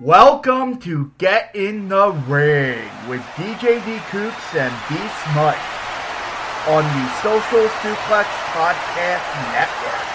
Welcome 0.00 0.78
to 0.80 1.12
Get 1.18 1.54
in 1.54 1.88
the 1.88 2.10
Ring 2.26 2.88
with 3.08 3.20
DJ 3.36 3.84
D 3.84 4.00
Cooks 4.10 4.54
and 4.54 4.72
B 4.88 4.96
Smut 4.96 5.58
on 6.66 6.82
the 6.82 7.10
Social 7.22 7.68
Suplex 7.68 8.24
Podcast 8.52 9.52
Network. 9.52 10.11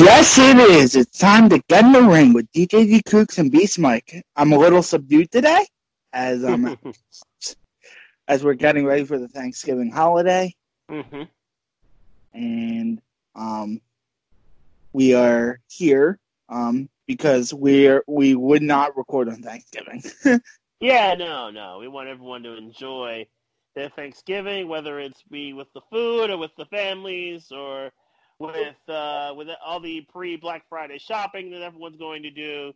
Yes, 0.00 0.38
it 0.38 0.56
is. 0.58 0.94
It's 0.94 1.18
time 1.18 1.48
to 1.48 1.60
get 1.68 1.84
in 1.84 1.90
the 1.90 2.02
ring 2.02 2.32
with 2.32 2.46
DJ 2.52 2.86
D 2.86 3.02
Cooks 3.04 3.38
and 3.38 3.50
Beast 3.50 3.80
Mike. 3.80 4.24
I'm 4.36 4.52
a 4.52 4.56
little 4.56 4.80
subdued 4.80 5.32
today 5.32 5.66
as 6.12 6.44
um 6.44 6.78
as 8.28 8.44
we're 8.44 8.54
getting 8.54 8.86
ready 8.86 9.04
for 9.04 9.18
the 9.18 9.26
Thanksgiving 9.26 9.90
holiday, 9.90 10.54
Mm-hmm. 10.88 11.22
and 12.32 13.02
um 13.34 13.80
we 14.92 15.14
are 15.14 15.58
here 15.66 16.20
um 16.48 16.88
because 17.08 17.52
we're 17.52 18.04
we 18.06 18.36
would 18.36 18.62
not 18.62 18.96
record 18.96 19.28
on 19.28 19.42
Thanksgiving. 19.42 20.00
Yeah, 20.80 21.14
no, 21.14 21.50
no. 21.50 21.78
We 21.80 21.88
want 21.88 22.08
everyone 22.08 22.44
to 22.44 22.56
enjoy 22.56 23.26
their 23.74 23.88
Thanksgiving, 23.88 24.68
whether 24.68 25.00
it's 25.00 25.24
be 25.28 25.52
with 25.52 25.66
the 25.74 25.80
food 25.90 26.30
or 26.30 26.38
with 26.38 26.52
the 26.56 26.66
families 26.66 27.50
or 27.50 27.90
with 28.38 28.88
uh, 28.88 29.34
with 29.36 29.48
all 29.64 29.80
the 29.80 30.02
pre 30.12 30.36
Black 30.36 30.64
Friday 30.68 30.98
shopping 30.98 31.50
that 31.50 31.62
everyone's 31.62 31.96
going 31.96 32.22
to 32.22 32.30
do. 32.30 32.72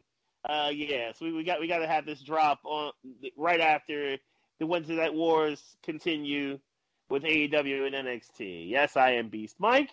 Uh, 0.49 0.71
yeah, 0.75 1.13
so 1.13 1.25
we, 1.25 1.33
we 1.33 1.45
got 1.45 1.61
we 1.61 1.69
got 1.69 1.79
to 1.79 1.87
have 1.87 2.05
this 2.05 2.21
drop 2.21 2.61
on 2.65 2.93
right 3.37 3.61
after 3.61 4.17
the 4.59 4.67
Wednesday 4.67 4.97
Night 4.97 5.15
Wars 5.15 5.77
continue 5.83 6.59
with 7.09 7.23
AEW 7.23 7.87
and 7.87 7.95
NXT. 7.95 8.69
Yes, 8.69 8.97
I 8.97 9.13
am 9.13 9.29
Beast 9.29 9.57
Mike, 9.59 9.91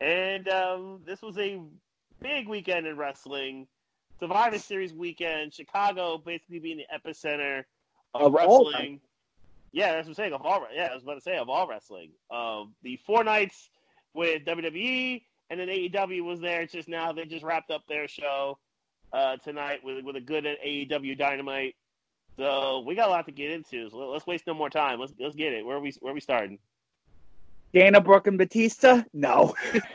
and 0.00 0.48
um, 0.48 1.00
this 1.06 1.22
was 1.22 1.38
a 1.38 1.60
big 2.20 2.48
weekend 2.48 2.86
in 2.86 2.96
wrestling. 2.96 3.66
Survivor 4.18 4.58
Series 4.58 4.92
weekend, 4.92 5.54
Chicago 5.54 6.18
basically 6.18 6.58
being 6.58 6.78
the 6.78 6.86
epicenter 6.92 7.62
of, 8.14 8.22
Of 8.22 8.32
wrestling. 8.32 9.00
Yeah, 9.70 9.92
that's 9.92 10.06
what 10.06 10.12
I'm 10.12 10.14
saying. 10.14 10.32
Of 10.32 10.42
all, 10.44 10.66
yeah, 10.74 10.88
I 10.90 10.94
was 10.94 11.04
about 11.04 11.14
to 11.14 11.20
say 11.20 11.36
of 11.36 11.48
all 11.48 11.68
wrestling. 11.68 12.10
Um, 12.30 12.74
the 12.82 12.98
four 13.06 13.22
nights 13.22 13.68
with 14.18 14.44
WWE 14.44 15.22
and 15.48 15.60
then 15.60 15.68
AEW 15.68 16.24
was 16.24 16.40
there 16.40 16.62
it's 16.62 16.72
just 16.72 16.88
now. 16.88 17.12
They 17.12 17.24
just 17.24 17.44
wrapped 17.44 17.70
up 17.70 17.86
their 17.86 18.08
show 18.08 18.58
uh, 19.12 19.36
tonight 19.36 19.78
with 19.84 20.04
with 20.04 20.16
a 20.16 20.20
good 20.20 20.44
AEW 20.44 21.16
Dynamite. 21.16 21.76
So 22.36 22.80
we 22.86 22.94
got 22.96 23.08
a 23.08 23.10
lot 23.10 23.26
to 23.26 23.32
get 23.32 23.52
into. 23.52 23.88
So 23.90 24.10
let's 24.10 24.26
waste 24.26 24.46
no 24.46 24.54
more 24.54 24.70
time. 24.70 24.98
Let's 25.00 25.12
let's 25.18 25.36
get 25.36 25.52
it. 25.52 25.64
Where 25.64 25.76
are 25.76 25.80
we 25.80 25.94
where 26.00 26.10
are 26.10 26.14
we 26.14 26.20
starting? 26.20 26.58
Dana 27.72 28.00
Brooke 28.00 28.26
and 28.26 28.38
Batista? 28.38 29.02
No. 29.12 29.54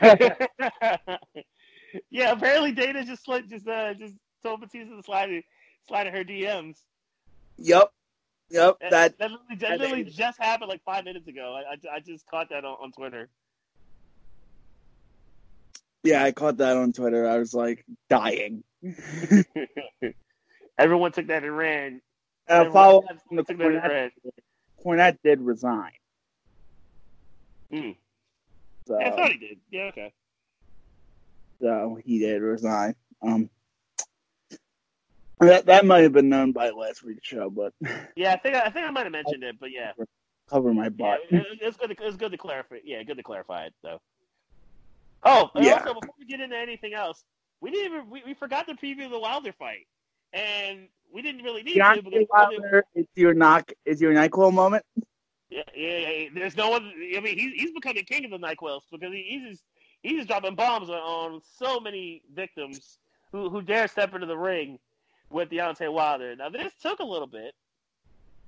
yeah, 2.10 2.30
apparently 2.32 2.72
Dana 2.72 3.04
just 3.04 3.24
slid, 3.24 3.48
just 3.48 3.68
uh, 3.68 3.92
just 3.94 4.14
told 4.42 4.60
Batista 4.60 4.96
to 4.96 5.02
slide 5.02 5.42
slide 5.86 6.06
her 6.06 6.24
DMs. 6.24 6.78
yep. 7.58 7.90
Yep. 8.50 8.76
That 8.80 8.90
That 8.90 9.18
that 9.18 9.30
literally, 9.30 9.56
that 9.58 9.78
literally 9.80 10.04
just 10.04 10.38
happened 10.40 10.68
like 10.68 10.82
five 10.84 11.04
minutes 11.04 11.28
ago. 11.28 11.58
I, 11.58 11.72
I, 11.72 11.96
I 11.96 12.00
just 12.00 12.26
caught 12.26 12.48
that 12.50 12.64
on, 12.64 12.76
on 12.80 12.92
Twitter. 12.92 13.28
Yeah, 16.04 16.22
I 16.22 16.32
caught 16.32 16.58
that 16.58 16.76
on 16.76 16.92
Twitter. 16.92 17.26
I 17.28 17.38
was 17.38 17.54
like 17.54 17.84
dying. 18.08 18.62
Everyone 20.78 21.12
took 21.12 21.26
that 21.28 21.42
and 21.44 21.56
ran. 21.56 22.00
Uh, 22.48 22.70
follow 22.70 23.02
up 23.08 23.18
from 23.26 23.38
the 23.38 23.44
Took 23.44 23.58
that 23.58 23.66
and 23.66 23.82
Cornette. 23.82 24.10
Cornette 24.84 25.18
did 25.24 25.40
resign. 25.40 25.92
Mm. 27.72 27.96
So, 28.86 28.98
Yeah, 29.00 29.06
I 29.06 29.10
thought 29.16 29.32
he 29.32 29.38
did. 29.38 29.58
Yeah, 29.70 29.82
okay. 29.84 30.12
so 31.60 31.98
he 32.04 32.18
did 32.18 32.42
resign. 32.42 32.94
Um, 33.22 33.48
that 35.40 35.66
that 35.66 35.86
might 35.86 36.02
have 36.02 36.12
been 36.12 36.28
known 36.28 36.52
by 36.52 36.70
last 36.70 37.02
week's 37.02 37.26
show, 37.26 37.50
but 37.50 37.72
Yeah, 38.16 38.32
I 38.34 38.36
think 38.36 38.56
I 38.56 38.68
think 38.68 38.86
I 38.86 38.90
might 38.90 39.04
have 39.04 39.12
mentioned 39.12 39.42
it, 39.42 39.56
but 39.58 39.70
yeah, 39.72 39.92
cover 40.50 40.72
my 40.74 40.90
butt. 40.90 41.20
it, 41.30 41.46
it's 41.60 41.76
good. 41.76 41.96
To, 41.96 42.06
it's 42.06 42.16
good 42.16 42.32
to 42.32 42.38
clarify. 42.38 42.76
Yeah, 42.84 43.02
good 43.02 43.16
to 43.16 43.22
clarify 43.22 43.64
it 43.66 43.74
though. 43.82 44.00
Oh, 45.24 45.50
and 45.54 45.64
Yeah. 45.64 45.74
also 45.74 45.94
before 45.94 46.14
we 46.18 46.26
get 46.26 46.40
into 46.40 46.56
anything 46.56 46.94
else, 46.94 47.24
we 47.60 47.70
didn't 47.70 47.92
even 47.94 48.10
we, 48.10 48.22
we 48.26 48.34
forgot 48.34 48.66
to 48.68 48.74
preview 48.74 49.08
the 49.10 49.18
Wilder 49.18 49.52
fight, 49.52 49.86
and 50.32 50.88
we 51.12 51.22
didn't 51.22 51.42
really 51.42 51.62
need 51.62 51.74
to. 51.74 51.80
Deontay 51.80 52.04
Because, 52.04 52.26
Wilder 52.30 52.84
is 52.94 53.06
your 53.14 53.34
knock 53.34 53.72
is 53.86 54.00
your 54.00 54.12
Nyquil 54.12 54.52
moment. 54.52 54.84
yeah, 55.48 55.62
yeah, 55.74 55.98
yeah, 56.10 56.28
there's 56.34 56.56
no 56.56 56.68
one. 56.70 56.92
I 57.16 57.20
mean, 57.20 57.38
he's 57.38 57.52
he's 57.54 57.72
becoming 57.72 58.04
king 58.04 58.24
of 58.26 58.30
the 58.32 58.38
Nyquils 58.38 58.82
because 58.90 59.12
he, 59.12 59.22
he's 59.28 59.50
just 59.52 59.62
he's 60.02 60.16
just 60.18 60.28
dropping 60.28 60.56
bombs 60.56 60.90
on, 60.90 60.96
on 60.96 61.40
so 61.58 61.80
many 61.80 62.22
victims 62.34 62.98
who 63.32 63.48
who 63.48 63.62
dare 63.62 63.88
step 63.88 64.14
into 64.14 64.26
the 64.26 64.36
ring 64.36 64.78
with 65.30 65.48
Deontay 65.50 65.90
Wilder. 65.92 66.36
Now 66.36 66.50
this 66.50 66.72
took 66.82 66.98
a 67.00 67.04
little 67.04 67.26
bit 67.28 67.54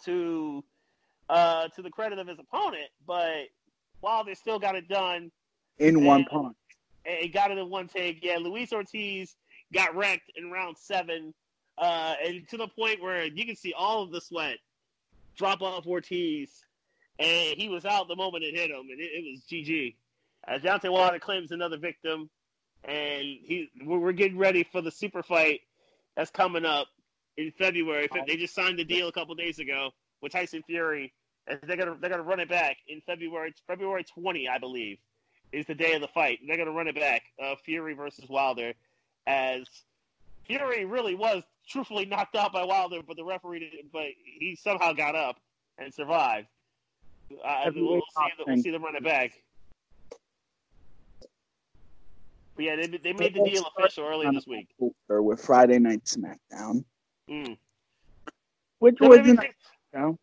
to 0.05 0.63
uh 1.31 1.69
to 1.69 1.83
the 1.83 1.91
credit 1.91 2.19
of 2.19 2.27
his 2.27 2.39
opponent, 2.39 2.91
but 3.07 3.47
Wilder 4.03 4.35
still 4.35 4.59
got 4.59 4.75
it 4.77 4.89
done. 4.89 5.31
in 5.79 6.05
one 6.05 6.25
punch. 6.25 6.57
He 7.07 7.29
got 7.29 7.51
it 7.51 7.59
in 7.59 7.71
one 7.71 7.89
take. 7.89 8.23
Yeah, 8.23 8.39
Luis 8.39 8.73
Ortiz 8.73 9.37
got 9.73 9.95
wrecked 9.95 10.31
in 10.37 10.51
round 10.51 10.77
seven, 10.79 11.35
uh, 11.79 12.15
and 12.25 12.49
to 12.49 12.57
the 12.57 12.69
point 12.69 13.03
where 13.03 13.25
you 13.25 13.47
can 13.47 13.57
see 13.57 13.73
all 13.77 14.03
of 14.03 14.11
the 14.11 14.21
sweat 14.21 14.59
drop 15.37 15.63
off 15.63 15.87
Ortiz, 15.87 16.65
and 17.19 17.57
he 17.59 17.69
was 17.69 17.85
out 17.85 18.09
the 18.09 18.17
moment 18.17 18.45
it 18.45 18.55
hit 18.55 18.71
him, 18.71 18.87
and 18.91 19.01
it, 19.01 19.11
it 19.13 19.25
was 19.33 19.43
GG. 19.51 19.95
As 20.49 20.63
Deontay 20.63 20.93
Wilder 20.93 21.19
claims 21.19 21.51
another 21.51 21.77
victim, 21.77 22.31
and 22.85 23.23
he 23.23 23.69
we're 23.85 24.13
getting 24.13 24.39
ready 24.39 24.65
for 24.71 24.81
the 24.81 24.91
super 24.91 25.23
fight 25.23 25.61
that's 26.17 26.31
coming 26.31 26.65
up 26.65 26.89
in 27.37 27.53
February. 27.59 28.09
They 28.27 28.37
just 28.37 28.55
signed 28.55 28.79
the 28.79 28.85
deal 28.85 29.09
a 29.09 29.13
couple 29.13 29.35
days 29.35 29.59
ago 29.59 29.91
with 30.23 30.33
Tyson 30.33 30.63
Fury, 30.67 31.13
and 31.47 31.59
they're 31.65 31.77
gonna 31.77 31.97
they're 32.01 32.11
gonna 32.11 32.23
run 32.23 32.41
it 32.41 32.49
back 32.49 32.77
in 32.89 33.01
February 33.03 33.53
February 33.67 34.05
20, 34.05 34.49
I 34.49 34.59
believe 34.59 34.99
is 35.53 35.67
the 35.67 35.75
day 35.75 35.95
of 35.95 36.01
the 36.01 36.09
fight. 36.09 36.41
They're 36.47 36.57
going 36.57 36.69
to 36.69 36.73
run 36.75 36.89
it 36.89 36.95
back. 36.95 37.23
Uh, 37.43 37.55
Fury 37.65 37.95
versus 37.95 38.29
Wilder, 38.29 38.73
as 39.27 39.65
Fury 40.47 40.85
really 40.85 41.15
was 41.15 41.43
truthfully 41.69 42.07
knocked 42.07 42.37
out 42.37 42.53
by 42.53 42.65
Wilder, 42.65 43.01
but 43.07 43.17
the 43.17 43.25
referee 43.25 43.61
didn't. 43.61 43.93
But 43.93 44.07
he 44.25 44.57
somehow 44.57 44.93
got 44.93 45.15
up 45.15 45.37
and 45.79 45.93
survived. 45.93 46.49
Uh, 47.45 47.71
we'll, 47.75 48.01
see. 48.01 48.45
We'll 48.47 48.57
see 48.63 48.71
them 48.71 48.85
run 48.85 48.97
it 48.97 49.05
back. 49.05 49.33
But 52.55 52.65
yeah, 52.65 52.77
they, 52.77 52.87
they 52.87 53.13
made 53.13 53.35
the 53.35 53.45
deal 53.45 53.65
official 53.77 54.05
earlier 54.05 54.33
this 54.33 54.47
week. 54.47 54.69
Or 55.09 55.23
with 55.23 55.45
Friday 55.45 55.79
Night 55.79 56.05
SmackDown, 56.05 56.85
Mm. 57.29 57.59
which 58.79 59.01
was 59.01 59.19
WWE 59.19 59.31
a 59.31 59.35
nice 59.35 59.53
show. 59.93 60.19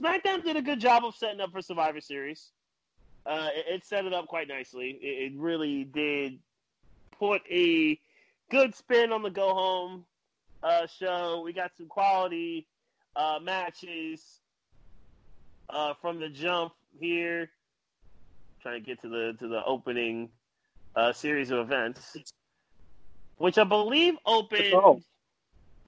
SmackDown 0.00 0.42
did 0.44 0.56
a 0.56 0.62
good 0.62 0.80
job 0.80 1.04
of 1.04 1.14
setting 1.14 1.40
up 1.40 1.52
for 1.52 1.62
Survivor 1.62 2.00
Series. 2.00 2.50
Uh, 3.26 3.48
it, 3.54 3.64
it 3.68 3.84
set 3.84 4.04
it 4.04 4.12
up 4.12 4.26
quite 4.28 4.48
nicely. 4.48 4.98
It, 5.02 5.32
it 5.32 5.38
really 5.38 5.84
did 5.84 6.38
put 7.18 7.42
a 7.50 7.98
good 8.50 8.74
spin 8.74 9.12
on 9.12 9.22
the 9.22 9.30
go 9.30 9.52
home 9.54 10.04
uh, 10.62 10.86
show. 10.86 11.42
We 11.44 11.52
got 11.52 11.72
some 11.76 11.86
quality 11.88 12.68
uh, 13.16 13.38
matches 13.42 14.40
uh, 15.70 15.94
from 16.00 16.20
the 16.20 16.28
jump 16.28 16.72
here. 17.00 17.50
Trying 18.62 18.80
to 18.82 18.86
get 18.86 19.00
to 19.02 19.08
the 19.08 19.36
to 19.38 19.48
the 19.48 19.64
opening 19.64 20.28
uh, 20.94 21.12
series 21.12 21.50
of 21.50 21.58
events, 21.58 22.16
which 23.38 23.58
I 23.58 23.64
believe 23.64 24.14
opened 24.24 24.72
Oh. 24.74 25.00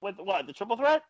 with 0.00 0.16
what 0.18 0.46
the 0.46 0.52
triple 0.52 0.76
threat. 0.76 1.02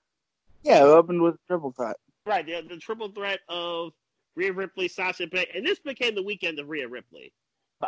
Yeah, 0.63 0.79
it 0.79 0.89
opened 0.89 1.23
with 1.23 1.37
triple 1.47 1.73
threat. 1.73 1.97
Right, 2.27 2.45
the, 2.45 2.63
the 2.69 2.77
triple 2.77 3.09
threat 3.11 3.41
of 3.49 3.93
Rhea 4.39 4.53
Ripley, 4.53 4.87
Sasha 4.87 5.27
Banks, 5.27 5.51
and 5.53 5.67
this 5.67 5.81
became 5.81 6.15
the 6.15 6.23
weekend 6.23 6.61
of 6.61 6.69
Rhea 6.69 6.87
Ripley. 6.87 7.33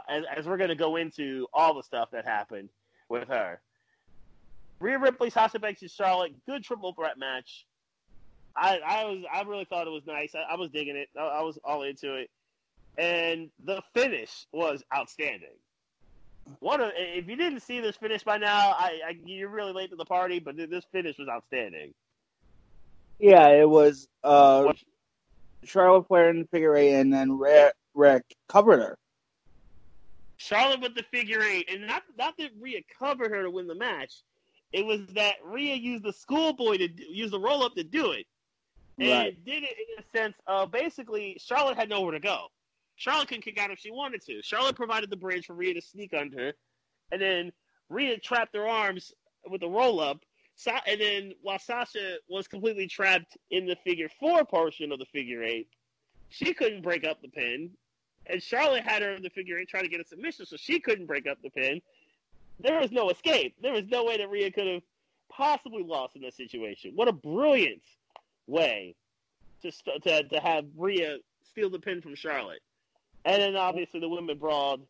As, 0.08 0.24
as 0.36 0.46
we're 0.46 0.56
going 0.56 0.70
to 0.70 0.74
go 0.74 0.96
into 0.96 1.46
all 1.52 1.74
the 1.74 1.82
stuff 1.82 2.10
that 2.10 2.24
happened, 2.24 2.70
with 3.08 3.28
her. 3.28 3.60
Rhea 4.80 4.98
Ripley, 4.98 5.30
Sasha 5.30 5.60
Banks, 5.60 5.82
and 5.82 5.90
Charlotte, 5.90 6.32
good 6.46 6.64
triple 6.64 6.92
threat 6.92 7.18
match. 7.18 7.66
I, 8.56 8.80
I 8.84 9.04
was 9.04 9.22
I 9.32 9.42
really 9.42 9.64
thought 9.64 9.86
it 9.86 9.90
was 9.90 10.06
nice. 10.06 10.34
I, 10.34 10.54
I 10.54 10.56
was 10.56 10.70
digging 10.70 10.96
it. 10.96 11.08
I, 11.16 11.22
I 11.22 11.42
was 11.42 11.56
all 11.64 11.84
into 11.84 12.16
it, 12.16 12.30
and 12.98 13.50
the 13.64 13.80
finish 13.94 14.46
was 14.52 14.82
outstanding. 14.92 15.56
One 16.58 16.80
of 16.80 16.90
if 16.96 17.28
you 17.28 17.36
didn't 17.36 17.60
see 17.60 17.80
this 17.80 17.96
finish 17.96 18.24
by 18.24 18.38
now, 18.38 18.74
I, 18.76 18.98
I 19.06 19.18
you're 19.24 19.50
really 19.50 19.72
late 19.72 19.90
to 19.90 19.96
the 19.96 20.04
party. 20.04 20.40
But 20.40 20.56
this 20.56 20.84
finish 20.90 21.16
was 21.16 21.28
outstanding. 21.28 21.94
Yeah, 23.20 23.48
it 23.48 23.68
was 23.68 24.08
uh, 24.24 24.72
Charlotte 25.64 26.06
Flair 26.06 26.30
in 26.30 26.40
the 26.40 26.46
figure 26.46 26.76
eight, 26.76 26.94
and 26.94 27.12
then 27.12 27.38
Rick 27.94 28.36
covered 28.48 28.80
her. 28.80 28.98
Charlotte 30.36 30.80
with 30.80 30.94
the 30.94 31.04
figure 31.10 31.42
eight, 31.42 31.70
and 31.70 31.86
not 31.86 32.02
not 32.16 32.34
that 32.38 32.50
Rhea 32.58 32.80
covered 32.98 33.30
her 33.30 33.42
to 33.42 33.50
win 33.50 33.66
the 33.66 33.74
match. 33.74 34.22
It 34.72 34.86
was 34.86 35.00
that 35.14 35.34
Rhea 35.44 35.74
used 35.74 36.04
the 36.04 36.12
schoolboy 36.12 36.78
to 36.78 36.88
use 37.12 37.30
the 37.30 37.40
roll 37.40 37.62
up 37.62 37.74
to 37.74 37.84
do 37.84 38.12
it, 38.12 38.26
and 38.98 39.10
right. 39.10 39.44
did 39.44 39.64
it 39.64 39.76
in 39.76 40.02
a 40.02 40.18
sense 40.18 40.36
of 40.46 40.70
basically 40.70 41.36
Charlotte 41.38 41.76
had 41.76 41.88
nowhere 41.88 42.12
to 42.12 42.20
go. 42.20 42.46
Charlotte 42.96 43.28
can 43.28 43.40
kick 43.40 43.58
out 43.58 43.70
if 43.70 43.78
she 43.78 43.90
wanted 43.90 44.22
to. 44.26 44.40
Charlotte 44.42 44.76
provided 44.76 45.10
the 45.10 45.16
bridge 45.16 45.46
for 45.46 45.54
Rhea 45.54 45.74
to 45.74 45.80
sneak 45.82 46.14
under, 46.14 46.54
and 47.12 47.20
then 47.20 47.52
Rhea 47.88 48.18
trapped 48.18 48.54
her 48.56 48.66
arms 48.66 49.12
with 49.48 49.60
the 49.60 49.68
roll 49.68 50.00
up. 50.00 50.24
And 50.86 51.00
then 51.00 51.32
while 51.42 51.58
Sasha 51.58 52.16
was 52.28 52.48
completely 52.48 52.86
trapped 52.86 53.36
in 53.50 53.66
the 53.66 53.76
figure 53.84 54.08
four 54.18 54.44
portion 54.44 54.92
of 54.92 54.98
the 54.98 55.06
figure 55.06 55.42
eight, 55.42 55.68
she 56.28 56.52
couldn't 56.54 56.82
break 56.82 57.04
up 57.04 57.22
the 57.22 57.28
pin 57.28 57.70
and 58.26 58.42
Charlotte 58.42 58.84
had 58.84 59.02
her 59.02 59.12
in 59.12 59.22
the 59.22 59.30
figure 59.30 59.58
eight 59.58 59.68
trying 59.68 59.84
to 59.84 59.88
get 59.88 60.00
a 60.00 60.04
submission, 60.04 60.46
so 60.46 60.56
she 60.56 60.80
couldn't 60.80 61.06
break 61.06 61.26
up 61.26 61.38
the 61.42 61.50
pin. 61.50 61.80
There 62.60 62.78
was 62.78 62.92
no 62.92 63.10
escape. 63.10 63.56
There 63.62 63.72
was 63.72 63.84
no 63.88 64.04
way 64.04 64.18
that 64.18 64.30
Rhea 64.30 64.50
could 64.50 64.66
have 64.66 64.82
possibly 65.30 65.82
lost 65.82 66.16
in 66.16 66.22
this 66.22 66.36
situation. 66.36 66.92
What 66.94 67.08
a 67.08 67.12
brilliant 67.12 67.82
way 68.46 68.94
to 69.62 69.72
to 70.02 70.22
to 70.24 70.40
have 70.40 70.64
Rhea 70.76 71.18
steal 71.42 71.70
the 71.70 71.78
pin 71.78 72.02
from 72.02 72.14
Charlotte, 72.14 72.60
and 73.24 73.40
then 73.40 73.56
obviously 73.56 74.00
the 74.00 74.08
women 74.08 74.38
brawled 74.38 74.86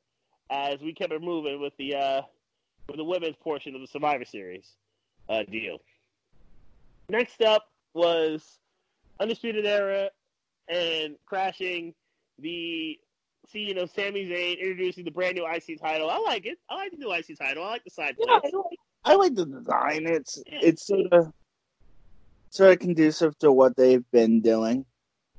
as 0.51 0.81
we 0.81 0.93
kept 0.93 1.13
it 1.13 1.23
moving 1.23 1.61
with 1.61 1.77
the 1.79 1.95
uh, 1.95 2.23
with 2.89 2.97
the 2.97 3.05
women's 3.05 3.37
portion 3.37 3.75
of 3.75 3.81
the 3.81 3.87
Survivor 3.87 4.25
Series 4.25 4.77
uh, 5.31 5.45
deal. 5.45 5.79
Next 7.09 7.41
up 7.41 7.67
was 7.95 8.59
Undisputed 9.19 9.65
Era 9.65 10.11
and 10.69 11.17
crashing 11.27 11.95
the 12.39 12.99
see, 13.49 13.61
you 13.61 13.75
know, 13.75 13.87
Sami 13.87 14.27
Zayn 14.27 14.59
introducing 14.59 15.05
the 15.05 15.11
brand 15.11 15.37
new 15.37 15.47
IC 15.47 15.81
title. 15.81 16.11
I 16.11 16.19
like 16.19 16.47
it. 16.47 16.59
I 16.69 16.77
like 16.77 16.93
the 16.93 16.99
new 16.99 17.13
IC 17.13 17.39
title. 17.39 17.65
I 17.65 17.71
like 17.71 17.85
the 17.85 17.91
side 17.91 18.17
yeah, 18.19 18.33
I, 18.33 18.35
like, 18.35 18.53
I 19.05 19.15
like 19.15 19.35
the 19.35 19.47
design. 19.47 20.07
It's 20.07 20.43
yeah. 20.47 20.59
it's 20.63 20.87
sort 20.87 21.13
of 21.13 21.33
sort 22.51 22.73
of 22.73 22.79
conducive 22.81 23.39
to 23.39 23.53
what 23.53 23.77
they've 23.77 24.09
been 24.13 24.41
doing. 24.41 24.85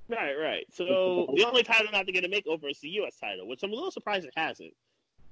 Right, 0.09 0.33
right. 0.33 0.65
So 0.73 1.27
the 1.35 1.45
only 1.45 1.63
title 1.63 1.87
not 1.91 2.05
to 2.05 2.11
get 2.11 2.25
a 2.25 2.27
makeover 2.27 2.69
is 2.69 2.79
the 2.81 2.89
U.S. 2.89 3.15
title, 3.17 3.47
which 3.47 3.63
I'm 3.63 3.71
a 3.71 3.75
little 3.75 3.91
surprised 3.91 4.25
it 4.25 4.33
hasn't. 4.35 4.73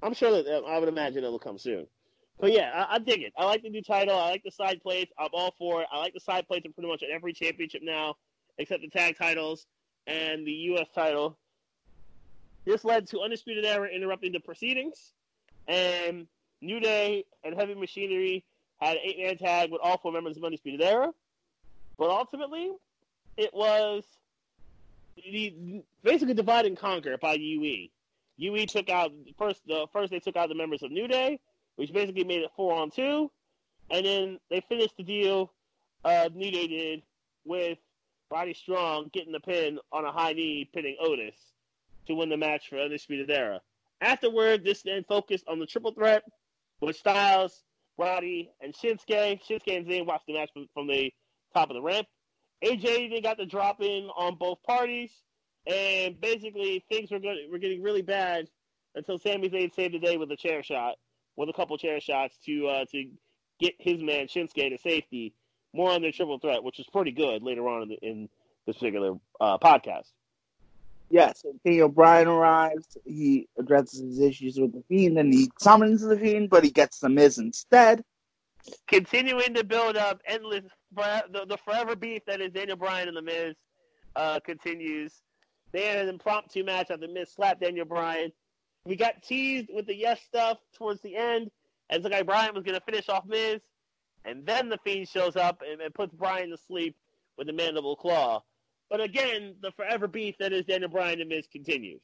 I'm 0.02 0.14
sure 0.14 0.32
that 0.32 0.64
I 0.66 0.78
would 0.78 0.88
imagine 0.88 1.26
it'll 1.26 1.38
come 1.38 1.58
soon. 1.58 1.86
But 2.40 2.54
yeah, 2.54 2.72
I, 2.74 2.96
I, 2.96 3.00
dig 3.00 3.22
it. 3.22 3.34
I 3.38 3.46
like 3.46 3.64
the 3.64 3.70
new 3.70 3.82
title. 3.82 4.18
I 4.18 4.30
like 4.30 4.44
the 4.44 4.52
side 4.52 4.82
plates. 4.82 5.12
I'm 5.20 5.30
all 5.34 5.54
for 5.58 5.82
it. 5.82 5.88
I 5.92 6.00
like 6.00 6.14
the 6.14 6.22
side 6.22 6.48
plates 6.48 6.66
in 6.66 6.72
pretty 6.72 6.88
much 6.88 7.04
every 7.04 7.34
championship 7.34 7.82
now, 7.84 8.16
except 8.58 8.82
the 8.82 8.90
tag 8.90 9.18
titles 9.18 9.68
and 10.08 10.48
the 10.48 10.52
U.S. 10.52 10.88
title. 10.96 11.38
This 12.66 12.86
led 12.86 13.08
to 13.08 13.20
Undisputed 13.22 13.66
Era 13.66 13.90
interrupting 13.90 14.32
the 14.32 14.40
proceedings, 14.40 15.12
and 15.68 16.28
New 16.62 16.80
Day 16.80 17.26
and 17.44 17.56
Heavy 17.56 17.76
Machinery 17.76 18.46
had 18.78 18.96
an 18.96 19.02
eight-man 19.04 19.38
tag 19.38 19.72
with 19.72 19.82
all 19.84 19.98
four 19.98 20.12
members 20.12 20.38
of 20.38 20.44
Undisputed 20.44 20.82
Era. 20.82 21.12
But 21.98 22.10
ultimately, 22.10 22.72
it 23.36 23.54
was 23.54 24.06
the, 25.18 25.84
basically 26.04 26.34
divide 26.34 26.66
and 26.66 26.78
conquer 26.78 27.18
by 27.18 27.34
UE. 27.34 27.90
UE 28.38 28.66
took 28.66 28.90
out 28.90 29.12
first. 29.38 29.62
The 29.68 29.88
first 29.92 30.12
they 30.12 30.20
took 30.20 30.38
out 30.38 30.48
the 30.48 30.56
members 30.56 30.82
of 30.82 30.92
New 30.92 31.08
Day, 31.08 31.40
which 31.80 31.94
basically 31.94 32.26
made 32.26 32.42
it 32.42 32.52
four 32.58 32.74
on 32.74 32.92
two, 32.92 33.32
and 33.90 34.06
then 34.06 34.38
they 34.50 34.60
finished 34.68 34.98
the 34.98 35.04
deal. 35.04 35.54
Uh, 36.04 36.28
New 36.36 36.52
Day 36.52 36.68
did 36.68 37.04
with 37.46 37.78
Roddy 38.30 38.54
Strong 38.54 39.12
getting 39.14 39.32
the 39.32 39.40
pin 39.40 39.80
on 39.94 40.04
a 40.04 40.12
high 40.12 40.34
knee, 40.34 40.70
pinning 40.74 40.98
Otis 41.00 41.38
to 42.08 42.16
win 42.16 42.28
the 42.28 42.36
match 42.36 42.68
for 42.68 42.78
Undisputed 42.78 43.32
Era. 43.32 43.62
Afterward, 44.02 44.66
this 44.66 44.82
then 44.82 45.06
focused 45.08 45.46
on 45.48 45.58
the 45.58 45.66
triple 45.66 45.94
threat 45.94 46.24
with 46.82 46.98
Styles, 46.98 47.64
Roddy, 47.98 48.52
and 48.60 48.74
Shinsuke. 48.74 49.42
Shinsuke 49.42 49.78
and 49.78 49.88
Zayn 49.88 50.06
watched 50.06 50.28
the 50.28 50.34
match 50.34 50.50
from, 50.74 50.88
the 50.88 51.14
top 51.54 51.70
of 51.70 51.76
the 51.76 51.82
ramp. 51.82 52.08
AJ 52.62 53.10
then 53.10 53.22
got 53.22 53.38
the 53.38 53.46
drop 53.46 53.82
in 53.82 54.10
on 54.18 54.36
both 54.36 54.62
parties, 54.64 55.12
and 55.66 56.20
basically 56.20 56.84
things 56.90 57.10
were, 57.10 57.20
were 57.50 57.58
getting 57.58 57.82
really 57.82 58.02
bad 58.02 58.50
until 58.96 59.18
Sami 59.18 59.50
Zayn 59.50 59.74
saved 59.74 59.94
the 59.94 60.00
day 60.00 60.18
with 60.18 60.30
a 60.30 60.36
chair 60.36 60.62
shot, 60.62 60.96
with 61.40 61.50
a 61.50 61.54
couple 61.54 61.78
chair 61.78 62.02
shots 62.02 62.38
to 62.46 62.68
uh, 62.68 62.86
to 62.92 63.06
get 63.60 63.74
his 63.80 64.04
man 64.04 64.28
Shinsuke 64.28 64.70
to 64.70 64.78
safety. 64.78 65.34
More 65.74 65.92
on 65.92 66.02
their 66.02 66.12
triple 66.12 66.40
threat, 66.40 66.64
which 66.64 66.80
is 66.80 66.88
pretty 66.92 67.12
good 67.12 67.44
later 67.44 67.68
on 67.68 67.84
in, 67.84 67.90
the, 67.90 67.96
in 68.02 68.30
this 68.66 68.76
particular 68.76 69.14
uh, 69.40 69.58
podcast. 69.60 70.08
Yes, 71.12 71.44
King 71.66 71.82
O'Brien 71.82 72.28
arrives. 72.28 72.98
He 73.06 73.48
addresses 73.58 74.02
his 74.02 74.20
issues 74.20 74.60
with 74.60 74.74
the 74.74 74.84
Fiend, 74.90 75.18
and 75.18 75.34
he 75.34 75.50
summons 75.60 76.02
the 76.02 76.18
Fiend, 76.18 76.50
but 76.50 76.64
he 76.64 76.72
gets 76.72 77.00
the 77.00 77.10
Miz 77.10 77.38
instead. 77.38 78.04
Continuing 78.88 79.54
to 79.54 79.64
build 79.64 79.96
up 79.96 80.22
endless 80.26 80.66
the, 80.96 81.46
the 81.48 81.58
forever 81.64 81.96
beef 81.96 82.24
that 82.26 82.42
is 82.42 82.52
Daniel 82.52 82.78
Bryan 82.78 83.08
and 83.08 83.18
the 83.18 83.22
Miz 83.22 83.56
uh, 84.16 84.40
continues. 84.42 85.22
They 85.72 85.86
had 85.86 86.00
an 86.00 86.10
impromptu 86.10 86.64
match 86.64 86.92
at 86.92 87.00
the 87.00 87.08
Miz 87.08 87.32
slapped 87.32 87.62
Daniel 87.62 87.86
Bryan. 87.86 88.32
We 88.90 88.96
got 88.96 89.22
teased 89.22 89.70
with 89.72 89.86
the 89.86 89.96
yes 89.96 90.20
stuff 90.26 90.58
towards 90.76 91.00
the 91.02 91.16
end, 91.16 91.52
as 91.92 92.02
the 92.02 92.10
guy 92.10 92.24
Bryan 92.24 92.56
was 92.56 92.64
going 92.64 92.74
to 92.74 92.84
finish 92.84 93.08
off 93.08 93.24
Miz, 93.24 93.62
and 94.26 94.44
then 94.48 94.68
the 94.68 94.80
Fiend 94.84 95.08
shows 95.08 95.36
up 95.36 95.62
and, 95.62 95.80
and 95.80 95.94
puts 95.94 96.12
Bryan 96.16 96.50
to 96.50 96.58
sleep 96.58 96.96
with 97.38 97.46
the 97.46 97.54
mandible 97.54 97.96
claw. 97.96 98.42
But 98.90 99.00
again, 99.00 99.54
the 99.62 99.72
forever 99.74 100.08
beef 100.08 100.40
that 100.40 100.54
is 100.54 100.66
Daniel 100.66 100.90
Bryan 100.90 101.22
and 101.22 101.30
Miz 101.30 101.46
continues. 101.52 102.02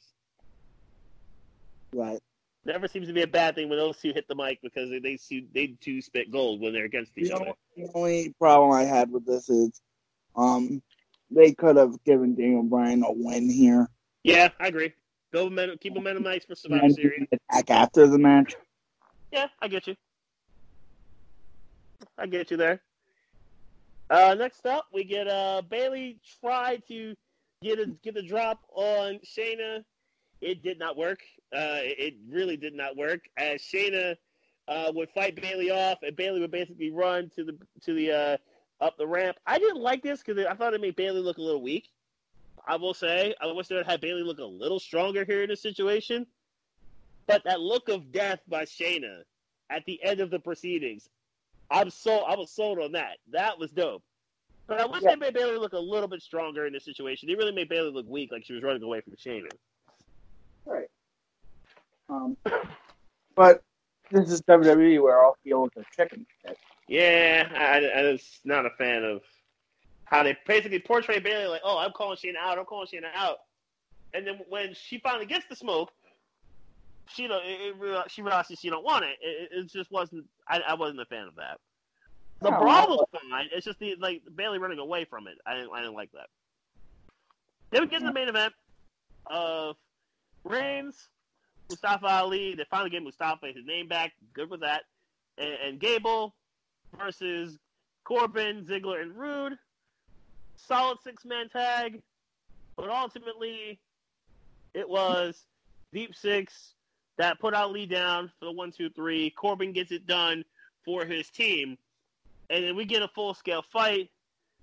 Right. 1.92 2.20
Never 2.66 2.88
seems 2.88 3.08
to 3.08 3.14
be 3.14 3.24
a 3.24 3.28
bad 3.28 3.56
thing 3.56 3.68
when 3.68 3.80
those 3.80 3.98
two 3.98 4.14
hit 4.14 4.28
the 4.28 4.36
mic 4.36 4.60
because 4.62 4.92
they 4.92 5.00
they, 5.00 5.18
they 5.56 5.68
two 5.82 6.04
spit 6.04 6.32
gold 6.32 6.62
when 6.62 6.72
they're 6.72 6.86
against 6.86 7.18
each 7.18 7.30
the 7.30 7.36
other. 7.36 7.54
the 7.76 7.90
only 7.96 8.36
problem 8.40 8.72
I 8.72 8.84
had 8.84 9.10
with 9.10 9.26
this 9.26 9.50
is, 9.50 9.82
um, 10.36 10.84
they 11.32 11.52
could 11.52 11.78
have 11.78 12.04
given 12.04 12.36
Daniel 12.36 12.62
Bryan 12.62 13.04
a 13.04 13.12
win 13.12 13.50
here. 13.50 13.90
Yeah, 14.24 14.50
I 14.60 14.68
agree. 14.68 14.94
Go 15.36 15.50
momentum, 15.50 15.78
keep 15.80 15.94
momentum 15.94 16.24
nice 16.24 16.46
for 16.46 16.56
Survivor 16.56 16.90
Series. 16.92 17.28
Attack 17.30 17.70
after 17.70 18.08
the 18.08 18.18
match. 18.18 18.56
Yeah, 19.34 19.48
I 19.62 19.68
get 19.68 19.86
you. 19.86 19.96
I 22.18 22.26
get 22.26 22.52
you 22.52 22.56
there. 22.56 22.80
Uh, 24.10 24.34
next 24.40 24.66
up, 24.66 24.86
we 24.94 25.04
get 25.04 25.28
uh, 25.28 25.62
Bayley 25.70 26.22
tried 26.40 26.84
to 26.88 27.16
get 27.62 27.80
a 27.80 27.88
get 28.02 28.16
a 28.16 28.22
drop 28.22 28.62
on 28.74 29.20
Shayna. 29.26 29.84
It 30.40 30.64
did 30.64 30.80
not 30.80 30.96
work. 30.96 31.20
Uh, 31.54 31.84
it 31.84 32.14
really 32.30 32.56
did 32.56 32.74
not 32.74 32.96
work. 32.96 33.26
As 33.36 33.60
Shayna 33.60 34.16
uh, 34.70 34.94
would 34.96 35.10
fight 35.10 35.36
Bayley 35.42 35.70
off, 35.70 35.98
and 36.02 36.16
Bayley 36.16 36.40
would 36.40 36.52
basically 36.52 36.92
run 36.92 37.30
to 37.36 37.44
the 37.44 37.58
to 37.82 37.94
the 37.94 38.10
uh, 38.10 38.38
up 38.80 38.98
the 38.98 39.06
ramp. 39.06 39.36
I 39.46 39.60
didn't 39.60 39.82
like 39.82 40.02
this 40.02 40.24
because 40.24 40.46
I 40.46 40.54
thought 40.54 40.74
it 40.74 40.80
made 40.80 40.96
Bayley 40.96 41.20
look 41.20 41.40
a 41.40 41.42
little 41.42 41.62
weak. 41.62 41.90
I 42.68 42.76
will 42.76 42.94
say 42.94 43.34
I 43.42 43.48
wish 43.52 43.68
they 43.68 43.76
would 43.76 43.86
have 43.86 44.02
Bayley 44.02 44.24
look 44.24 44.40
a 44.40 44.46
little 44.46 44.80
stronger 44.80 45.24
here 45.26 45.44
in 45.44 45.50
this 45.50 45.62
situation. 45.62 46.26
But 47.28 47.44
that 47.46 47.60
look 47.60 47.90
of 47.90 48.12
death 48.12 48.40
by 48.48 48.66
Shayna 48.66 49.22
at 49.70 49.84
the 49.86 50.02
end 50.04 50.20
of 50.20 50.30
the 50.30 50.40
proceedings, 50.40 51.10
I'm 51.72 51.90
so 51.90 52.20
I 52.20 52.36
was 52.36 52.52
sold 52.52 52.80
on 52.80 52.92
that. 52.94 53.18
That 53.32 53.58
was 53.58 53.72
dope. 53.72 54.04
But 54.68 54.80
I 54.82 54.86
wish 54.86 55.04
yeah. 55.04 55.12
they 55.12 55.16
made 55.16 55.34
Bayley 55.34 55.58
look 55.58 55.74
a 55.74 55.80
little 55.80 56.08
bit 56.08 56.22
stronger 56.22 56.66
in 56.66 56.74
this 56.74 56.86
situation. 56.86 57.28
They 57.28 57.36
really 57.36 57.52
made 57.52 57.70
Bayley 57.70 57.92
look 57.92 58.08
weak, 58.08 58.32
like 58.32 58.46
she 58.46 58.54
was 58.54 58.64
running 58.64 58.82
away 58.82 59.02
from 59.02 59.14
Shayna. 59.14 59.50
Right. 60.66 60.88
Um, 62.10 62.38
but 63.36 63.64
this 64.12 64.32
is 64.32 64.42
WWE 64.44 65.02
where 65.02 65.24
all 65.24 65.38
feels 65.44 65.70
are 65.78 65.86
chicken. 65.96 66.26
Yeah, 66.88 67.48
I, 67.54 68.00
I 68.00 68.12
was 68.12 68.40
not 68.44 68.66
a 68.66 68.72
fan 68.72 69.04
of 69.04 69.22
how 70.06 70.24
they 70.24 70.38
basically 70.48 70.80
portray 70.80 71.20
Bayley 71.20 71.48
like, 71.48 71.62
"Oh, 71.64 71.78
I'm 71.78 71.92
calling 71.92 72.18
Shayna 72.18 72.38
out. 72.40 72.58
I'm 72.58 72.66
calling 72.66 72.88
Shayna 72.88 73.10
out," 73.16 73.38
and 74.14 74.26
then 74.26 74.40
when 74.50 74.74
she 74.74 75.00
finally 75.00 75.26
gets 75.26 75.46
the 75.50 75.56
smoke, 75.56 75.92
she 77.08 77.28
don't, 77.28 77.44
it, 77.46 77.76
it, 77.80 78.12
she 78.12 78.22
realizes 78.22 78.60
she 78.60 78.70
don't 78.70 78.84
want 78.84 79.06
it. 79.06 79.18
It, 79.22 79.50
it 79.52 79.72
just 79.72 79.92
wasn't. 79.92 80.26
I, 80.48 80.60
I, 80.60 80.74
wasn't 80.76 81.02
a 81.02 81.06
fan 81.06 81.28
of 81.28 81.36
that. 81.36 81.60
The 82.42 82.56
oh, 82.56 82.60
brawl 82.60 82.88
was 82.88 83.06
fine. 83.12 83.50
It's 83.52 83.66
just 83.66 83.80
the 83.80 83.96
like 84.00 84.22
Bayley 84.36 84.60
running 84.60 84.80
away 84.80 85.06
from 85.06 85.28
it. 85.28 85.36
I 85.46 85.56
didn't. 85.56 85.72
I 85.74 85.80
didn't 85.80 85.96
like 85.96 86.12
that. 86.14 86.28
Then 87.72 87.82
we 87.82 87.88
get 87.88 88.00
to 88.00 88.06
the 88.06 88.14
main 88.14 88.30
event 88.30 88.54
of 89.26 89.76
Reigns, 90.44 91.10
Mustafa 91.70 92.06
Ali. 92.06 92.56
They 92.56 92.66
finally 92.70 92.90
get 92.90 93.04
Mustafa 93.04 93.48
his 93.48 93.66
name 93.66 93.88
back. 93.88 94.14
Good 94.34 94.50
with 94.50 94.62
that. 94.62 94.84
and, 95.38 95.54
and 95.66 95.80
Gable 95.80 96.36
versus 96.98 97.58
Corbin, 98.04 98.66
Ziggler, 98.66 99.02
and 99.02 99.16
Roode. 99.16 99.54
Solid 100.58 100.98
six 101.04 101.26
man 101.26 101.50
tag, 101.50 102.02
but 102.76 102.90
ultimately 102.90 103.80
it 104.74 104.88
was 104.88 105.46
Deep 105.94 106.16
Six 106.16 106.74
that 107.18 107.40
put 107.40 107.54
Ali 107.54 107.86
down 107.86 108.32
for 108.40 108.46
the 108.46 108.52
one, 108.52 108.72
two, 108.72 108.90
three. 108.90 109.30
Corbin 109.30 109.72
gets 109.72 109.92
it 109.92 110.08
done 110.08 110.44
for 110.84 111.06
his 111.06 111.30
team, 111.30 111.78
and 112.50 112.64
then 112.64 112.76
we 112.76 112.86
get 112.86 113.02
a 113.02 113.08
full 113.08 113.34
scale 113.34 113.64
fight 113.72 114.10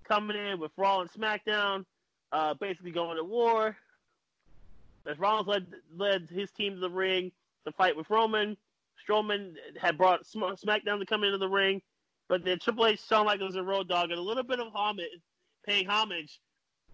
coming 0.04 0.36
in 0.36 0.60
with 0.60 0.72
Raw 0.76 1.00
and 1.00 1.10
SmackDown, 1.10 1.84
uh, 2.32 2.54
basically 2.54 2.90
going 2.90 3.16
to 3.16 3.24
war. 3.24 3.76
As 5.06 5.18
Rollins 5.18 5.48
led 5.48 5.66
led 5.96 6.28
his 6.30 6.50
team 6.52 6.74
to 6.74 6.80
the 6.80 6.90
ring 6.90 7.32
to 7.64 7.72
fight 7.72 7.96
with 7.96 8.10
Roman, 8.10 8.56
Strowman 9.06 9.54
had 9.80 9.98
brought 9.98 10.24
SmackDown 10.24 10.98
to 10.98 11.06
come 11.06 11.24
into 11.24 11.38
the 11.38 11.48
ring, 11.48 11.82
but 12.28 12.44
then 12.44 12.58
Triple 12.58 12.86
H 12.86 13.00
sounded 13.00 13.26
like 13.26 13.40
it 13.40 13.44
was 13.44 13.56
a 13.56 13.62
road 13.62 13.88
dog 13.88 14.10
and 14.10 14.18
a 14.18 14.22
little 14.22 14.44
bit 14.44 14.60
of 14.60 14.72
homage, 14.72 15.06
paying 15.66 15.86
homage 15.86 16.40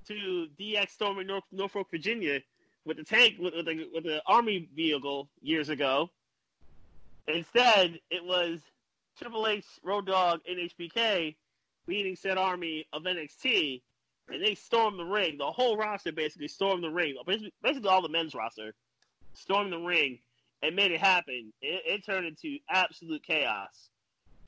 to 0.06 0.48
DX 0.58 0.90
storming 0.90 1.26
North, 1.26 1.44
Norfolk, 1.52 1.88
Virginia 1.90 2.40
with 2.84 2.96
the 2.96 3.04
tank 3.04 3.36
with, 3.38 3.54
with, 3.54 3.66
the, 3.66 3.88
with 3.92 4.04
the 4.04 4.22
army 4.26 4.68
vehicle 4.74 5.28
years 5.42 5.68
ago. 5.68 6.10
Instead, 7.26 8.00
it 8.10 8.24
was 8.24 8.60
Triple 9.18 9.46
H, 9.46 9.66
Road 9.82 10.06
Dog, 10.06 10.40
and 10.48 10.58
HBK 10.58 11.34
leading 11.86 12.16
said 12.16 12.38
army 12.38 12.86
of 12.92 13.02
NXT, 13.02 13.82
and 14.28 14.42
they 14.42 14.54
stormed 14.54 14.98
the 14.98 15.04
ring. 15.04 15.38
The 15.38 15.50
whole 15.50 15.76
roster 15.76 16.12
basically 16.12 16.48
stormed 16.48 16.84
the 16.84 16.90
ring. 16.90 17.16
Basically, 17.26 17.88
all 17.88 18.02
the 18.02 18.08
men's 18.08 18.34
roster 18.34 18.74
stormed 19.34 19.72
the 19.72 19.78
ring 19.78 20.18
and 20.62 20.76
made 20.76 20.92
it 20.92 21.00
happen. 21.00 21.52
It, 21.60 21.82
it 21.86 22.04
turned 22.04 22.26
into 22.26 22.58
absolute 22.70 23.22
chaos. 23.22 23.90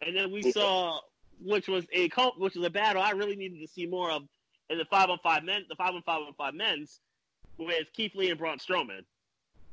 And 0.02 0.16
then 0.16 0.30
we 0.30 0.42
saw, 0.52 0.98
which 1.42 1.68
was 1.68 1.86
a 1.92 2.08
which 2.36 2.54
was 2.54 2.64
a 2.64 2.70
battle 2.70 3.02
I 3.02 3.10
really 3.10 3.36
needed 3.36 3.60
to 3.60 3.68
see 3.68 3.86
more 3.86 4.10
of 4.10 4.22
in 4.68 4.78
the 4.78 4.84
five 4.84 5.10
on 5.10 5.18
five 5.22 5.44
men, 5.44 5.64
the 5.68 5.74
five 5.74 5.94
on 5.94 6.02
five 6.02 6.22
on 6.22 6.34
five 6.34 6.54
men's 6.54 7.00
with 7.58 7.92
Keith 7.92 8.14
Lee 8.14 8.30
and 8.30 8.38
Braun 8.38 8.58
Strowman. 8.58 9.04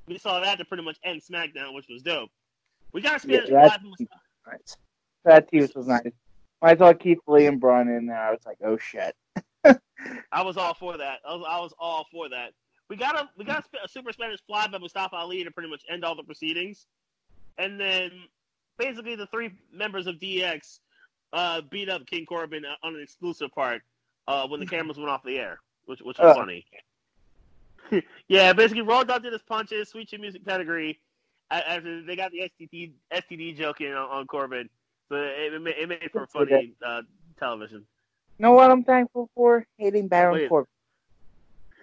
We 0.07 0.17
saw 0.17 0.39
that 0.39 0.57
to 0.57 0.65
pretty 0.65 0.83
much 0.83 0.97
end 1.03 1.21
SmackDown, 1.21 1.74
which 1.74 1.88
was 1.89 2.01
dope. 2.01 2.29
We 2.93 3.01
got 3.01 3.21
Spanish 3.21 3.50
yeah, 3.50 3.67
that, 3.67 3.81
right. 4.45 4.77
That 5.25 5.50
tease 5.50 5.75
was 5.75 5.88
nice. 5.88 6.03
When 6.59 6.71
I 6.71 6.77
saw 6.77 6.93
Keith 6.93 7.19
Lee 7.27 7.45
and 7.45 7.59
Braun 7.59 7.89
in 7.89 8.07
there, 8.07 8.17
I 8.17 8.31
was 8.31 8.39
like, 8.45 8.57
"Oh 8.63 8.77
shit." 8.77 9.15
I 10.31 10.41
was 10.41 10.57
all 10.57 10.74
for 10.74 10.97
that. 10.97 11.19
I 11.27 11.36
was, 11.36 11.45
I 11.47 11.59
was 11.59 11.74
all 11.79 12.05
for 12.12 12.29
that. 12.29 12.53
We 12.89 12.95
got 12.95 13.15
a 13.15 13.29
we 13.38 13.43
got 13.43 13.65
a 13.83 13.88
super 13.88 14.13
Spanish 14.13 14.39
fly 14.47 14.67
by 14.67 14.77
Mustafa 14.77 15.15
Ali 15.15 15.43
to 15.43 15.51
pretty 15.51 15.69
much 15.69 15.83
end 15.89 16.05
all 16.05 16.15
the 16.15 16.24
proceedings, 16.24 16.88
and 17.57 17.79
then 17.79 18.12
basically 18.77 19.15
the 19.15 19.27
three 19.27 19.51
members 19.74 20.07
of 20.07 20.15
DX 20.15 20.79
uh, 21.34 21.62
beat 21.62 21.89
up 21.89 22.05
King 22.05 22.25
Corbin 22.25 22.63
on 22.84 22.96
an 22.96 23.01
exclusive 23.01 23.51
part 23.53 23.81
uh, 24.27 24.48
when 24.48 24.60
the 24.60 24.65
cameras 24.65 24.98
went 24.98 25.10
off 25.10 25.24
the 25.24 25.38
air, 25.38 25.60
which 25.86 26.00
which 26.01 26.17
was 26.17 26.31
uh. 26.31 26.34
funny. 26.34 26.65
yeah, 28.27 28.53
basically 28.53 28.81
Road 28.81 29.07
Dog 29.07 29.24
did 29.24 29.34
his 29.34 29.41
punches, 29.41 29.89
Sweet 29.89 30.10
Chin 30.10 30.22
Music 30.22 30.46
pedigree. 30.46 31.00
After 31.50 32.03
they 32.03 32.17
got 32.17 32.31
the 32.31 32.51
STD 32.60 32.91
STD 33.13 33.57
joke 33.57 33.79
in 33.79 33.93
on, 33.93 34.10
on 34.10 34.27
Corbin, 34.27 34.69
so 35.07 35.15
it, 35.15 35.53
it, 35.53 35.62
made, 35.62 35.75
it 35.79 35.88
made 35.88 36.12
for 36.12 36.27
funny 36.27 36.74
uh, 36.86 37.03
television. 37.39 37.86
You 38.38 38.43
know 38.43 38.51
what 38.51 38.69
I'm 38.69 38.84
thankful 38.84 39.29
for? 39.34 39.65
Hating 39.77 40.10
Baron 40.10 40.50
Corbin. 40.50 40.67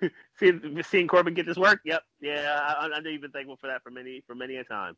seeing, 0.38 0.82
seeing 0.82 1.08
Corbin 1.08 1.32
get 1.32 1.46
this 1.46 1.56
work. 1.56 1.80
Yep, 1.84 2.02
yeah, 2.20 2.74
I, 2.78 2.90
I 2.94 3.00
know 3.00 3.08
you've 3.08 3.22
been 3.22 3.30
thankful 3.30 3.56
for 3.56 3.68
that 3.68 3.82
for 3.82 3.90
many 3.90 4.22
for 4.26 4.34
many 4.34 4.56
a 4.56 4.64
time. 4.64 4.96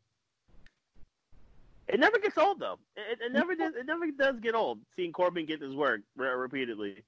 It 1.87 1.99
never 1.99 2.19
gets 2.19 2.37
old 2.37 2.59
though. 2.59 2.79
It, 2.95 3.19
it 3.21 3.31
never 3.31 3.55
does. 3.55 3.73
It 3.75 3.85
never 3.85 4.11
does 4.11 4.39
get 4.39 4.55
old 4.55 4.79
seeing 4.95 5.13
Corbin 5.13 5.45
get 5.45 5.61
his 5.61 5.73
work 5.73 6.01
repeatedly. 6.15 7.03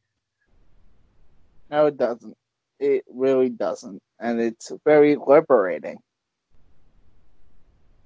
No, 1.69 1.87
it 1.87 1.97
doesn't. 1.97 2.35
It 2.79 3.03
really 3.09 3.49
doesn't, 3.49 4.01
and 4.19 4.39
it's 4.39 4.71
very 4.85 5.17
liberating. 5.17 5.97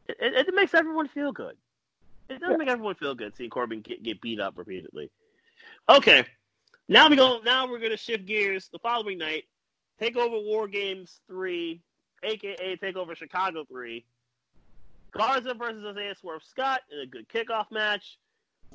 It, 0.08 0.18
it, 0.20 0.48
it 0.48 0.56
makes 0.56 0.74
everyone 0.74 1.08
feel 1.08 1.32
good. 1.32 1.56
It 2.28 2.40
does 2.40 2.52
yeah. 2.52 2.58
make 2.58 2.70
everyone 2.70 2.96
feel 2.96 3.14
good 3.14 3.36
seeing 3.36 3.52
Corbin 3.52 3.82
get, 3.82 4.02
get 4.02 4.20
beat 4.20 4.40
up 4.40 4.58
repeatedly. 4.58 5.12
Okay, 5.88 6.26
now 6.90 7.08
we 7.08 7.16
go. 7.16 7.40
Now 7.46 7.70
we're 7.70 7.80
gonna 7.80 7.98
shift 7.98 8.26
gears. 8.26 8.70
The 8.74 8.80
following 8.80 9.20
night, 9.20 9.44
take 10.00 10.18
over 10.18 10.40
War 10.40 10.68
Games 10.68 11.20
three, 11.28 11.82
aka 12.24 12.76
take 12.78 12.96
over 12.96 13.14
Chicago 13.14 13.64
three. 13.66 14.06
Garza 15.14 15.54
versus 15.54 15.86
Isaiah 15.86 16.16
Swerve 16.20 16.44
Scott 16.44 16.82
in 16.92 17.00
a 17.00 17.06
good 17.06 17.28
kickoff 17.30 17.66
match. 17.72 18.18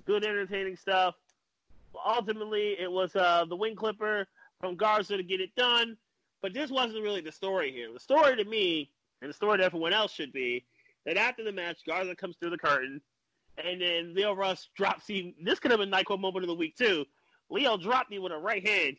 Good 0.07 0.25
entertaining 0.25 0.76
stuff. 0.76 1.14
But 1.92 2.02
Ultimately, 2.07 2.76
it 2.78 2.90
was 2.90 3.14
uh, 3.16 3.45
the 3.49 3.57
wing 3.57 3.75
clipper 3.75 4.26
from 4.61 4.76
Garza 4.76 5.16
to 5.16 5.23
get 5.23 5.40
it 5.40 5.54
done. 5.57 5.97
But 6.40 6.54
this 6.54 6.71
wasn't 6.71 7.02
really 7.02 7.21
the 7.21 7.33
story 7.33 7.73
here. 7.73 7.92
The 7.92 7.99
story 7.99 8.37
to 8.37 8.45
me, 8.45 8.90
and 9.21 9.28
the 9.28 9.35
story 9.35 9.59
to 9.59 9.64
everyone 9.64 9.92
else 9.92 10.12
should 10.12 10.33
be, 10.33 10.64
that 11.04 11.16
after 11.16 11.42
the 11.42 11.52
match, 11.52 11.78
Garza 11.85 12.14
comes 12.14 12.37
through 12.37 12.50
the 12.50 12.59
curtain, 12.59 13.00
and 13.62 13.80
then 13.80 14.14
Lio 14.14 14.35
Rush 14.35 14.68
drops 14.76 15.09
him. 15.09 15.35
This 15.42 15.59
could 15.59 15.73
have 15.73 15.80
been 15.80 15.90
Nyquil 15.90 16.21
moment 16.21 16.45
of 16.45 16.49
the 16.49 16.54
week, 16.54 16.76
too. 16.76 17.04
Lio 17.50 17.76
dropped 17.76 18.12
him 18.12 18.23
with 18.23 18.33
a 18.33 18.38
right 18.38 18.66
hand 18.66 18.97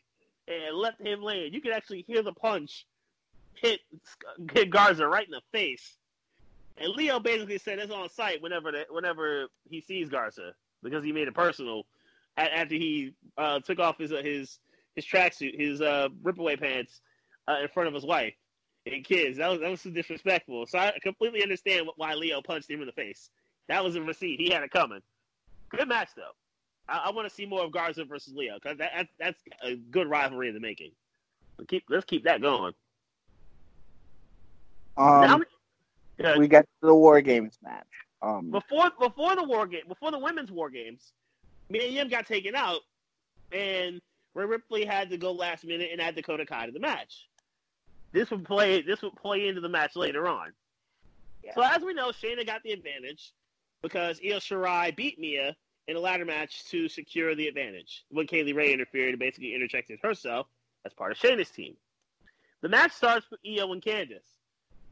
and 0.47 0.75
left 0.75 0.99
him 0.99 1.21
land. 1.21 1.53
You 1.53 1.61
could 1.61 1.71
actually 1.71 2.03
hear 2.07 2.21
the 2.21 2.33
punch 2.33 2.85
hit, 3.53 3.79
hit 4.51 4.69
Garza 4.69 5.07
right 5.07 5.25
in 5.25 5.31
the 5.31 5.41
face. 5.53 5.95
And 6.79 6.93
Lio 6.95 7.19
basically 7.19 7.57
said 7.57 7.79
it's 7.79 7.91
on 7.91 8.09
site 8.09 8.41
whenever 8.41 8.71
the, 8.71 8.85
whenever 8.89 9.47
he 9.69 9.81
sees 9.81 10.09
Garza 10.09 10.53
because 10.81 11.03
he 11.03 11.11
made 11.11 11.27
it 11.27 11.33
personal 11.33 11.83
after 12.37 12.75
he 12.75 13.13
uh, 13.37 13.59
took 13.59 13.79
off 13.79 13.97
his 13.97 14.11
uh, 14.11 14.21
his 14.23 14.59
his 14.95 15.05
tracksuit, 15.05 15.59
his 15.59 15.81
uh, 15.81 16.09
ripaway 16.23 16.59
pants 16.59 17.01
uh, 17.47 17.57
in 17.61 17.67
front 17.69 17.87
of 17.87 17.93
his 17.93 18.05
wife 18.05 18.33
and 18.85 19.03
kids. 19.03 19.37
That 19.37 19.49
was 19.49 19.59
that 19.59 19.69
was 19.69 19.81
so 19.81 19.89
disrespectful. 19.89 20.65
So 20.67 20.77
I 20.77 20.93
completely 21.01 21.43
understand 21.43 21.87
why 21.97 22.13
Lio 22.13 22.41
punched 22.41 22.69
him 22.69 22.79
in 22.79 22.85
the 22.85 22.93
face. 22.93 23.29
That 23.67 23.83
was 23.83 23.95
a 23.95 24.01
receipt. 24.01 24.39
He 24.39 24.49
had 24.49 24.63
it 24.63 24.71
coming. 24.71 25.01
Good 25.69 25.87
match 25.87 26.09
though. 26.15 26.31
I, 26.87 27.05
I 27.07 27.11
want 27.11 27.27
to 27.27 27.33
see 27.33 27.45
more 27.45 27.63
of 27.63 27.71
Garza 27.71 28.05
versus 28.05 28.33
Lio 28.33 28.55
because 28.61 28.77
that, 28.77 28.91
that, 28.95 29.07
that's 29.19 29.41
a 29.63 29.75
good 29.75 30.09
rivalry 30.09 30.47
in 30.47 30.53
the 30.53 30.61
making. 30.61 30.91
keep 31.67 31.83
let's 31.89 32.05
keep 32.05 32.23
that 32.23 32.41
going. 32.41 32.73
Um, 34.97 35.21
now, 35.21 35.39
yeah. 36.19 36.37
we 36.37 36.47
got 36.47 36.65
the 36.81 36.93
War 36.93 37.21
Games 37.21 37.57
match. 37.63 37.85
Um, 38.21 38.51
before 38.51 38.91
before 38.99 39.35
the 39.35 39.43
War 39.43 39.65
Game 39.65 39.83
before 39.87 40.11
the 40.11 40.19
women's 40.19 40.51
War 40.51 40.69
Games, 40.69 41.13
Mia 41.69 41.87
Yim 41.87 42.09
got 42.09 42.25
taken 42.25 42.55
out, 42.55 42.81
and 43.51 44.01
Rhea 44.33 44.47
Ripley 44.47 44.85
had 44.85 45.09
to 45.09 45.17
go 45.17 45.31
last 45.31 45.65
minute 45.65 45.89
and 45.91 46.01
add 46.01 46.15
Dakota 46.15 46.45
Kai 46.45 46.65
to 46.65 46.71
the 46.71 46.79
match. 46.79 47.27
This 48.11 48.29
would 48.31 48.45
play 48.45 48.81
this 48.81 49.01
would 49.01 49.15
play 49.15 49.47
into 49.47 49.61
the 49.61 49.69
match 49.69 49.95
later 49.95 50.27
on. 50.27 50.51
Yeah. 51.43 51.55
So 51.55 51.61
as 51.63 51.81
we 51.81 51.93
know, 51.93 52.09
Shayna 52.09 52.45
got 52.45 52.63
the 52.63 52.71
advantage 52.71 53.33
because 53.81 54.19
Io 54.23 54.37
Shirai 54.37 54.95
beat 54.95 55.19
Mia 55.19 55.55
in 55.87 55.95
a 55.95 55.99
ladder 55.99 56.25
match 56.25 56.65
to 56.65 56.89
secure 56.89 57.33
the 57.35 57.47
advantage 57.47 58.05
when 58.09 58.27
Kay 58.27 58.43
Lee 58.43 58.53
Ray 58.53 58.73
interfered 58.73 59.09
and 59.09 59.19
basically 59.19 59.55
interjected 59.55 59.99
herself 60.03 60.47
as 60.85 60.93
part 60.93 61.11
of 61.11 61.17
Shayna's 61.17 61.49
team. 61.49 61.75
The 62.61 62.69
match 62.69 62.91
starts 62.91 63.25
with 63.31 63.39
Io 63.47 63.71
and 63.71 63.81
Candice. 63.81 64.38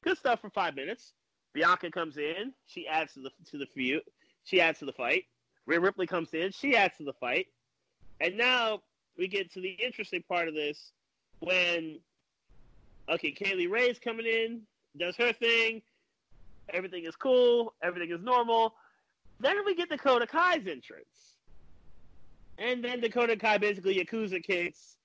Good 0.08 0.18
stuff 0.18 0.40
for 0.40 0.50
five 0.50 0.74
minutes. 0.74 1.12
Bianca 1.54 1.92
comes 1.92 2.16
in. 2.16 2.54
She 2.66 2.88
adds 2.88 3.14
to 3.16 3.20
the 3.20 3.30
to 3.52 3.58
the 3.58 3.66
feud. 3.66 4.04
She 4.46 4.62
adds 4.62 4.80
to 4.80 4.86
the 4.86 4.94
fight. 4.94 5.26
Rhea 5.66 5.82
Ripley 5.82 6.08
comes 6.08 6.34
in. 6.34 6.54
She 6.54 6.78
adds 6.78 6.96
to 7.00 7.04
the 7.04 7.12
fight. 7.12 7.48
And 8.22 8.38
now 8.38 8.84
we 9.18 9.28
get 9.28 9.52
to 9.52 9.60
the 9.60 9.72
interesting 9.72 10.24
part 10.26 10.48
of 10.48 10.54
this 10.54 10.94
when 11.42 12.00
okay, 13.10 13.32
Kay 13.32 13.56
Lee 13.56 13.68
Ray's 13.68 14.00
coming 14.00 14.26
in, 14.26 14.62
does 14.98 15.18
her 15.18 15.34
thing. 15.34 15.82
Everything 16.70 17.04
is 17.04 17.18
cool. 17.18 17.74
Everything 17.84 18.12
is 18.12 18.24
normal. 18.24 18.76
Then 19.42 19.58
we 19.66 19.76
get 19.76 19.90
Dakota 19.90 20.26
Kai's 20.26 20.68
entrance. 20.68 21.36
And 22.58 22.82
then 22.82 23.02
Dakota 23.02 23.36
Kai 23.36 23.58
basically 23.58 24.00
Yakuza 24.00 24.42
kicks 24.42 24.96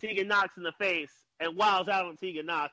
Tegan 0.00 0.26
Nox 0.26 0.56
in 0.56 0.64
the 0.64 0.72
face 0.80 1.12
and 1.38 1.56
wows 1.56 1.86
out 1.86 2.06
on 2.06 2.16
Tegan 2.16 2.46
Nox 2.46 2.72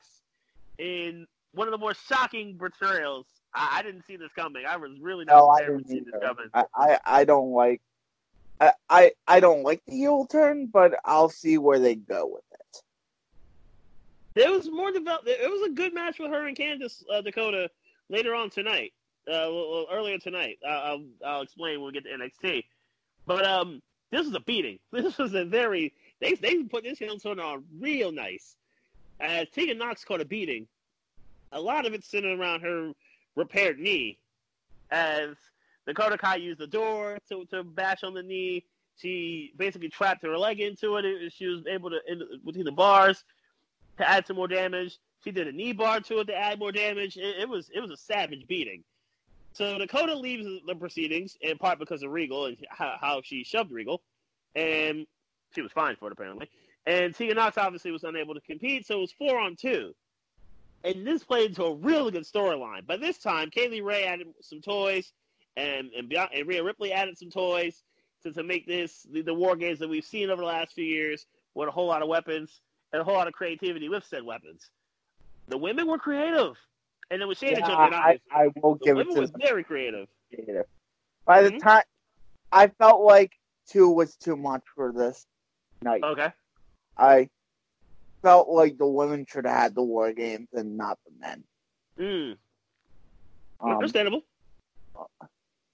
in 0.79 1.27
one 1.55 1.67
of 1.67 1.71
the 1.71 1.77
more 1.77 1.93
shocking 1.93 2.57
betrayals. 2.57 3.25
I, 3.53 3.79
I 3.79 3.83
didn't 3.83 4.03
see 4.05 4.17
this 4.17 4.31
coming. 4.35 4.65
I 4.67 4.77
was 4.77 4.91
really 4.99 5.25
not 5.25 5.37
no, 5.37 5.49
I 5.49 5.61
didn't 5.61 5.87
see 5.87 6.01
this 6.01 6.13
coming. 6.21 6.47
I, 6.53 6.65
I, 6.75 6.99
I 7.05 7.23
don't 7.25 7.51
like 7.51 7.81
I, 8.59 8.71
I 8.89 9.11
I 9.27 9.39
don't 9.39 9.63
like 9.63 9.83
the 9.85 9.93
heel 9.93 10.25
turn, 10.25 10.67
but 10.67 10.95
I'll 11.03 11.29
see 11.29 11.57
where 11.57 11.79
they 11.79 11.95
go 11.95 12.27
with 12.27 12.43
it. 12.53 12.81
There 14.33 14.51
was 14.51 14.69
more 14.69 14.91
develop. 14.91 15.23
It 15.25 15.49
was 15.49 15.69
a 15.69 15.73
good 15.73 15.93
match 15.93 16.19
with 16.19 16.31
her 16.31 16.47
and 16.47 16.57
Candice 16.57 17.03
uh, 17.11 17.21
Dakota 17.21 17.69
later 18.09 18.35
on 18.35 18.49
tonight. 18.49 18.93
Uh, 19.27 19.49
well, 19.49 19.87
earlier 19.91 20.17
tonight. 20.17 20.59
Uh, 20.65 20.69
I'll 20.69 21.03
I'll 21.25 21.41
explain 21.41 21.81
when 21.81 21.93
we 21.93 21.99
get 21.99 22.03
to 22.03 22.17
NXT. 22.17 22.63
But 23.25 23.45
um, 23.45 23.81
this 24.11 24.25
was 24.25 24.35
a 24.35 24.41
beating. 24.41 24.79
This 24.91 25.17
was 25.17 25.33
a 25.33 25.45
very 25.45 25.93
they 26.19 26.35
they 26.35 26.63
put 26.63 26.83
this 26.83 26.99
heel 26.99 27.17
turn 27.17 27.39
on 27.39 27.63
real 27.79 28.11
nice. 28.11 28.55
As 29.19 29.47
Tegan 29.49 29.77
Nox 29.77 30.03
caught 30.03 30.21
a 30.21 30.25
beating, 30.25 30.67
a 31.55 31.61
lot 31.61 31.85
of 31.85 31.93
it 31.93 32.03
centered 32.03 32.37
around 32.37 32.61
her 32.61 32.91
repaired 33.35 33.79
knee, 33.79 34.19
as 34.91 35.29
Dakota 35.87 36.17
Kai 36.17 36.35
used 36.35 36.59
the 36.59 36.67
door 36.67 37.17
to, 37.29 37.45
to 37.45 37.63
bash 37.63 38.03
on 38.03 38.13
the 38.13 38.21
knee. 38.21 38.65
She 38.97 39.53
basically 39.57 39.89
trapped 39.89 40.21
her 40.23 40.37
leg 40.37 40.59
into 40.59 40.97
it. 40.97 41.05
And 41.05 41.31
She 41.31 41.47
was 41.47 41.65
able 41.67 41.89
to, 41.89 41.99
in, 42.07 42.21
between 42.45 42.65
the 42.65 42.71
bars, 42.71 43.23
to 43.97 44.07
add 44.07 44.27
some 44.27 44.35
more 44.35 44.47
damage. 44.47 44.97
She 45.23 45.31
did 45.31 45.47
a 45.47 45.51
knee 45.51 45.73
bar 45.73 46.01
to 46.01 46.19
it 46.19 46.25
to 46.25 46.35
add 46.35 46.59
more 46.59 46.71
damage. 46.71 47.17
It, 47.17 47.41
it 47.41 47.49
was 47.49 47.69
it 47.73 47.79
was 47.79 47.91
a 47.91 47.97
savage 47.97 48.45
beating. 48.47 48.83
So 49.53 49.77
Dakota 49.77 50.15
leaves 50.15 50.45
the 50.67 50.75
proceedings 50.75 51.37
in 51.41 51.57
part 51.57 51.79
because 51.79 52.03
of 52.03 52.11
Regal 52.11 52.47
and 52.47 52.57
how, 52.69 52.95
how 52.99 53.21
she 53.23 53.43
shoved 53.43 53.71
Regal, 53.71 54.01
and 54.53 55.07
she 55.53 55.61
was 55.61 55.71
fine 55.71 55.95
for 55.95 56.07
it 56.07 56.11
apparently. 56.11 56.49
And 56.85 57.15
Tegan 57.15 57.37
Nox 57.37 57.57
obviously 57.57 57.91
was 57.91 58.03
unable 58.03 58.33
to 58.35 58.41
compete, 58.41 58.85
so 58.85 58.97
it 58.97 59.01
was 59.01 59.11
four 59.13 59.39
on 59.39 59.55
two. 59.55 59.95
And 60.85 61.05
this 61.05 61.23
played 61.23 61.49
into 61.49 61.63
a 61.63 61.75
really 61.75 62.11
good 62.11 62.25
storyline. 62.25 62.85
By 62.85 62.97
this 62.97 63.17
time, 63.17 63.49
Kay 63.49 63.67
Lee 63.69 63.81
Ray 63.81 64.03
added 64.05 64.27
some 64.41 64.61
toys, 64.61 65.11
and 65.57 65.89
and, 65.97 66.13
and 66.13 66.47
Rhea 66.47 66.63
Ripley 66.63 66.93
added 66.93 67.17
some 67.17 67.31
toys 67.31 67.83
to, 68.23 68.31
to 68.31 68.43
make 68.43 68.67
this 68.67 69.05
the, 69.11 69.23
the 69.23 69.33
war 69.33 69.55
games 69.55 69.79
that 69.79 69.89
we've 69.89 70.05
seen 70.05 70.29
over 70.29 70.41
the 70.41 70.47
last 70.47 70.73
few 70.73 70.85
years 70.85 71.25
with 71.55 71.67
a 71.67 71.71
whole 71.71 71.87
lot 71.87 72.03
of 72.03 72.07
weapons 72.07 72.61
and 72.93 73.01
a 73.01 73.03
whole 73.03 73.15
lot 73.15 73.27
of 73.27 73.33
creativity 73.33 73.89
with 73.89 74.05
said 74.05 74.23
weapons. 74.23 74.69
The 75.47 75.57
women 75.57 75.87
were 75.87 75.97
creative, 75.97 76.55
and 77.09 77.19
it 77.19 77.25
was 77.25 77.39
Shayna 77.39 77.59
Yeah, 77.59 77.67
jumping 77.67 77.93
I. 77.97 78.19
I 78.31 78.47
will 78.61 78.75
The 78.75 78.85
give 78.85 78.97
it 78.97 79.07
women 79.07 79.15
to 79.15 79.21
was 79.21 79.31
very 79.31 79.63
creative. 79.63 80.07
creative. 80.33 80.65
By 81.25 81.41
the 81.41 81.51
Mhm. 81.51 81.61
time 81.61 81.83
I 82.51 82.67
felt 82.67 83.01
like 83.01 83.33
two 83.67 83.89
was 83.89 84.15
too 84.17 84.35
much 84.35 84.63
for 84.75 84.91
this 84.91 85.25
night. 85.81 86.03
Okay. 86.03 86.31
I 86.95 87.29
felt 88.25 88.49
like 88.49 88.75
the 88.79 88.87
women 88.87 89.23
should 89.29 89.45
have 89.45 89.55
had 89.55 89.75
the 89.75 89.83
war 89.83 90.11
games 90.11 90.47
and 90.51 90.75
not 90.75 90.97
the 91.05 91.11
men. 91.19 91.43
Mm. 91.99 92.37
Um, 93.59 93.71
Understandable. 93.71 94.23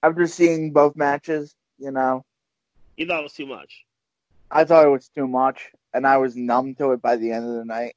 after 0.02 0.26
seeing 0.26 0.70
both 0.70 0.94
matches, 0.94 1.54
you 1.78 1.90
know, 1.90 2.26
You 2.98 3.06
thought 3.06 3.20
it 3.20 3.22
was 3.22 3.32
too 3.32 3.46
much. 3.46 3.86
I 4.50 4.64
thought 4.64 4.84
it 4.84 4.90
was 4.90 5.08
too 5.08 5.26
much, 5.26 5.70
and 5.94 6.06
I 6.06 6.18
was 6.18 6.36
numb 6.36 6.74
to 6.74 6.92
it 6.92 7.00
by 7.00 7.16
the 7.16 7.32
end 7.32 7.46
of 7.48 7.54
the 7.54 7.64
night. 7.64 7.96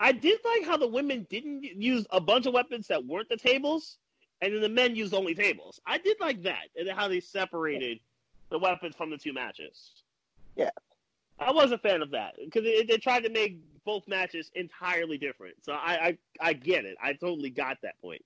I 0.00 0.12
did 0.12 0.38
like 0.42 0.64
how 0.64 0.78
the 0.78 0.88
women 0.88 1.26
didn't 1.28 1.64
use 1.64 2.06
a 2.12 2.20
bunch 2.20 2.46
of 2.46 2.54
weapons 2.54 2.86
that 2.86 3.04
weren't 3.04 3.28
the 3.28 3.36
tables, 3.36 3.98
and 4.40 4.54
then 4.54 4.62
the 4.62 4.70
men 4.70 4.96
used 4.96 5.12
only 5.12 5.34
tables. 5.34 5.82
I 5.86 5.98
did 5.98 6.16
like 6.18 6.42
that, 6.44 6.68
and 6.76 6.88
how 6.88 7.08
they 7.08 7.20
separated 7.20 8.00
the 8.48 8.58
weapons 8.58 8.96
from 8.96 9.10
the 9.10 9.18
two 9.18 9.34
matches. 9.34 10.02
Yeah. 10.56 10.70
I 11.38 11.50
was 11.50 11.72
a 11.72 11.78
fan 11.78 12.02
of 12.02 12.10
that 12.12 12.36
because 12.42 12.62
they, 12.62 12.98
tried 12.98 13.24
to 13.24 13.30
make 13.30 13.58
both 13.84 14.06
matches 14.06 14.50
entirely 14.54 15.18
different. 15.18 15.56
So 15.62 15.72
I, 15.72 15.92
I 16.06 16.18
I 16.40 16.52
get 16.52 16.84
it. 16.84 16.96
I 17.02 17.14
totally 17.14 17.50
got 17.50 17.78
that 17.82 18.00
point. 18.00 18.24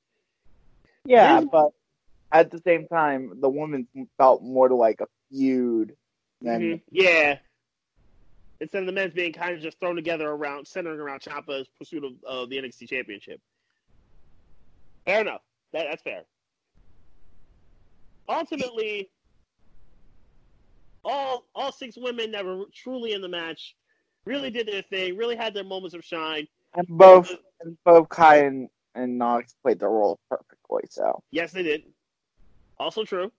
Yeah, 1.05 1.41
but 1.41 1.73
at 2.33 2.51
the 2.51 2.59
same 2.59 2.87
time, 2.89 3.41
the 3.41 3.49
women 3.49 3.87
felt 4.19 4.43
more 4.43 4.69
to 4.69 4.75
like 4.75 5.01
a 5.01 5.07
feud 5.31 5.97
than 6.43 6.61
Mhm. 6.61 6.83
Yeah. 6.91 7.39
Instead 8.61 8.81
of 8.81 8.87
the 8.87 8.93
men's 8.93 9.13
being 9.13 9.33
kind 9.33 9.55
of 9.55 9.61
just 9.61 9.79
thrown 9.79 9.97
together 9.97 10.29
around, 10.29 10.67
centering 10.67 10.99
around 10.99 11.21
Ciampa's 11.21 11.69
pursuit 11.79 12.05
of 12.05 12.13
uh, 12.27 12.47
the 12.47 12.57
NXT 12.57 12.89
Championship. 12.89 13.41
Fair 15.05 15.21
enough. 15.21 15.43
That, 15.73 15.87
that's 15.91 16.03
fair. 16.03 16.23
Ultimately, 18.29 19.11
all 21.07 21.45
all 21.55 21.73
six 21.73 21.97
women 21.97 22.33
that 22.33 22.45
were 22.45 22.65
truly 22.75 23.13
in 23.13 23.23
the 23.23 23.29
match 23.29 23.77
really 24.25 24.51
did 24.51 24.67
their 24.67 24.83
thing, 24.83 25.17
really 25.17 25.37
had 25.37 25.55
their 25.55 25.65
moments 25.65 25.95
of 25.95 26.05
shine. 26.05 26.47
and 26.75 26.87
both 26.89 27.33
and 27.61 27.77
both 27.85 28.09
Kai 28.09 28.39
and, 28.39 28.69
and 28.95 29.17
Nox 29.17 29.55
played 29.63 29.79
their 29.79 29.89
role 29.89 30.19
perfectly. 30.29 30.83
So 30.91 31.23
Yes, 31.31 31.53
they 31.53 31.63
did. 31.63 31.85
Also 32.79 33.05
true. 33.05 33.33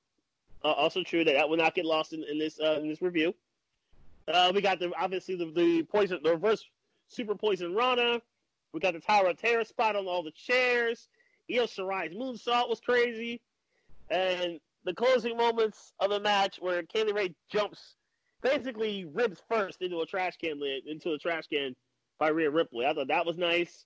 Uh, 0.64 0.72
also 0.72 1.04
true 1.04 1.24
that 1.24 1.34
that 1.34 1.48
will 1.48 1.58
not 1.58 1.76
get 1.76 1.86
lost 1.86 2.14
in, 2.14 2.24
in 2.24 2.40
this 2.40 2.60
uh, 2.60 2.80
in 2.82 2.88
this 2.88 3.02
review. 3.02 3.36
Uh, 4.28 4.52
we 4.54 4.62
got 4.62 4.80
the 4.80 4.92
obviously 5.00 5.36
the, 5.36 5.52
the 5.52 5.84
poison, 5.84 6.20
the 6.24 6.32
reverse 6.32 6.66
super 7.08 7.36
poison 7.36 7.76
Rana. 7.76 8.22
We 8.74 8.80
got 8.80 8.94
the 8.94 9.00
Tower 9.00 9.28
of 9.30 9.38
Terror 9.38 9.64
spot 9.64 9.96
on 9.96 10.08
all 10.08 10.24
the 10.24 10.32
chairs. 10.32 11.08
Io 11.50 11.66
Shirai's 11.66 12.14
moonsault 12.14 12.70
was 12.70 12.82
crazy, 12.82 13.40
and 14.10 14.60
the 14.88 14.94
closing 14.94 15.36
moments 15.36 15.92
of 16.00 16.10
the 16.10 16.20
match 16.20 16.60
where 16.62 16.82
Kay 16.82 17.04
Lee 17.04 17.12
Ray 17.12 17.36
jumps, 17.52 17.96
basically 18.42 19.04
ribs 19.04 19.42
first 19.50 19.82
into 19.82 20.00
a 20.00 20.06
trash 20.06 20.38
can 20.38 20.62
lid, 20.62 20.88
into 20.88 21.12
a 21.12 21.18
trash 21.18 21.46
can 21.48 21.76
by 22.18 22.30
Rhea 22.30 22.50
Ripley. 22.50 22.86
I 22.86 22.94
thought 22.94 23.10
that 23.10 23.26
was 23.26 23.38
nice. 23.38 23.86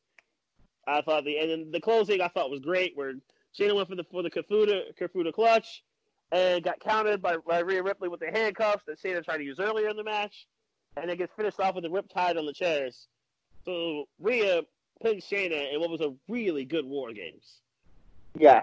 I 0.88 1.02
thought 1.02 1.26
the 1.26 1.40
and 1.40 1.50
then 1.50 1.72
the 1.72 1.82
closing 1.82 2.22
I 2.22 2.28
thought 2.28 2.52
was 2.52 2.60
great 2.60 2.96
where 2.96 3.14
Shayna 3.58 3.76
went 3.76 3.90
for 3.90 3.96
the 3.96 4.04
for 4.12 4.22
the 4.22 4.30
Kirifuda 4.30 4.96
Kirifuda 4.96 5.34
clutch 5.34 5.84
and 6.32 6.64
got 6.64 6.80
countered 6.80 7.20
by, 7.20 7.38
by 7.38 7.60
Rhea 7.60 7.82
Ripley 7.82 8.08
with 8.08 8.20
the 8.20 8.30
handcuffs 8.32 8.84
that 8.86 9.02
Shayna 9.02 9.26
tried 9.26 9.38
to 9.38 9.44
use 9.44 9.60
earlier 9.60 9.90
in 9.90 9.98
the 9.98 10.04
match, 10.04 10.46
and 10.98 11.10
it 11.10 11.18
gets 11.18 11.34
finished 11.36 11.60
off 11.60 11.74
with 11.74 11.84
the 11.84 11.90
riptide 11.90 12.38
on 12.38 12.46
the 12.46 12.54
chairs. 12.54 13.08
So 13.66 14.06
Rhea 14.20 14.62
pinned 15.02 15.24
Shayna 15.24 15.74
in 15.74 15.80
what 15.80 15.90
was 15.90 16.02
a 16.02 16.14
really 16.30 16.64
good 16.64 16.86
War 16.86 17.12
Games. 17.12 17.60
yeah, 18.38 18.62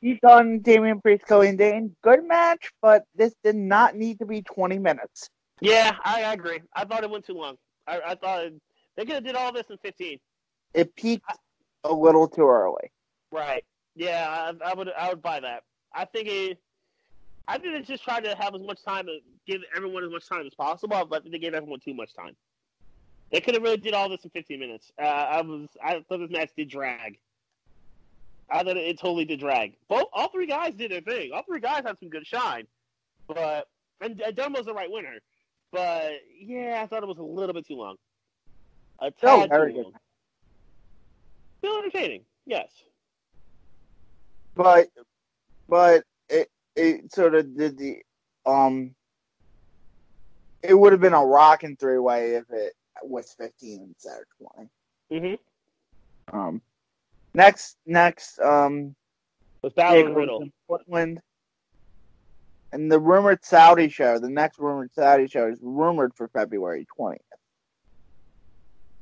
he's 0.00 0.18
on 0.22 0.60
Damian 0.60 1.00
Priest, 1.00 1.24
Cody, 1.26 1.48
and 1.48 1.58
Dain. 1.58 1.96
Good 2.02 2.26
match, 2.26 2.70
but 2.82 3.04
this 3.14 3.34
did 3.42 3.56
not 3.56 3.96
need 3.96 4.18
to 4.18 4.26
be 4.26 4.42
twenty 4.42 4.78
minutes. 4.78 5.28
Yeah, 5.60 5.96
I, 6.04 6.22
I 6.22 6.32
agree. 6.34 6.60
I 6.74 6.84
thought 6.84 7.02
it 7.02 7.10
went 7.10 7.26
too 7.26 7.34
long. 7.34 7.56
I, 7.86 8.00
I 8.08 8.14
thought 8.14 8.44
they 8.96 9.04
could 9.04 9.14
have 9.14 9.24
did 9.24 9.34
all 9.34 9.52
this 9.52 9.70
in 9.70 9.78
15. 9.78 10.18
It 10.74 10.94
peaked 10.94 11.24
a 11.84 11.92
little 11.92 12.28
too 12.28 12.48
early. 12.48 12.92
Right. 13.32 13.64
Yeah, 13.96 14.52
I, 14.62 14.70
I 14.70 14.74
would 14.74 14.90
I 14.96 15.08
would 15.08 15.22
buy 15.22 15.40
that. 15.40 15.64
I 15.94 16.04
think 16.04 16.28
it. 16.28 16.58
I 17.48 17.58
think 17.58 17.74
they 17.74 17.82
just 17.82 18.04
tried 18.04 18.24
to 18.24 18.36
have 18.36 18.54
as 18.54 18.62
much 18.62 18.84
time 18.84 19.06
to 19.06 19.18
give 19.46 19.62
everyone 19.74 20.04
as 20.04 20.10
much 20.10 20.28
time 20.28 20.46
as 20.46 20.54
possible, 20.54 20.96
I 20.96 21.04
but 21.04 21.24
they 21.30 21.38
gave 21.38 21.54
everyone 21.54 21.80
too 21.80 21.94
much 21.94 22.14
time. 22.14 22.36
They 23.32 23.40
could 23.40 23.54
have 23.54 23.62
really 23.62 23.78
did 23.78 23.94
all 23.94 24.08
this 24.08 24.24
in 24.24 24.30
15 24.30 24.60
minutes. 24.60 24.92
Uh, 25.00 25.06
I 25.06 25.42
was 25.42 25.68
I 25.82 26.04
thought 26.08 26.18
this 26.18 26.30
match 26.30 26.50
did 26.56 26.68
drag. 26.68 27.18
I 28.50 28.62
thought 28.62 28.76
it, 28.76 28.98
totally 28.98 29.24
did 29.24 29.40
drag. 29.40 29.74
Both 29.88 30.06
all 30.12 30.28
three 30.28 30.46
guys 30.46 30.74
did 30.74 30.90
their 30.90 31.00
thing. 31.00 31.32
All 31.34 31.42
three 31.42 31.60
guys 31.60 31.82
had 31.84 31.98
some 31.98 32.08
good 32.08 32.26
shine, 32.26 32.66
but 33.26 33.68
and, 34.00 34.20
and 34.20 34.36
Dunn 34.36 34.52
the 34.52 34.74
right 34.74 34.90
winner. 34.90 35.18
But 35.72 36.12
yeah, 36.40 36.80
I 36.82 36.86
thought 36.86 37.02
it 37.02 37.08
was 37.08 37.18
a 37.18 37.22
little 37.22 37.54
bit 37.54 37.66
too 37.66 37.76
long. 37.76 37.96
A 39.00 39.10
tad 39.10 39.50
very 39.50 39.72
too 39.72 39.76
good. 39.76 39.84
long. 39.84 39.92
Still 41.58 41.78
entertaining, 41.78 42.22
yes. 42.46 42.68
but 44.58 44.88
but 45.68 46.02
it 46.28 46.50
it 46.76 47.12
sort 47.14 47.34
of 47.34 47.56
did 47.56 47.78
the 47.78 48.02
um 48.44 48.94
it 50.62 50.74
would 50.74 50.92
have 50.92 51.00
been 51.00 51.14
a 51.14 51.24
rocking 51.24 51.76
three 51.76 51.98
way 51.98 52.34
if 52.34 52.44
it 52.50 52.74
was 53.02 53.32
fifteen 53.38 53.82
instead 53.88 54.18
of 54.20 54.48
twenty. 54.52 54.68
Mm-hmm. 55.12 56.38
Um 56.38 56.60
next 57.34 57.76
next 57.86 58.38
um 58.40 58.94
With 59.62 59.74
Balor 59.74 59.98
and 59.98 60.08
takeover 60.08 60.16
Riddle. 60.16 60.48
Portland. 60.66 61.20
And 62.70 62.92
the 62.92 63.00
rumored 63.00 63.44
Saudi 63.44 63.88
show, 63.88 64.18
the 64.18 64.28
next 64.28 64.58
rumored 64.58 64.92
Saudi 64.92 65.26
show 65.26 65.48
is 65.48 65.58
rumored 65.62 66.12
for 66.14 66.28
February 66.28 66.86
twentieth. 66.94 67.22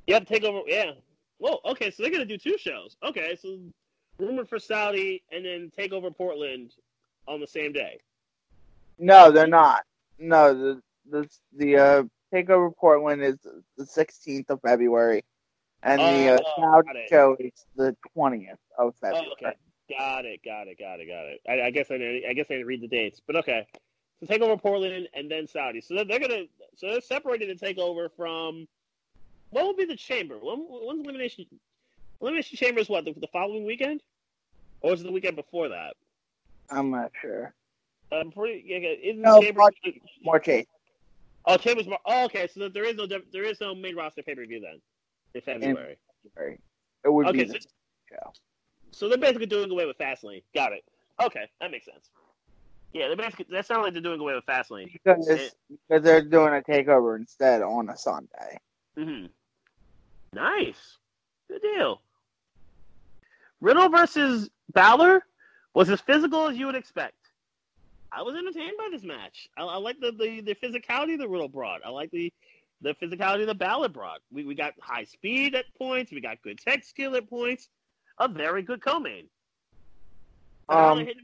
Yep, 0.06 0.26
take 0.26 0.44
over. 0.44 0.60
Yeah. 0.66 0.92
Whoa. 1.38 1.58
Okay, 1.64 1.90
so 1.90 2.02
they're 2.02 2.12
gonna 2.12 2.24
do 2.24 2.38
two 2.38 2.56
shows. 2.58 2.96
Okay, 3.04 3.36
so 3.40 3.58
rumored 4.18 4.48
for 4.48 4.58
Saudi 4.58 5.22
and 5.32 5.44
then 5.44 5.70
take 5.76 5.92
over 5.92 6.10
Portland 6.10 6.72
on 7.26 7.40
the 7.40 7.46
same 7.46 7.72
day. 7.72 7.98
No, 8.98 9.32
they're 9.32 9.48
not. 9.48 9.82
No, 10.18 10.54
the 10.54 10.82
the 11.10 11.28
the 11.56 11.76
uh, 11.76 12.02
takeover 12.32 12.70
Portland 12.74 13.22
is 13.22 13.36
the 13.76 13.84
sixteenth 13.84 14.48
of 14.48 14.60
February, 14.62 15.24
and 15.86 16.00
the 16.00 16.34
uh, 16.34 16.38
Oh, 16.58 16.82
show 17.08 17.36
is 17.38 17.64
the 17.76 17.96
twentieth 18.12 18.58
of 18.78 18.88
Oh, 18.88 18.94
February. 19.00 19.28
okay. 19.32 19.52
Got 19.98 20.24
it. 20.24 20.40
Got 20.44 20.66
it. 20.68 20.78
Got 20.78 21.00
it. 21.00 21.06
Got 21.06 21.26
it. 21.26 21.40
I, 21.48 21.66
I 21.66 21.70
guess 21.70 21.90
I 21.90 21.98
didn't, 21.98 22.28
I 22.28 22.32
guess 22.32 22.46
I 22.50 22.54
didn't 22.54 22.66
read 22.66 22.80
the 22.80 22.88
dates, 22.88 23.20
but 23.24 23.36
okay. 23.36 23.66
So 24.20 24.26
take 24.26 24.42
over 24.42 24.56
Portland 24.56 25.08
and 25.14 25.30
then 25.30 25.46
Saudi. 25.46 25.80
So 25.80 25.94
they're, 26.02 26.18
gonna 26.18 26.44
so 26.76 26.90
they're 26.90 27.00
separated 27.00 27.46
to 27.46 27.54
take 27.54 27.78
over 27.78 28.08
from 28.08 28.66
what 29.50 29.64
will 29.64 29.76
be 29.76 29.84
the 29.84 29.96
chamber? 29.96 30.36
When, 30.40 30.58
when's 30.68 31.04
elimination? 31.04 31.46
Elimination 32.20 32.56
chamber 32.56 32.80
is 32.80 32.88
what 32.88 33.04
the, 33.04 33.12
the 33.12 33.28
following 33.28 33.64
weekend, 33.64 34.00
or 34.80 34.94
is 34.94 35.02
it 35.02 35.04
the 35.04 35.12
weekend 35.12 35.36
before 35.36 35.68
that? 35.68 35.94
I'm 36.70 36.90
not 36.90 37.12
sure. 37.20 37.54
I'm 38.10 38.32
pretty. 38.32 38.64
Yeah, 38.66 38.78
isn't 38.78 39.20
No, 39.22 39.40
chamber? 39.40 39.58
March- 39.58 39.76
March 40.24 40.48
eighth. 40.48 40.68
Oh, 41.44 41.56
Chambers. 41.58 41.86
Mar- 41.86 42.00
Oh, 42.06 42.24
okay. 42.24 42.48
So 42.48 42.68
there 42.68 42.84
is 42.84 42.96
no 42.96 43.06
there 43.06 43.44
is 43.44 43.60
no 43.60 43.74
main 43.74 43.94
roster 43.94 44.22
pay 44.22 44.34
per 44.34 44.44
view 44.46 44.60
then 44.60 44.80
in 45.36 45.42
February. 45.42 45.96
It 47.04 47.12
would 47.12 47.26
Okay, 47.28 47.44
be 47.44 47.48
so, 47.48 47.54
show. 48.10 48.32
so 48.90 49.08
they're 49.08 49.18
basically 49.18 49.46
doing 49.46 49.70
away 49.70 49.86
with 49.86 49.96
Fastlane. 49.98 50.42
Got 50.54 50.72
it. 50.72 50.84
Okay, 51.22 51.48
that 51.60 51.70
makes 51.70 51.86
sense. 51.86 52.10
Yeah, 52.92 53.08
they're 53.08 53.16
basically 53.16 53.46
that 53.50 53.66
sounds 53.66 53.82
like 53.84 53.92
they're 53.92 54.02
doing 54.02 54.20
away 54.20 54.34
with 54.34 54.46
Fastlane. 54.46 54.92
because 54.92 55.28
It- 55.28 55.54
because 55.88 56.02
they're 56.02 56.22
doing 56.22 56.54
a 56.54 56.60
takeover 56.62 57.16
instead 57.16 57.62
on 57.62 57.88
a 57.90 57.96
Sunday. 57.96 58.58
Mm-hmm. 58.98 59.26
Nice. 60.32 60.98
Good 61.48 61.62
deal. 61.62 62.00
Riddle 63.60 63.88
versus 63.88 64.50
Balor 64.72 65.22
Was 65.74 65.88
as 65.90 66.00
physical 66.00 66.48
as 66.48 66.56
you 66.56 66.66
would 66.66 66.74
expect. 66.74 67.14
I 68.12 68.22
was 68.22 68.34
entertained 68.36 68.76
by 68.78 68.88
this 68.90 69.02
match. 69.02 69.48
I, 69.58 69.62
I 69.64 69.76
like 69.76 69.98
the, 70.00 70.12
the, 70.12 70.40
the 70.40 70.54
physicality 70.54 71.18
the 71.18 71.28
Riddle 71.28 71.48
brought. 71.48 71.84
I 71.84 71.90
like 71.90 72.10
the 72.10 72.32
the 72.80 72.94
physicality 72.94 73.42
of 73.42 73.46
the 73.46 73.54
Balor 73.54 73.88
brought. 73.88 74.20
We, 74.30 74.44
we 74.44 74.54
got 74.54 74.74
high 74.80 75.04
speed 75.04 75.54
at 75.54 75.64
points. 75.78 76.12
We 76.12 76.20
got 76.20 76.42
good 76.42 76.58
tech 76.58 76.84
skill 76.84 77.14
at 77.16 77.28
points. 77.28 77.68
A 78.18 78.28
very 78.28 78.62
good 78.62 78.82
co-main. 78.82 79.28
Um, 80.68 80.98
hit, 80.98 81.16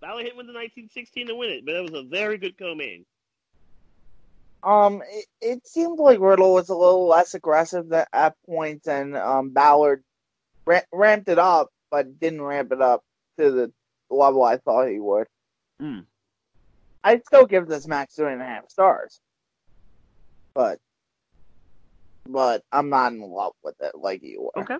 Balor 0.00 0.22
hit 0.22 0.36
with 0.36 0.46
the 0.46 0.52
1916 0.52 1.28
to 1.28 1.34
win 1.34 1.50
it, 1.50 1.66
but 1.66 1.74
it 1.74 1.82
was 1.82 2.00
a 2.00 2.04
very 2.04 2.38
good 2.38 2.58
co-main. 2.58 3.04
Um, 4.62 5.02
it, 5.08 5.26
it 5.40 5.66
seemed 5.66 5.98
like 5.98 6.20
Riddle 6.20 6.52
was 6.52 6.68
a 6.68 6.74
little 6.74 7.06
less 7.06 7.34
aggressive 7.34 7.90
at 7.92 8.34
points, 8.44 8.86
and 8.86 9.16
um, 9.16 9.50
Balor 9.50 10.02
ra- 10.66 10.80
ramped 10.92 11.28
it 11.28 11.38
up, 11.38 11.70
but 11.90 12.20
didn't 12.20 12.42
ramp 12.42 12.72
it 12.72 12.82
up 12.82 13.04
to 13.38 13.50
the 13.50 13.72
level 14.10 14.42
I 14.44 14.58
thought 14.58 14.88
he 14.88 15.00
would. 15.00 15.26
Mm. 15.80 16.04
I'd 17.02 17.24
still 17.24 17.46
give 17.46 17.66
this 17.66 17.86
match 17.86 18.10
three 18.14 18.32
and 18.32 18.42
a 18.42 18.44
half 18.44 18.68
stars, 18.68 19.20
but 20.52 20.78
but 22.32 22.64
I'm 22.72 22.88
not 22.88 23.12
in 23.12 23.20
love 23.20 23.54
with 23.62 23.76
it 23.80 23.94
like 23.96 24.22
you 24.22 24.50
were. 24.54 24.62
Okay. 24.62 24.78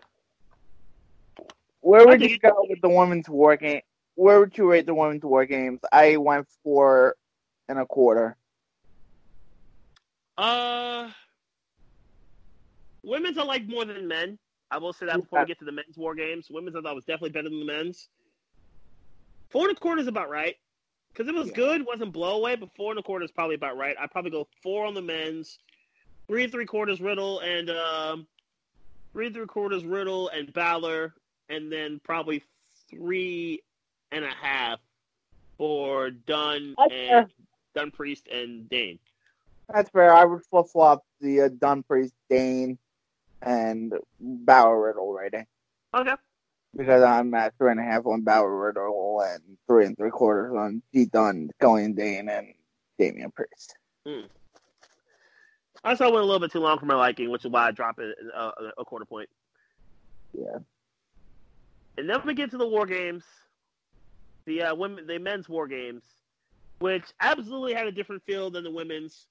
Where 1.80 2.06
would 2.06 2.20
you 2.20 2.38
go 2.38 2.66
with 2.68 2.80
the 2.80 2.88
women's 2.88 3.28
war 3.28 3.56
game? 3.56 3.80
Where 4.14 4.40
would 4.40 4.56
you 4.56 4.70
rate 4.70 4.86
the 4.86 4.94
women's 4.94 5.22
war 5.22 5.46
games? 5.46 5.80
I 5.92 6.16
went 6.16 6.46
four 6.62 7.16
and 7.68 7.78
a 7.78 7.86
quarter. 7.86 8.36
Uh, 10.36 11.10
women's 13.02 13.38
I 13.38 13.44
like 13.44 13.66
more 13.66 13.84
than 13.84 14.08
men. 14.08 14.38
I 14.70 14.78
will 14.78 14.92
say 14.92 15.06
that 15.06 15.16
before 15.16 15.40
we 15.40 15.46
get 15.46 15.58
to 15.58 15.64
the 15.64 15.72
men's 15.72 15.96
war 15.96 16.14
games. 16.14 16.48
Women's 16.50 16.76
I 16.76 16.80
thought 16.80 16.94
was 16.94 17.04
definitely 17.04 17.30
better 17.30 17.48
than 17.48 17.60
the 17.60 17.66
men's. 17.66 18.08
Four 19.50 19.68
and 19.68 19.76
a 19.76 19.80
quarter 19.80 20.00
is 20.00 20.06
about 20.06 20.30
right. 20.30 20.56
Because 21.12 21.26
it 21.28 21.34
was 21.34 21.48
Yeah. 21.48 21.54
good, 21.54 21.86
wasn't 21.86 22.12
blow 22.12 22.36
away, 22.36 22.54
but 22.54 22.74
four 22.76 22.92
and 22.92 23.00
a 23.00 23.02
quarter 23.02 23.24
is 23.24 23.32
probably 23.32 23.56
about 23.56 23.76
right. 23.76 23.96
I'd 23.98 24.12
probably 24.12 24.30
go 24.30 24.46
four 24.62 24.86
on 24.86 24.94
the 24.94 25.02
men's, 25.02 25.58
three 26.30 26.44
and 26.44 26.52
three 26.52 26.64
quarters 26.66 27.00
Riddle, 27.00 27.40
and 27.40 27.70
um, 27.70 28.26
three 29.12 29.26
and 29.26 29.34
three 29.34 29.46
quarters 29.46 29.84
Riddle 29.84 30.28
and 30.28 30.52
Balor, 30.52 31.12
and 31.48 31.72
then 31.72 32.00
probably 32.04 32.40
three 32.88 33.60
and 34.12 34.24
a 34.24 34.30
half 34.40 34.78
for 35.58 36.10
Dunne 36.10 36.74
That's 36.78 36.92
and 36.92 37.08
fair. 37.08 37.28
Dunne 37.74 37.90
Priest 37.90 38.28
and 38.28 38.68
Dain. 38.68 39.00
That's 39.72 39.90
fair. 39.90 40.14
I 40.14 40.24
would 40.24 40.44
flip 40.46 40.66
flop 40.72 41.04
the 41.20 41.42
uh, 41.42 41.48
Dunne 41.60 41.82
Priest, 41.82 42.14
Dain, 42.28 42.78
and 43.42 43.92
Balor 44.20 44.80
Riddle 44.86 45.12
rating 45.12 45.46
Okay. 45.94 46.14
because 46.76 47.02
I'm 47.02 47.34
at 47.34 47.56
three 47.58 47.72
and 47.72 47.80
a 47.80 47.82
half 47.82 48.06
on 48.06 48.22
Balor 48.22 48.56
Riddle 48.56 49.20
and 49.26 49.42
three 49.66 49.84
and 49.86 49.96
three 49.96 50.10
quarters 50.10 50.54
on 50.56 50.80
D 50.92 51.06
Dunne, 51.06 51.50
Killian 51.60 51.94
Dain, 51.94 52.28
and 52.28 52.54
Damian 53.00 53.32
Priest. 53.32 53.76
I 55.82 55.94
saw 55.94 56.08
it 56.08 56.12
went 56.12 56.22
a 56.22 56.26
little 56.26 56.40
bit 56.40 56.52
too 56.52 56.60
long 56.60 56.78
for 56.78 56.86
my 56.86 56.94
liking, 56.94 57.30
which 57.30 57.44
is 57.44 57.50
why 57.50 57.68
I 57.68 57.70
dropped 57.70 58.00
it 58.00 58.16
uh, 58.34 58.50
a 58.76 58.84
quarter 58.84 59.04
point. 59.04 59.28
Yeah. 60.38 60.58
And 61.96 62.08
then 62.08 62.20
we 62.24 62.34
get 62.34 62.50
to 62.50 62.58
the 62.58 62.66
war 62.66 62.86
games, 62.86 63.24
the 64.44 64.62
uh, 64.62 64.74
women, 64.74 65.06
the 65.06 65.18
men's 65.18 65.48
war 65.48 65.66
games, 65.66 66.04
which 66.78 67.04
absolutely 67.20 67.74
had 67.74 67.86
a 67.86 67.92
different 67.92 68.22
feel 68.24 68.50
than 68.50 68.64
the 68.64 68.70
women's. 68.70 69.26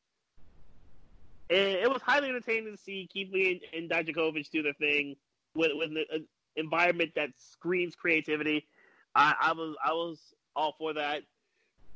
And 1.49 1.59
it 1.59 1.89
was 1.89 2.01
highly 2.01 2.29
entertaining 2.29 2.71
to 2.75 2.77
see 2.77 3.09
Keith 3.11 3.33
and, 3.33 3.61
and 3.73 3.89
Dijakovic 3.89 4.49
do 4.51 4.61
their 4.61 4.73
thing 4.73 5.15
with 5.55 5.71
with 5.75 5.89
an 5.89 6.27
environment 6.55 7.11
that 7.15 7.29
screams 7.37 7.95
creativity. 7.95 8.67
I, 9.15 9.33
I 9.41 9.51
was 9.53 9.75
I 9.83 9.93
was 9.93 10.19
all 10.55 10.75
for 10.77 10.93
that. 10.93 11.23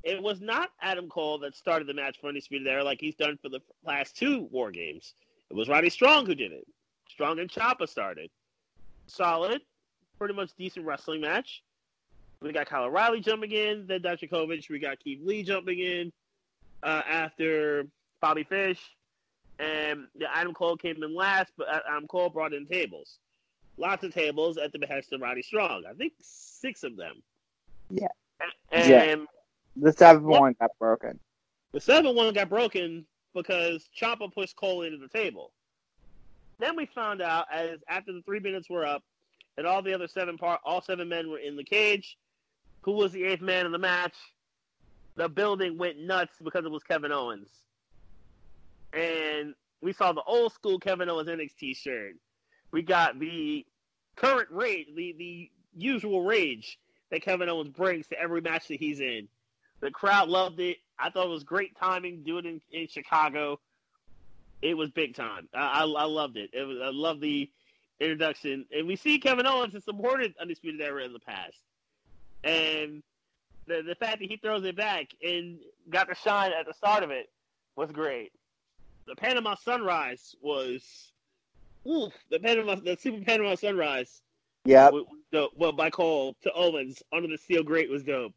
It 0.04 0.22
was 0.22 0.42
not 0.42 0.72
Adam 0.82 1.08
Cole 1.08 1.38
that 1.40 1.56
started 1.56 1.88
the 1.88 1.94
match 1.94 2.18
for 2.20 2.28
Undisputed 2.28 2.68
Era 2.68 2.84
like 2.84 3.00
he's 3.00 3.16
done 3.16 3.38
for 3.42 3.50
the 3.50 3.62
last 3.86 4.18
two 4.18 4.48
War 4.52 4.70
Games. 4.72 5.14
It 5.50 5.56
was 5.56 5.70
Roddy 5.70 5.90
Strong 5.90 6.26
who 6.26 6.36
did 6.36 6.52
it. 6.52 6.68
Strong 7.10 7.40
and 7.40 7.50
Ciampa 7.50 7.88
started. 7.88 8.30
Solid, 9.08 9.62
pretty 10.18 10.34
much 10.34 10.52
decent 10.58 10.86
wrestling 10.86 11.22
match. 11.22 11.64
We 12.42 12.52
got 12.52 12.68
Kyle 12.68 12.84
O'Reilly 12.84 13.22
jumping 13.22 13.52
in, 13.52 13.88
then 13.88 14.02
Dijakovic. 14.02 14.70
We 14.70 14.80
got 14.80 15.00
Keith 15.00 15.20
Lee 15.24 15.44
jumping 15.44 15.80
in 15.80 16.12
uh, 16.82 17.02
after 17.08 17.86
Bobby 18.20 18.44
Fish. 18.44 18.80
And 19.60 20.08
the 20.18 20.26
Adam 20.36 20.54
Cole 20.54 20.76
came 20.76 21.02
in 21.02 21.16
last, 21.16 21.54
but 21.58 21.68
Adam 21.88 22.08
Cole 22.08 22.30
brought 22.30 22.54
in 22.54 22.66
tables. 22.66 23.20
Lots 23.78 24.04
of 24.04 24.14
tables 24.14 24.58
at 24.58 24.74
the 24.74 24.80
behest 24.80 25.14
of 25.14 25.22
Roddy 25.22 25.42
Strong. 25.42 25.84
I 25.90 25.94
think 25.94 26.14
six 26.22 26.84
of 26.84 26.98
them. 26.98 27.22
Yeah. 27.90 28.08
And 28.72 28.90
Yeah. 28.90 29.26
The 29.76 29.94
seventh 29.94 30.28
Yep. 30.28 30.42
one 30.42 30.56
got 30.60 30.72
broken. 30.80 31.20
the 31.74 31.82
seventh 31.82 32.16
one 32.16 32.34
got 32.34 32.50
broken 32.50 33.08
because 33.34 33.90
Ciampa 34.00 34.34
pushed 34.34 34.56
Cole 34.56 34.84
into 34.84 34.98
the 34.98 35.10
table. 35.10 35.54
Then 36.60 36.76
we 36.76 36.86
found 36.88 37.22
out 37.22 37.48
as 37.52 37.80
after 37.88 38.14
the 38.14 38.22
three 38.24 38.40
minutes 38.40 38.70
were 38.70 38.86
up, 38.86 39.04
and 39.58 39.68
all 39.68 39.82
the 39.82 39.94
other 39.94 40.08
seven 40.08 40.38
part, 40.38 40.62
all 40.66 40.82
seven 40.82 41.10
men 41.10 41.30
were 41.30 41.40
in 41.40 41.56
the 41.58 41.64
cage. 41.64 42.18
Who 42.84 42.94
was 42.94 43.12
the 43.12 43.24
eighth 43.26 43.42
man 43.42 43.66
in 43.66 43.72
the 43.72 43.78
match? 43.80 44.16
The 45.16 45.30
building 45.30 45.78
went 45.78 46.00
nuts 46.00 46.36
because 46.44 46.66
it 46.66 46.72
was 46.72 46.84
Kevin 46.84 47.12
Owens, 47.12 47.50
and 48.94 49.54
we 49.82 49.94
saw 49.94 50.14
the 50.14 50.24
old 50.24 50.54
school 50.54 50.80
Kevin 50.80 51.10
Owens 51.10 51.30
NXT 51.30 51.76
shirt. 51.76 52.16
We 52.72 52.82
got 52.82 53.20
the 53.20 53.66
current 54.16 54.50
rage, 54.52 54.88
the 54.96 55.14
the 55.18 55.52
usual 55.76 56.24
rage 56.24 56.80
that 57.12 57.22
Kevin 57.24 57.50
Owens 57.50 57.70
brings 57.70 58.08
to 58.08 58.20
every 58.20 58.42
match 58.42 58.68
that 58.70 58.80
he's 58.80 59.00
in. 59.00 59.28
The 59.84 59.92
crowd 59.92 60.30
loved 60.30 60.62
it. 60.62 60.78
I 60.98 61.10
thought 61.10 61.26
it 61.26 61.30
was 61.30 61.44
great 61.44 61.78
timing 61.78 62.24
Do 62.24 62.38
it 62.38 62.46
in, 62.46 62.62
in 62.72 62.88
Chicago. 62.88 63.60
It 64.62 64.78
was 64.78 64.90
big 64.92 65.14
time. 65.14 65.50
I, 65.54 65.82
I, 65.82 65.84
I 65.84 66.06
loved 66.06 66.38
it. 66.38 66.52
it 66.54 66.64
was, 66.64 66.78
I 66.82 66.90
love 66.90 67.20
the 67.20 67.52
introduction. 68.00 68.66
And 68.74 68.88
we 68.88 68.96
see 68.96 69.20
Kevin 69.20 69.46
Owens 69.46 69.74
has 69.74 69.84
supported 69.84 70.36
Undisputed 70.40 70.80
Era 70.80 71.04
in 71.04 71.12
the 71.12 71.20
past. 71.20 71.58
And 72.46 73.04
the, 73.68 73.82
the 73.86 73.96
fact 73.96 74.20
that 74.20 74.30
he 74.30 74.38
throws 74.38 74.64
it 74.64 74.78
back 74.78 75.08
and 75.22 75.60
got 75.90 76.08
the 76.08 76.16
shine 76.16 76.54
at 76.58 76.66
the 76.66 76.74
start 76.74 77.04
of 77.04 77.12
it 77.12 77.30
was 77.76 77.92
great. 77.92 78.32
The 79.06 79.16
Panama 79.18 79.56
Sunrise 79.56 80.34
was, 80.42 81.12
oof, 81.86 82.14
the 82.32 82.40
Panama, 82.40 82.76
the 82.76 82.96
Super 82.98 83.26
Panama 83.26 83.56
Sunrise 83.56 84.22
Yeah, 84.64 84.92
well, 85.58 85.74
by 85.74 85.90
Cole 85.90 86.38
to 86.44 86.54
Owens 86.54 87.04
under 87.12 87.28
the 87.28 87.38
steel 87.38 87.64
grate 87.64 87.90
was 87.90 88.04
dope. 88.04 88.34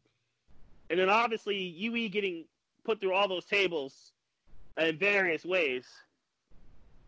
And 0.89 0.99
then 0.99 1.09
obviously 1.09 1.57
UE 1.57 2.09
getting 2.09 2.45
put 2.83 3.01
through 3.01 3.13
all 3.13 3.27
those 3.27 3.45
tables 3.45 4.11
in 4.77 4.97
various 4.97 5.43
ways. 5.43 5.85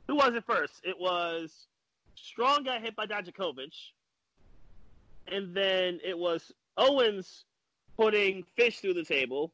Who 0.07 0.15
was 0.15 0.33
it 0.33 0.43
first? 0.45 0.81
It 0.83 0.99
was 0.99 1.67
Strong 2.15 2.63
got 2.63 2.81
hit 2.81 2.95
by 2.95 3.05
Dijakovic. 3.05 3.73
And 5.27 5.55
then 5.55 5.99
it 6.03 6.17
was 6.17 6.51
Owens 6.77 7.45
putting 7.95 8.43
Fish 8.55 8.79
through 8.79 8.95
the 8.95 9.03
table. 9.03 9.53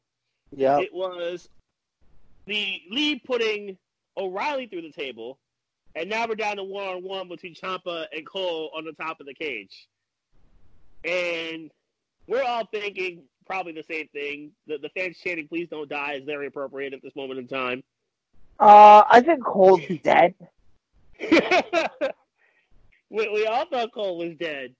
Yeah. 0.50 0.78
It 0.78 0.92
was 0.92 1.48
the 2.46 2.80
lead 2.90 3.22
putting 3.24 3.76
O'Reilly 4.16 4.66
through 4.66 4.82
the 4.82 4.92
table, 4.92 5.38
and 5.94 6.08
now 6.08 6.26
we're 6.26 6.36
down 6.36 6.56
to 6.56 6.64
one 6.64 6.86
on 6.86 7.02
one 7.02 7.28
between 7.28 7.54
Ciampa 7.54 8.06
and 8.14 8.26
Cole 8.26 8.70
on 8.74 8.84
the 8.84 8.92
top 8.92 9.20
of 9.20 9.26
the 9.26 9.34
cage. 9.34 9.88
And 11.04 11.70
we're 12.26 12.42
all 12.42 12.66
thinking 12.72 13.22
probably 13.46 13.72
the 13.72 13.84
same 13.84 14.08
thing. 14.08 14.50
The, 14.66 14.78
the 14.78 14.88
fans 14.90 15.18
chanting 15.18 15.48
"Please 15.48 15.68
don't 15.70 15.88
die" 15.88 16.14
is 16.14 16.24
very 16.24 16.46
appropriate 16.46 16.92
at 16.92 17.02
this 17.02 17.14
moment 17.16 17.38
in 17.40 17.46
time. 17.48 17.82
Uh, 18.58 19.04
I 19.08 19.20
think 19.20 19.44
Cole's 19.44 19.82
dead. 20.02 20.34
we, 23.10 23.28
we 23.28 23.46
all 23.46 23.66
thought 23.66 23.92
Cole 23.92 24.18
was 24.18 24.34
dead. 24.36 24.74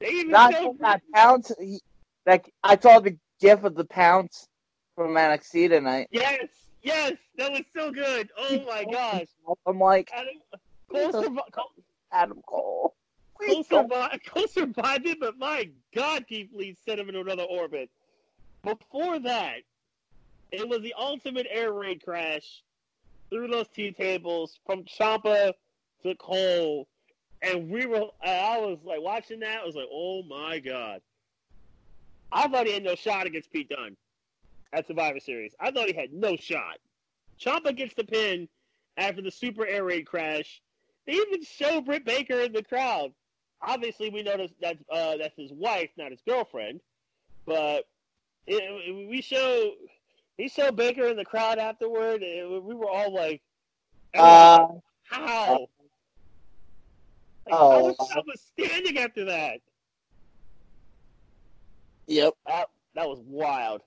They 0.00 0.08
even 0.08 0.32
Not 0.32 0.54
that 0.80 1.02
pounce. 1.14 1.52
He, 1.58 1.80
like 2.26 2.52
I 2.62 2.78
saw 2.78 3.00
the 3.00 3.16
gif 3.40 3.64
of 3.64 3.74
the 3.74 3.84
pounce 3.84 4.46
from 4.94 5.14
NXT 5.14 5.70
tonight. 5.70 6.08
Yes, 6.10 6.46
yes, 6.82 7.12
that 7.38 7.50
was 7.50 7.62
so 7.74 7.90
good. 7.90 8.30
Oh 8.38 8.60
my 8.66 8.84
gosh, 8.90 9.26
I'm 9.66 9.78
like 9.78 10.10
Adam, 10.12 10.34
Cole, 10.90 11.38
Adam 12.12 12.42
Cole. 12.46 12.94
Cole, 13.38 13.48
Please 13.48 13.66
don't- 13.68 13.90
survived, 13.90 14.26
Cole 14.26 15.14
but 15.20 15.38
my 15.38 15.70
God, 15.94 16.26
Keith 16.26 16.50
Lee 16.52 16.76
sent 16.84 17.00
him 17.00 17.08
into 17.08 17.20
another 17.20 17.42
orbit. 17.44 17.90
Before 18.62 19.18
that, 19.20 19.58
it 20.50 20.68
was 20.68 20.80
the 20.82 20.94
ultimate 20.98 21.46
air 21.50 21.72
raid 21.72 22.02
crash 22.04 22.62
through 23.30 23.48
those 23.48 23.68
two 23.68 23.90
tables 23.92 24.58
from 24.64 24.84
Ciampa 24.84 25.52
to 26.02 26.14
Cole, 26.16 26.86
and 27.42 27.68
we 27.70 27.86
were. 27.86 28.06
I 28.22 28.58
was 28.58 28.78
like 28.84 29.00
watching 29.00 29.40
that. 29.40 29.60
I 29.62 29.66
was 29.66 29.74
like, 29.74 29.88
oh 29.92 30.22
my 30.22 30.60
God. 30.60 31.00
I 32.32 32.48
thought 32.48 32.66
he 32.66 32.72
had 32.72 32.82
no 32.84 32.94
shot 32.94 33.26
against 33.26 33.52
Pete 33.52 33.68
Dunne 33.68 33.96
at 34.72 34.86
Survivor 34.86 35.20
Series. 35.20 35.54
I 35.60 35.70
thought 35.70 35.86
he 35.88 35.94
had 35.94 36.12
no 36.12 36.36
shot. 36.36 36.78
Ciampa 37.40 37.76
gets 37.76 37.94
the 37.94 38.04
pin 38.04 38.48
after 38.96 39.22
the 39.22 39.30
super 39.30 39.66
air 39.66 39.84
raid 39.84 40.06
crash. 40.06 40.62
They 41.06 41.12
even 41.14 41.42
show 41.44 41.80
Britt 41.80 42.04
Baker 42.04 42.40
in 42.40 42.52
the 42.52 42.62
crowd. 42.62 43.12
Obviously 43.66 44.10
we 44.10 44.22
noticed 44.22 44.54
that 44.60 44.76
uh, 44.90 45.16
that's 45.16 45.36
his 45.36 45.52
wife, 45.52 45.90
not 45.96 46.10
his 46.10 46.20
girlfriend. 46.26 46.80
But 47.46 47.84
it, 48.46 48.62
it, 48.62 49.08
we 49.08 49.20
show 49.20 49.72
he 50.36 50.48
showed 50.48 50.76
Baker 50.76 51.06
in 51.06 51.16
the 51.16 51.24
crowd 51.24 51.58
afterward. 51.58 52.22
And 52.22 52.64
we 52.64 52.74
were 52.74 52.88
all 52.88 53.12
like, 53.12 53.42
Uh, 54.14 54.66
"How?" 55.04 55.50
Like, 55.50 55.68
Oh. 57.50 57.70
I 57.70 57.82
was, 57.82 57.96
I 58.16 58.20
was 58.26 58.40
standing 58.40 58.96
after 58.98 59.26
that. 59.26 59.60
yep. 62.06 62.32
That 62.46 62.68
that 62.94 63.06
was 63.08 63.20
wild. 63.26 63.82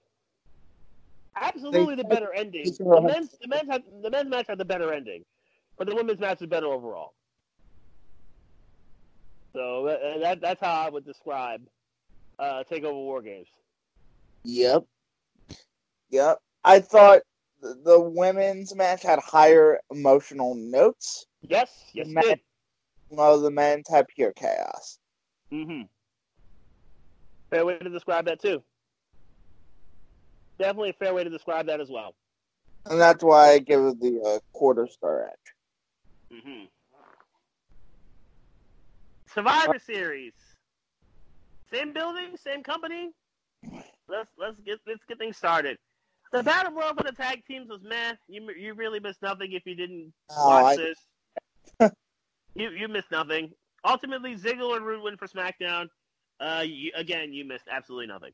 Absolutely 1.36 1.96
the 1.96 2.04
better 2.04 2.34
ending. 2.34 2.66
The 2.78 3.02
men's 3.02 3.36
the 3.42 3.48
men's 3.48 3.70
had, 3.70 3.84
the 4.02 4.10
men's 4.10 4.30
match 4.30 4.46
had 4.48 4.58
the 4.58 4.66
better 4.66 4.92
ending, 4.94 5.24
but 5.78 5.88
the 5.88 5.96
women's 5.96 6.20
match 6.20 6.42
is 6.42 6.48
better 6.48 6.68
overall. 6.68 7.14
So 9.54 9.88
uh, 9.88 10.20
that 10.20 10.42
that's 10.42 10.62
how 10.62 10.74
I 10.74 10.90
would 10.90 11.06
describe 11.06 11.62
uh, 12.40 12.64
Takeover 12.70 12.94
War 12.94 13.22
Games. 13.22 13.48
Yep. 14.44 14.86
Yep. 16.10 16.40
I 16.64 16.80
thought 16.80 17.22
the, 17.62 18.00
women's 18.00 18.76
match 18.76 19.04
had 19.04 19.20
higher 19.20 19.80
emotional 19.92 20.54
notes, 20.56 21.26
Yes, 21.42 21.70
yes, 21.94 22.08
Ma- 22.08 22.22
it 22.22 22.26
did. 22.26 22.40
while 23.10 23.40
the 23.40 23.52
men's 23.52 23.88
had 23.90 24.08
pure 24.08 24.34
chaos. 24.34 25.00
Mm-hmm. 25.52 25.84
Fair 27.50 27.66
way 27.66 27.78
to 27.78 27.90
describe 27.90 28.26
that 28.26 28.42
too. 28.42 28.62
Definitely 30.60 30.90
a 30.90 30.94
fair 30.94 31.14
way 31.14 31.24
to 31.24 31.30
describe 31.30 31.68
that 31.68 31.80
as 31.80 31.90
well. 31.90 32.16
And 32.86 33.00
that's 33.00 33.24
why 33.24 33.52
I 33.52 33.60
give 33.60 33.82
it 33.84 34.00
the 34.00 34.22
uh, 34.26 34.40
quarter 34.54 34.88
star 34.88 35.26
edge. 35.26 36.38
Mm-hmm. 36.40 36.66
Survivor 39.42 39.78
Series. 39.78 40.34
Same 41.72 41.94
building, 41.94 42.30
same 42.44 42.64
company. 42.64 43.12
Let's 44.10 44.30
let's 44.36 44.60
get 44.66 44.80
let's 44.88 45.04
get 45.08 45.20
things 45.20 45.38
started. 45.38 45.78
The 46.32 46.42
battle 46.42 46.74
royal 46.74 46.96
for 46.96 47.04
the 47.04 47.12
tag 47.12 47.44
teams 47.46 47.70
was 47.70 47.84
meh. 47.84 48.14
You 48.28 48.50
you 48.58 48.74
really 48.74 49.00
missed 49.00 49.22
nothing 49.22 49.52
if 49.52 49.62
you 49.68 49.76
didn't 49.76 50.12
Oh, 50.32 50.50
watch 50.50 50.80
I- 50.80 50.82
this. 51.80 51.92
you 52.56 52.72
you 52.72 52.88
missed 52.88 53.12
nothing. 53.12 53.52
Ultimately, 53.86 54.36
Ziggler 54.36 54.78
and 54.78 54.86
Roode 54.88 55.04
win 55.04 55.18
for 55.18 55.28
SmackDown. 55.28 55.88
Uh, 56.40 56.64
you, 56.66 56.92
again, 56.96 57.32
you 57.32 57.46
missed 57.46 57.66
absolutely 57.72 58.08
nothing. 58.08 58.32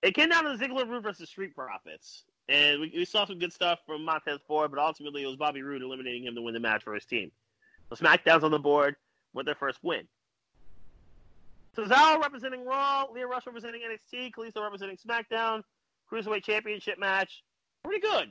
It 0.00 0.14
came 0.14 0.30
down 0.30 0.44
to 0.44 0.50
Ziggler 0.56 0.88
Roode 0.88 1.02
versus 1.02 1.28
Street 1.28 1.54
Profits, 1.54 2.24
and 2.48 2.80
we, 2.80 2.92
we 2.96 3.04
saw 3.04 3.26
some 3.26 3.38
good 3.38 3.52
stuff 3.52 3.80
from 3.86 4.06
Montez 4.06 4.40
Ford, 4.48 4.70
but 4.70 4.80
ultimately 4.80 5.22
it 5.22 5.26
was 5.26 5.36
Bobby 5.36 5.60
Roode 5.62 5.82
eliminating 5.82 6.24
him 6.24 6.34
to 6.34 6.40
win 6.40 6.54
the 6.54 6.60
match 6.60 6.82
for 6.82 6.94
his 6.94 7.04
team. 7.04 7.30
So 7.90 7.96
SmackDown's 8.02 8.42
on 8.42 8.50
the 8.50 8.58
board 8.58 8.96
with 9.34 9.46
their 9.46 9.54
first 9.54 9.78
win. 9.82 10.06
Cesaro 11.76 12.20
representing 12.20 12.64
Raw, 12.66 13.06
Lio 13.12 13.26
Rush 13.26 13.46
representing 13.46 13.80
NXT, 13.82 14.32
Kalisto 14.32 14.62
representing 14.62 14.96
SmackDown, 14.96 15.62
Cruiserweight 16.10 16.44
Championship 16.44 16.98
match. 16.98 17.42
Pretty 17.82 18.00
good. 18.00 18.30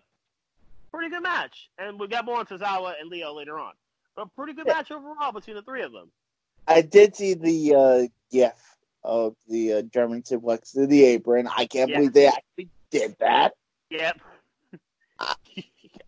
Pretty 0.94 1.10
good 1.10 1.24
match. 1.24 1.70
And 1.80 2.00
we 2.00 2.08
got 2.08 2.26
more 2.26 2.38
on 2.38 2.46
Tozawa 2.46 2.94
and 3.00 3.10
Lio 3.10 3.34
later 3.34 3.58
on. 3.60 3.74
But 4.16 4.24
a 4.24 4.30
pretty 4.30 4.54
good 4.54 4.68
Yeah. 4.68 4.74
match 4.76 4.92
overall 4.92 5.32
between 5.32 5.56
the 5.56 5.64
three 5.64 5.82
of 5.82 5.92
them. 5.92 6.12
I 6.68 6.82
did 6.82 7.16
see 7.16 7.34
the 7.34 7.76
uh, 7.76 8.08
gif 8.32 8.54
of 9.04 9.36
the 9.48 9.74
uh, 9.74 9.82
German 9.84 10.22
suplex 10.22 10.74
to 10.74 10.86
the 10.86 11.04
apron. 11.06 11.48
I 11.48 11.66
can't 11.66 11.90
Yeah. 11.90 11.98
believe 11.98 12.14
they 12.14 12.28
actually 12.28 12.70
did 12.92 13.16
that. 13.20 13.54
Yep. 13.90 14.20
I, 15.20 15.34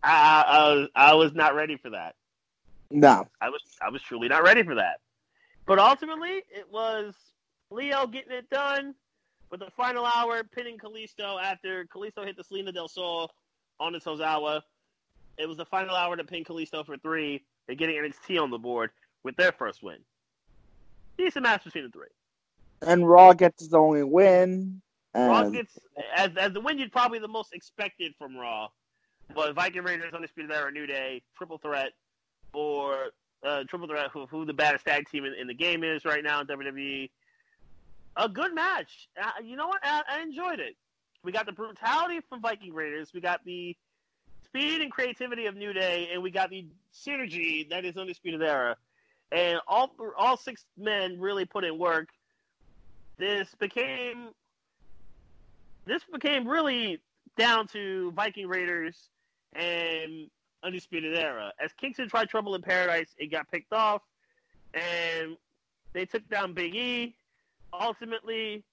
I, 0.03 0.73
was, 0.73 0.89
I 0.95 1.13
was 1.15 1.33
not 1.33 1.55
ready 1.55 1.77
for 1.77 1.91
that. 1.91 2.15
No. 2.91 3.27
I 3.41 3.49
was 3.49 3.61
I 3.81 3.89
was 3.89 4.01
truly 4.01 4.27
not 4.27 4.43
ready 4.43 4.63
for 4.63 4.75
that. 4.75 4.99
But 5.65 5.79
ultimately, 5.79 6.43
it 6.49 6.67
was 6.71 7.15
Lio 7.71 8.05
getting 8.07 8.33
it 8.33 8.49
done 8.49 8.95
with 9.49 9.59
the 9.59 9.71
final 9.77 10.05
hour 10.05 10.43
pinning 10.43 10.77
Kalisto 10.77 11.41
after 11.41 11.85
Kalisto 11.85 12.25
hit 12.25 12.35
the 12.35 12.43
Salida 12.43 12.71
Del 12.71 12.87
Sol 12.87 13.31
on 13.79 13.93
the 13.93 13.99
Tozawa. 13.99 14.61
It 15.37 15.47
was 15.47 15.57
the 15.57 15.65
final 15.65 15.95
hour 15.95 16.15
to 16.15 16.23
pin 16.23 16.43
Kalisto 16.43 16.85
for 16.85 16.97
three 16.97 17.43
and 17.67 17.77
getting 17.77 17.95
NXT 17.95 18.41
on 18.41 18.51
the 18.51 18.57
board 18.57 18.91
with 19.23 19.35
their 19.35 19.51
first 19.51 19.81
win. 19.81 19.97
Decent 21.17 21.43
match 21.43 21.63
between 21.63 21.85
the 21.85 21.89
three. 21.89 22.07
And 22.81 23.07
Raw 23.07 23.33
gets 23.33 23.63
its 23.63 23.73
only 23.73 24.03
win. 24.03 24.81
Raw 25.15 25.49
gets 25.49 25.77
as 26.15 26.31
as 26.37 26.53
the 26.53 26.59
win 26.59 26.79
you'd 26.79 26.91
probably 26.91 27.19
the 27.19 27.27
most 27.27 27.53
expected 27.53 28.13
from 28.17 28.35
Raw. 28.35 28.69
But 29.33 29.55
Viking 29.55 29.83
Raiders, 29.83 30.13
Undisputed 30.13 30.51
Era, 30.51 30.71
New 30.71 30.85
Day, 30.85 31.21
triple 31.37 31.57
threat 31.57 31.93
for 32.53 33.09
uh, 33.45 33.63
triple 33.67 33.87
threat 33.87 34.07
who, 34.13 34.25
who 34.27 34.45
the 34.45 34.53
baddest 34.53 34.85
tag 34.85 35.09
team 35.09 35.25
in, 35.25 35.33
in 35.33 35.47
the 35.47 35.53
game 35.53 35.83
is 35.83 36.05
right 36.05 36.23
now 36.23 36.39
in 36.39 36.47
WWE. 36.47 37.09
A 38.15 38.29
good 38.29 38.55
match. 38.55 39.09
Uh, 39.21 39.31
you 39.43 39.57
know 39.57 39.67
what? 39.67 39.79
I, 39.83 40.03
I 40.07 40.21
enjoyed 40.21 40.59
it. 40.59 40.77
We 41.23 41.31
got 41.31 41.45
the 41.45 41.51
brutality 41.51 42.21
from 42.29 42.41
Viking 42.41 42.73
Raiders. 42.73 43.11
We 43.13 43.19
got 43.19 43.43
the 43.43 43.75
speed 44.45 44.81
and 44.81 44.91
creativity 44.91 45.47
of 45.47 45.55
New 45.55 45.73
Day, 45.73 46.09
and 46.13 46.21
we 46.21 46.29
got 46.31 46.49
the 46.49 46.67
synergy 46.93 47.67
that 47.69 47.85
is 47.85 47.97
Undisputed 47.97 48.41
Era. 48.41 48.77
And 49.31 49.59
all 49.67 49.95
all 50.15 50.37
six 50.37 50.63
men 50.77 51.19
really 51.19 51.45
put 51.45 51.63
in 51.63 51.79
work. 51.79 52.09
This 53.17 53.47
became 53.59 54.29
this 55.85 56.03
became 56.11 56.47
really 56.47 57.01
down 57.37 57.67
to 57.67 58.11
Viking 58.11 58.47
Raiders 58.47 59.09
and 59.53 60.29
Undisputed 60.63 61.15
Era. 61.15 61.51
As 61.63 61.71
Kingston 61.73 62.09
tried 62.09 62.29
Trouble 62.29 62.55
in 62.55 62.61
Paradise, 62.61 63.13
it 63.17 63.31
got 63.31 63.49
picked 63.51 63.73
off, 63.73 64.01
and 64.73 65.37
they 65.93 66.05
took 66.05 66.27
down 66.29 66.53
Big 66.53 66.75
E. 66.75 67.15
Ultimately, 67.73 68.63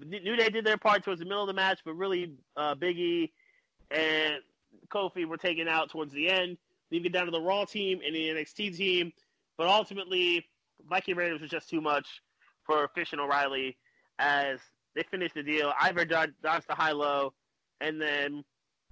New 0.00 0.36
Day 0.36 0.48
did 0.48 0.64
their 0.64 0.76
part 0.76 1.04
towards 1.04 1.20
the 1.20 1.24
middle 1.24 1.42
of 1.42 1.48
the 1.48 1.54
match, 1.54 1.80
but 1.84 1.94
really 1.94 2.32
uh, 2.56 2.74
Big 2.74 2.98
E 2.98 3.32
and 3.90 4.36
Kofi 4.88 5.26
were 5.26 5.36
taken 5.36 5.68
out 5.68 5.90
towards 5.90 6.12
the 6.12 6.28
end, 6.28 6.56
leaving 6.90 7.06
it 7.06 7.12
down 7.12 7.26
to 7.26 7.30
the 7.30 7.40
Raw 7.40 7.64
team 7.64 8.00
and 8.04 8.14
the 8.14 8.28
NXT 8.28 8.76
team. 8.76 9.12
But 9.56 9.66
ultimately, 9.66 10.46
Viking 10.88 11.16
Raiders 11.16 11.40
was 11.40 11.50
just 11.50 11.68
too 11.68 11.80
much 11.80 12.22
for 12.64 12.88
Fish 12.94 13.12
and 13.12 13.20
O'Reilly 13.20 13.76
as 14.18 14.60
they 14.94 15.02
finished 15.02 15.34
the 15.34 15.42
deal. 15.42 15.72
Dodged, 15.80 16.34
dodged 16.42 16.68
the 16.68 16.74
high 16.74 16.92
low, 16.92 17.32
and 17.80 18.00
then 18.00 18.44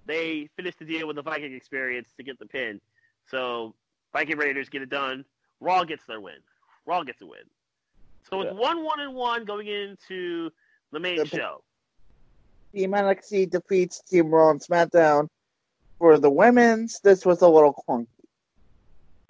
they 0.06 0.48
finished 0.56 0.78
the 0.78 0.84
deal 0.84 1.06
with 1.06 1.16
the 1.16 1.22
Viking 1.22 1.52
experience 1.54 2.08
to 2.16 2.22
get 2.22 2.38
the 2.38 2.46
pin. 2.46 2.80
So 3.28 3.74
Viking 4.12 4.38
Raiders 4.38 4.68
get 4.68 4.82
it 4.82 4.90
done. 4.90 5.24
Raw 5.60 5.84
gets 5.84 6.04
their 6.06 6.20
win. 6.20 6.36
Raw 6.86 7.02
gets 7.02 7.20
a 7.22 7.26
win. 7.26 7.40
So 8.30 8.40
it's 8.42 8.52
Yeah. 8.52 8.58
one 8.60 8.84
one 8.84 9.00
and 9.00 9.14
one 9.14 9.44
going 9.44 9.66
into 9.66 10.50
the 10.92 11.00
main 11.00 11.16
The- 11.18 11.26
show. 11.26 11.62
Team 12.72 12.92
NXT 12.92 13.46
defeats 13.46 14.00
Team 14.02 14.30
Raw 14.30 14.50
and 14.50 14.60
SmackDown. 14.60 15.28
For 15.98 16.18
the 16.18 16.30
women's, 16.30 17.00
this 17.00 17.24
was 17.24 17.40
a 17.40 17.48
little 17.48 17.72
clunky. 17.88 18.06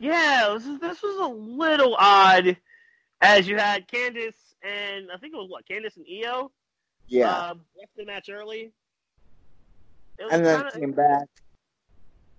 Yeah, 0.00 0.50
this, 0.54 0.66
is, 0.66 0.80
this 0.80 1.00
was 1.02 1.16
a 1.16 1.32
little 1.32 1.94
odd, 1.98 2.56
as 3.20 3.46
you 3.48 3.56
had 3.56 3.86
Candice 3.88 4.34
and 4.62 5.10
I 5.12 5.16
think 5.18 5.32
it 5.32 5.36
was 5.36 5.48
what 5.48 5.64
Candice 5.66 5.96
and 5.96 6.04
Io. 6.10 6.50
Yeah. 7.08 7.50
um, 7.50 7.60
left 7.78 7.96
the 7.96 8.04
match 8.04 8.28
early. 8.28 8.72
It 10.18 10.24
was 10.24 10.32
and 10.32 10.44
then 10.44 10.62
kinda- 10.62 10.80
came 10.80 10.92
back. 10.92 11.28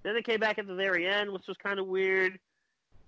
Then 0.04 0.14
they 0.16 0.22
came 0.22 0.40
back 0.40 0.58
at 0.58 0.68
the 0.68 0.76
very 0.76 1.06
end, 1.08 1.32
which 1.32 1.48
was 1.48 1.58
kind 1.58 1.80
of 1.80 1.88
weird. 1.88 2.40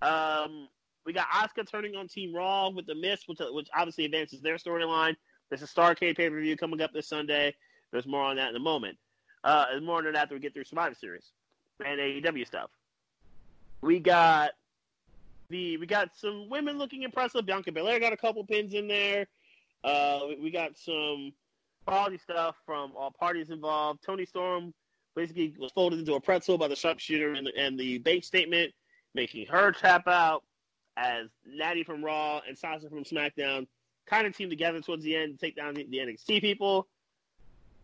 Um, 0.02 0.68
we 1.04 1.12
got 1.12 1.28
Asuka 1.28 1.68
turning 1.68 1.96
on 1.96 2.08
Team 2.08 2.34
Raw 2.34 2.68
with 2.68 2.86
the 2.86 2.94
Miss, 2.94 3.26
which, 3.26 3.38
which 3.40 3.68
obviously 3.74 4.04
advances 4.04 4.40
their 4.40 4.56
storyline. 4.56 5.16
There's 5.48 5.62
a 5.62 5.66
Starcade 5.66 6.16
pay 6.16 6.30
per 6.30 6.40
view 6.40 6.56
coming 6.56 6.80
up 6.80 6.92
this 6.92 7.08
Sunday. 7.08 7.54
There's 7.90 8.06
more 8.06 8.22
on 8.22 8.36
that 8.36 8.50
in 8.50 8.56
a 8.56 8.60
moment. 8.60 8.98
Uh, 9.42 9.66
more 9.82 9.98
on 9.98 10.04
that 10.04 10.14
after 10.14 10.34
we 10.34 10.40
get 10.40 10.52
through 10.52 10.64
Survivor 10.64 10.94
Series 10.94 11.32
and 11.84 11.98
AEW 11.98 12.46
stuff. 12.46 12.70
We 13.80 13.98
got 13.98 14.50
the 15.48 15.78
we 15.78 15.86
got 15.86 16.10
some 16.14 16.48
women 16.50 16.78
looking 16.78 17.02
impressive. 17.02 17.46
Bianca 17.46 17.72
Belair 17.72 17.98
got 17.98 18.12
a 18.12 18.16
couple 18.16 18.44
pins 18.44 18.74
in 18.74 18.86
there. 18.86 19.26
Uh, 19.82 20.20
we, 20.28 20.36
we 20.36 20.50
got 20.50 20.76
some 20.76 21.32
quality 21.86 22.18
stuff 22.18 22.56
from 22.64 22.92
all 22.96 23.10
parties 23.10 23.50
involved. 23.50 24.02
Toni 24.04 24.26
Storm 24.26 24.72
basically 25.16 25.54
was 25.58 25.72
folded 25.72 25.98
into 25.98 26.14
a 26.14 26.20
pretzel 26.20 26.58
by 26.58 26.68
the 26.68 26.76
sharpshooter 26.76 27.32
and 27.32 27.46
the, 27.46 27.56
and 27.56 27.78
the 27.78 27.98
bank 27.98 28.24
statement, 28.24 28.72
making 29.14 29.46
her 29.46 29.72
tap 29.72 30.06
out 30.06 30.44
as 30.96 31.28
Natty 31.46 31.82
from 31.82 32.04
Raw 32.04 32.40
and 32.46 32.56
Sasha 32.56 32.88
from 32.88 33.04
SmackDown 33.04 33.66
kind 34.06 34.26
of 34.26 34.36
teamed 34.36 34.50
together 34.50 34.80
towards 34.80 35.04
the 35.04 35.16
end 35.16 35.38
to 35.38 35.46
take 35.46 35.56
down 35.56 35.74
the, 35.74 35.86
the 35.88 35.98
NXT 35.98 36.40
people. 36.40 36.88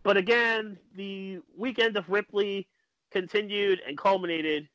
But 0.03 0.17
again, 0.17 0.79
the 0.95 1.41
weekend 1.57 1.97
of 1.97 2.09
Ripley 2.09 2.69
continued 3.11 3.81
and 3.87 3.97
culminated 3.97 4.69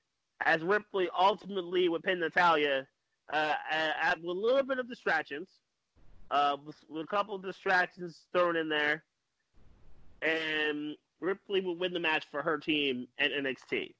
as 0.46 0.62
Ripley 0.62 1.10
ultimately 1.18 1.88
would 1.90 2.04
pin 2.04 2.20
Natalya 2.20 2.88
uh, 3.32 3.54
a 3.72 4.16
little 4.22 4.64
bit 4.64 4.80
of 4.80 4.90
distractions, 4.90 5.48
uh, 6.32 6.58
with, 6.66 6.76
with 6.90 7.04
a 7.04 7.08
couple 7.08 7.36
of 7.36 7.44
distractions 7.44 8.26
thrown 8.34 8.56
in 8.56 8.68
there, 8.68 9.04
and 10.22 10.96
Ripley 11.20 11.62
would 11.62 11.80
win 11.80 11.94
the 11.94 12.00
match 12.00 12.26
for 12.32 12.42
her 12.42 12.58
team 12.58 13.08
and 13.18 13.32
NXT. 13.32 13.94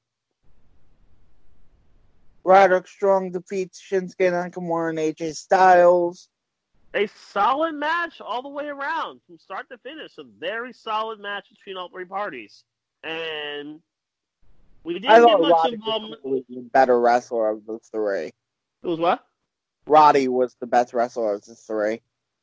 Roderick 2.44 2.88
Strong 2.88 3.32
defeats 3.32 3.80
Shinsuke 3.80 4.16
Nakamura 4.18 4.90
and 4.90 4.98
AJ 4.98 5.36
Styles. 5.36 6.28
a 6.94 7.06
solid 7.06 7.74
match 7.74 8.20
all 8.20 8.42
the 8.42 8.48
way 8.48 8.66
around 8.66 9.20
from 9.26 9.38
start 9.38 9.68
to 9.70 9.78
finish. 9.78 10.18
A 10.18 10.24
very 10.24 10.72
solid 10.72 11.20
match 11.20 11.46
between 11.50 11.76
all 11.76 11.88
three 11.88 12.04
parties, 12.04 12.64
and 13.04 13.80
we 14.82 14.94
didn't 14.94 15.10
I 15.10 15.20
get 15.20 15.40
much 15.40 15.52
Roddy 15.52 15.76
was 15.76 16.14
um, 16.24 16.44
the 16.48 16.60
better 16.72 16.98
wrestler 16.98 17.50
of 17.50 17.64
the 17.64 17.78
three. 17.92 18.26
It 18.26 18.86
was 18.86 18.98
what? 18.98 19.24
Roddy 19.86 20.28
was 20.28 20.56
the 20.60 20.66
best 20.66 20.92
wrestler 20.92 21.34
of 21.34 21.44
the 21.44 21.54
three. 21.54 22.00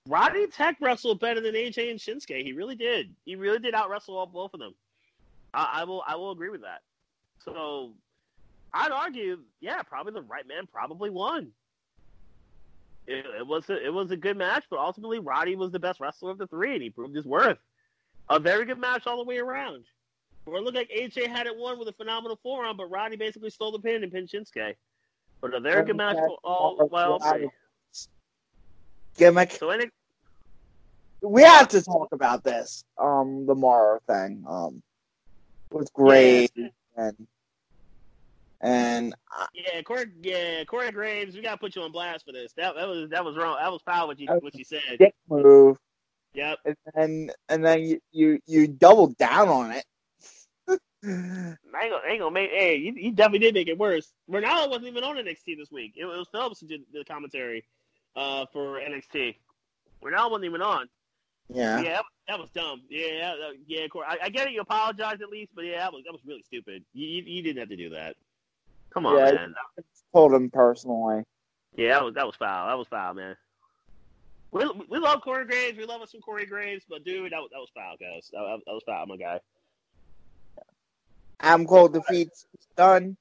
Roddy 0.09 0.47
Tech 0.47 0.75
wrestled 0.81 1.19
better 1.19 1.39
than 1.39 1.53
AJ 1.53 1.91
and 1.91 1.99
Shinsuke. 1.99 2.43
He 2.43 2.51
really 2.51 2.75
did. 2.75 3.13
He 3.25 3.35
really 3.35 3.59
did 3.59 3.75
out 3.75 3.91
wrestle 3.91 4.17
all 4.17 4.25
both 4.25 4.55
of 4.55 4.59
them. 4.59 4.73
I, 5.53 5.81
I 5.81 5.83
will. 5.83 6.03
I 6.05 6.15
will 6.15 6.31
agree 6.31 6.49
with 6.49 6.61
that. 6.61 6.81
So, 7.45 7.93
I'd 8.73 8.91
argue, 8.91 9.39
yeah, 9.61 9.83
probably 9.83 10.13
the 10.13 10.23
right 10.23 10.47
man 10.47 10.67
probably 10.71 11.11
won. 11.11 11.51
It, 13.05 13.23
it 13.39 13.47
was 13.47 13.69
a, 13.69 13.85
it 13.85 13.93
was 13.93 14.09
a 14.09 14.17
good 14.17 14.35
match, 14.35 14.65
but 14.69 14.79
ultimately 14.79 15.19
Roddy 15.19 15.55
was 15.55 15.71
the 15.71 15.79
best 15.79 15.99
wrestler 15.99 16.31
of 16.31 16.39
the 16.39 16.47
three, 16.47 16.73
and 16.73 16.81
he 16.81 16.89
proved 16.89 17.15
his 17.15 17.25
worth. 17.25 17.59
A 18.29 18.39
very 18.39 18.65
good 18.65 18.79
match 18.79 19.05
all 19.05 19.17
the 19.17 19.23
way 19.23 19.37
around. 19.37 19.85
Where 20.45 20.57
it 20.57 20.63
looked 20.63 20.75
like 20.75 20.89
AJ 20.89 21.27
had 21.27 21.45
it 21.45 21.55
won 21.55 21.77
with 21.77 21.87
a 21.87 21.93
phenomenal 21.93 22.39
forearm, 22.41 22.77
but 22.77 22.89
Roddy 22.89 23.15
basically 23.15 23.51
stole 23.51 23.71
the 23.71 23.79
pin 23.79 24.01
and 24.01 24.11
pinned 24.11 24.29
Shinsuke. 24.29 24.75
But 25.39 25.53
a 25.53 25.59
very 25.59 25.85
good 25.85 25.97
match 25.97 26.17
for 26.17 26.37
all. 26.43 26.89
Well, 26.91 27.19
Gimmick. 29.17 29.51
so 29.51 29.69
any, 29.69 29.89
We 31.21 31.43
have 31.43 31.67
to 31.69 31.81
talk 31.81 32.09
about 32.11 32.43
this. 32.43 32.83
Um, 32.97 33.45
the 33.45 33.55
Mauro 33.55 33.99
thing. 34.07 34.43
Um, 34.47 34.81
was 35.71 35.89
great 35.93 36.51
and 36.97 37.27
and 38.61 39.13
I- 39.31 39.47
Yeah, 39.53 39.81
Corey. 39.83 40.05
Yeah, 40.21 40.63
Corey 40.65 40.91
Graves. 40.91 41.35
We 41.35 41.41
gotta 41.41 41.57
put 41.57 41.75
you 41.75 41.81
on 41.83 41.91
blast 41.91 42.25
for 42.25 42.31
this. 42.31 42.53
That, 42.53 42.75
that 42.75 42.87
was 42.87 43.09
that 43.09 43.23
was 43.23 43.37
wrong. 43.37 43.57
That 43.59 43.71
was 43.71 43.81
foul. 43.83 44.07
What 44.07 44.19
you 44.19 44.27
what 44.27 44.55
you 44.55 44.63
said. 44.63 44.81
dick 44.97 45.15
move, 45.29 45.77
Yep. 46.33 46.59
and 46.65 46.75
then 46.93 47.31
and 47.47 47.65
then 47.65 47.81
you 47.81 48.01
you, 48.11 48.39
you 48.47 48.67
doubled 48.67 49.17
down 49.17 49.47
on 49.47 49.71
it. 49.71 49.85
I 51.01 51.07
ain't 51.07 51.57
gonna, 51.73 52.01
ain't 52.07 52.19
gonna 52.19 52.31
make. 52.31 52.49
Hey, 52.49 52.75
you, 52.75 52.93
you 52.93 53.11
definitely 53.11 53.39
did 53.39 53.53
make 53.53 53.69
it 53.69 53.77
worse. 53.77 54.11
Ranallo 54.29 54.69
wasn't 54.69 54.87
even 54.87 55.03
on 55.03 55.15
NXT 55.15 55.57
this 55.57 55.71
week. 55.71 55.93
It, 55.95 56.05
was 56.05 56.27
Phillips 56.31 56.59
who 56.59 56.67
did 56.67 56.81
the 56.91 57.05
commentary 57.05 57.63
uh, 58.17 58.45
for 58.51 58.81
NXT. 58.81 59.35
Ranallo 60.03 60.31
wasn't 60.31 60.45
even 60.45 60.61
on. 60.61 60.89
Yeah. 61.51 61.81
Yeah, 61.81 61.93
that, 61.93 62.03
that 62.27 62.39
was 62.39 62.49
dumb. 62.51 62.81
Yeah, 62.89 63.35
that, 63.35 63.53
yeah. 63.67 63.87
Corey, 63.87 64.05
I, 64.07 64.17
I 64.25 64.29
get 64.29 64.47
it. 64.47 64.53
You 64.53 64.61
apologize 64.61 65.21
at 65.21 65.29
least, 65.29 65.51
but 65.55 65.65
yeah, 65.65 65.79
that 65.79 65.91
was 65.93 66.03
that 66.05 66.11
was 66.11 66.21
really 66.25 66.43
stupid. 66.43 66.83
You 66.93 67.07
you, 67.07 67.23
you 67.25 67.41
didn't 67.43 67.59
have 67.59 67.69
to 67.69 67.75
do 67.75 67.89
that. 67.89 68.15
Come 68.91 69.05
on, 69.05 69.17
Yeah. 69.17 69.31
man. 69.33 69.55
Told 70.13 70.33
him 70.33 70.49
personally. 70.49 71.23
Yeah, 71.75 71.93
that 71.93 72.03
was 72.05 72.13
that 72.15 72.25
was 72.25 72.35
foul. 72.35 72.67
That 72.67 72.77
was 72.77 72.87
foul, 72.87 73.13
man. 73.13 73.35
We, 74.51 74.67
we 74.89 74.97
love 74.97 75.21
Corey 75.21 75.45
Graves. 75.45 75.77
We 75.77 75.85
love 75.85 76.01
us 76.01 76.11
some 76.11 76.21
Corey 76.21 76.45
Graves, 76.45 76.83
but 76.89 77.03
dude, 77.03 77.31
that 77.31 77.37
was 77.39 77.49
that 77.51 77.59
was 77.59 77.69
foul, 77.75 77.95
guys. 77.99 78.29
That, 78.33 78.59
that 78.65 78.73
was 78.73 78.83
foul, 78.85 79.05
my 79.05 79.17
guy. 79.17 79.39
Adam 81.39 81.65
Cole 81.65 81.87
defeats 81.87 82.45
Dunne. 82.75 83.15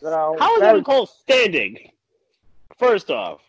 So 0.00 0.36
How 0.38 0.56
is 0.56 0.62
Adam 0.62 0.84
Cole 0.84 1.06
standing? 1.06 1.90
First 2.78 3.10
off, 3.10 3.40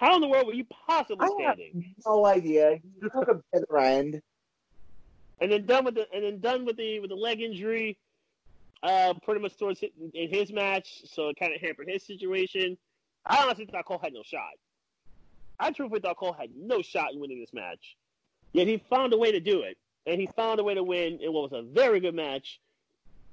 how 0.00 0.14
in 0.14 0.22
the 0.22 0.28
world 0.28 0.46
were 0.46 0.54
you 0.54 0.64
possibly 0.86 1.26
I 1.26 1.30
standing? 1.38 1.94
no 2.06 2.24
idea. 2.24 2.78
He 2.82 3.08
took 3.10 3.28
a 3.28 3.42
bitter 3.52 3.76
end. 3.76 4.22
And 5.42 5.52
then 5.52 5.66
Dunne 5.66 5.84
with 5.84 5.94
the 5.94 6.06
and 6.14 6.24
then 6.24 6.40
Dunne 6.40 6.64
with 6.64 6.78
the 6.78 7.00
with 7.00 7.10
the 7.10 7.16
leg 7.16 7.42
injury, 7.42 7.98
uh, 8.82 9.12
pretty 9.22 9.42
much 9.42 9.58
towards 9.58 9.78
his, 9.80 9.90
in 10.14 10.30
his 10.30 10.52
match, 10.52 11.02
so 11.04 11.28
it 11.28 11.36
kind 11.38 11.54
of 11.54 11.60
hampered 11.60 11.88
his 11.88 12.06
situation. 12.06 12.78
I 13.26 13.42
honestly 13.42 13.66
thought 13.66 13.84
Cole 13.84 14.00
had 14.02 14.14
no 14.14 14.22
shot. 14.24 14.54
I 15.58 15.70
truthfully 15.70 16.00
thought 16.00 16.16
Cole 16.16 16.32
had 16.32 16.48
no 16.56 16.80
shot 16.80 17.12
in 17.12 17.20
winning 17.20 17.38
this 17.38 17.52
match. 17.52 17.96
Yet 18.54 18.66
he 18.66 18.82
found 18.88 19.12
a 19.12 19.18
way 19.18 19.32
to 19.32 19.40
do 19.40 19.62
it, 19.62 19.76
and 20.06 20.18
he 20.18 20.28
found 20.34 20.60
a 20.60 20.64
way 20.64 20.74
to 20.74 20.82
win 20.82 21.18
in 21.20 21.30
what 21.34 21.50
was 21.50 21.52
a 21.52 21.62
very 21.62 22.00
good 22.00 22.14
match. 22.14 22.58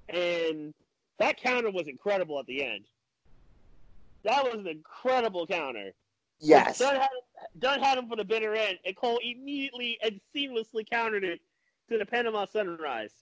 And 0.10 0.74
that 1.18 1.38
counter 1.38 1.72
was 1.72 1.88
incredible 1.88 2.40
at 2.40 2.46
the 2.46 2.66
end. 2.66 2.86
That 4.24 4.44
was 4.44 4.56
an 4.56 4.68
incredible 4.68 5.48
counter. 5.48 5.94
Yes. 6.40 6.78
Dunne 6.78 6.96
had, 6.96 7.10
Dunne 7.60 7.80
had 7.82 7.98
him 7.98 8.08
for 8.08 8.16
the 8.16 8.24
bitter 8.24 8.56
end, 8.56 8.78
and 8.86 8.96
Cole 8.96 9.20
immediately 9.24 9.98
and 10.04 10.20
seamlessly 10.36 10.88
countered 10.90 11.24
it 11.24 11.42
to 11.90 11.98
the 11.98 12.06
Panama 12.06 12.46
Sunrise. 12.46 13.14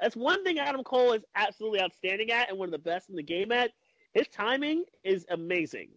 That's 0.00 0.16
one 0.16 0.44
thing 0.44 0.58
Adam 0.58 0.82
Cole 0.84 1.12
is 1.12 1.22
absolutely 1.34 1.80
outstanding 1.80 2.30
at 2.30 2.48
and 2.48 2.58
one 2.58 2.68
of 2.68 2.72
the 2.72 2.78
best 2.78 3.08
in 3.10 3.16
the 3.16 3.22
game 3.22 3.52
at. 3.52 3.70
His 4.14 4.28
timing 4.28 4.84
is 5.04 5.26
amazing. 5.30 5.88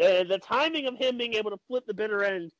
Uh, 0.00 0.24
the 0.24 0.40
timing 0.42 0.86
of 0.86 0.96
him 0.96 1.16
being 1.16 1.34
able 1.34 1.50
to 1.50 1.60
flip 1.68 1.86
the 1.86 1.94
bitter 1.94 2.24
end 2.24 2.50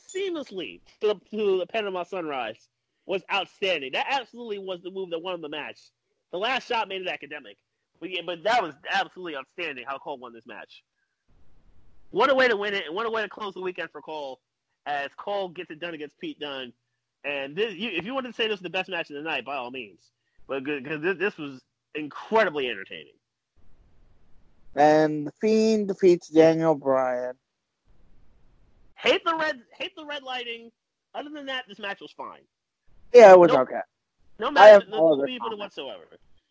seamlessly 0.00 0.80
to 1.00 1.08
the, 1.08 1.36
to 1.36 1.58
the 1.58 1.66
Panama 1.66 2.02
Sunrise 2.02 2.68
was 3.06 3.22
outstanding. 3.32 3.92
That 3.92 4.06
absolutely 4.08 4.58
was 4.58 4.80
the 4.82 4.90
move 4.90 5.10
that 5.10 5.22
won 5.22 5.40
the 5.40 5.48
match. 5.48 5.78
The 6.30 6.38
last 6.38 6.68
shot 6.68 6.88
made 6.88 7.02
it 7.02 7.08
academic. 7.08 7.56
But, 8.00 8.10
yeah, 8.10 8.22
but 8.24 8.42
that 8.44 8.62
was 8.62 8.74
absolutely 8.90 9.36
outstanding 9.36 9.84
how 9.86 9.98
Cole 9.98 10.18
won 10.18 10.32
this 10.32 10.46
match. 10.46 10.82
What 12.10 12.30
a 12.30 12.34
way 12.34 12.48
to 12.48 12.56
win 12.56 12.74
it, 12.74 12.86
and 12.86 12.94
what 12.94 13.06
a 13.06 13.10
way 13.10 13.22
to 13.22 13.28
close 13.28 13.54
the 13.54 13.60
weekend 13.60 13.90
for 13.90 14.00
Cole, 14.00 14.40
as 14.86 15.08
Cole 15.16 15.48
gets 15.48 15.70
it 15.70 15.80
done 15.80 15.94
against 15.94 16.18
Pete 16.18 16.40
Dunne. 16.40 16.72
And 17.24 17.54
this, 17.54 17.74
you, 17.74 17.90
if 17.90 18.04
you 18.06 18.14
wanted 18.14 18.28
to 18.28 18.34
say 18.34 18.48
this 18.48 18.56
is 18.56 18.62
the 18.62 18.70
best 18.70 18.88
match 18.88 19.10
of 19.10 19.16
the 19.16 19.22
night, 19.22 19.44
by 19.44 19.56
all 19.56 19.70
means, 19.70 20.00
but 20.46 20.64
because 20.64 21.02
this, 21.02 21.18
this 21.18 21.36
was 21.36 21.60
incredibly 21.94 22.68
entertaining. 22.68 23.12
And 24.74 25.26
the 25.26 25.32
Fiend 25.40 25.88
defeats 25.88 26.28
Daniel 26.28 26.74
Bryan. 26.74 27.34
Hate 28.94 29.24
the 29.24 29.34
red, 29.34 29.60
hate 29.76 29.94
the 29.96 30.04
red 30.04 30.22
lighting. 30.22 30.70
Other 31.14 31.30
than 31.30 31.46
that, 31.46 31.64
this 31.68 31.78
match 31.78 32.00
was 32.00 32.12
fine. 32.12 32.40
Yeah, 33.12 33.32
it 33.32 33.38
was 33.38 33.48
Nope. 33.48 33.60
okay. 33.60 33.80
No 34.38 34.52
have 34.54 34.88
no, 34.88 34.96
no 34.98 34.98
no 34.98 35.12
other 35.14 35.26
beef 35.26 35.40
with 35.42 35.52
it 35.52 35.56
comments. 35.56 35.76
whatsoever, 35.76 36.04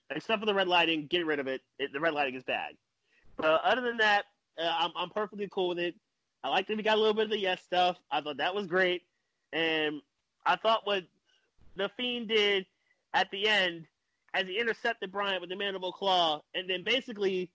except 0.09 0.39
for 0.41 0.45
the 0.45 0.53
red 0.53 0.67
lighting. 0.67 1.07
Get 1.07 1.25
rid 1.25 1.39
of 1.39 1.47
it. 1.47 1.61
it 1.79 1.93
the 1.93 1.99
red 1.99 2.13
lighting 2.13 2.35
is 2.35 2.43
bad. 2.43 2.73
But 3.37 3.61
other 3.63 3.81
than 3.81 3.97
that, 3.97 4.25
I'm 4.59 4.91
I'm 4.95 5.09
perfectly 5.09 5.47
cool 5.51 5.69
with 5.69 5.79
it. 5.79 5.95
I 6.43 6.49
like 6.49 6.67
that 6.67 6.77
we 6.77 6.83
got 6.83 6.97
a 6.97 6.99
little 6.99 7.13
bit 7.13 7.25
of 7.25 7.31
the 7.31 7.39
yes 7.39 7.61
stuff. 7.63 7.97
I 8.11 8.21
thought 8.21 8.37
that 8.37 8.55
was 8.55 8.67
great, 8.67 9.03
and 9.53 10.01
I 10.45 10.55
thought 10.55 10.85
what 10.85 11.03
the 11.75 11.89
Fiend 11.97 12.27
did 12.27 12.65
at 13.13 13.29
the 13.31 13.47
end, 13.47 13.85
as 14.33 14.45
he 14.45 14.59
intercepted 14.59 15.11
Bryan 15.11 15.41
with 15.41 15.49
the 15.49 15.55
mandible 15.55 15.91
claw, 15.91 16.41
and 16.53 16.69
then 16.69 16.83
basically 16.83 17.49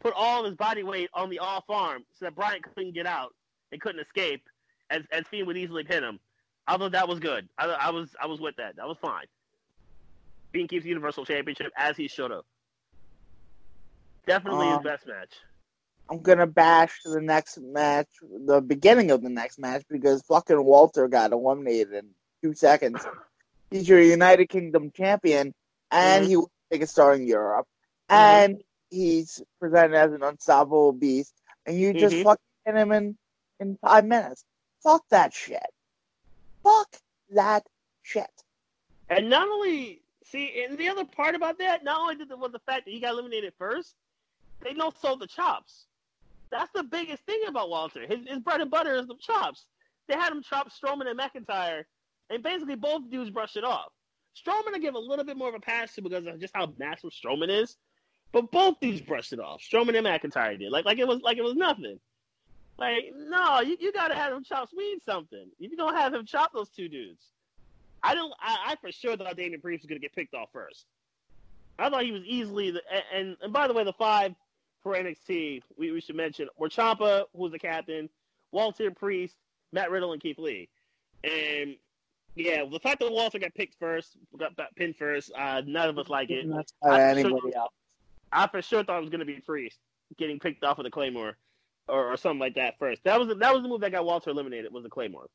put 0.00 0.12
all 0.16 0.40
of 0.40 0.46
his 0.46 0.56
body 0.56 0.82
weight 0.82 1.10
on 1.14 1.30
the 1.30 1.38
off 1.38 1.64
arm 1.68 2.04
so 2.18 2.24
that 2.24 2.34
Bryan 2.34 2.60
couldn't 2.62 2.94
get 2.94 3.06
out 3.06 3.34
and 3.70 3.80
couldn't 3.80 4.00
escape, 4.00 4.42
as 4.90 5.02
as 5.12 5.24
Fiend 5.30 5.46
would 5.46 5.56
easily 5.56 5.84
pin 5.84 6.02
him. 6.02 6.18
I 6.66 6.76
thought 6.76 6.92
that 6.92 7.08
was 7.08 7.18
good. 7.20 7.48
I, 7.58 7.66
I 7.66 7.90
was 7.90 8.10
I 8.20 8.26
was 8.26 8.40
with 8.40 8.56
that. 8.56 8.76
That 8.76 8.86
was 8.86 8.96
fine. 9.00 9.26
Fiend 10.52 10.68
keeps 10.68 10.82
the 10.82 10.88
Universal 10.90 11.24
Championship 11.26 11.72
as 11.76 11.96
he 11.96 12.08
should 12.08 12.30
have. 12.30 12.44
Definitely 14.26 14.68
Um, 14.68 14.74
his 14.74 14.84
best 14.84 15.06
match. 15.06 15.30
I'm 16.12 16.20
gonna 16.20 16.46
bash 16.46 17.00
the 17.06 17.22
next 17.22 17.58
match, 17.58 18.08
the 18.20 18.60
beginning 18.60 19.10
of 19.10 19.22
the 19.22 19.30
next 19.30 19.58
match, 19.58 19.82
because 19.88 20.20
fucking 20.24 20.62
Walter 20.62 21.08
got 21.08 21.32
eliminated 21.32 21.94
in 21.94 22.10
two 22.42 22.52
seconds. 22.52 23.02
He's 23.70 23.88
your 23.88 23.98
United 23.98 24.50
Kingdom 24.50 24.90
champion, 24.90 25.54
and 25.90 26.26
Mhm. 26.26 26.28
he 26.28 26.36
was 26.36 26.44
the 26.44 26.50
biggest 26.68 26.92
star 26.92 27.14
in 27.14 27.26
Europe, 27.26 27.66
Mhm. 28.10 28.14
and 28.14 28.64
he's 28.90 29.42
presented 29.58 29.96
as 29.96 30.12
an 30.12 30.22
unstoppable 30.22 30.92
beast, 30.92 31.32
and 31.64 31.78
you 31.78 31.94
just 31.94 32.16
Mhm. 32.16 32.24
fucking 32.24 32.44
hit 32.66 32.74
him 32.74 32.92
in 32.92 33.18
in 33.60 33.78
five 33.78 34.04
minutes. 34.04 34.44
Fuck 34.82 35.08
that 35.08 35.32
shit. 35.32 35.72
Fuck 36.62 37.00
that 37.30 37.66
shit. 38.02 38.44
And 39.08 39.30
not 39.30 39.48
only 39.48 40.02
see, 40.24 40.62
and 40.62 40.76
the 40.76 40.88
other 40.88 41.06
part 41.06 41.34
about 41.34 41.56
that, 41.58 41.84
not 41.84 42.00
only 42.00 42.16
did 42.16 42.28
the, 42.28 42.36
was 42.36 42.52
the 42.52 42.58
fact 42.58 42.84
that 42.84 42.90
he 42.90 43.00
got 43.00 43.12
eliminated 43.12 43.54
first, 43.56 43.94
they 44.60 44.74
no 44.74 44.90
sold 44.90 45.20
the 45.20 45.26
chops. 45.26 45.86
That's 46.52 46.70
the 46.74 46.84
biggest 46.84 47.24
thing 47.24 47.40
about 47.48 47.70
Walter. 47.70 48.06
His, 48.06 48.20
his 48.28 48.38
bread 48.38 48.60
and 48.60 48.70
butter 48.70 48.94
is 48.94 49.06
the 49.06 49.16
chops. 49.18 49.64
They 50.06 50.14
had 50.14 50.32
him 50.32 50.42
chop 50.42 50.68
Strowman 50.70 51.08
and 51.08 51.18
McIntyre, 51.18 51.84
and 52.28 52.42
basically 52.42 52.76
both 52.76 53.10
dudes 53.10 53.30
brushed 53.30 53.56
it 53.56 53.64
off. 53.64 53.90
Strowman 54.36 54.74
I 54.74 54.78
give 54.78 54.94
a 54.94 54.98
little 54.98 55.24
bit 55.24 55.36
more 55.36 55.48
of 55.48 55.54
a 55.54 55.60
pass 55.60 55.94
to 55.94 56.02
because 56.02 56.26
of 56.26 56.38
just 56.38 56.54
how 56.54 56.72
massive 56.78 57.10
Strowman 57.10 57.48
is, 57.48 57.76
but 58.32 58.50
both 58.50 58.80
dudes 58.80 59.00
brushed 59.00 59.32
it 59.32 59.40
off. 59.40 59.62
Strowman 59.62 59.96
and 59.96 60.06
McIntyre 60.06 60.58
did, 60.58 60.70
like 60.70 60.84
like 60.84 60.98
it 60.98 61.08
was 61.08 61.20
like 61.22 61.38
it 61.38 61.44
was 61.44 61.54
nothing. 61.54 61.98
Like 62.78 63.12
no, 63.14 63.60
you, 63.60 63.76
you 63.80 63.92
gotta 63.92 64.14
have 64.14 64.32
him 64.32 64.44
chop 64.44 64.68
Swede 64.70 65.02
something. 65.02 65.46
If 65.58 65.70
you 65.70 65.76
don't 65.76 65.94
have 65.94 66.12
him 66.12 66.26
chop 66.26 66.52
those 66.52 66.68
two 66.68 66.88
dudes, 66.88 67.22
I 68.02 68.14
don't. 68.14 68.32
I, 68.40 68.72
I 68.72 68.76
for 68.76 68.92
sure 68.92 69.16
thought 69.16 69.36
Damian 69.36 69.60
Priest 69.60 69.84
was 69.84 69.88
gonna 69.88 70.00
get 70.00 70.14
picked 70.14 70.34
off 70.34 70.48
first. 70.52 70.84
I 71.78 71.88
thought 71.88 72.04
he 72.04 72.12
was 72.12 72.24
easily 72.24 72.70
the. 72.70 72.82
And, 73.14 73.36
and 73.42 73.52
by 73.52 73.68
the 73.68 73.74
way, 73.74 73.84
the 73.84 73.92
five 73.94 74.34
for 74.82 74.94
NXT 74.94 75.62
we, 75.78 75.92
we 75.92 76.00
should 76.00 76.16
mention 76.16 76.48
were 76.56 76.68
Ciampa, 76.68 77.24
who 77.34 77.42
was 77.42 77.52
the 77.52 77.58
captain, 77.58 78.08
Walter 78.50 78.90
Priest, 78.90 79.36
Matt 79.72 79.90
Riddle, 79.90 80.12
and 80.12 80.22
Keith 80.22 80.38
Lee. 80.38 80.68
And 81.24 81.76
yeah, 82.34 82.64
the 82.70 82.80
fact 82.80 83.00
that 83.00 83.12
Walter 83.12 83.38
got 83.38 83.54
picked 83.54 83.78
first, 83.78 84.16
got, 84.38 84.52
pinned 84.76 84.96
first, 84.96 85.32
uh, 85.36 85.62
none 85.66 85.88
of 85.88 85.98
us 85.98 86.08
like 86.08 86.30
it. 86.30 86.44
I'm 86.44 86.50
not 86.50 86.72
sure- 86.82 87.54
else. 87.54 87.72
I 88.32 88.46
for 88.46 88.62
sure 88.62 88.82
thought 88.82 88.98
it 88.98 89.02
was 89.02 89.10
gonna 89.10 89.24
be 89.26 89.40
Priest 89.40 89.78
getting 90.16 90.38
picked 90.38 90.64
off 90.64 90.78
with 90.78 90.86
a 90.86 90.90
Claymore. 90.90 91.36
or, 91.88 92.12
or 92.12 92.16
something 92.16 92.38
like 92.38 92.54
that 92.54 92.78
first. 92.78 93.02
That 93.04 93.18
was 93.18 93.28
that 93.28 93.52
was 93.52 93.62
the 93.62 93.68
move 93.68 93.80
that 93.80 93.92
got 93.92 94.04
Walter 94.04 94.30
eliminated. 94.30 94.72
Was 94.72 94.84
the 94.84 94.90
Claymore. 94.90 95.28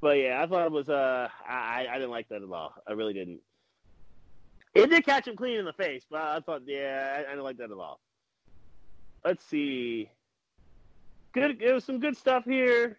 But 0.00 0.18
yeah, 0.18 0.42
I 0.42 0.46
thought 0.46 0.66
it 0.66 0.72
was 0.72 0.88
uh 0.88 1.28
I 1.46 1.86
I 1.90 1.94
didn't 1.94 2.10
like 2.10 2.28
that 2.28 2.42
at 2.42 2.50
all. 2.50 2.74
I 2.86 2.92
really 2.92 3.12
didn't. 3.12 3.40
It 4.74 4.88
did 4.90 5.04
catch 5.04 5.26
him 5.26 5.36
clean 5.36 5.58
in 5.58 5.64
the 5.64 5.72
face, 5.72 6.04
but 6.08 6.20
I 6.20 6.40
thought 6.40 6.62
yeah 6.66 7.16
I, 7.16 7.20
I 7.20 7.30
didn't 7.30 7.44
like 7.44 7.58
that 7.58 7.70
at 7.70 7.78
all. 7.78 8.00
Let's 9.24 9.44
see. 9.44 10.10
Good, 11.32 11.62
it 11.62 11.72
was 11.72 11.84
some 11.84 12.00
good 12.00 12.16
stuff 12.16 12.44
here. 12.44 12.98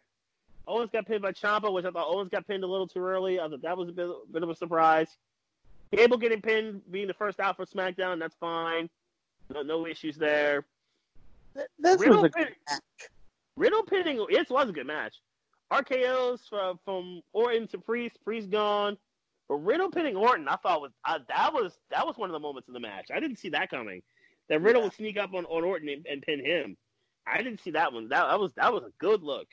Owens 0.67 0.91
got 0.91 1.07
pinned 1.07 1.21
by 1.21 1.31
Ciampa, 1.31 1.73
which 1.73 1.85
I 1.85 1.91
thought 1.91 2.07
Owens 2.07 2.29
got 2.29 2.47
pinned 2.47 2.63
a 2.63 2.67
little 2.67 2.87
too 2.87 2.99
early. 2.99 3.39
I 3.39 3.47
thought 3.49 3.61
that 3.63 3.77
was 3.77 3.89
a 3.89 3.91
bit, 3.91 4.07
bit 4.31 4.43
of 4.43 4.49
a 4.49 4.55
surprise. 4.55 5.07
Gable 5.91 6.17
getting 6.17 6.41
pinned, 6.41 6.81
being 6.91 7.07
the 7.07 7.13
first 7.13 7.39
out 7.39 7.55
for 7.55 7.65
SmackDown, 7.65 8.19
that's 8.19 8.35
fine. 8.35 8.89
No, 9.51 9.63
no 9.63 9.87
issues 9.87 10.15
there. 10.15 10.65
This 11.79 11.99
Riddle, 11.99 12.21
was 12.21 12.31
a 12.31 12.37
pin- 12.37 12.43
good 12.45 12.55
match. 12.69 13.09
Riddle 13.55 13.83
pinning, 13.83 14.25
it 14.29 14.49
was 14.49 14.69
a 14.69 14.71
good 14.71 14.85
match. 14.85 15.15
RKO's 15.71 16.47
from, 16.47 16.79
from 16.85 17.21
Orton 17.33 17.67
to 17.69 17.79
Priest, 17.79 18.17
Priest 18.23 18.51
gone. 18.51 18.97
But 19.47 19.55
Riddle 19.55 19.89
pinning 19.89 20.15
Orton, 20.15 20.47
I 20.47 20.55
thought 20.57 20.81
was 20.81 20.91
uh, 21.05 21.19
that 21.27 21.51
was 21.51 21.79
that 21.89 22.05
was 22.05 22.17
one 22.17 22.29
of 22.29 22.33
the 22.33 22.39
moments 22.39 22.67
in 22.67 22.73
the 22.75 22.79
match. 22.79 23.07
I 23.11 23.19
didn't 23.19 23.37
see 23.37 23.49
that 23.49 23.71
coming. 23.71 24.03
That 24.49 24.61
Riddle 24.61 24.81
Yeah. 24.81 24.87
would 24.87 24.93
sneak 24.93 25.17
up 25.17 25.33
on, 25.33 25.45
on 25.45 25.63
Orton 25.63 25.89
and, 25.89 26.05
and 26.07 26.21
pin 26.21 26.43
him. 26.43 26.77
I 27.25 27.37
didn't 27.43 27.61
see 27.61 27.71
that 27.71 27.93
one. 27.93 28.09
That, 28.09 28.27
that 28.27 28.39
was 28.39 28.53
that 28.53 28.73
was 28.73 28.83
a 28.83 28.91
good 28.99 29.23
look 29.23 29.47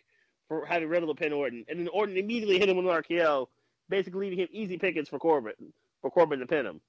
for 0.49 0.65
having 0.65 0.89
Riddle 0.89 1.15
to 1.15 1.21
pin 1.21 1.33
Orton, 1.33 1.65
and 1.69 1.81
then 1.81 1.89
Orton 1.89 2.17
immediately 2.17 2.59
hit 2.59 2.69
him 2.69 2.77
with 2.77 2.87
an 2.87 3.03
RKO, 3.03 3.49
basically 3.89 4.21
leaving 4.27 4.39
him 4.39 4.49
easy 4.53 4.79
pickings 4.79 5.09
for 5.09 5.19
Corbin 5.19 5.53
for 6.01 6.11
Corbin 6.11 6.39
to 6.41 6.47
pin 6.47 6.67
him. 6.67 6.81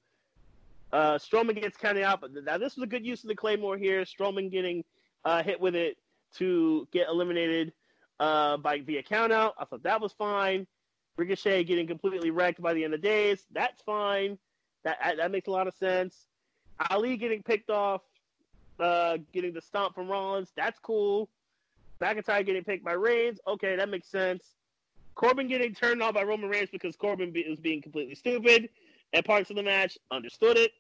Uh, 0.92 1.16
Strowman 1.18 1.60
gets 1.60 1.76
counted 1.78 2.04
out, 2.04 2.22
but 2.22 2.32
now 2.34 2.58
this 2.58 2.76
was 2.76 2.84
a 2.84 2.88
good 2.88 3.06
use 3.06 3.24
of 3.24 3.28
the 3.28 3.36
Claymore 3.36 3.78
here. 3.78 4.04
Strowman 4.04 4.50
getting 4.50 4.86
uh, 5.26 5.44
hit 5.44 5.60
with 5.60 5.76
it 5.76 5.98
to 6.36 6.88
get 6.94 7.10
eliminated 7.10 7.74
uh, 8.20 8.56
by 8.58 8.80
via 8.80 9.04
count 9.04 9.34
out. 9.34 9.56
I 9.60 9.66
thought 9.66 9.84
that 9.84 10.00
was 10.00 10.14
fine. 10.14 10.66
Ricochet 11.18 11.64
getting 11.66 11.88
completely 11.88 12.30
wrecked 12.32 12.62
by 12.62 12.74
the 12.74 12.84
end 12.86 12.94
of 12.94 13.02
days. 13.02 13.46
That's 13.52 13.82
fine. 13.82 14.38
That 14.84 15.18
that 15.18 15.32
makes 15.32 15.48
a 15.48 15.52
lot 15.52 15.68
of 15.68 15.74
sense. 15.74 16.27
Ali 16.90 17.18
getting 17.18 17.44
picked 17.44 17.70
off, 17.70 18.02
uh, 18.80 19.18
getting 19.34 19.54
the 19.54 19.62
stomp 19.62 19.96
from 19.96 20.08
Rollins. 20.08 20.52
That's 20.56 20.80
cool. 20.80 21.30
McIntyre 22.02 22.46
getting 22.46 22.64
picked 22.64 22.84
by 22.84 22.94
Reigns. 22.94 23.40
Okay, 23.48 23.76
that 23.76 23.90
makes 23.90 24.08
sense. 24.08 24.44
Corbin 25.16 25.48
getting 25.48 25.74
turned 25.74 26.04
off 26.04 26.14
by 26.14 26.24
Roman 26.24 26.50
Reigns 26.50 26.70
because 26.72 26.96
Corbin 26.96 27.32
be, 27.32 27.44
was 27.50 27.60
being 27.60 27.82
completely 27.82 28.14
stupid 28.14 28.70
at 29.14 29.26
parts 29.26 29.50
of 29.50 29.56
the 29.56 29.64
match. 29.64 29.98
Understood 30.12 30.58
it. 30.58 30.72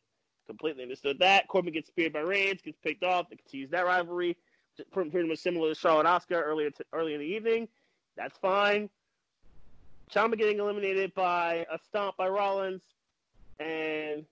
Completely 0.45 0.83
understood 0.83 1.17
that. 1.19 1.47
Corbin 1.47 1.73
gets 1.73 1.87
speared 1.87 2.13
by 2.13 2.19
Reigns, 2.19 2.61
gets 2.61 2.77
picked 2.77 3.03
off. 3.03 3.29
They 3.29 3.35
continues 3.35 3.71
that 3.71 3.85
rivalry. 3.85 4.37
Pretty 4.91 5.27
much 5.27 5.39
similar 5.39 5.69
to 5.69 5.75
Charlotte 5.75 6.05
Oscar 6.05 6.39
earlier 6.41 6.69
to, 6.69 6.85
early 6.93 7.15
in 7.15 7.19
the 7.19 7.25
evening. 7.25 7.67
That's 8.15 8.37
fine. 8.37 8.89
Ciampa 10.11 10.37
getting 10.37 10.59
eliminated 10.59 11.13
by 11.15 11.65
a 11.71 11.79
stomp 11.87 12.15
by 12.15 12.29
Rollins, 12.29 12.83
and 13.59 14.23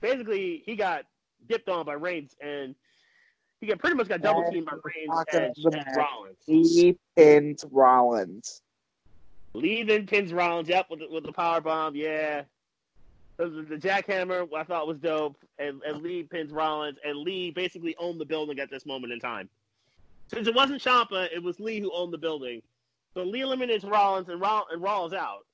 basically 0.00 0.62
he 0.64 0.76
got 0.76 1.06
dipped 1.48 1.68
on 1.68 1.86
by 1.86 1.94
Reigns, 1.94 2.34
and 2.40 2.74
he 3.60 3.66
got 3.66 3.78
pretty 3.78 3.96
much 3.96 4.08
got 4.08 4.20
double 4.20 4.44
teamed 4.50 4.66
by 4.66 4.76
Reigns 4.84 5.24
and, 5.32 5.74
and. 5.74 5.96
Rollins. 5.96 6.36
He 6.46 6.98
pinned 7.16 7.62
Rollins. 7.70 8.62
Lee 9.54 9.84
then 9.84 10.06
pins 10.06 10.32
Rollins. 10.32 10.68
Yep, 10.68 10.86
with 10.90 11.00
the, 11.00 11.08
with 11.08 11.24
the 11.24 11.32
power 11.32 11.60
bomb. 11.60 11.94
Yeah. 11.94 12.42
The, 13.36 13.46
jackhammer 13.80 14.46
I 14.56 14.62
thought 14.62 14.86
was 14.86 14.98
dope, 14.98 15.36
and, 15.58 15.82
and 15.82 16.02
Lee 16.02 16.22
pins 16.22 16.52
Rollins, 16.52 16.98
and 17.04 17.18
Lee 17.18 17.50
basically 17.50 17.96
owned 17.98 18.20
the 18.20 18.24
building 18.24 18.60
at 18.60 18.70
this 18.70 18.86
moment 18.86 19.12
in 19.12 19.18
time. 19.18 19.48
Since 20.28 20.46
it 20.46 20.54
wasn't 20.54 20.80
Ciampa, 20.80 21.28
it 21.32 21.42
was 21.42 21.58
Lee 21.58 21.80
who 21.80 21.92
owned 21.92 22.12
the 22.12 22.18
building. 22.18 22.62
So 23.12 23.24
Lee 23.24 23.40
eliminates 23.40 23.84
Rollins, 23.84 24.28
and, 24.28 24.40
Roll, 24.40 24.62
and 24.72 24.80
Rollins 24.80 25.14
out, 25.14 25.46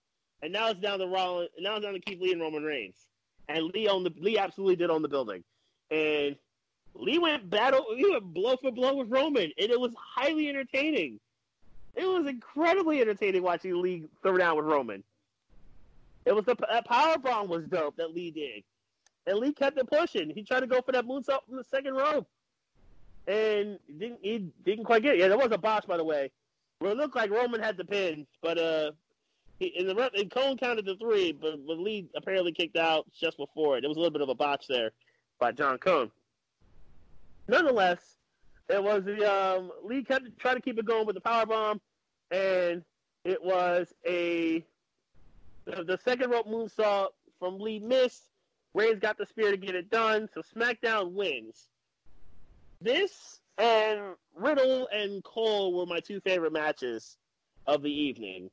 and 0.43 0.53
now 0.53 0.69
it's 0.71 0.81
down 0.81 0.99
to 0.99 1.07
Rollins. 1.07 1.51
Now 1.59 1.77
it's 1.77 1.85
down 1.85 1.95
to 1.95 2.01
Keith 2.01 2.21
Lee 2.21 2.33
and 2.33 2.41
Roman 2.41 2.65
Reigns, 2.65 3.07
and 3.49 3.65
Lee 3.75 3.89
owned 3.89 4.05
the 4.05 4.13
Lee 4.19 4.39
absolutely 4.39 4.77
did 4.77 4.91
own 4.91 5.01
the 5.03 5.09
building, 5.09 5.43
and 5.91 6.37
Lee 6.95 7.19
went 7.19 7.49
battle. 7.51 7.87
He 7.97 8.09
went 8.09 8.25
blow 8.25 8.57
for 8.57 8.71
blow 8.71 8.97
with 8.97 9.11
Roman, 9.11 9.51
and 9.59 9.71
it 9.71 9.81
was 9.81 9.93
highly 9.99 10.49
entertaining. 10.49 11.21
It 11.95 12.05
was 12.05 12.27
incredibly 12.27 13.01
entertaining 13.01 13.43
watching 13.43 13.81
Lee 13.81 14.05
throw 14.23 14.37
down 14.39 14.57
with 14.57 14.67
Roman. 14.67 15.03
It 16.25 16.35
was 16.35 16.45
the 16.45 16.55
that 16.69 16.87
power 16.87 17.19
bomb 17.19 17.49
was 17.49 17.65
dope 17.67 17.97
that 17.97 18.15
Lee 18.15 18.31
did, 18.31 18.63
and 19.27 19.39
Lee 19.39 19.53
kept 19.53 19.79
it 19.79 19.91
pushing. 19.91 20.31
He 20.31 20.45
tried 20.45 20.61
to 20.61 20.67
go 20.67 20.81
for 20.83 20.93
that 20.93 21.07
moonsault 21.07 21.47
from 21.47 21.57
the 21.57 21.65
second 21.65 21.95
rope, 21.95 22.29
and 23.27 23.79
didn't 23.99 24.21
he 24.23 24.51
didn't 24.65 24.85
quite 24.85 25.03
get 25.03 25.15
it. 25.15 25.21
Yeah, 25.21 25.29
there 25.29 25.39
was 25.39 25.53
a 25.53 25.59
botch 25.59 25.87
by 25.87 25.97
the 25.97 26.05
way. 26.05 26.31
It 26.83 26.97
looked 26.97 27.17
like 27.17 27.31
Roman 27.31 27.61
had 27.61 27.77
the 27.77 27.85
pin, 27.85 28.27
but 28.41 28.57
uh, 28.57 28.93
he, 29.59 29.67
in 29.67 29.87
the 29.87 29.95
rep, 29.95 30.15
and 30.15 30.31
Cone 30.31 30.57
counted 30.57 30.87
to 30.87 30.97
three, 30.97 31.31
but, 31.31 31.67
but 31.67 31.79
Lee 31.79 32.09
apparently 32.17 32.53
kicked 32.53 32.79
out 32.79 33.05
just 33.13 33.37
before 33.37 33.77
it. 33.77 33.83
There 33.83 33.91
was 33.91 33.99
a 33.99 34.01
little 34.01 34.13
bit 34.13 34.23
of 34.23 34.31
a 34.31 34.35
botch 34.35 34.67
there 34.67 34.91
by 35.41 35.51
John 35.51 35.79
Cone. 35.79 36.11
Nonetheless, 37.49 37.99
it 38.69 38.83
was 38.83 39.03
the 39.05 39.25
um, 39.25 39.73
Lee 39.83 40.05
kept 40.05 40.39
trying 40.39 40.55
to 40.55 40.63
keep 40.63 40.79
it 40.79 40.85
going 40.85 41.07
with 41.07 41.17
the 41.17 41.21
power 41.21 41.47
bomb, 41.47 41.81
and 42.31 42.85
it 43.25 43.43
was 43.43 43.93
a 44.07 44.65
the, 45.65 45.99
second 46.05 46.31
rope 46.31 46.47
moonsault 46.47 47.09
from 47.41 47.59
Lee 47.59 47.81
missed. 47.81 48.25
Reigns 48.73 49.01
got 49.01 49.19
the 49.19 49.27
spear 49.27 49.51
to 49.51 49.57
get 49.57 49.75
it 49.75 49.91
done, 49.91 50.29
so 50.33 50.43
SmackDown 50.57 51.13
wins. 51.13 51.71
This 52.81 53.41
and 53.59 54.01
Riddle 54.37 54.89
and 54.93 55.25
Cole 55.25 55.75
were 55.75 55.87
my 55.87 55.99
two 55.99 56.21
favorite 56.21 56.53
matches 56.53 57.17
of 57.67 57.83
the 57.83 57.91
evening. 57.91 58.49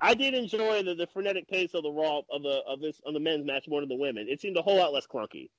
I 0.00 0.14
did 0.14 0.34
enjoy 0.34 0.82
the, 0.82 0.94
the 0.94 1.06
frenetic 1.06 1.46
pace 1.48 1.74
of 1.74 1.82
the 1.82 1.90
Raw 1.90 2.22
of 2.30 2.42
the 2.42 2.62
of 2.66 2.80
this 2.80 3.00
of 3.04 3.12
the 3.12 3.20
men's 3.20 3.44
match 3.44 3.68
more 3.68 3.80
than 3.80 3.88
the 3.88 3.96
women. 3.96 4.26
It 4.28 4.40
seemed 4.40 4.56
a 4.56 4.62
whole 4.62 4.78
lot 4.78 4.94
less 4.94 5.06
clunky. 5.06 5.50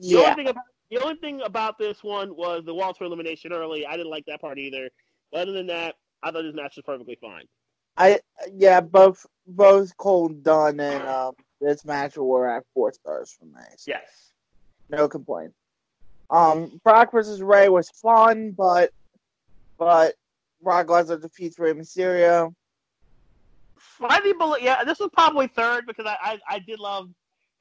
The 0.00 0.08
Yeah. 0.08 0.18
only 0.30 0.34
thing 0.34 0.48
about 0.48 0.64
the 0.90 0.98
only 0.98 1.16
thing 1.16 1.40
about 1.42 1.78
this 1.78 2.04
one 2.04 2.36
was 2.36 2.64
the 2.64 2.74
Walter 2.74 3.04
elimination 3.04 3.52
early. 3.52 3.84
I 3.86 3.96
didn't 3.96 4.10
like 4.10 4.24
that 4.26 4.40
part 4.40 4.58
either. 4.58 4.88
But 5.32 5.40
other 5.42 5.52
than 5.52 5.66
that, 5.66 5.96
I 6.22 6.30
thought 6.30 6.42
this 6.42 6.54
match 6.54 6.76
was 6.76 6.84
perfectly 6.84 7.16
fine. 7.20 7.44
I 7.96 8.20
yeah, 8.52 8.80
both 8.80 9.26
both 9.46 9.96
Cole 9.96 10.28
Dunne 10.28 10.78
and 10.80 11.02
um, 11.08 11.34
this 11.60 11.84
match 11.84 12.16
were 12.16 12.48
at 12.48 12.64
four 12.74 12.92
stars 12.92 13.32
for 13.38 13.46
me. 13.46 13.62
so 13.76 13.90
Yes. 13.90 14.32
No 14.88 15.08
complaint. 15.08 15.52
Um, 16.30 16.80
Brock 16.84 17.10
versus 17.12 17.42
Rey 17.42 17.68
was 17.68 17.90
fun, 17.90 18.52
but 18.52 18.90
but 19.78 20.14
Brock 20.62 20.86
Lesnar 20.86 21.20
defeats 21.20 21.58
Rey 21.58 21.72
Mysterio. 21.72 22.54
Slightly 23.98 24.32
below, 24.32 24.56
yeah. 24.56 24.84
This 24.84 24.98
was 24.98 25.10
probably 25.12 25.46
third 25.48 25.86
because 25.86 26.06
I, 26.06 26.16
I, 26.22 26.38
I 26.48 26.58
did 26.60 26.78
love 26.78 27.08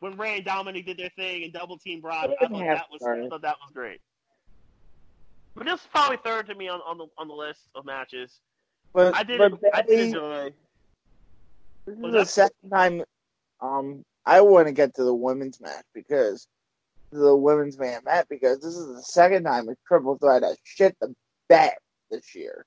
when 0.05 0.17
Rey 0.17 0.37
and 0.37 0.45
Dominik 0.45 0.85
did 0.85 0.97
their 0.97 1.09
thing 1.09 1.43
and 1.43 1.51
double 1.51 1.77
team 1.79 1.99
Brock. 1.99 2.29
I 2.39 2.47
thought 2.47 2.59
that 2.59 2.85
was 2.91 3.01
I 3.01 3.27
thought 3.27 3.41
that 3.41 3.55
was 3.59 3.71
great. 3.73 3.99
But 5.55 5.65
this 5.65 5.81
is 5.81 5.87
probably 5.91 6.17
third 6.23 6.45
to 6.47 6.55
me 6.55 6.67
on, 6.67 6.79
on 6.85 6.97
the 6.99 7.07
on 7.17 7.27
the 7.27 7.33
list 7.33 7.61
of 7.73 7.85
matches. 7.85 8.39
But 8.93 9.15
I 9.15 9.23
did 9.23 9.39
but 9.39 9.59
I 9.73 9.81
did 9.81 9.99
enjoy. 9.99 10.53
This 11.87 11.97
Was 11.97 12.13
is 12.13 12.21
the 12.21 12.25
second 12.25 12.69
time. 12.71 13.03
Um, 13.61 14.03
I 14.25 14.41
want 14.41 14.67
to 14.67 14.73
get 14.73 14.93
to 14.95 15.03
the 15.03 15.13
women's 15.13 15.59
match 15.59 15.85
because 15.93 16.47
the 17.11 17.35
women's 17.35 17.79
man 17.79 18.01
match 18.05 18.27
because 18.29 18.59
this 18.59 18.75
is 18.75 18.87
the 18.95 19.01
second 19.01 19.45
time 19.45 19.69
a 19.69 19.75
triple 19.87 20.17
threat 20.17 20.43
has 20.43 20.57
shit 20.63 20.95
the 21.01 21.15
bed 21.49 21.73
this 22.11 22.35
year 22.35 22.65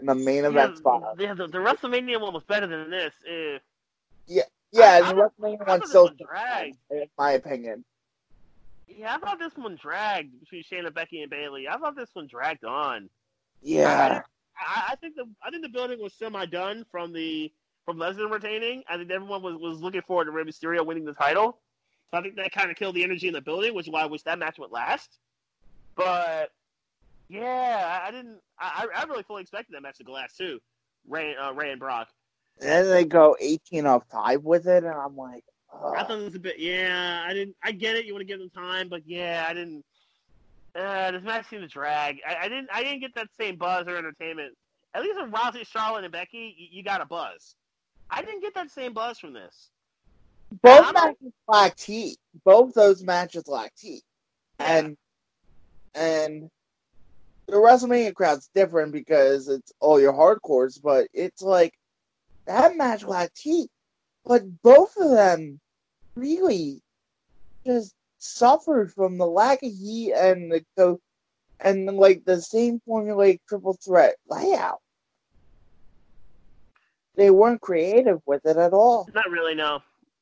in 0.00 0.06
the 0.06 0.14
main 0.14 0.44
event 0.44 0.72
Yeah, 0.72 0.74
spot. 0.74 1.02
yeah, 1.18 1.34
the, 1.34 1.46
the 1.46 1.58
WrestleMania 1.58 2.20
one 2.20 2.34
was 2.34 2.44
better 2.44 2.66
than 2.66 2.90
this. 2.90 3.14
Eh. 3.28 3.58
Yeah, 4.26 4.42
And 4.74 5.04
I 5.04 5.10
I 5.10 5.12
one 5.12 5.58
thought 5.58 5.86
still 5.86 6.08
this 6.08 6.16
one 6.18 6.28
dragged. 6.28 6.76
in 6.90 7.06
my 7.18 7.32
opinion. 7.32 7.84
Yeah, 8.88 9.14
I 9.14 9.18
thought 9.18 9.38
this 9.38 9.56
one 9.56 9.76
dragged 9.80 10.38
between 10.40 10.62
Shayna, 10.64 10.92
Becky, 10.94 11.20
and 11.22 11.30
Bayley. 11.30 11.68
I 11.68 11.76
thought 11.78 11.96
this 11.96 12.10
one 12.12 12.26
dragged 12.26 12.64
on. 12.64 13.08
Yeah, 13.62 14.22
I, 14.58 14.88
I 14.90 14.96
think 14.96 15.16
the 15.16 15.26
I 15.44 15.50
think 15.50 15.62
the 15.62 15.68
building 15.68 16.00
was 16.00 16.14
semi 16.14 16.46
done 16.46 16.84
from 16.90 17.12
the 17.12 17.52
from 17.84 17.98
Lesnar 17.98 18.30
retaining. 18.30 18.82
I 18.88 18.96
think 18.96 19.10
everyone 19.10 19.42
was, 19.42 19.56
was 19.56 19.80
looking 19.80 20.02
forward 20.02 20.26
to 20.26 20.30
Rey 20.30 20.44
Mysterio 20.44 20.86
winning 20.86 21.04
the 21.04 21.14
title. 21.14 21.58
So 22.10 22.18
I 22.18 22.22
think 22.22 22.36
that 22.36 22.52
kind 22.52 22.70
of 22.70 22.76
killed 22.76 22.94
the 22.94 23.04
energy 23.04 23.28
in 23.28 23.34
the 23.34 23.40
building, 23.40 23.74
which 23.74 23.86
is 23.86 23.92
why 23.92 24.02
I 24.02 24.06
wish 24.06 24.22
that 24.22 24.38
match 24.38 24.58
would 24.58 24.70
last. 24.70 25.18
But 25.96 26.50
yeah, 27.28 28.00
I, 28.02 28.08
I 28.08 28.10
didn't. 28.10 28.40
I, 28.58 28.86
I 28.94 29.04
really 29.04 29.22
fully 29.22 29.42
expected 29.42 29.74
that 29.74 29.82
match 29.82 29.98
to 29.98 30.12
last 30.12 30.36
too. 30.36 30.60
Rey, 31.08 31.34
uh, 31.34 31.52
Rey 31.52 31.70
and 31.70 31.80
Brock. 31.80 32.08
And 32.62 32.70
then 32.86 32.90
they 32.90 33.04
go 33.04 33.36
eighteen 33.40 33.86
of 33.86 34.02
five 34.10 34.42
with 34.42 34.66
it, 34.66 34.84
and 34.84 34.94
I'm 34.94 35.16
like, 35.16 35.44
I 35.72 36.04
thought 36.04 36.20
it 36.20 36.24
was 36.24 36.34
a 36.34 36.38
bit. 36.38 36.58
Yeah, 36.58 37.24
I 37.26 37.32
didn't. 37.34 37.56
I 37.62 37.72
get 37.72 37.96
it. 37.96 38.04
You 38.06 38.14
want 38.14 38.22
to 38.22 38.32
give 38.32 38.38
them 38.38 38.50
time, 38.50 38.88
but 38.88 39.02
yeah, 39.06 39.46
I 39.48 39.54
didn't. 39.54 39.84
Uh, 40.74 41.10
this 41.10 41.22
match 41.22 41.46
seemed 41.50 41.62
to 41.62 41.68
drag. 41.68 42.18
I, 42.26 42.44
I 42.44 42.48
didn't. 42.48 42.68
I 42.72 42.82
didn't 42.82 43.00
get 43.00 43.14
that 43.16 43.28
same 43.38 43.56
buzz 43.56 43.86
or 43.88 43.96
entertainment. 43.96 44.54
At 44.94 45.02
least 45.02 45.18
with 45.20 45.32
Rousey, 45.32 45.66
Charlotte, 45.66 46.04
and 46.04 46.12
Becky, 46.12 46.54
you, 46.56 46.68
you 46.70 46.82
got 46.82 47.00
a 47.00 47.06
buzz. 47.06 47.56
I 48.10 48.20
didn't 48.22 48.42
get 48.42 48.54
that 48.54 48.70
same 48.70 48.92
buzz 48.92 49.18
from 49.18 49.32
this. 49.32 49.70
both 50.62 50.84
I'm- 50.84 50.94
matches 50.94 51.32
lack 51.48 51.78
heat. 51.80 52.18
Both 52.44 52.74
those 52.74 53.02
matches 53.02 53.48
lack 53.48 53.72
heat, 53.78 54.02
Yeah. 54.60 54.76
and 54.78 54.96
and 55.94 56.50
the 57.46 57.56
WrestleMania 57.56 58.14
crowd's 58.14 58.48
different 58.54 58.92
because 58.92 59.48
it's 59.48 59.72
all 59.80 60.00
your 60.00 60.12
hardcores, 60.14 60.80
but 60.82 61.08
it's 61.12 61.42
like 61.42 61.74
that 62.46 62.76
match 62.76 63.04
lacked 63.04 63.38
heat. 63.38 63.70
But 64.24 64.62
both 64.62 64.96
of 64.96 65.10
them 65.10 65.60
really 66.14 66.80
just 67.66 67.94
suffered 68.18 68.92
from 68.92 69.18
the 69.18 69.26
lack 69.26 69.62
of 69.62 69.72
heat 69.72 70.12
and 70.12 70.52
the, 70.52 70.64
the 70.76 70.98
and 71.60 71.86
like 71.86 72.24
the 72.24 72.40
same 72.40 72.80
formulaic 72.88 73.40
triple 73.48 73.74
threat 73.84 74.16
layout. 74.28 74.80
They 77.16 77.30
weren't 77.30 77.60
creative 77.60 78.20
with 78.26 78.46
it 78.46 78.56
at 78.56 78.72
all. 78.72 79.08
Not 79.14 79.30
really, 79.30 79.54
no. 79.54 79.80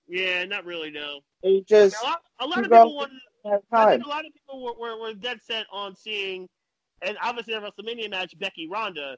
Yeah, 0.09 0.45
not 0.45 0.65
really, 0.65 0.91
no. 0.91 1.21
They 1.43 1.61
just 1.61 1.97
a 2.03 2.05
lot, 2.05 2.23
a 2.41 2.47
lot 2.47 2.59
of 2.59 2.65
people 2.65 2.97
wanted. 2.97 3.21
I 3.73 3.91
think 3.93 4.05
a 4.05 4.09
lot 4.09 4.27
of 4.27 4.33
people 4.35 4.63
were, 4.63 4.75
were, 4.79 5.01
were 5.01 5.15
dead 5.15 5.41
set 5.43 5.67
on 5.73 5.95
seeing, 5.97 6.49
and 7.01 7.17
obviously 7.23 7.55
in 7.55 7.63
WrestleMania 7.63 8.11
match 8.11 8.39
Becky 8.39 8.69
Ronda, 8.69 9.17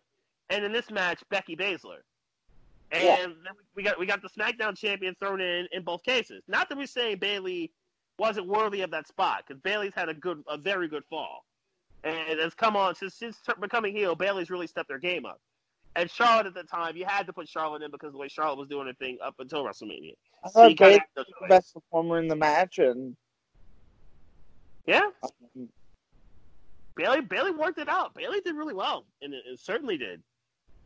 and 0.50 0.64
in 0.64 0.72
this 0.72 0.90
match 0.90 1.20
Becky 1.30 1.56
Baszler, 1.56 1.98
and 2.92 3.02
Yeah. 3.02 3.16
then 3.16 3.36
we 3.74 3.82
got 3.82 3.98
we 3.98 4.06
got 4.06 4.22
the 4.22 4.28
SmackDown 4.28 4.76
champion 4.76 5.14
thrown 5.16 5.40
in 5.40 5.66
in 5.72 5.82
both 5.82 6.02
cases. 6.04 6.42
Not 6.46 6.68
that 6.68 6.78
we're 6.78 6.86
saying 6.86 7.18
Bayley 7.18 7.72
wasn't 8.18 8.46
worthy 8.46 8.82
of 8.82 8.90
that 8.92 9.08
spot 9.08 9.44
because 9.46 9.60
Bayley's 9.62 9.94
had 9.94 10.08
a 10.08 10.14
good 10.14 10.42
a 10.48 10.56
very 10.58 10.88
good 10.88 11.04
fall, 11.06 11.44
and 12.04 12.38
it's 12.38 12.54
come 12.54 12.76
on 12.76 12.94
since 12.94 13.14
since 13.14 13.38
becoming 13.60 13.96
heel. 13.96 14.14
Bayley's 14.14 14.50
really 14.50 14.66
stepped 14.66 14.88
their 14.88 14.98
game 14.98 15.24
up. 15.26 15.40
And 15.94 16.10
Charlotte 16.10 16.46
at 16.46 16.54
the 16.54 16.62
time, 16.62 16.96
you 16.96 17.04
had 17.04 17.26
to 17.26 17.34
put 17.34 17.46
Charlotte 17.48 17.82
in 17.82 17.90
because 17.90 18.08
of 18.08 18.12
the 18.12 18.18
way 18.18 18.28
Charlotte 18.28 18.58
was 18.58 18.68
doing 18.68 18.86
her 18.86 18.94
thing 18.94 19.18
up 19.22 19.34
until 19.40 19.62
WrestleMania. 19.62 20.14
I 20.42 20.48
thought 20.48 20.76
Bayley 20.76 21.00
was 21.16 21.26
the 21.40 21.48
best 21.48 21.74
performer 21.74 22.18
in 22.18 22.28
the 22.28 22.36
match, 22.36 22.78
and 22.78 23.14
yeah, 24.86 25.10
um, 25.22 25.68
Bayley 26.96 27.20
Bayley 27.20 27.50
worked 27.52 27.78
it 27.78 27.88
out. 27.88 28.14
Bayley 28.14 28.40
did 28.40 28.54
really 28.56 28.74
well, 28.74 29.04
and 29.20 29.34
it, 29.34 29.42
it 29.46 29.60
certainly 29.60 29.98
did. 29.98 30.22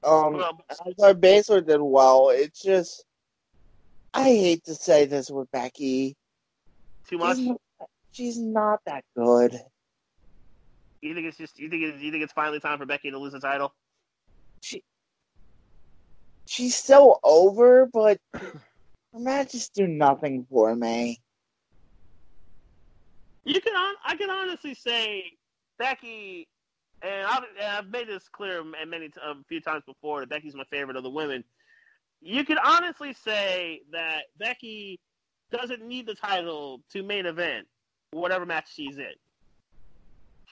Um, 0.04 0.36
I 0.36 0.92
thought 0.98 1.20
Baszler 1.20 1.66
did 1.66 1.80
well. 1.80 2.30
It's 2.30 2.62
just, 2.62 3.04
I 4.14 4.24
hate 4.24 4.64
to 4.64 4.74
say 4.74 5.06
this 5.06 5.30
with 5.30 5.50
Becky. 5.50 6.16
too 7.08 7.18
much. 7.18 7.36
She's 7.36 7.46
not, 7.46 7.60
she's 8.12 8.38
not 8.38 8.80
that 8.86 9.04
good. 9.16 9.60
You 11.02 11.14
think 11.14 11.26
it's 11.26 11.36
just 11.36 11.58
you 11.58 11.68
think 11.68 11.82
it's, 11.82 12.02
you 12.02 12.10
think 12.10 12.24
it's 12.24 12.32
finally 12.32 12.60
time 12.60 12.78
for 12.78 12.86
Becky 12.86 13.10
to 13.10 13.18
lose 13.18 13.32
the 13.32 13.40
title? 13.40 13.74
She 14.62 14.82
She's 16.46 16.76
still 16.76 17.18
over, 17.22 17.88
but 17.92 18.18
her 18.32 18.62
matches 19.14 19.68
do 19.68 19.86
nothing 19.86 20.46
for 20.48 20.74
me. 20.74 21.20
You 23.44 23.60
can 23.60 23.72
I 24.04 24.16
can 24.16 24.30
honestly 24.30 24.74
say 24.74 25.24
Becky, 25.78 26.48
and 27.02 27.26
I've, 27.26 27.42
and 27.60 27.76
I've 27.76 27.90
made 27.90 28.08
this 28.08 28.28
clear 28.28 28.62
many 28.64 29.06
a 29.06 29.34
few 29.48 29.60
times 29.60 29.82
before 29.86 30.20
that 30.20 30.28
Becky's 30.30 30.54
my 30.54 30.64
favorite 30.70 30.96
of 30.96 31.02
the 31.02 31.10
women. 31.10 31.44
You 32.20 32.44
can 32.44 32.58
honestly 32.58 33.12
say 33.12 33.82
that 33.92 34.24
Becky 34.38 34.98
doesn't 35.52 35.86
need 35.86 36.06
the 36.06 36.14
title 36.14 36.80
to 36.92 37.02
main 37.02 37.26
event 37.26 37.66
whatever 38.10 38.46
match 38.46 38.72
she's 38.74 38.96
in. 38.96 39.12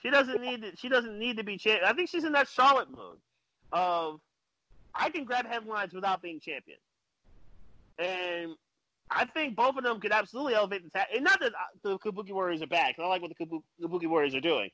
She 0.03 0.11
doesn't 0.11 0.41
need 0.41 0.63
to, 0.63 0.77
she 0.77 0.89
doesn't 0.89 1.19
need 1.19 1.39
to 1.39 1.45
be 1.45 1.57
champion. 1.57 1.89
I 1.89 1.95
think 1.95 2.11
she's 2.11 2.25
in 2.25 2.33
that 2.33 2.49
Charlotte 2.49 2.91
mode 2.91 3.19
of 3.73 4.21
I 4.95 5.11
can 5.11 5.25
grab 5.25 5.47
headlines 5.47 5.93
without 5.95 6.23
being 6.23 6.41
champion. 6.41 6.79
And 7.99 8.55
I 9.11 9.25
think 9.25 9.57
both 9.57 9.77
of 9.77 9.85
them 9.85 10.01
could 10.01 10.13
absolutely 10.13 10.55
elevate 10.55 10.85
the 10.85 10.91
tag. 10.91 11.07
And 11.15 11.25
not 11.25 11.41
that 11.41 11.53
uh, 11.53 11.57
the 11.83 11.99
Kabuki 11.99 12.33
Warriors 12.33 12.63
are 12.63 12.67
'cause 12.67 12.95
I 12.99 13.07
like 13.07 13.23
what 13.23 13.33
the 13.37 13.47
Kabu- 13.47 13.63
Kabuki 13.83 14.07
Warriors 14.07 14.35
are 14.35 14.41
doing. 14.41 14.71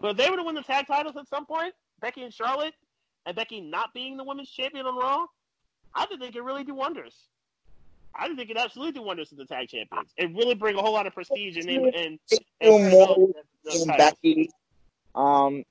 But 0.00 0.12
if 0.12 0.16
they 0.16 0.30
were 0.30 0.36
to 0.36 0.42
win 0.42 0.54
the 0.54 0.62
tag 0.62 0.86
titles 0.86 1.16
at 1.16 1.28
some 1.28 1.46
point, 1.46 1.74
Becky 2.00 2.22
and 2.22 2.32
Charlotte, 2.32 2.74
and 3.24 3.34
Becky 3.34 3.60
not 3.60 3.94
being 3.94 4.16
the 4.16 4.24
women's 4.24 4.50
champion 4.50 4.86
on 4.86 4.96
Raw, 4.96 5.26
I 5.94 6.06
think 6.06 6.20
they 6.20 6.30
could 6.30 6.44
really 6.44 6.64
do 6.64 6.74
wonders. 6.74 7.28
I 8.14 8.26
think 8.26 8.38
they 8.38 8.46
could 8.46 8.58
absolutely 8.58 8.92
do 8.92 9.02
wonders 9.02 9.28
to 9.30 9.34
the 9.34 9.44
tag 9.44 9.68
champions 9.68 10.12
and 10.18 10.36
really 10.36 10.54
bring 10.54 10.76
a 10.76 10.80
whole 10.80 10.92
lot 10.92 11.06
of 11.06 11.14
prestige 11.14 11.56
and 11.56 11.68
and, 11.68 11.94
and, 11.94 12.18
and 12.60 12.92
than 13.64 13.88
titles. 13.88 13.96
Becky, 13.96 14.50
um, 15.14 15.64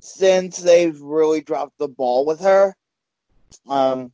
since 0.00 0.58
they've 0.58 1.00
really 1.00 1.40
dropped 1.40 1.78
the 1.78 1.88
ball 1.88 2.24
with 2.26 2.40
her. 2.40 2.74
Um, 3.68 4.12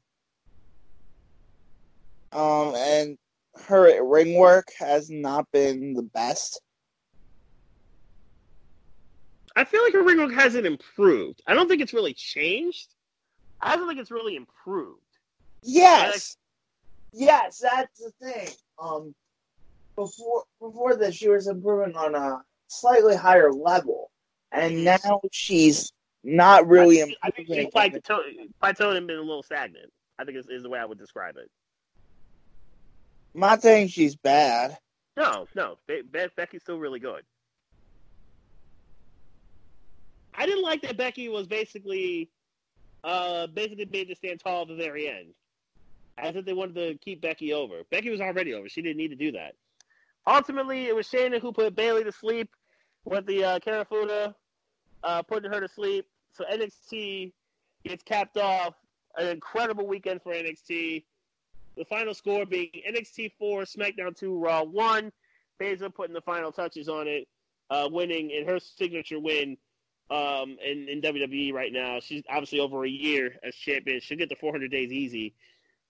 um, 2.32 2.74
and 2.74 3.18
her 3.66 4.04
ring 4.04 4.34
work 4.34 4.68
has 4.78 5.08
not 5.10 5.50
been 5.52 5.94
the 5.94 6.02
best. 6.02 6.60
I 9.56 9.64
feel 9.64 9.82
like 9.82 9.94
her 9.94 10.02
ring 10.02 10.18
work 10.18 10.32
hasn't 10.32 10.66
improved. 10.66 11.42
I 11.46 11.54
don't 11.54 11.66
think 11.68 11.80
it's 11.80 11.94
really 11.94 12.12
changed. 12.14 12.94
I 13.60 13.74
don't 13.76 13.88
think 13.88 13.98
it's 13.98 14.10
really 14.10 14.36
improved. 14.36 15.00
Yes, 15.62 16.36
yes, 17.12 17.58
that's 17.58 17.98
the 17.98 18.12
thing. 18.22 18.48
Um, 18.78 19.14
before 19.96 20.44
before 20.60 20.94
this, 20.96 21.14
she 21.16 21.28
was 21.28 21.48
improving 21.48 21.96
on 21.96 22.14
a 22.14 22.42
slightly 22.68 23.16
higher 23.16 23.50
level, 23.50 24.10
and 24.52 24.84
now 24.84 25.20
she's 25.32 25.90
not 26.22 26.68
really 26.68 27.00
I 27.02 27.06
think, 27.06 27.16
I 27.22 27.30
think 27.30 27.48
improving. 27.48 27.64
she's 27.64 27.72
plateau- 28.02 28.22
plateaued 28.62 28.96
and 28.98 29.06
been 29.06 29.16
a 29.18 29.22
little 29.22 29.42
stagnant. 29.42 29.90
I 30.18 30.24
think 30.24 30.36
is, 30.36 30.46
is 30.48 30.62
the 30.62 30.68
way 30.68 30.78
I 30.78 30.84
would 30.84 30.98
describe 30.98 31.36
it. 31.36 31.50
I'm 33.34 33.40
not 33.40 33.62
saying 33.62 33.88
she's 33.88 34.16
bad. 34.16 34.76
No, 35.16 35.46
no, 35.54 35.78
Be- 35.86 36.02
Be- 36.02 36.26
Becky's 36.36 36.62
still 36.62 36.78
really 36.78 37.00
good. 37.00 37.22
I 40.36 40.46
didn't 40.46 40.62
like 40.62 40.82
that 40.82 40.96
Becky 40.96 41.28
was 41.28 41.46
basically, 41.46 42.30
uh, 43.02 43.46
basically 43.48 43.88
made 43.90 44.08
to 44.08 44.14
stand 44.14 44.40
tall 44.40 44.62
at 44.62 44.68
the 44.68 44.76
very 44.76 45.08
end. 45.08 45.28
I 46.18 46.32
think 46.32 46.46
they 46.46 46.52
wanted 46.52 46.74
to 46.74 46.98
keep 46.98 47.20
Becky 47.20 47.52
over. 47.52 47.82
Becky 47.90 48.10
was 48.10 48.20
already 48.20 48.54
over. 48.54 48.68
She 48.68 48.82
didn't 48.82 48.96
need 48.98 49.08
to 49.08 49.16
do 49.16 49.32
that. 49.32 49.54
Ultimately, 50.26 50.86
it 50.86 50.94
was 50.94 51.06
Shayna 51.06 51.40
who 51.40 51.52
put 51.52 51.76
Bayley 51.76 52.04
to 52.04 52.12
sleep 52.12 52.50
with 53.04 53.26
the 53.26 53.44
uh, 53.44 54.32
uh, 55.04 55.22
putting 55.22 55.52
her 55.52 55.60
to 55.60 55.68
sleep. 55.68 56.06
So 56.32 56.44
NXT 56.52 57.32
gets 57.84 58.02
capped 58.02 58.36
off. 58.36 58.74
An 59.16 59.28
incredible 59.28 59.86
weekend 59.86 60.22
for 60.22 60.32
NXT. 60.32 61.04
The 61.76 61.84
final 61.86 62.12
score 62.12 62.44
being 62.44 62.70
NXT 62.90 63.32
4, 63.38 63.62
SmackDown 63.62 64.16
2, 64.16 64.38
Raw 64.38 64.64
1. 64.64 65.12
Baszler 65.60 65.94
putting 65.94 66.14
the 66.14 66.20
final 66.20 66.52
touches 66.52 66.88
on 66.88 67.06
it, 67.08 67.26
uh, 67.70 67.88
winning 67.90 68.30
in 68.30 68.46
her 68.46 68.58
signature 68.58 69.18
win 69.18 69.56
um, 70.10 70.56
in, 70.64 70.88
in 70.88 71.00
WWE 71.00 71.52
right 71.52 71.72
now. 71.72 71.98
She's 72.00 72.22
obviously 72.28 72.60
over 72.60 72.84
a 72.84 72.88
year 72.88 73.36
as 73.42 73.54
champion. 73.54 74.00
She'll 74.00 74.18
get 74.18 74.28
the 74.28 74.36
400 74.36 74.70
days 74.70 74.92
easy 74.92 75.34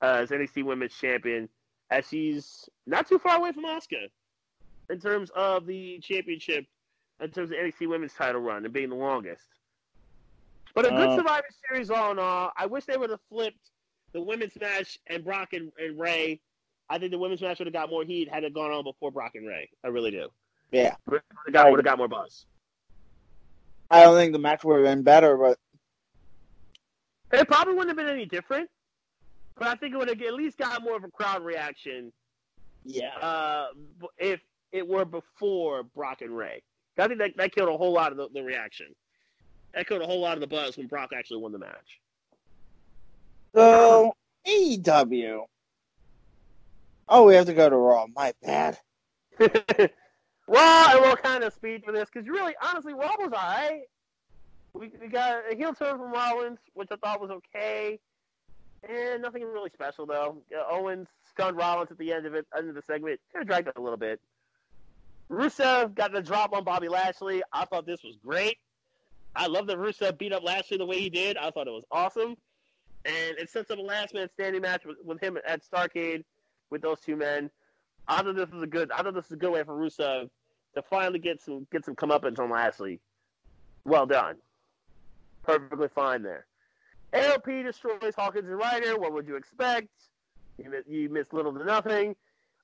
uh, 0.02 0.20
as 0.22 0.30
NXT 0.30 0.64
Women's 0.64 0.94
Champion, 0.94 1.48
as 1.90 2.06
she's 2.08 2.68
not 2.86 3.08
too 3.08 3.18
far 3.18 3.38
away 3.38 3.52
from 3.52 3.64
Asuka 3.64 4.08
in 4.90 5.00
terms 5.00 5.30
of 5.34 5.66
the 5.66 5.98
championship, 6.00 6.66
in 7.20 7.30
terms 7.30 7.50
of 7.50 7.56
NXT 7.56 7.88
Women's 7.88 8.14
title 8.14 8.40
run 8.40 8.64
and 8.64 8.72
being 8.72 8.90
the 8.90 8.96
longest. 8.96 9.46
But 10.74 10.86
a 10.86 10.90
good 10.90 11.08
Uh, 11.08 11.16
Survivor 11.16 11.46
Series 11.68 11.90
all 11.90 12.12
in 12.12 12.18
all. 12.18 12.52
I 12.56 12.66
wish 12.66 12.84
they 12.84 12.98
would 12.98 13.10
have 13.10 13.20
flipped 13.30 13.70
the 14.12 14.20
women's 14.20 14.52
match 14.60 14.98
and 15.06 15.24
Brock 15.24 15.54
and, 15.54 15.72
and 15.78 15.98
Rey. 15.98 16.40
I 16.88 16.98
think 16.98 17.10
the 17.10 17.18
women's 17.18 17.40
match 17.40 17.58
would 17.58 17.66
have 17.66 17.72
got 17.72 17.90
more 17.90 18.04
heat 18.04 18.28
had 18.28 18.44
it 18.44 18.54
gone 18.54 18.70
on 18.70 18.84
before 18.84 19.10
Brock 19.10 19.32
and 19.34 19.46
Rey. 19.46 19.68
I 19.82 19.88
really 19.88 20.10
do. 20.10 20.28
Yeah, 20.72 20.94
Would 21.06 21.22
have 21.46 21.52
got, 21.52 21.70
would 21.70 21.78
have 21.78 21.84
got 21.84 21.98
more 21.98 22.08
buzz. 22.08 22.44
I 23.90 24.02
don't 24.02 24.16
think 24.16 24.32
the 24.32 24.38
match 24.38 24.64
would 24.64 24.76
have 24.76 24.84
been 24.84 25.02
better, 25.02 25.36
but 25.36 25.58
It 27.32 27.46
probably 27.48 27.74
wouldn't 27.74 27.90
have 27.90 27.96
been 27.96 28.14
any 28.14 28.26
different, 28.26 28.68
but 29.56 29.68
I 29.68 29.74
think 29.74 29.94
it 29.94 29.98
would 29.98 30.08
have 30.08 30.20
at 30.20 30.34
least 30.34 30.58
got 30.58 30.82
more 30.82 30.96
of 30.96 31.04
a 31.04 31.10
crowd 31.10 31.44
reaction 31.44 32.12
yeah, 32.84 33.16
uh, 33.20 33.66
if 34.18 34.40
it 34.72 34.86
were 34.86 35.04
before 35.04 35.82
Brock 35.82 36.22
and 36.22 36.36
Rey. 36.36 36.62
I 36.98 37.08
think 37.08 37.18
that, 37.18 37.36
that 37.36 37.54
killed 37.54 37.68
a 37.68 37.76
whole 37.76 37.92
lot 37.92 38.12
of 38.12 38.18
the, 38.18 38.28
the 38.32 38.42
reaction. 38.42 38.86
That 39.74 39.86
killed 39.86 40.02
a 40.02 40.06
whole 40.06 40.20
lot 40.20 40.34
of 40.34 40.40
the 40.40 40.46
buzz 40.46 40.78
when 40.78 40.86
Brock 40.86 41.10
actually 41.14 41.42
won 41.42 41.52
the 41.52 41.58
match. 41.58 42.00
So 43.54 44.14
AEW. 44.46 45.40
Oh, 47.08 47.24
we 47.24 47.34
have 47.34 47.46
to 47.46 47.54
go 47.54 47.68
to 47.68 47.76
Raw. 47.76 48.06
My 48.14 48.32
bad. 48.42 48.78
Raw, 50.48 50.88
and 50.92 51.00
we'll 51.00 51.16
kind 51.16 51.42
of 51.42 51.52
speed 51.52 51.82
for 51.84 51.92
this 51.92 52.08
because 52.12 52.28
really, 52.28 52.54
honestly, 52.62 52.94
Raw 52.94 53.14
was 53.18 53.32
alright. 53.32 53.82
We, 54.72 54.92
we 55.00 55.08
got 55.08 55.42
a 55.50 55.56
heel 55.56 55.74
turn 55.74 55.98
from 55.98 56.12
Rollins, 56.12 56.58
which 56.74 56.88
I 56.92 56.96
thought 56.96 57.20
was 57.20 57.30
okay, 57.30 57.98
and 58.88 59.22
nothing 59.22 59.42
really 59.42 59.70
special 59.70 60.06
though. 60.06 60.42
Uh, 60.54 60.62
Owens 60.70 61.08
stunned 61.30 61.56
Rollins 61.56 61.90
at 61.90 61.98
the 61.98 62.12
end 62.12 62.26
of 62.26 62.34
it, 62.34 62.46
end 62.56 62.68
of 62.68 62.74
the 62.74 62.82
segment. 62.82 63.20
Kind 63.32 63.42
of 63.42 63.48
dragged 63.48 63.68
it 63.68 63.74
a 63.76 63.80
little 63.80 63.96
bit. 63.96 64.20
Rusev 65.30 65.94
got 65.94 66.12
the 66.12 66.22
drop 66.22 66.52
on 66.52 66.62
Bobby 66.62 66.88
Lashley. 66.88 67.42
I 67.52 67.64
thought 67.64 67.86
this 67.86 68.04
was 68.04 68.16
great. 68.24 68.58
I 69.34 69.48
love 69.48 69.66
that 69.66 69.78
Rusev 69.78 70.16
beat 70.16 70.32
up 70.32 70.44
Lashley 70.44 70.78
the 70.78 70.86
way 70.86 71.00
he 71.00 71.10
did. 71.10 71.36
I 71.36 71.50
thought 71.50 71.66
it 71.66 71.72
was 71.72 71.84
awesome. 71.90 72.36
And 73.04 73.38
it 73.38 73.50
sets 73.50 73.70
up 73.70 73.78
a 73.78 73.82
last 73.82 74.14
man 74.14 74.28
standing 74.34 74.62
match 74.62 74.84
with, 74.84 74.96
with 75.04 75.20
him 75.20 75.36
at 75.46 75.62
Starcade 75.64 76.24
with 76.70 76.82
those 76.82 77.00
two 77.00 77.16
men. 77.16 77.50
I 78.08 78.22
thought 78.22 78.36
this 78.36 78.50
was 78.50 78.62
a 78.62 78.66
good. 78.66 78.92
I 78.92 79.02
thought 79.02 79.14
this 79.14 79.28
was 79.28 79.32
a 79.32 79.36
good 79.36 79.52
way 79.52 79.64
for 79.64 79.74
Rusev 79.74 80.30
to 80.76 80.82
finally 80.82 81.18
get 81.18 81.40
some 81.42 81.66
get 81.72 81.84
some 81.84 81.96
comeuppance 81.96 82.38
on 82.38 82.50
Lashley. 82.50 83.00
Well 83.84 84.06
done. 84.06 84.36
Perfectly 85.42 85.88
fine 85.88 86.22
there. 86.22 86.46
AOP 87.12 87.64
destroys 87.64 88.14
Hawkins 88.14 88.48
and 88.48 88.58
Ryder. 88.58 88.98
What 88.98 89.12
would 89.12 89.26
you 89.26 89.36
expect? 89.36 89.88
You 90.58 90.70
miss, 90.70 90.84
you 90.86 91.08
miss 91.08 91.32
little 91.32 91.52
to 91.52 91.64
nothing. 91.64 92.14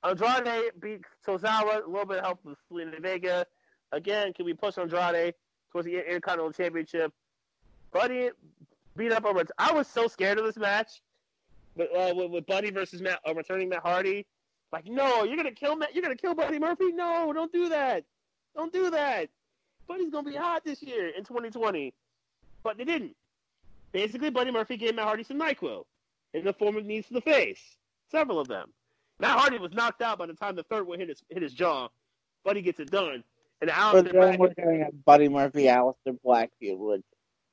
Andrade 0.04 0.72
beat 0.80 1.02
Tozawa. 1.26 1.84
A 1.84 1.88
little 1.88 2.06
bit 2.06 2.18
of 2.18 2.24
help 2.24 2.40
with 2.44 2.58
Zelina 2.70 3.00
Vega. 3.00 3.46
Again, 3.92 4.32
can 4.32 4.44
we 4.44 4.54
push 4.54 4.78
Andrade 4.78 5.34
towards 5.70 5.86
the 5.86 5.98
Intercontinental 5.98 6.52
Championship? 6.52 7.12
Buddy 7.92 8.30
beat 8.96 9.12
up 9.12 9.24
over. 9.24 9.44
I 9.58 9.72
was 9.72 9.86
so 9.86 10.08
scared 10.08 10.38
of 10.38 10.44
this 10.44 10.56
match, 10.56 11.02
but 11.76 11.88
uh, 11.96 12.14
with, 12.14 12.30
with, 12.30 12.46
Buddy 12.46 12.70
versus 12.70 13.00
Matt, 13.00 13.20
uh, 13.26 13.34
returning 13.34 13.68
Matt 13.68 13.82
Hardy. 13.82 14.26
Like, 14.72 14.86
no, 14.86 15.24
you're 15.24 15.36
gonna 15.36 15.52
kill 15.52 15.76
Matt. 15.76 15.94
You're 15.94 16.02
gonna 16.02 16.16
kill 16.16 16.34
Buddy 16.34 16.58
Murphy. 16.58 16.92
No, 16.92 17.32
don't 17.32 17.52
do 17.52 17.68
that. 17.68 18.04
Don't 18.56 18.72
do 18.72 18.90
that. 18.90 19.28
Buddy's 19.86 20.10
gonna 20.10 20.30
be 20.30 20.36
hot 20.36 20.64
this 20.64 20.82
year 20.82 21.08
in 21.08 21.24
2020, 21.24 21.92
but 22.62 22.78
they 22.78 22.84
didn't. 22.84 23.14
Basically, 23.92 24.30
Buddy 24.30 24.50
Murphy 24.50 24.78
gave 24.78 24.94
Matt 24.94 25.04
Hardy 25.04 25.24
some 25.24 25.38
Nyquil 25.38 25.84
in 26.32 26.44
the 26.44 26.54
form 26.54 26.76
of 26.76 26.86
knees 26.86 27.06
to 27.08 27.14
the 27.14 27.20
face. 27.20 27.60
Several 28.10 28.40
of 28.40 28.48
them. 28.48 28.72
Matt 29.18 29.38
Hardy 29.38 29.58
was 29.58 29.72
knocked 29.72 30.00
out 30.00 30.18
by 30.18 30.26
the 30.26 30.34
time 30.34 30.56
the 30.56 30.62
third 30.64 30.86
one 30.86 30.98
hit 30.98 31.10
his 31.10 31.22
hit 31.28 31.42
his 31.42 31.52
jaw. 31.52 31.88
Buddy 32.44 32.62
gets 32.62 32.80
it 32.80 32.90
done. 32.90 33.22
And 33.60 33.70
but 33.92 34.10
then 34.10 34.38
we're 34.38 34.54
getting 34.54 34.82
a 34.82 34.90
Buddy 34.90 35.28
Murphy, 35.28 35.64
Aleister 35.64 36.18
Black 36.24 36.50
feud, 36.58 36.80
which 36.80 37.04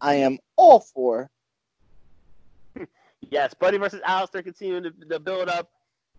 I 0.01 0.15
am 0.15 0.39
all 0.55 0.80
for. 0.80 1.30
yes, 3.30 3.53
Buddy 3.53 3.78
versus 3.78 4.01
Aleister 4.01 4.43
continuing 4.43 4.84
to, 4.84 4.91
to, 4.91 5.20
build 5.20 5.49
up 5.49 5.70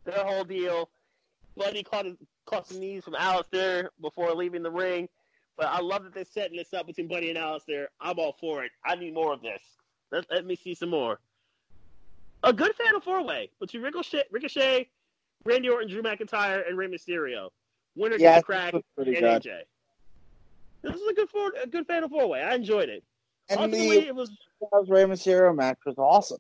their 0.05 0.25
whole 0.25 0.45
deal. 0.45 0.89
Buddy 1.57 1.83
caught, 1.83 2.07
caught 2.47 2.67
some 2.67 2.81
knees 2.81 3.05
from 3.05 3.15
Aleister 3.15 3.89
before 4.01 4.35
leaving 4.35 4.63
the 4.63 4.71
ring. 4.71 5.09
But 5.57 5.67
I 5.67 5.81
love 5.81 6.05
that 6.05 6.15
they're 6.15 6.25
setting 6.25 6.57
this 6.57 6.73
up 6.73 6.87
between 6.87 7.09
Buddy 7.09 7.29
and 7.29 7.39
Aleister. 7.39 7.87
I'm 8.01 8.19
all 8.19 8.35
for 8.41 8.65
it. 8.65 8.71
I 8.85 8.95
need 8.95 9.15
more 9.15 9.33
of 9.33 9.43
this. 9.43 9.61
Let, 10.11 10.25
let 10.31 10.47
me 10.47 10.57
see 10.57 10.75
some 10.75 10.91
more. 10.91 11.21
A 12.43 12.53
good 12.53 12.73
Fatal 12.75 13.01
Four 13.01 13.25
Way 13.25 13.51
between 13.61 13.83
Ricochet, 13.83 14.25
Ricochet, 14.31 14.89
Randy 15.45 15.69
Orton, 15.69 15.91
Drew 15.91 16.03
McIntyre, 16.03 16.67
and 16.67 16.79
Rey 16.79 16.89
Mysterio. 16.89 17.51
Winner 17.97 18.17
yeah, 18.17 18.37
gets 18.37 18.47
crack 18.47 18.73
and 18.73 18.83
good. 18.97 19.09
AJ. 19.09 19.61
This 20.83 20.95
is 20.95 21.09
a 21.09 21.13
good 21.13 21.29
four, 21.29 21.53
a 21.63 21.67
good 21.67 21.87
Fatal 21.87 22.09
Four 22.09 22.29
Way. 22.29 22.43
I 22.43 22.55
enjoyed 22.55 22.89
it. 22.89 23.05
And 23.51 23.61
Ultimately, 23.61 24.01
the 24.01 24.07
it 24.07 24.15
was 24.15 24.31
Rey 24.89 25.05
Mysterio 25.05 25.55
match 25.55 25.79
was 25.85 25.97
awesome. 25.99 26.39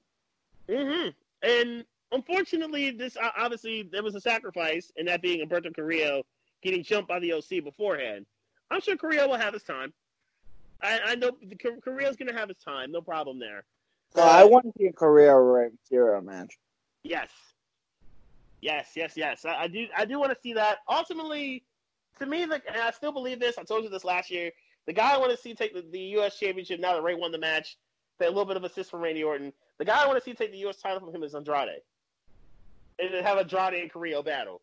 Mm-hmm. 0.68 1.10
And 1.42 1.84
unfortunately, 2.12 2.90
this 2.90 3.16
obviously 3.36 3.88
there 3.90 4.02
was 4.02 4.14
a 4.14 4.20
sacrifice, 4.20 4.90
and 4.96 5.08
that 5.08 5.22
being 5.22 5.46
Humberto 5.46 5.74
Carrillo 5.74 6.22
getting 6.62 6.82
jumped 6.82 7.08
by 7.08 7.18
the 7.18 7.32
OC 7.32 7.64
beforehand. 7.64 8.26
I'm 8.70 8.80
sure 8.80 8.96
Carrillo 8.96 9.28
will 9.28 9.36
have 9.36 9.54
his 9.54 9.62
time. 9.62 9.92
I, 10.82 11.00
I 11.04 11.14
know 11.14 11.32
Carrillo's 11.84 12.16
going 12.16 12.28
to 12.28 12.38
have 12.38 12.48
his 12.48 12.58
time. 12.58 12.92
No 12.92 13.00
problem 13.00 13.38
there. 13.38 13.64
So 14.14 14.22
uh, 14.22 14.26
I 14.26 14.44
want 14.44 14.66
to 14.66 14.72
see 14.78 14.86
a 14.86 14.92
Carrillo 14.92 15.36
Rey 15.36 15.68
Mysterio 15.68 16.22
match. 16.24 16.58
Yes. 17.02 17.28
Yes, 18.60 18.90
yes, 18.94 19.14
yes. 19.16 19.44
I, 19.44 19.62
I 19.62 19.68
do. 19.68 19.86
I 19.96 20.04
do 20.04 20.18
want 20.18 20.32
to 20.32 20.38
see 20.40 20.52
that. 20.54 20.78
Ultimately, 20.88 21.64
to 22.18 22.26
me, 22.26 22.46
like, 22.46 22.64
and 22.66 22.76
I 22.76 22.90
still 22.90 23.12
believe 23.12 23.40
this. 23.40 23.58
I 23.58 23.62
told 23.62 23.84
you 23.84 23.90
this 23.90 24.04
last 24.04 24.30
year. 24.30 24.50
The 24.86 24.92
guy 24.92 25.14
I 25.14 25.18
want 25.18 25.30
to 25.30 25.36
see 25.36 25.54
take 25.54 25.74
the, 25.74 25.84
the 25.90 26.00
U.S. 26.00 26.38
Championship 26.38 26.80
now 26.80 26.94
that 26.94 27.02
Rey 27.02 27.14
won 27.14 27.32
the 27.32 27.38
match, 27.38 27.76
a 28.20 28.24
little 28.24 28.44
bit 28.44 28.56
of 28.56 28.64
assist 28.64 28.90
from 28.90 29.00
Randy 29.00 29.22
Orton. 29.22 29.52
The 29.78 29.84
guy 29.84 30.02
I 30.02 30.06
want 30.06 30.18
to 30.18 30.24
see 30.24 30.34
take 30.34 30.52
the 30.52 30.58
U.S. 30.58 30.76
title 30.76 31.00
from 31.00 31.14
him 31.14 31.22
is 31.22 31.34
Andrade, 31.34 31.80
and 33.00 33.14
then 33.14 33.22
have 33.22 33.38
Andrade 33.38 33.82
and 33.82 33.92
Carrillo 33.92 34.22
battle. 34.22 34.60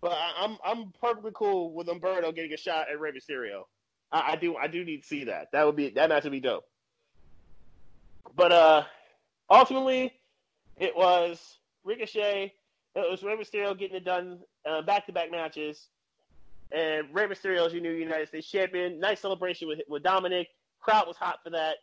But 0.00 0.12
I, 0.12 0.44
am 0.44 0.58
I'm, 0.64 0.78
I'm 0.78 0.92
perfectly 1.00 1.32
cool 1.34 1.72
with 1.72 1.88
Umberto 1.88 2.32
getting 2.32 2.52
a 2.52 2.56
shot 2.56 2.86
at 2.90 3.00
Rey 3.00 3.12
Mysterio. 3.12 3.62
I, 4.12 4.32
I 4.32 4.36
do 4.36 4.56
I 4.56 4.66
do 4.66 4.84
need 4.84 5.02
to 5.02 5.06
see 5.06 5.24
that. 5.24 5.48
That 5.52 5.64
would 5.66 5.76
be 5.76 5.90
that 5.90 6.08
match 6.08 6.24
would 6.24 6.32
be 6.32 6.40
dope. 6.40 6.64
But 8.34 8.52
uh, 8.52 8.84
ultimately, 9.50 10.12
it 10.76 10.96
was 10.96 11.58
Ricochet. 11.84 12.52
It 12.94 13.10
was 13.10 13.22
Rey 13.22 13.36
Mysterio 13.36 13.78
getting 13.78 13.96
it 13.96 14.04
done 14.04 14.40
back 14.86 15.06
to 15.06 15.12
back 15.12 15.30
matches. 15.30 15.88
And 16.72 17.06
Rey 17.12 17.26
Mysterio 17.26 17.66
is 17.66 17.72
your 17.72 17.82
new 17.82 17.92
United 17.92 18.28
States 18.28 18.50
champion. 18.50 19.00
Nice 19.00 19.20
celebration 19.20 19.68
with 19.68 19.80
with 19.88 20.02
Dominik. 20.02 20.46
Crowd 20.80 21.06
was 21.06 21.16
hot 21.16 21.38
for 21.42 21.50
that. 21.50 21.76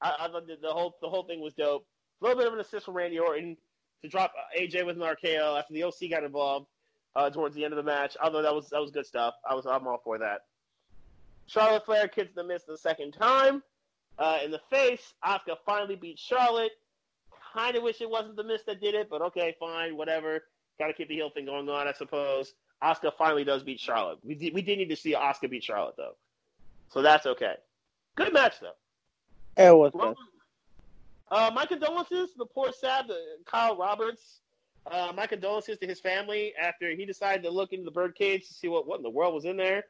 I, 0.00 0.14
I 0.20 0.28
thought 0.28 0.46
the 0.46 0.68
whole 0.68 0.96
the 1.02 1.08
whole 1.08 1.24
thing 1.24 1.40
was 1.40 1.54
dope. 1.54 1.86
A 2.20 2.24
little 2.24 2.38
bit 2.38 2.46
of 2.46 2.54
an 2.54 2.60
assist 2.60 2.86
from 2.86 2.94
Randy 2.94 3.18
Orton 3.18 3.56
to 4.02 4.08
drop 4.08 4.32
AJ 4.58 4.86
with 4.86 4.96
an 4.96 5.02
RKO 5.02 5.58
after 5.58 5.72
the 5.72 5.84
OC 5.84 6.10
got 6.10 6.24
involved 6.24 6.66
uh, 7.14 7.30
towards 7.30 7.54
the 7.54 7.64
end 7.64 7.72
of 7.72 7.76
the 7.76 7.82
match. 7.82 8.16
Although 8.22 8.42
that 8.42 8.54
was 8.54 8.68
that 8.70 8.80
was 8.80 8.90
good 8.90 9.06
stuff. 9.06 9.34
I 9.48 9.54
was 9.54 9.66
I'm 9.66 9.86
all 9.86 10.00
for 10.02 10.18
that. 10.18 10.42
Charlotte 11.46 11.84
Flair 11.86 12.08
kicks 12.08 12.34
the 12.34 12.44
miss 12.44 12.64
the 12.64 12.76
second 12.76 13.12
time 13.12 13.62
uh, 14.18 14.38
in 14.44 14.50
the 14.50 14.60
face. 14.70 15.14
Asuka 15.24 15.56
finally 15.64 15.96
beat 15.96 16.18
Charlotte. 16.18 16.72
Kind 17.52 17.76
of 17.76 17.82
wish 17.82 18.00
it 18.00 18.10
wasn't 18.10 18.36
the 18.36 18.44
miss 18.44 18.62
that 18.64 18.80
did 18.80 18.94
it, 18.94 19.08
but 19.08 19.22
okay, 19.22 19.56
fine, 19.58 19.96
whatever. 19.96 20.44
Got 20.78 20.88
to 20.88 20.92
keep 20.92 21.08
the 21.08 21.14
heel 21.14 21.30
thing 21.30 21.46
going 21.46 21.68
on, 21.68 21.88
I 21.88 21.92
suppose. 21.92 22.52
Asuka 22.82 23.12
finally 23.16 23.44
does 23.44 23.62
beat 23.62 23.80
Charlotte. 23.80 24.18
We 24.22 24.34
did, 24.34 24.52
we 24.52 24.60
did 24.60 24.78
need 24.78 24.90
to 24.90 24.96
see 24.96 25.14
Asuka 25.14 25.48
beat 25.48 25.64
Charlotte 25.64 25.94
though, 25.96 26.16
so 26.92 27.00
that's 27.00 27.24
okay. 27.24 27.54
Good 28.16 28.32
match 28.32 28.56
though. 28.60 28.74
It 29.56 29.74
was 29.74 29.92
good. 29.92 30.16
Uh, 31.30 31.50
my 31.54 31.66
condolences 31.66 32.30
to 32.32 32.38
the 32.38 32.46
poor 32.46 32.72
sad 32.72 33.10
Kyle 33.44 33.76
Roberts. 33.76 34.40
Uh, 34.90 35.12
my 35.16 35.26
condolences 35.26 35.78
to 35.78 35.86
his 35.86 35.98
family 35.98 36.54
after 36.60 36.90
he 36.90 37.04
decided 37.04 37.42
to 37.42 37.50
look 37.50 37.72
into 37.72 37.84
the 37.84 37.90
birdcage 37.90 38.46
to 38.46 38.54
see 38.54 38.68
what, 38.68 38.86
what 38.86 38.98
in 38.98 39.02
the 39.02 39.10
world 39.10 39.34
was 39.34 39.44
in 39.44 39.56
there. 39.56 39.84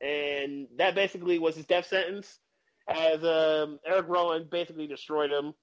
And 0.00 0.66
that 0.78 0.96
basically 0.96 1.38
was 1.38 1.54
his 1.54 1.64
death 1.64 1.86
sentence, 1.86 2.40
as 2.88 3.22
um, 3.22 3.78
Eric 3.86 4.08
Rowan 4.08 4.48
basically 4.50 4.88
destroyed 4.88 5.30
him 5.30 5.54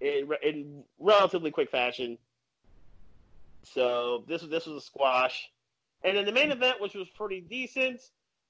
in, 0.00 0.28
in 0.42 0.84
relatively 1.00 1.50
quick 1.50 1.70
fashion. 1.70 2.16
So 3.64 4.22
this 4.28 4.42
was 4.42 4.50
this 4.50 4.66
was 4.66 4.82
a 4.82 4.86
squash. 4.86 5.50
And 6.04 6.16
then 6.16 6.24
the 6.24 6.32
main 6.32 6.52
event, 6.52 6.80
which 6.80 6.94
was 6.94 7.08
pretty 7.08 7.40
decent, 7.40 8.00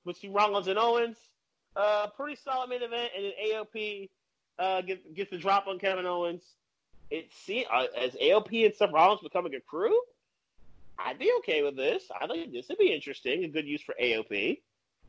between 0.05 0.33
Rollins 0.33 0.69
and 0.69 0.79
Owens, 0.79 1.17
uh, 1.75 2.09
pretty 2.15 2.37
solid 2.37 2.69
main 2.69 2.83
event, 2.83 3.11
and 3.17 3.25
then 3.25 3.33
AOP 3.51 4.11
uh, 4.59 4.81
gets, 4.83 5.03
gets 5.15 5.31
the 5.31 5.39
drop 5.39 5.67
on 5.67 5.79
Kevin 5.79 6.07
Owens. 6.07 6.43
It 7.11 7.31
see 7.33 7.65
uh, 7.73 7.87
as 7.97 8.13
AOP 8.15 8.65
and 8.65 8.75
Seth 8.75 8.93
Rollins 8.93 9.21
becoming 9.23 9.55
a 9.55 9.61
crew. 9.61 9.99
I'd 10.99 11.19
be 11.19 11.33
okay 11.39 11.63
with 11.63 11.77
this. 11.77 12.05
I 12.19 12.27
think 12.27 12.53
this 12.53 12.69
would 12.69 12.79
be 12.79 12.93
interesting, 12.93 13.45
a 13.45 13.49
good 13.49 13.67
use 13.67 13.83
for 13.83 13.95
AOP 14.01 14.61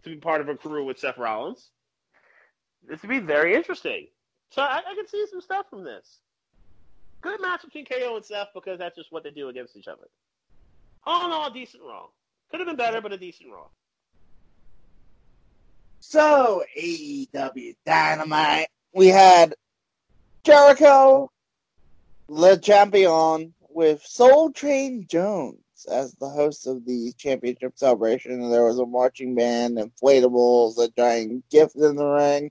to 0.03 0.09
be 0.09 0.17
part 0.17 0.41
of 0.41 0.49
a 0.49 0.55
crew 0.55 0.85
with 0.85 0.99
Seth 0.99 1.17
Rollins. 1.17 1.69
This 2.87 3.01
would 3.01 3.09
be 3.09 3.19
very 3.19 3.55
interesting. 3.55 4.07
So 4.51 4.61
I, 4.61 4.81
I 4.87 4.95
can 4.95 5.07
see 5.07 5.25
some 5.29 5.41
stuff 5.41 5.65
from 5.69 5.83
this. 5.83 6.19
Good 7.21 7.41
match 7.41 7.63
between 7.63 7.85
KO 7.85 8.15
and 8.15 8.23
Seth 8.23 8.49
because 8.53 8.77
that's 8.77 8.95
just 8.95 9.11
what 9.11 9.23
they 9.23 9.31
do 9.31 9.49
against 9.49 9.75
each 9.75 9.87
other. 9.87 10.07
All 11.05 11.25
in 11.25 11.31
all, 11.31 11.49
decent 11.49 11.83
wrong. 11.83 12.09
Could 12.49 12.59
have 12.59 12.67
been 12.67 12.75
better, 12.75 13.01
but 13.01 13.11
a 13.11 13.17
decent 13.17 13.49
Raw. 13.51 13.67
So 15.99 16.63
AEW 16.79 17.75
Dynamite, 17.85 18.67
we 18.97 19.07
had 19.07 19.53
Jericho, 20.43 21.29
Le 22.27 22.57
Champion, 22.57 23.53
with 23.69 24.01
Soul 24.01 24.51
Train 24.51 25.05
Jones 25.07 25.59
as 25.89 26.15
the 26.15 26.27
host 26.27 26.65
of 26.65 26.83
the 26.83 27.13
championship 27.15 27.73
celebration. 27.75 28.31
And 28.31 28.51
there 28.51 28.65
was 28.65 28.79
a 28.79 28.87
marching 28.87 29.35
band, 29.35 29.77
inflatables, 29.77 30.79
a 30.79 30.89
giant 30.97 31.47
gift 31.51 31.75
in 31.75 31.95
the 31.95 32.07
ring. 32.07 32.49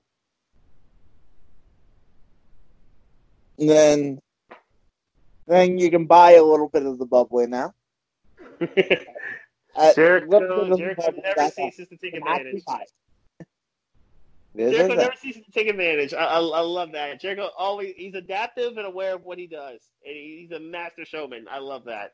And 3.59 3.69
then, 3.69 4.21
then 5.47 5.77
you 5.77 5.91
can 5.91 6.05
buy 6.05 6.35
a 6.35 6.43
little 6.43 6.69
bit 6.69 6.85
of 6.85 6.97
the 6.97 7.05
bubbly 7.05 7.47
now. 7.47 7.73
Jericho, 9.95 10.77
Jericho 10.77 11.13
never 11.21 11.51
ceases 11.51 11.89
to 11.89 11.97
take 11.97 12.13
advantage. 12.13 12.63
Jericho 14.57 14.95
never 14.95 15.15
ceases 15.15 15.45
to 15.45 15.51
take 15.51 15.67
advantage. 15.67 16.13
I, 16.13 16.25
I, 16.25 16.39
I, 16.39 16.59
love 16.61 16.91
that. 16.93 17.21
Jericho 17.21 17.49
always 17.57 17.93
he's 17.95 18.15
adaptive 18.15 18.77
and 18.77 18.87
aware 18.87 19.15
of 19.15 19.23
what 19.23 19.37
he 19.37 19.45
does. 19.45 19.79
And 20.05 20.15
he's 20.15 20.51
a 20.51 20.59
master 20.59 21.05
showman. 21.05 21.45
I 21.49 21.59
love 21.59 21.85
that. 21.85 22.13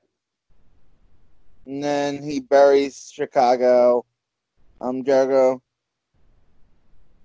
And 1.65 1.81
then 1.81 2.21
he 2.21 2.41
buries 2.41 3.09
Chicago. 3.13 4.05
Um, 4.81 5.05
Jericho 5.05 5.61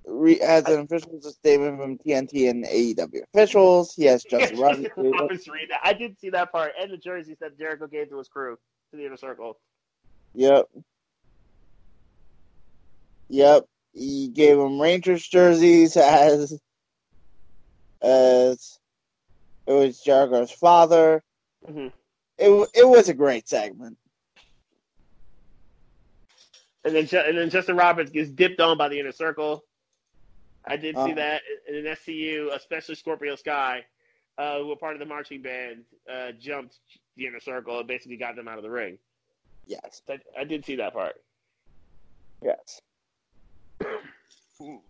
re- 0.06 0.38
has 0.38 0.66
an 0.68 0.80
official 0.80 1.20
statement 1.20 1.80
from 1.80 1.98
TNT 1.98 2.50
and 2.50 2.64
AEW 2.64 3.22
officials. 3.34 3.94
He 3.94 4.04
has 4.04 4.22
Justin 4.24 4.58
Roberts. 4.60 5.48
I 5.82 5.92
did 5.92 6.18
see 6.18 6.30
that 6.30 6.52
part, 6.52 6.72
and 6.80 6.92
the 6.92 6.96
jersey 6.96 7.36
that 7.40 7.58
Jericho 7.58 7.86
gave 7.86 8.10
to 8.10 8.18
his 8.18 8.28
crew 8.28 8.56
to 8.90 8.96
the 8.96 9.06
inner 9.06 9.16
circle. 9.16 9.58
Yep. 10.34 10.68
Yep. 13.28 13.66
He 13.92 14.28
gave 14.28 14.58
him 14.58 14.80
Rangers 14.80 15.26
jerseys 15.26 15.96
as 15.96 16.58
as 18.00 18.78
it 19.66 19.72
was 19.72 20.00
Jericho's 20.00 20.50
father. 20.50 21.22
Mm-hmm. 21.68 21.88
It 22.38 22.68
it 22.74 22.88
was 22.88 23.08
a 23.08 23.14
great 23.14 23.48
segment. 23.48 23.98
And 26.84 26.94
then 26.94 27.26
and 27.26 27.36
then 27.36 27.50
Justin 27.50 27.76
Roberts 27.76 28.10
gets 28.10 28.30
dipped 28.30 28.60
on 28.60 28.78
by 28.78 28.88
the 28.88 28.98
inner 28.98 29.12
circle. 29.12 29.64
I 30.64 30.76
did 30.76 30.96
see 30.96 31.12
that 31.14 31.42
in 31.66 31.74
an 31.76 31.84
SCU, 31.84 32.54
especially 32.54 32.94
Scorpio 32.94 33.36
Sky, 33.36 33.84
uh, 34.36 34.58
who 34.58 34.66
were 34.66 34.76
part 34.76 34.94
of 34.94 34.98
the 35.00 35.06
marching 35.06 35.40
band, 35.40 35.84
uh, 36.12 36.32
jumped 36.32 36.78
the 37.16 37.26
inner 37.26 37.40
circle 37.40 37.78
and 37.78 37.88
basically 37.88 38.16
got 38.16 38.36
them 38.36 38.48
out 38.48 38.58
of 38.58 38.62
the 38.62 38.70
ring. 38.70 38.98
Yes. 39.66 40.02
I, 40.08 40.18
I 40.38 40.44
did 40.44 40.64
see 40.64 40.76
that 40.76 40.92
part. 40.92 41.16
Yes. 42.42 42.80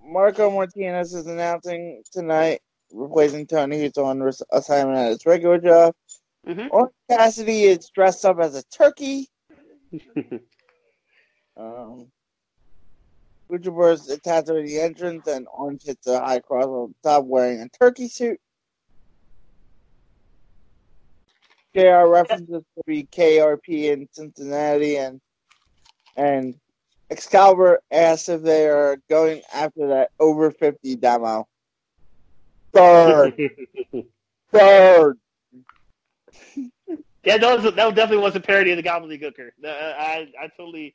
Marco 0.03 0.51
Martinez 0.51 1.14
is 1.14 1.26
announcing 1.26 2.03
tonight, 2.11 2.61
replacing 2.93 3.47
Tony, 3.47 3.80
who's 3.80 3.97
on 3.99 4.22
assignment 4.53 4.99
at 4.99 5.11
his 5.11 5.26
regular 5.26 5.59
job. 5.59 5.95
Mm-hmm. 6.47 6.68
Orange 6.70 6.95
Cassidy 7.11 7.64
is 7.64 7.91
dressed 7.91 8.24
up 8.24 8.39
as 8.41 8.55
a 8.57 8.62
turkey. 8.64 9.28
um, 11.57 12.07
Lucha 13.51 13.72
Bros 13.72 14.09
attached 14.09 14.49
at 14.49 14.64
the 14.64 14.80
entrance, 14.80 15.26
and 15.26 15.47
Orange 15.53 15.82
hits 15.84 16.07
a 16.07 16.20
high 16.20 16.41
cross 16.41 16.66
on 16.66 16.95
top 17.03 17.24
wearing 17.24 17.61
a 17.61 17.68
turkey 17.68 18.09
suit. 18.09 18.41
JR 21.74 22.07
references 22.07 22.64
to 22.74 22.82
be 22.86 23.05
KRP 23.05 23.93
in 23.93 24.09
Cincinnati, 24.12 24.97
and 24.97 25.20
and 26.16 26.55
Excalibur 27.11 27.81
asks 27.91 28.29
if 28.29 28.43
they 28.43 28.67
are 28.69 28.99
going 29.09 29.43
after 29.53 29.89
that 29.89 30.11
over 30.21 30.51
50 30.51 30.97
demo. 30.97 31.49
Third. 32.73 33.35
Third. 34.53 35.19
Yeah, 37.25 37.37
that, 37.39 37.63
was, 37.63 37.75
that 37.75 37.95
definitely 37.95 38.23
was 38.23 38.37
a 38.37 38.41
parody 38.41 38.71
of 38.71 38.77
the 38.77 38.83
Gobbledygooker. 38.83 39.51
Uh, 39.63 39.69
I, 39.69 40.29
I 40.41 40.49
totally, 40.57 40.95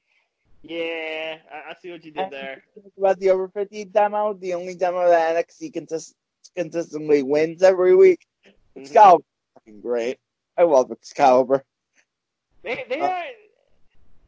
yeah, 0.64 1.38
I, 1.52 1.72
I 1.72 1.76
see 1.82 1.92
what 1.92 2.04
you 2.04 2.12
did 2.12 2.32
there. 2.32 2.64
About 2.98 3.20
the 3.20 3.30
over 3.30 3.48
50 3.50 3.86
demo, 3.86 4.34
the 4.34 4.54
only 4.54 4.74
demo 4.76 5.08
that 5.10 5.36
NXT 5.36 5.74
consist- 5.74 6.16
consistently 6.56 7.22
wins 7.24 7.62
every 7.62 7.96
week. 7.96 8.26
Mm-hmm. 8.48 8.82
Excalibur, 8.82 9.24
fucking 9.56 9.82
great. 9.82 10.18
I 10.58 10.64
love 10.64 10.92
Excalibur. 10.92 11.64
They, 12.64 12.86
they 12.90 13.02
Uh, 13.02 13.08
are. 13.08 13.24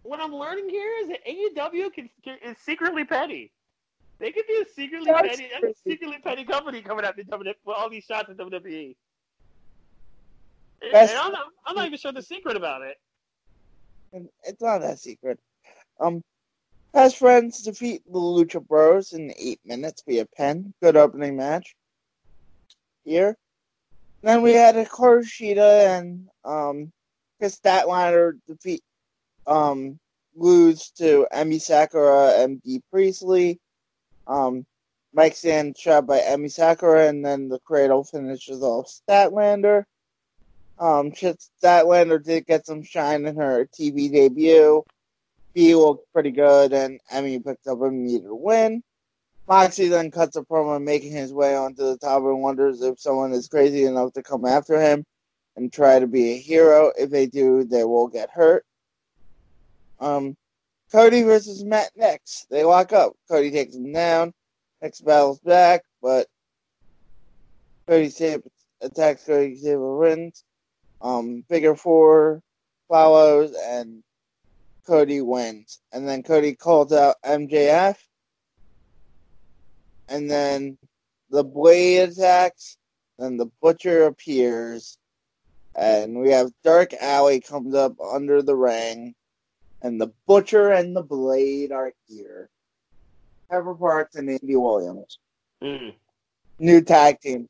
What 0.06 0.20
I'm 0.20 0.36
learning 0.36 0.70
here 0.70 0.92
is 1.02 1.08
that 1.08 1.26
AEW 1.26 1.92
can, 1.92 2.10
can, 2.24 2.38
is 2.46 2.58
secretly 2.60 3.06
petty. 3.06 3.52
They 4.20 4.32
could 4.32 4.46
be 4.48 4.62
a 4.62 4.66
secretly 4.72 5.12
That's 5.12 5.30
petty, 5.30 5.46
a 5.46 5.74
secretly 5.90 6.18
petty 6.24 6.44
company 6.46 6.84
coming 6.84 7.04
out 7.04 7.18
to 7.18 7.24
WWE 7.24 7.56
with 7.66 7.76
all 7.76 7.90
these 7.90 8.04
shots 8.04 8.30
at 8.30 8.38
WWE. 8.38 8.96
That's- 10.92 11.12
I'm 11.20 11.32
not, 11.32 11.48
I'm 11.66 11.76
not 11.76 11.88
even 11.88 11.98
sure 11.98 12.12
the 12.12 12.22
secret 12.22 12.56
about 12.56 12.84
it. 12.84 12.98
It's 14.44 14.62
not 14.62 14.80
that 14.82 15.00
secret. 15.00 15.40
Um, 16.00 16.24
Best 16.94 17.18
Friends 17.18 17.64
defeat 17.64 18.04
the 18.06 18.20
Lucha 18.20 18.66
Bros 18.66 19.14
in 19.14 19.34
eight 19.40 19.60
minutes 19.66 20.04
via 20.08 20.28
pen. 20.38 20.72
Good 20.84 20.96
opening 20.96 21.36
match. 21.36 21.76
Here. 23.04 23.36
Then 24.22 24.44
we 24.44 24.54
had 24.54 24.78
a 24.78 24.86
Kushida 24.86 25.98
and 25.98 26.30
um, 26.46 26.92
Kris 27.40 27.60
Statlander 27.60 28.40
defeat 28.48 28.84
um 29.48 30.00
lose 30.36 30.92
to 30.92 31.28
Emi 31.34 31.62
Sakura 31.62 32.42
and 32.44 32.62
Bea 32.62 32.82
Priestley. 32.92 33.60
Um, 34.28 34.66
Mike 35.14 35.36
Sand 35.36 35.78
shot 35.78 36.06
by 36.06 36.20
Emi 36.20 36.52
Sakura, 36.52 37.08
and 37.08 37.26
then 37.26 37.48
the 37.48 37.60
Cradle 37.60 38.04
finishes 38.04 38.62
off 38.62 38.88
Statlander. 38.88 39.86
Um, 40.78 41.12
Statlander 41.12 42.22
did 42.22 42.46
get 42.46 42.66
some 42.66 42.84
shine 42.84 43.26
in 43.26 43.36
her 43.38 43.66
TV 43.68 44.12
debut. 44.12 44.84
B 45.54 45.74
looked 45.74 46.12
pretty 46.12 46.32
good, 46.32 46.74
and 46.74 47.00
Emi 47.14 47.44
picked 47.44 47.68
up 47.68 47.80
a 47.80 47.86
immediate 47.86 48.36
win. 48.36 48.84
Moxie 49.48 49.88
then 49.88 50.12
cuts 50.12 50.36
a 50.36 50.42
promo 50.42 50.84
making 50.84 51.12
his 51.12 51.32
way 51.32 51.56
onto 51.56 51.84
the 51.84 51.98
top 51.98 52.24
and 52.24 52.42
wonders 52.42 52.82
if 52.82 53.00
someone 53.00 53.32
is 53.32 53.48
crazy 53.48 53.86
enough 53.86 54.12
to 54.14 54.24
come 54.24 54.44
after 54.44 54.82
him 54.82 55.06
and 55.56 55.72
try 55.72 56.00
to 56.00 56.08
be 56.08 56.34
a 56.34 56.38
hero. 56.38 56.92
If 56.98 57.12
they 57.12 57.28
do, 57.28 57.64
they 57.64 57.84
will 57.84 58.08
get 58.08 58.32
hurt. 58.32 58.66
Um, 60.00 60.36
Cody 60.92 61.24
versus 61.24 61.64
Matt 61.64 61.92
next. 61.96 62.48
They 62.50 62.64
lock 62.64 62.94
up. 62.94 63.14
Cody 63.30 63.52
takes 63.52 63.76
him 63.76 63.92
down. 63.92 64.34
Next 64.82 65.02
battles 65.02 65.40
back, 65.40 65.82
but 66.02 66.28
Cody 67.88 68.10
Sabre 68.10 68.50
attacks 68.82 69.26
Cody 69.26 69.56
Sabre 69.56 69.98
wins. 69.98 70.44
Um, 71.02 71.44
figure 71.50 71.76
four 71.76 72.42
follows 72.88 73.56
and 73.64 74.04
Cody 74.86 75.22
wins. 75.22 75.80
And 75.92 76.08
then 76.08 76.24
Cody 76.24 76.56
calls 76.56 76.92
out 76.94 77.16
MJF. 77.26 77.98
And 80.08 80.30
then 80.30 80.78
the 81.30 81.44
blade 81.44 82.10
attacks. 82.10 82.78
Then 83.18 83.38
the 83.38 83.50
butcher 83.62 84.06
appears. 84.06 84.98
And 85.76 86.20
we 86.20 86.32
have 86.32 86.52
Dark 86.64 86.94
Alley 86.94 87.42
comes 87.42 87.76
up 87.76 88.00
under 88.00 88.42
the 88.42 88.56
ring. 88.56 89.16
And 89.82 90.00
the 90.00 90.12
butcher 90.28 90.72
and 90.72 90.96
the 90.96 91.04
blade 91.04 91.72
are 91.72 91.94
here. 92.08 92.50
Pepper 93.50 93.76
Parks 93.76 94.16
and 94.16 94.30
Andy 94.30 94.56
Williams. 94.56 95.20
Mm. 95.62 95.94
New 96.60 96.82
tag 96.82 97.20
team 97.20 97.48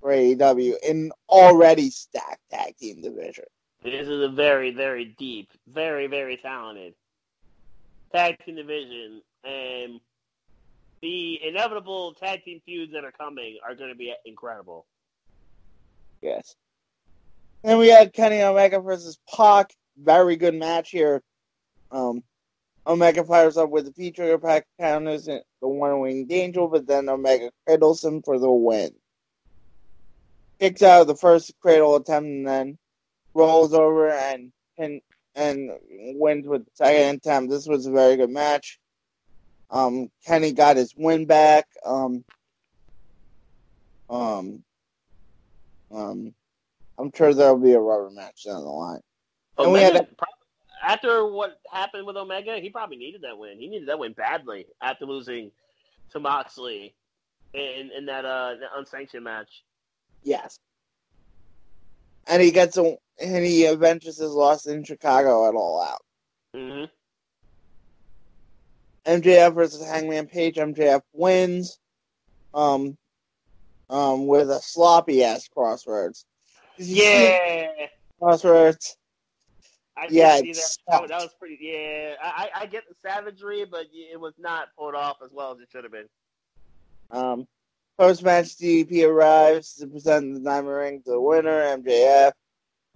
for 0.00 0.10
AEW 0.10 0.74
in 0.82 1.12
already 1.28 1.90
stacked 1.90 2.48
tag 2.50 2.76
team 2.78 3.02
division. 3.02 3.44
This 3.82 4.08
is 4.08 4.22
a 4.22 4.28
very, 4.28 4.70
very 4.70 5.14
deep, 5.18 5.50
very, 5.66 6.06
very 6.06 6.38
talented 6.38 6.94
tag 8.12 8.36
team 8.44 8.56
division, 8.56 9.22
and 9.44 10.00
the 11.02 11.40
inevitable 11.46 12.14
tag 12.14 12.42
team 12.44 12.60
feuds 12.64 12.92
that 12.92 13.04
are 13.04 13.12
coming 13.12 13.58
are 13.64 13.74
going 13.74 13.90
to 13.90 13.96
be 13.96 14.14
incredible. 14.24 14.86
Yes. 16.22 16.56
Then 17.62 17.78
we 17.78 17.88
had 17.88 18.12
Kenny 18.12 18.42
Omega 18.42 18.80
versus 18.80 19.18
Pac. 19.34 19.72
Very 19.98 20.36
good 20.36 20.54
match 20.54 20.90
here. 20.90 21.22
Um, 21.90 22.22
Omega 22.86 23.24
fires 23.24 23.56
up 23.56 23.70
with 23.70 23.86
the 23.86 23.92
V-Trigger 23.92 24.38
pack 24.38 24.66
counters 24.78 25.26
and 25.26 25.42
the 25.60 25.68
one 25.68 26.00
winged 26.00 26.30
angel, 26.30 26.68
but 26.68 26.86
then 26.86 27.08
Omega 27.08 27.50
cradles 27.66 28.04
him 28.04 28.22
for 28.22 28.38
the 28.38 28.50
win. 28.50 28.90
Kicks 30.60 30.82
out 30.82 31.02
of 31.02 31.06
the 31.06 31.16
first 31.16 31.52
cradle 31.60 31.96
attempt 31.96 32.28
and 32.28 32.46
then 32.46 32.78
rolls 33.34 33.74
over 33.74 34.10
and 34.10 34.52
and, 34.78 35.00
and 35.34 35.70
wins 36.14 36.46
with 36.46 36.64
the 36.64 36.70
second 36.74 37.16
attempt. 37.16 37.50
This 37.50 37.66
was 37.66 37.86
a 37.86 37.90
very 37.90 38.16
good 38.16 38.30
match. 38.30 38.78
Um, 39.70 40.10
Kenny 40.24 40.52
got 40.52 40.76
his 40.76 40.94
win 40.96 41.26
back. 41.26 41.66
Um, 41.84 42.24
um, 44.08 44.62
um, 45.90 46.34
I'm 46.98 47.10
sure 47.14 47.34
there'll 47.34 47.58
be 47.58 47.72
a 47.72 47.80
rubber 47.80 48.10
match 48.10 48.44
down 48.44 48.62
the 48.62 48.70
line. 48.70 49.00
And 49.58 49.72
we 49.72 49.80
Omega, 49.80 49.98
had 49.98 50.16
prob- 50.16 50.35
after 50.86 51.26
what 51.26 51.58
happened 51.70 52.06
with 52.06 52.16
Omega, 52.16 52.58
he 52.58 52.70
probably 52.70 52.96
needed 52.96 53.22
that 53.22 53.36
win. 53.36 53.58
He 53.58 53.68
needed 53.68 53.88
that 53.88 53.98
win 53.98 54.12
badly 54.12 54.66
after 54.80 55.04
losing 55.04 55.50
to 56.12 56.20
Moxley 56.20 56.94
in 57.52 57.90
in 57.96 58.06
that 58.06 58.24
uh 58.24 58.54
that 58.60 58.70
unsanctioned 58.76 59.24
match. 59.24 59.64
Yes. 60.22 60.58
And 62.28 62.40
he 62.40 62.52
gets 62.52 62.76
a 62.76 62.96
and 63.20 63.44
he 63.44 63.66
avenges 63.66 64.18
his 64.18 64.30
loss 64.30 64.66
in 64.66 64.84
Chicago 64.84 65.48
at 65.48 65.54
All 65.54 65.82
Out. 65.82 66.02
hmm 66.54 66.84
MJF 69.06 69.54
versus 69.54 69.86
Hangman 69.86 70.26
Page. 70.26 70.56
MJF 70.56 71.00
wins. 71.12 71.78
Um, 72.54 72.96
um, 73.88 74.26
with 74.26 74.50
a 74.50 74.60
sloppy 74.60 75.22
ass 75.22 75.46
crossroads. 75.48 76.24
Did 76.76 76.88
you 76.88 76.96
see 76.96 77.02
Yeah, 77.02 77.86
crossroads. 78.20 78.96
I 79.96 80.08
Yeah, 80.10 80.36
see 80.38 80.52
that. 80.52 80.76
That 80.88 81.02
was, 81.02 81.10
that 81.10 81.22
was 81.22 81.34
pretty. 81.38 81.58
Yeah, 81.60 82.14
I 82.22 82.50
I 82.54 82.60
I 82.62 82.66
get 82.66 82.84
the 82.88 82.94
savagery, 83.02 83.64
but 83.64 83.86
it 83.92 84.20
was 84.20 84.34
not 84.38 84.68
pulled 84.78 84.94
off 84.94 85.18
as 85.24 85.30
well 85.32 85.52
as 85.52 85.60
it 85.60 85.68
should 85.70 85.84
have 85.84 85.92
been. 85.92 86.08
Um, 87.10 87.46
post 87.98 88.22
match, 88.22 88.56
DDP 88.56 89.08
arrives 89.08 89.74
to 89.74 89.86
present 89.86 90.34
the 90.34 90.40
diamond 90.40 90.74
ring 90.74 91.02
to 91.04 91.12
the 91.12 91.20
winner, 91.20 91.62
MJF, 91.78 92.32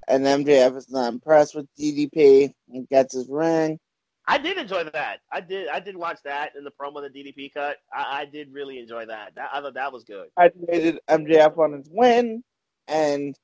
and 0.09 0.25
MJF 0.25 0.77
is 0.77 0.91
not 0.91 1.13
impressed 1.13 1.55
with 1.55 1.67
DDP 1.79 2.53
and 2.73 2.89
gets 2.89 3.15
his 3.15 3.29
ring. 3.29 3.79
I 4.27 4.39
did 4.39 4.59
enjoy 4.59 4.85
that. 4.85 5.21
I 5.33 5.41
did. 5.41 5.69
I 5.69 5.81
did 5.81 5.97
watch 5.97 6.19
that 6.25 6.53
in 6.57 6.65
the 6.65 6.71
promo, 6.71 7.01
the 7.01 7.09
DDP 7.09 7.53
cut. 7.53 7.79
I, 7.93 8.21
I 8.21 8.25
did 8.27 8.53
really 8.53 8.79
enjoy 8.79 9.07
that. 9.07 9.35
that. 9.35 9.51
I 9.53 9.61
thought 9.61 9.75
that 9.75 9.93
was 9.93 10.05
good. 10.05 10.29
congratulated 10.39 11.01
MJF 11.09 11.59
on 11.59 11.73
his 11.73 11.89
win 11.91 12.45
and 12.87 13.35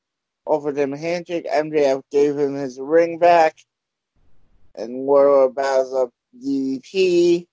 offered 0.47 0.79
him 0.79 0.95
a 0.95 0.97
handshake. 0.97 1.47
MJF 1.47 2.03
gave 2.11 2.39
him 2.39 2.55
his 2.55 2.79
ring 2.81 3.19
back, 3.19 3.59
and 4.75 5.07
Wardlow 5.07 5.55
bows 5.55 5.93
up 5.93 6.11
DDP 6.43 7.47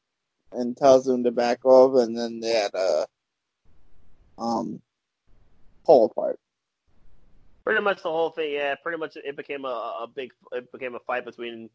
and 0.51 0.77
tells 0.77 1.07
him 1.07 1.23
to 1.23 1.31
back 1.31 1.65
off, 1.65 2.01
and 2.01 2.17
then 2.17 2.39
they 2.39 2.51
had 2.51 2.73
a 2.73 3.05
um 4.37 4.81
pull 5.85 6.05
apart. 6.05 6.39
Pretty 7.63 7.81
much 7.81 8.03
the 8.03 8.09
whole 8.09 8.29
thing. 8.29 8.53
Yeah, 8.53 8.75
pretty 8.75 8.97
much 8.97 9.15
it 9.15 9.35
became 9.35 9.65
a, 9.65 9.67
a 10.03 10.07
big. 10.13 10.31
It 10.51 10.71
became 10.71 10.95
a 10.95 10.99
fight 10.99 11.25
between 11.25 11.69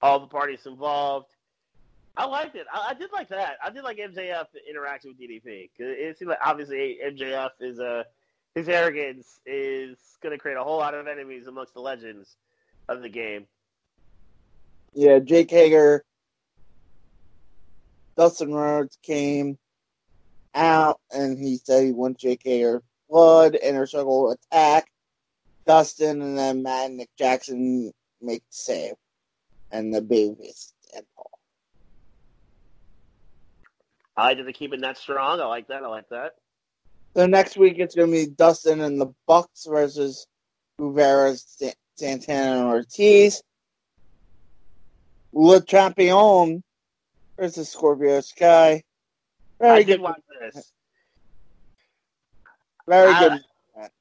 all 0.00 0.20
the 0.20 0.26
parties 0.26 0.66
involved. 0.66 1.30
I 2.16 2.26
liked 2.26 2.56
it. 2.56 2.66
I, 2.70 2.88
I, 2.90 2.94
did 2.94 3.10
like 3.10 3.28
that. 3.30 3.56
I 3.64 3.70
did 3.70 3.84
like 3.84 3.96
MJF 3.96 4.46
interaction 4.68 5.10
with 5.10 5.18
DDP 5.18 5.70
because 5.72 5.94
it 5.96 6.18
seemed 6.18 6.28
like 6.28 6.40
obviously 6.44 6.98
MJF 7.02 7.50
is 7.60 7.78
a 7.78 8.04
his 8.54 8.68
arrogance 8.68 9.40
is 9.46 9.98
going 10.22 10.32
to 10.32 10.38
create 10.38 10.56
a 10.56 10.62
whole 10.62 10.78
lot 10.78 10.94
of 10.94 11.06
enemies 11.06 11.46
amongst 11.46 11.74
the 11.74 11.80
legends 11.80 12.36
of 12.88 13.02
the 13.02 13.08
game. 13.08 13.46
Yeah, 14.94 15.20
Jake 15.20 15.50
Hager, 15.50 16.04
Dustin 18.16 18.52
Rhodes 18.52 18.98
came 19.02 19.58
out 20.54 21.00
and 21.10 21.38
he 21.38 21.56
said 21.56 21.84
he 21.84 21.92
wants 21.92 22.20
Jake 22.20 22.42
Hager 22.44 22.82
blood, 23.08 23.56
inner 23.62 23.86
circle 23.86 24.30
attack. 24.32 24.86
Dustin 25.66 26.20
and 26.22 26.36
then 26.36 26.62
Matt 26.62 26.86
and 26.86 26.96
Nick 26.96 27.10
Jackson 27.16 27.92
make 28.20 28.40
the 28.40 28.46
save, 28.50 28.94
and 29.70 29.94
the 29.94 30.02
babies 30.02 30.74
and 30.94 31.04
Paul. 31.16 31.30
I 34.16 34.24
like 34.24 34.44
that 34.44 34.54
keep 34.54 34.72
it 34.72 34.80
that 34.80 34.98
strong. 34.98 35.40
I 35.40 35.44
like 35.44 35.68
that. 35.68 35.84
I 35.84 35.88
like 35.88 36.08
that. 36.08 36.32
So 37.14 37.26
next 37.26 37.56
week 37.56 37.78
it's 37.78 37.94
going 37.94 38.10
to 38.10 38.26
be 38.26 38.26
Dustin 38.26 38.80
and 38.80 39.00
the 39.00 39.12
Bucks 39.26 39.66
versus 39.66 40.26
Guevara, 40.78 41.36
Santana, 41.96 42.60
and 42.60 42.68
Ortiz. 42.68 43.42
Le 45.34 45.60
Champion 45.62 46.62
versus 47.38 47.68
Scorpio 47.68 48.20
Sky. 48.20 48.82
Very 49.60 49.80
I 49.80 49.82
good. 49.82 50.00
watch 50.00 50.20
this. 50.40 50.72
Very 52.86 53.14
good. 53.18 53.40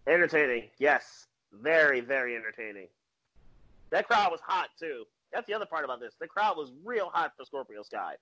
Entertaining, 0.08 0.70
yes. 0.80 1.28
Very, 1.54 2.02
very 2.02 2.36
entertaining. 2.36 2.88
That 3.90 4.08
crowd 4.08 4.32
was 4.32 4.40
hot 4.42 4.70
too. 4.80 5.04
That's 5.34 5.48
the 5.48 5.54
other 5.54 5.66
part 5.66 5.86
about 5.86 6.00
this. 6.00 6.14
The 6.20 6.28
crowd 6.28 6.58
was 6.58 6.72
real 6.84 7.10
hot 7.14 7.34
for 7.38 7.46
Scorpio 7.46 7.84
Sky. 7.84 8.16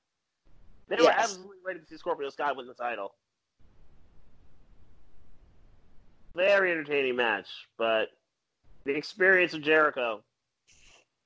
They 0.87 0.97
yes. 0.97 1.05
were 1.05 1.11
absolutely 1.11 1.57
ready 1.65 1.79
to 1.79 1.85
see 1.85 1.97
Scorpio 1.97 2.29
Sky 2.29 2.51
win 2.51 2.67
the 2.67 2.73
title. 2.73 3.13
Very 6.39 6.71
entertaining 6.71 7.17
match, 7.17 7.49
but 7.77 8.11
the 8.85 8.95
experience 8.95 9.53
of 9.53 9.61
Jericho 9.61 10.23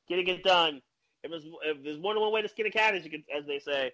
getting 0.10 0.28
it 0.28 0.44
done. 0.44 0.82
If 1.24 1.30
there's, 1.30 1.46
if 1.66 1.84
there's 1.84 2.00
more 2.00 2.16
than 2.16 2.24
one 2.24 2.34
way 2.34 2.42
to 2.42 2.50
skin 2.50 2.66
a 2.66 2.72
cat, 2.72 2.96
as, 2.96 3.04
as 3.06 3.46
they 3.46 3.60
say, 3.60 3.92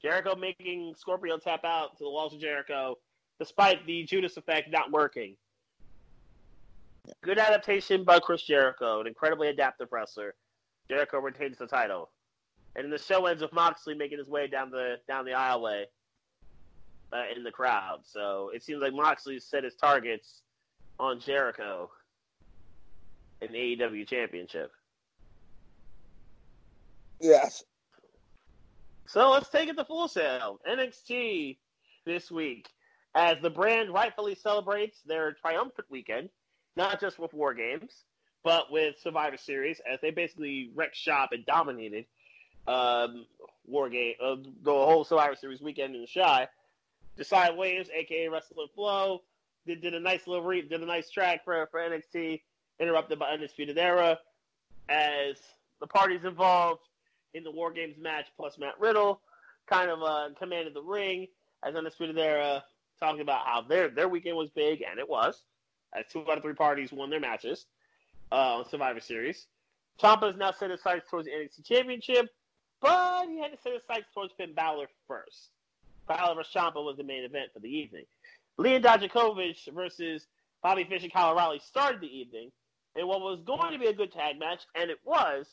Jericho 0.00 0.36
making 0.36 0.94
Scorpio 0.96 1.38
tap 1.38 1.64
out 1.64 1.98
to 1.98 2.04
the 2.04 2.10
walls 2.10 2.34
of 2.34 2.40
Jericho, 2.40 2.98
despite 3.40 3.84
the 3.84 4.04
Judas 4.04 4.36
effect 4.36 4.70
not 4.70 4.92
working. 4.92 5.34
Good 7.24 7.40
adaptation 7.40 8.04
by 8.04 8.20
Chris 8.20 8.42
Jericho, 8.42 9.00
an 9.00 9.08
incredibly 9.08 9.48
adaptive 9.48 9.88
wrestler. 9.90 10.36
Jericho 10.88 11.18
retains 11.18 11.58
the 11.58 11.66
title. 11.66 12.10
And 12.76 12.92
the 12.92 12.98
show 12.98 13.26
ends 13.26 13.42
with 13.42 13.52
Moxley 13.52 13.96
making 13.96 14.18
his 14.18 14.28
way 14.28 14.46
down 14.46 14.70
the 14.70 14.98
down 15.08 15.24
the 15.24 15.32
aisleway 15.32 15.86
uh, 17.12 17.24
in 17.36 17.42
the 17.42 17.50
crowd. 17.50 18.02
So 18.04 18.52
it 18.54 18.62
seems 18.62 18.82
like 18.82 18.94
Moxley 18.94 19.40
set 19.40 19.64
his 19.64 19.74
targets 19.74 20.42
on 20.98 21.20
Jericho 21.20 21.90
in 23.40 23.52
the 23.52 23.58
AEW 23.58 24.06
Championship. 24.06 24.72
Yes. 27.20 27.64
So 29.06 29.30
let's 29.30 29.48
take 29.48 29.68
it 29.68 29.76
to 29.76 29.84
Full 29.84 30.08
Sail. 30.08 30.58
NXT 30.68 31.58
this 32.04 32.30
week 32.30 32.68
as 33.14 33.36
the 33.40 33.50
brand 33.50 33.92
rightfully 33.92 34.34
celebrates 34.34 35.00
their 35.06 35.32
triumphant 35.32 35.86
weekend, 35.90 36.28
not 36.76 37.00
just 37.00 37.18
with 37.18 37.32
War 37.32 37.54
Games, 37.54 38.04
but 38.42 38.70
with 38.70 38.96
Survivor 39.00 39.36
Series, 39.36 39.80
as 39.90 40.00
they 40.00 40.10
basically 40.10 40.70
wrecked 40.74 40.96
shop 40.96 41.30
and 41.32 41.46
dominated 41.46 42.06
um, 42.66 43.26
War 43.66 43.88
Game, 43.88 44.14
uh, 44.22 44.36
the 44.62 44.72
whole 44.72 45.04
Survivor 45.04 45.36
Series 45.36 45.60
weekend 45.60 45.94
in 45.94 46.02
the 46.02 46.06
Shy. 46.06 46.48
Decide 47.16 47.56
Williams, 47.56 47.88
aka 47.94 48.28
Wrestling 48.28 48.66
Flow, 48.74 49.22
did, 49.66 49.94
a 49.94 50.00
nice 50.00 50.26
little 50.26 50.44
re- 50.44 50.62
did 50.62 50.82
a 50.82 50.86
nice 50.86 51.10
track 51.10 51.44
for 51.44 51.66
for 51.70 51.80
NXT, 51.80 52.42
interrupted 52.80 53.18
by 53.18 53.30
Undisputed 53.30 53.78
Era, 53.78 54.18
as 54.88 55.36
the 55.80 55.86
parties 55.86 56.24
involved 56.24 56.82
in 57.34 57.44
the 57.44 57.50
War 57.50 57.72
Games 57.72 57.96
match 57.98 58.26
plus 58.36 58.58
Matt 58.58 58.78
Riddle 58.78 59.20
kind 59.66 59.90
of 59.90 60.02
uh, 60.02 60.28
commanded 60.38 60.74
the 60.74 60.82
ring 60.82 61.26
as 61.62 61.74
Undisputed 61.74 62.18
Era 62.18 62.62
talking 63.00 63.20
about 63.20 63.46
how 63.46 63.62
their 63.62 63.88
their 63.88 64.08
weekend 64.08 64.36
was 64.36 64.50
big, 64.50 64.82
and 64.88 64.98
it 64.98 65.08
was. 65.08 65.42
As 65.96 66.04
two 66.12 66.22
out 66.28 66.36
of 66.36 66.42
three 66.42 66.54
parties 66.54 66.92
won 66.92 67.08
their 67.08 67.20
matches 67.20 67.66
uh, 68.32 68.58
on 68.58 68.68
Survivor 68.68 69.00
Series. 69.00 69.46
Ciampa 70.00 70.26
has 70.26 70.36
now 70.36 70.50
set 70.50 70.70
his 70.70 70.82
sights 70.82 71.08
towards 71.08 71.26
the 71.26 71.32
NXT 71.32 71.64
Championship, 71.64 72.26
but 72.80 73.26
he 73.28 73.40
had 73.40 73.52
to 73.52 73.58
set 73.62 73.74
his 73.74 73.82
sights 73.86 74.06
towards 74.12 74.32
Finn 74.36 74.54
Balor 74.54 74.86
first. 75.06 75.50
Balor 76.08 76.34
vs. 76.34 76.52
Ciampa 76.52 76.84
was 76.84 76.96
the 76.96 77.04
main 77.04 77.22
event 77.24 77.50
for 77.52 77.60
the 77.60 77.68
evening. 77.68 78.04
Leon 78.58 78.82
Dijakovic 78.82 79.72
versus 79.72 80.26
Bobby 80.62 80.84
Fish 80.84 81.02
and 81.02 81.12
Kyle 81.12 81.32
O'Reilly 81.32 81.60
started 81.64 82.00
the 82.00 82.18
evening 82.18 82.50
in 82.96 83.06
what 83.06 83.20
was 83.20 83.40
going 83.44 83.72
to 83.72 83.78
be 83.78 83.86
a 83.86 83.92
good 83.92 84.12
tag 84.12 84.38
match, 84.38 84.62
and 84.74 84.90
it 84.90 84.98
was, 85.04 85.46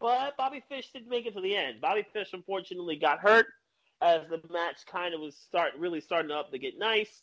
but 0.00 0.36
Bobby 0.36 0.62
Fish 0.68 0.90
didn't 0.92 1.08
make 1.08 1.26
it 1.26 1.34
to 1.34 1.40
the 1.40 1.56
end. 1.56 1.80
Bobby 1.80 2.06
Fish 2.12 2.30
unfortunately 2.32 2.96
got 2.96 3.18
hurt 3.18 3.46
as 4.00 4.22
the 4.30 4.40
match 4.50 4.86
kind 4.86 5.14
of 5.14 5.20
was 5.20 5.36
start 5.36 5.72
really 5.78 6.00
starting 6.00 6.30
up 6.30 6.50
to 6.50 6.58
get 6.58 6.78
nice. 6.78 7.22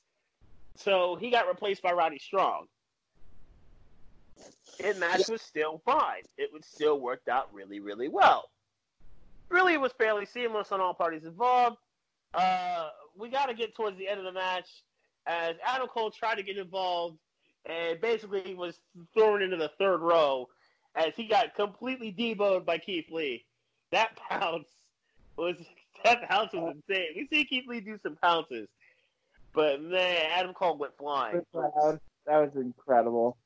So 0.76 1.16
he 1.16 1.32
got 1.32 1.48
replaced 1.48 1.82
by 1.82 1.94
Roddy 1.94 2.20
Strong. 2.20 2.68
And 4.84 5.00
match 5.00 5.30
was 5.30 5.42
still 5.42 5.82
fine. 5.86 6.24
It 6.38 6.52
was 6.54 6.66
still 6.66 7.00
worked 7.00 7.30
out 7.30 7.54
really, 7.54 7.80
really 7.80 8.10
well. 8.10 8.50
Really, 9.50 9.74
it 9.74 9.82
was 9.82 9.94
fairly 9.98 10.26
seamless 10.26 10.72
on 10.72 10.82
all 10.82 10.94
parties 10.94 11.24
involved. 11.24 11.78
Uh, 12.34 12.90
we 13.18 13.30
got 13.30 13.46
to 13.46 13.54
get 13.54 13.74
towards 13.76 13.98
the 13.98 14.10
end 14.10 14.20
of 14.20 14.26
the 14.26 14.34
match 14.34 14.68
as 15.28 15.56
Adam 15.66 15.88
Cole 15.88 16.12
tried 16.12 16.36
to 16.36 16.44
get 16.44 16.58
involved 16.58 17.18
and 17.66 18.00
basically 18.00 18.54
was 18.54 18.80
thrown 19.14 19.42
into 19.42 19.58
the 19.58 19.72
third 19.80 20.02
row 20.02 20.48
as 20.96 21.14
he 21.16 21.28
got 21.28 21.56
completely 21.56 22.14
deboned 22.18 22.66
by 22.66 22.78
Keith 22.78 23.10
Lee. 23.12 23.46
That 23.92 24.18
pounce 24.30 24.68
was 25.38 25.56
that 26.04 26.28
pounce 26.30 26.54
was 26.54 26.76
insane. 26.76 27.08
We 27.16 27.28
see 27.32 27.46
Keith 27.46 27.66
Lee 27.68 27.80
do 27.80 27.98
some 28.04 28.16
pounces, 28.22 28.68
but 29.54 29.82
man, 29.82 30.24
Adam 30.32 30.54
Cole 30.54 30.78
went 30.78 30.98
flying. 30.98 31.42
That 31.54 32.00
was 32.28 32.52
incredible. 32.56 33.38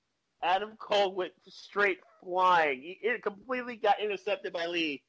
Adam 0.41 0.71
Cole 0.77 1.13
went 1.13 1.33
straight 1.47 1.99
flying. 2.23 2.95
It 3.01 3.23
completely 3.23 3.75
got 3.75 4.01
intercepted 4.01 4.53
by 4.53 4.67
Lee 4.67 5.03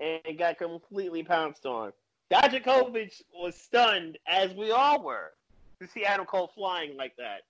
and 0.00 0.38
got 0.38 0.58
completely 0.58 1.22
pounced 1.22 1.66
on. 1.66 1.92
Dijakovic 2.30 3.20
was 3.34 3.54
stunned, 3.54 4.18
as 4.26 4.54
we 4.54 4.70
all 4.70 5.02
were, 5.02 5.32
to 5.82 5.92
see 5.92 6.04
Adam 6.04 6.26
Cole 6.26 6.50
flying 6.54 6.96
like 6.96 7.16
that. 7.16 7.42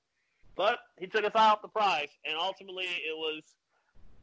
But 0.56 0.78
he 0.98 1.06
took 1.06 1.24
his 1.24 1.32
eye 1.34 1.48
off 1.48 1.62
the 1.62 1.68
prize, 1.68 2.08
and 2.24 2.36
ultimately 2.38 2.84
it 2.84 3.16
was 3.16 3.42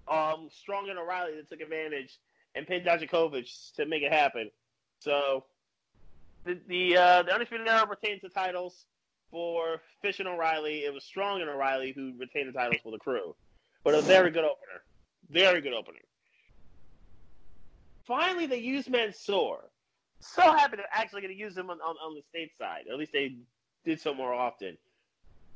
um, 0.07 0.49
Strong 0.51 0.89
and 0.89 0.99
O'Reilly 0.99 1.35
that 1.35 1.49
took 1.49 1.61
advantage 1.61 2.19
and 2.55 2.67
pinned 2.67 2.85
Dijakovic 2.85 3.75
to 3.75 3.85
make 3.85 4.03
it 4.03 4.11
happen. 4.11 4.49
So 4.99 5.45
the 6.45 6.59
the, 6.67 6.97
uh, 6.97 7.23
the 7.23 7.33
Undisputed 7.33 7.67
Era 7.67 7.87
retains 7.87 8.21
the 8.21 8.29
titles 8.29 8.85
for 9.31 9.81
Fish 10.01 10.19
and 10.19 10.27
O'Reilly. 10.27 10.79
It 10.79 10.93
was 10.93 11.03
Strong 11.03 11.41
and 11.41 11.49
O'Reilly 11.49 11.93
who 11.95 12.13
retained 12.17 12.49
the 12.49 12.57
titles 12.57 12.81
for 12.83 12.91
the 12.91 12.99
crew. 12.99 13.35
But 13.83 13.95
a 13.95 14.01
very 14.01 14.31
good 14.31 14.43
opener. 14.43 14.83
Very 15.29 15.61
good 15.61 15.73
opener. 15.73 15.99
Finally, 18.05 18.47
they 18.47 18.57
used 18.57 18.89
Mansoor. 18.89 19.69
So 20.19 20.41
happy 20.41 20.77
to 20.77 20.83
actually 20.91 21.21
get 21.21 21.27
to 21.27 21.35
use 21.35 21.55
him 21.55 21.69
on, 21.69 21.79
on, 21.79 21.95
on 22.03 22.15
the 22.15 22.21
state 22.29 22.51
side. 22.57 22.85
At 22.91 22.97
least 22.97 23.13
they 23.13 23.35
did 23.89 23.99
so 23.99 24.13
more 24.13 24.33
often. 24.33 24.77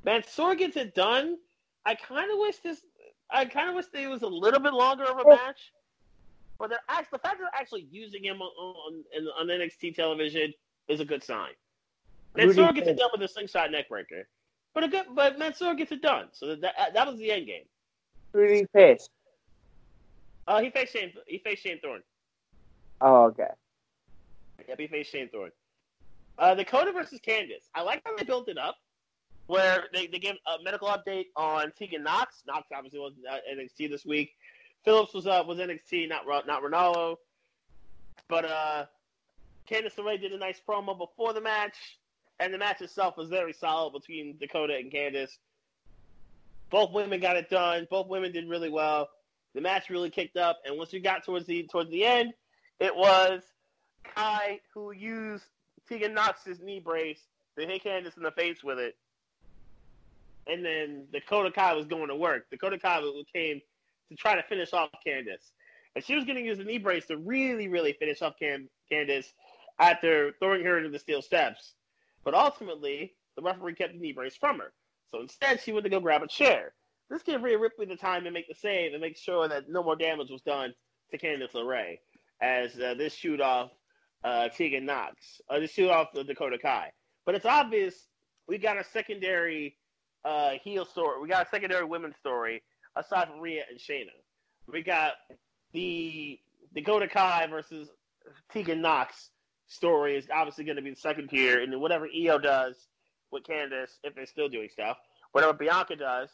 Mansoor 0.04 0.56
gets 0.56 0.76
it 0.76 0.96
done. 0.96 1.38
I 1.86 1.96
kind 1.96 2.32
of 2.32 2.40
wish 2.40 2.58
this. 2.58 2.82
I 3.30 3.46
kind 3.46 3.70
of 3.70 3.76
wish 3.76 3.86
it 3.94 4.10
was 4.10 4.24
a 4.24 4.28
little 4.28 4.60
bit 4.60 4.74
longer 4.74 5.04
of 5.04 5.20
a 5.20 5.30
match. 5.30 5.72
But 6.60 6.70
they're 6.70 6.80
actually, 6.90 7.18
the 7.18 7.20
fact 7.20 7.38
that 7.40 7.50
they're 7.52 7.62
actually 7.62 7.88
using 7.92 8.24
him 8.24 8.42
on, 8.42 8.52
on, 8.58 9.04
on 9.40 9.48
NXT 9.48 9.96
television 9.96 10.54
is 10.88 11.00
a 11.00 11.06
good 11.06 11.24
sign. 11.24 11.52
Mansoor 12.36 12.74
gets 12.74 12.88
it 12.88 12.98
done 12.98 13.10
with 13.12 13.22
a 13.22 13.28
slingshot 13.28 13.70
neckbreaker, 13.70 14.24
but 14.74 14.84
a 14.84 14.88
good, 14.88 15.06
but 15.14 15.38
Mansoor 15.38 15.76
gets 15.76 15.92
it 15.92 16.02
done. 16.02 16.28
So 16.32 16.56
that 16.56 16.94
that 16.94 17.08
was 17.08 17.20
the 17.20 17.32
end 17.32 17.46
game. 17.46 17.66
Who 18.34 18.48
did 18.48 18.58
he 18.58 18.66
face? 18.74 19.10
Uh, 20.48 20.60
he 20.62 20.72
faced 20.72 20.94
Shane. 20.94 21.14
He 21.28 21.38
faced 21.38 21.62
Shane 21.64 21.80
Thorne. 21.80 22.02
Oh, 23.02 23.26
okay. 23.26 23.50
Yep, 24.68 24.80
he 24.80 24.88
faced 24.88 25.12
Shane 25.12 25.30
Thorne. 25.30 25.52
Uh, 26.44 26.54
Dakota 26.54 26.92
versus 26.92 27.22
Candice. 27.26 27.70
I 27.74 27.84
like 27.84 28.02
how 28.06 28.18
they 28.18 28.26
built 28.26 28.50
it 28.50 28.58
up, 28.58 28.76
where 29.48 29.86
they, 29.94 30.08
they 30.08 30.20
gave 30.20 30.34
a 30.46 30.62
medical 30.62 30.90
update 30.90 31.28
on 31.38 31.72
Tegan 31.80 32.04
Nox. 32.04 32.44
Nox 32.46 32.68
obviously 32.76 33.00
was 33.00 33.14
NXT 33.50 33.90
this 33.90 34.06
week. 34.06 34.32
Phillips 34.84 35.14
was 35.14 35.26
up 35.26 35.46
uh, 35.46 35.48
was 35.48 35.60
NXT, 35.60 36.10
not 36.10 36.26
not 36.46 36.62
Ranallo. 36.62 37.16
But 38.28 38.44
uh, 38.44 38.86
Candice 39.72 39.96
LeRae 39.96 40.20
did 40.20 40.34
a 40.34 40.38
nice 40.38 40.60
promo 40.68 40.98
before 40.98 41.32
the 41.32 41.40
match, 41.40 41.78
and 42.42 42.54
the 42.54 42.58
match 42.58 42.82
itself 42.82 43.16
was 43.16 43.30
very 43.30 43.54
solid 43.54 43.94
between 43.94 44.36
Dakota 44.38 44.76
and 44.76 44.92
Candice. 44.92 45.38
Both 46.70 46.92
women 46.92 47.22
got 47.22 47.38
it 47.38 47.50
done. 47.50 47.88
Both 47.90 48.10
women 48.10 48.34
did 48.34 48.50
really 48.50 48.70
well. 48.70 49.08
The 49.56 49.62
match 49.62 49.90
really 49.90 50.10
kicked 50.10 50.36
up, 50.36 50.60
and 50.66 50.78
once 50.78 50.92
we 50.92 51.00
got 51.00 51.24
towards 51.24 51.46
the 51.46 51.64
towards 51.72 51.90
the 51.90 52.04
end, 52.04 52.34
it 52.82 52.94
was 52.94 53.44
Kai, 54.04 54.60
who 54.74 54.92
used 54.92 55.46
Tegan 56.00 56.18
his 56.46 56.60
knee 56.60 56.80
brace 56.80 57.22
to 57.58 57.66
hit 57.66 57.84
Candice 57.84 58.18
in 58.18 58.24
the 58.24 58.32
face 58.32 58.64
with 58.64 58.80
it. 58.80 58.96
And 60.48 60.66
then 60.66 61.06
Dakota 61.14 61.52
Kai 61.52 61.74
was 61.74 61.86
going 61.86 62.08
to 62.10 62.16
work. 62.16 62.50
Dakota 62.50 62.78
Kai 62.78 63.02
came 63.34 63.62
to 64.10 64.16
try 64.16 64.36
to 64.36 64.44
finish 64.44 64.74
off 64.74 64.90
Candice. 65.06 65.52
And 65.96 66.04
she 66.04 66.16
was 66.16 66.26
going 66.26 66.38
to 66.38 66.44
use 66.44 66.58
the 66.58 66.64
knee 66.64 66.80
brace 66.80 67.06
to 67.08 67.18
really, 67.18 67.68
really 67.68 67.94
finish 67.94 68.22
off 68.22 68.34
Can- 68.40 68.68
Candice 68.92 69.28
after 69.80 70.34
throwing 70.40 70.66
her 70.66 70.78
into 70.78 70.90
the 70.90 71.00
steel 71.00 71.22
steps. 71.22 71.76
But 72.26 72.34
ultimately, 72.34 73.14
the 73.36 73.42
referee 73.42 73.76
kept 73.76 73.94
the 73.94 74.00
knee 74.00 74.14
brace 74.14 74.36
from 74.36 74.60
her. 74.60 74.74
So 75.12 75.22
instead, 75.22 75.62
she 75.62 75.72
went 75.72 75.84
to 75.84 75.90
go 75.90 76.00
grab 76.00 76.24
a 76.24 76.28
chair. 76.28 76.74
This 77.10 77.22
gave 77.22 77.44
Rhea 77.44 77.60
Ripley 77.60 77.86
the 77.86 77.96
time 77.96 78.24
to 78.24 78.32
make 78.32 78.48
the 78.48 78.56
save 78.56 78.94
and 78.94 79.02
make 79.02 79.18
sure 79.18 79.48
that 79.48 79.70
no 79.70 79.84
more 79.84 79.96
damage 79.96 80.32
was 80.32 80.42
done 80.42 80.74
to 81.12 81.18
Candice 81.18 81.52
LeRae 81.52 82.00
as 82.42 82.78
uh, 82.80 82.96
this 82.98 83.14
shoot 83.14 83.40
off 83.40 83.72
uh, 84.24 84.50
Tegan 84.50 84.86
Nox, 84.86 85.42
uh, 85.50 85.60
this 85.60 85.72
shoot 85.72 85.90
off 85.90 86.14
the 86.14 86.24
Dakota 86.24 86.58
Kai. 86.58 86.92
But 87.26 87.36
it's 87.36 87.46
obvious 87.46 88.08
we 88.48 88.58
got 88.58 88.78
a 88.78 88.84
secondary 88.84 89.78
uh, 90.26 90.52
heel 90.64 90.86
story. 90.86 91.22
We 91.22 91.28
got 91.28 91.48
a 91.48 91.50
secondary 91.50 91.86
women's 91.86 92.18
story 92.18 92.64
aside 92.96 93.30
from 93.30 93.40
Rhea 93.40 93.64
and 93.70 93.80
Shayna. 93.80 94.12
We 94.68 94.82
got 94.82 95.14
the 95.74 96.40
Dakota 96.76 97.08
Kai 97.08 97.48
versus 97.48 97.90
Tegan 98.52 98.82
Nox 98.82 99.32
story 99.68 100.16
is 100.16 100.28
obviously 100.34 100.64
going 100.64 100.76
to 100.76 100.82
be 100.82 100.92
the 100.92 100.96
second 100.96 101.30
tier, 101.30 101.62
and 101.62 101.72
then 101.72 101.80
whatever 101.80 102.08
Io 102.08 102.38
does 102.38 102.88
with 103.32 103.44
Candice, 103.44 103.98
if 104.04 104.16
they're 104.16 104.26
still 104.26 104.50
doing 104.50 104.70
stuff, 104.72 104.98
whatever 105.32 105.54
Bianca 105.54 105.96
does, 105.96 106.30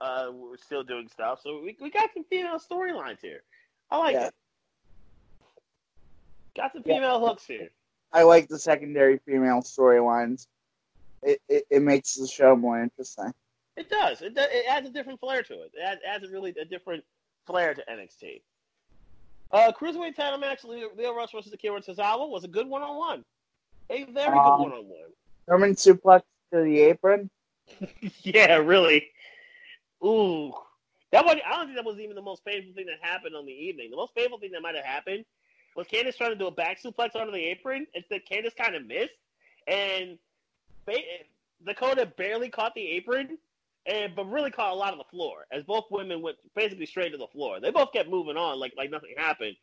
uh, 0.00 0.28
we're 0.32 0.56
still 0.56 0.82
doing 0.82 1.08
stuff. 1.08 1.40
So 1.42 1.60
we, 1.60 1.76
we 1.80 1.90
got 1.90 2.10
some 2.14 2.24
female 2.24 2.58
storylines 2.58 3.20
here. 3.20 3.42
I 3.90 3.98
like 3.98 4.14
yeah. 4.14 4.26
it. 4.26 4.34
Got 6.56 6.72
some 6.72 6.82
female 6.82 7.20
yeah. 7.20 7.28
hooks 7.28 7.46
here. 7.46 7.68
I 8.12 8.22
like 8.22 8.48
the 8.48 8.58
secondary 8.58 9.18
female 9.18 9.60
storylines. 9.60 10.46
It, 11.22 11.40
it, 11.48 11.64
it 11.70 11.82
makes 11.82 12.14
the 12.14 12.28
show 12.28 12.54
more 12.54 12.80
interesting. 12.80 13.32
It 13.76 13.90
does. 13.90 14.22
It, 14.22 14.34
it 14.36 14.66
adds 14.68 14.86
a 14.86 14.90
different 14.90 15.18
flair 15.18 15.42
to 15.42 15.54
it. 15.62 15.72
It 15.74 15.82
adds, 15.84 16.00
adds 16.06 16.24
a 16.24 16.30
really 16.30 16.54
a 16.60 16.64
different 16.64 17.02
flair 17.46 17.74
to 17.74 17.82
NXT. 17.90 18.42
Uh, 19.50 19.72
cruiserweight 19.72 20.14
title 20.14 20.38
match: 20.38 20.64
Lio, 20.64 20.90
Lio 20.96 21.14
Rush 21.14 21.32
versus 21.32 21.52
Akira 21.52 21.80
Tozawa 21.80 22.28
was 22.28 22.44
a 22.44 22.48
good 22.48 22.68
one-on-one. 22.68 23.24
A 23.90 24.04
very 24.04 24.38
um, 24.38 24.44
good 24.44 24.62
one-on-one. 24.62 25.10
German 25.48 25.74
suplex 25.74 26.22
to 26.52 26.62
the 26.62 26.80
apron. 26.80 27.28
yeah, 28.22 28.56
really. 28.56 29.08
Ooh, 30.04 30.52
that 31.10 31.24
was. 31.24 31.36
I 31.44 31.56
don't 31.56 31.66
think 31.66 31.76
that 31.76 31.84
was 31.84 31.98
even 31.98 32.14
the 32.14 32.22
most 32.22 32.44
painful 32.44 32.74
thing 32.74 32.86
that 32.86 32.98
happened 33.00 33.34
on 33.34 33.44
the 33.44 33.52
evening. 33.52 33.90
The 33.90 33.96
most 33.96 34.14
painful 34.14 34.38
thing 34.38 34.52
that 34.52 34.62
might 34.62 34.76
have 34.76 34.84
happened 34.84 35.24
was 35.74 35.86
Candice 35.86 36.16
trying 36.16 36.30
to 36.30 36.36
do 36.36 36.46
a 36.46 36.50
back 36.50 36.80
suplex 36.82 37.16
onto 37.16 37.32
the 37.32 37.44
apron. 37.44 37.86
Instead, 37.94 38.22
Candice 38.30 38.56
kind 38.56 38.74
of 38.74 38.86
missed, 38.86 39.14
and 39.66 40.18
Dakota 41.64 42.06
barely 42.06 42.48
caught 42.48 42.74
the 42.74 42.86
apron, 42.92 43.38
and 43.86 44.14
but 44.14 44.30
really 44.30 44.50
caught 44.50 44.72
a 44.72 44.76
lot 44.76 44.92
of 44.92 44.98
the 44.98 45.04
floor 45.04 45.46
as 45.52 45.62
both 45.64 45.84
women 45.90 46.22
went 46.22 46.36
basically 46.54 46.86
straight 46.86 47.12
to 47.12 47.18
the 47.18 47.26
floor. 47.28 47.60
They 47.60 47.70
both 47.70 47.92
kept 47.92 48.08
moving 48.08 48.36
on 48.36 48.58
like 48.58 48.74
like 48.76 48.90
nothing 48.90 49.14
happened, 49.16 49.56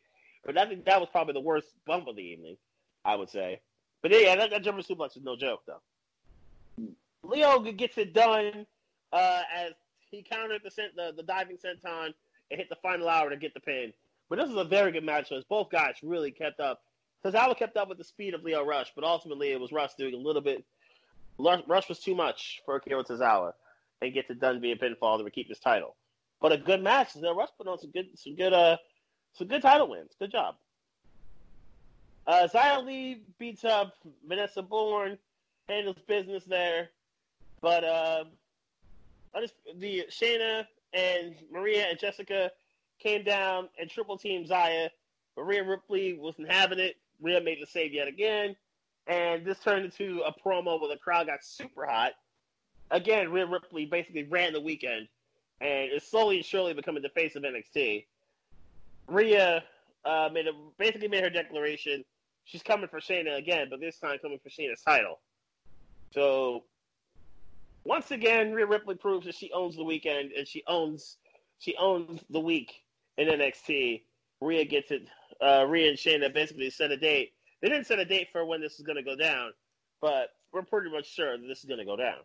but 0.44 0.58
I 0.58 0.66
think 0.66 0.84
that 0.84 1.00
was 1.00 1.08
probably 1.10 1.34
the 1.34 1.40
worst 1.40 1.68
bump 1.86 2.08
of 2.08 2.16
the 2.16 2.22
evening, 2.22 2.56
I 3.04 3.16
would 3.16 3.30
say. 3.30 3.60
But 4.02 4.10
yeah, 4.10 4.36
that, 4.36 4.50
that 4.50 4.62
German 4.62 4.82
suplex 4.82 5.16
is 5.16 5.22
no 5.22 5.36
joke 5.36 5.62
though. 5.66 6.88
Lio 7.22 7.60
gets 7.60 7.98
it 7.98 8.12
done 8.12 8.66
uh, 9.12 9.42
as 9.54 9.72
he 10.10 10.22
countered 10.22 10.62
the, 10.64 10.70
the 10.96 11.12
the 11.16 11.22
diving 11.22 11.56
senton 11.56 12.12
and 12.50 12.58
hit 12.58 12.68
the 12.68 12.76
final 12.76 13.08
hour 13.08 13.30
to 13.30 13.36
get 13.36 13.54
the 13.54 13.60
pin. 13.60 13.92
But 14.32 14.38
this 14.38 14.48
was 14.48 14.64
a 14.64 14.68
very 14.70 14.92
good 14.92 15.04
match 15.04 15.30
as 15.30 15.44
both 15.44 15.68
guys 15.68 15.96
really 16.02 16.30
kept 16.30 16.58
up. 16.58 16.80
Tozawa 17.22 17.54
kept 17.54 17.76
up 17.76 17.90
with 17.90 17.98
the 17.98 18.04
speed 18.04 18.32
of 18.32 18.42
Lio 18.42 18.64
Rush, 18.64 18.90
but 18.94 19.04
ultimately 19.04 19.52
it 19.52 19.60
was 19.60 19.72
Rush 19.72 19.92
doing 19.98 20.14
a 20.14 20.16
little 20.16 20.40
bit. 20.40 20.64
Rush 21.38 21.86
was 21.86 21.98
too 21.98 22.14
much 22.14 22.62
for 22.64 22.76
Akira 22.76 23.04
Tozawa 23.04 23.52
and 24.00 24.14
get 24.14 24.30
it 24.30 24.40
done 24.40 24.58
via 24.62 24.76
pinfall 24.76 25.22
to 25.22 25.30
keep 25.30 25.50
his 25.50 25.58
title. 25.58 25.96
But 26.40 26.52
a 26.52 26.56
good 26.56 26.82
match. 26.82 27.14
Lio 27.14 27.34
Rush 27.34 27.50
put 27.58 27.68
on 27.68 27.78
some 27.78 27.90
good, 27.90 28.06
some 28.14 28.34
good, 28.34 28.54
uh, 28.54 28.78
some 29.34 29.48
good 29.48 29.60
title 29.60 29.90
wins. 29.90 30.12
Good 30.18 30.32
job. 30.32 30.54
Uh, 32.26 32.48
Xia 32.50 32.86
Li 32.86 33.24
beats 33.38 33.66
up 33.66 33.92
Vanessa 34.26 34.62
Borne, 34.62 35.18
handles 35.68 35.98
business 36.08 36.44
there, 36.44 36.88
but 37.60 37.84
uh, 37.84 38.24
I 39.34 39.40
just 39.42 39.56
the 39.76 40.06
Shayna 40.08 40.64
and 40.94 41.34
Maria 41.52 41.88
and 41.90 41.98
Jessica 41.98 42.50
came 43.02 43.24
down 43.24 43.68
and 43.78 43.90
triple 43.90 44.16
teamed 44.16 44.46
team 44.46 44.56
Xia. 44.56 44.88
Maria 45.36 45.64
Ripley 45.64 46.14
wasn't 46.14 46.50
having 46.50 46.78
it. 46.78 46.96
Rhea 47.20 47.40
made 47.40 47.58
the 47.60 47.66
save 47.66 47.92
yet 47.92 48.08
again. 48.08 48.56
And 49.06 49.44
this 49.44 49.58
turned 49.58 49.84
into 49.84 50.22
a 50.26 50.32
promo 50.32 50.80
where 50.80 50.90
the 50.90 50.98
crowd 50.98 51.26
got 51.26 51.42
super 51.42 51.86
hot. 51.86 52.12
Again, 52.90 53.32
Rhea 53.32 53.46
Ripley 53.46 53.86
basically 53.86 54.24
ran 54.24 54.52
the 54.52 54.60
weekend 54.60 55.08
and 55.60 55.90
is 55.90 56.04
slowly 56.04 56.36
and 56.36 56.44
surely 56.44 56.74
becoming 56.74 57.02
the 57.02 57.08
face 57.08 57.34
of 57.36 57.42
NXT. 57.42 58.06
Rhea 59.08 59.64
uh, 60.04 60.28
made 60.32 60.46
a, 60.46 60.52
basically 60.78 61.08
made 61.08 61.24
her 61.24 61.30
declaration. 61.30 62.04
She's 62.44 62.62
coming 62.62 62.88
for 62.88 63.00
Shayna 63.00 63.38
again, 63.38 63.68
but 63.70 63.80
this 63.80 63.98
time 63.98 64.18
coming 64.20 64.38
for 64.42 64.50
Shayna's 64.50 64.82
title. 64.82 65.20
So 66.12 66.64
once 67.84 68.10
again, 68.10 68.52
Rhea 68.52 68.66
Ripley 68.66 68.94
proves 68.94 69.26
that 69.26 69.34
she 69.34 69.50
owns 69.52 69.76
the 69.76 69.84
weekend 69.84 70.32
and 70.32 70.46
she 70.46 70.62
owns 70.66 71.16
she 71.58 71.76
owns 71.76 72.20
the 72.30 72.40
week 72.40 72.82
in 73.18 73.28
NXT. 73.28 74.02
Rhea 74.40 74.64
gets 74.64 74.90
it. 74.90 75.08
Uh, 75.40 75.64
Rhea 75.68 75.88
and 75.88 75.98
Shayna 75.98 76.32
basically 76.32 76.70
set 76.70 76.90
a 76.90 76.96
date. 76.96 77.32
They 77.60 77.68
didn't 77.68 77.86
set 77.86 77.98
a 77.98 78.04
date 78.04 78.28
for 78.32 78.44
when 78.44 78.60
this 78.60 78.78
is 78.78 78.82
going 78.84 78.96
to 78.96 79.02
go 79.02 79.16
down, 79.16 79.52
but 80.00 80.30
we're 80.52 80.62
pretty 80.62 80.90
much 80.90 81.12
sure 81.12 81.38
that 81.38 81.46
this 81.46 81.60
is 81.60 81.64
going 81.64 81.78
to 81.78 81.84
go 81.84 81.96
down. 81.96 82.18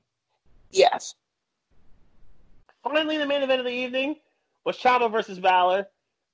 Yes. 0.72 1.16
Finally, 2.84 3.18
the 3.18 3.26
main 3.26 3.44
event 3.44 3.60
of 3.60 3.66
the 3.66 3.72
evening 3.72 4.16
was 4.66 4.78
Chavo 4.78 5.12
versus 5.12 5.40
Balor, 5.40 5.88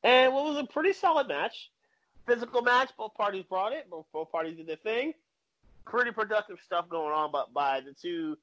and 0.04 0.34
what 0.34 0.46
was 0.46 0.58
a 0.58 0.66
pretty 0.66 0.94
solid 0.94 1.28
match. 1.28 1.70
Physical 2.26 2.62
match. 2.62 2.92
Both 2.98 3.14
parties 3.16 3.44
brought 3.50 3.74
it. 3.74 3.90
Both, 3.90 4.06
both 4.14 4.32
parties 4.32 4.56
did 4.56 4.68
their 4.68 4.78
thing. 4.78 5.14
Pretty 5.86 6.12
productive 6.12 6.58
stuff 6.66 6.88
going 6.88 7.14
on, 7.14 7.32
but 7.32 7.54
by 7.54 7.82
the 7.82 7.94
two 7.94 8.38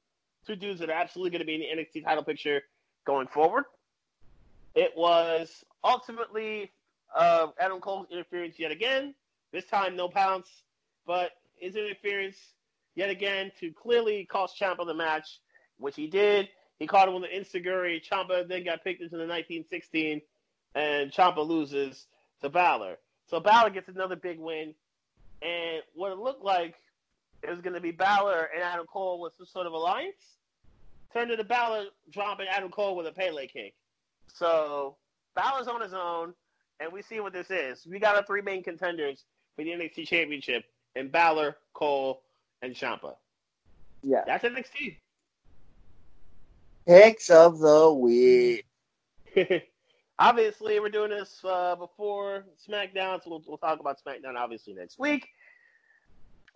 two 0.45 0.55
dudes 0.55 0.79
that 0.79 0.89
are 0.89 0.93
absolutely 0.93 1.29
going 1.29 1.39
to 1.39 1.45
be 1.45 1.55
in 1.55 1.61
the 1.61 1.83
NXT 1.83 2.03
title 2.03 2.23
picture 2.23 2.61
going 3.05 3.27
forward. 3.27 3.65
It 4.75 4.91
was 4.95 5.63
ultimately 5.83 6.71
uh, 7.15 7.47
Adam 7.59 7.79
Cole's 7.79 8.07
interference 8.11 8.59
yet 8.59 8.71
again. 8.71 9.13
This 9.51 9.65
time, 9.65 9.95
no 9.95 10.07
pounce, 10.07 10.47
but 11.05 11.31
his 11.55 11.75
interference 11.75 12.37
yet 12.95 13.09
again 13.09 13.51
to 13.59 13.71
clearly 13.71 14.25
cost 14.25 14.59
Ciampa 14.59 14.85
the 14.85 14.93
match, 14.93 15.39
which 15.77 15.95
he 15.95 16.07
did. 16.07 16.49
He 16.79 16.87
caught 16.87 17.07
him 17.07 17.15
with 17.15 17.25
an 17.25 17.43
Enzuigiri. 17.43 18.01
Ciampa 18.03 18.47
then 18.47 18.63
got 18.63 18.83
picked 18.83 19.01
into 19.01 19.17
the 19.17 19.27
1916, 19.27 20.21
and 20.73 21.11
Ciampa 21.11 21.45
loses 21.45 22.07
to 22.41 22.49
Balor. 22.49 22.97
So 23.29 23.39
Balor 23.39 23.71
gets 23.71 23.89
another 23.89 24.15
big 24.15 24.39
win, 24.39 24.73
and 25.41 25.83
what 25.93 26.11
it 26.11 26.17
looked 26.17 26.43
like 26.43 26.75
it 27.43 27.49
was 27.49 27.61
going 27.61 27.73
to 27.73 27.81
be 27.81 27.91
Balor 27.91 28.49
and 28.53 28.63
Adam 28.63 28.85
Cole 28.85 29.19
with 29.19 29.33
some 29.37 29.47
sort 29.47 29.67
of 29.67 29.73
alliance. 29.73 30.37
Turned 31.13 31.31
into 31.31 31.43
Balor 31.43 31.85
dropping 32.11 32.47
Adam 32.47 32.71
Cole 32.71 32.95
with 32.95 33.07
a 33.07 33.11
Pele 33.11 33.47
kick. 33.47 33.73
So 34.33 34.95
Balor's 35.35 35.67
on 35.67 35.81
his 35.81 35.93
own, 35.93 36.33
and 36.79 36.91
we 36.91 37.01
see 37.01 37.19
what 37.19 37.33
this 37.33 37.49
is. 37.49 37.85
We 37.85 37.99
got 37.99 38.15
our 38.15 38.23
three 38.23 38.41
main 38.41 38.63
contenders 38.63 39.23
for 39.55 39.63
the 39.63 39.71
NXT 39.71 40.07
Championship, 40.07 40.63
and 40.95 41.11
Balor, 41.11 41.57
Cole, 41.73 42.23
and 42.61 42.73
Ciampa. 42.73 43.15
Yeah, 44.03 44.23
that's 44.25 44.43
NXT. 44.43 44.97
Picks 46.87 47.29
of 47.29 47.59
the 47.59 47.93
week. 47.93 48.65
obviously, 50.19 50.79
we're 50.79 50.89
doing 50.89 51.11
this 51.11 51.39
uh, 51.43 51.75
before 51.75 52.45
SmackDown, 52.67 53.23
so 53.23 53.29
we'll, 53.29 53.43
we'll 53.47 53.57
talk 53.57 53.79
about 53.79 53.99
SmackDown 54.03 54.35
obviously 54.35 54.73
next 54.73 54.99
week. 54.99 55.27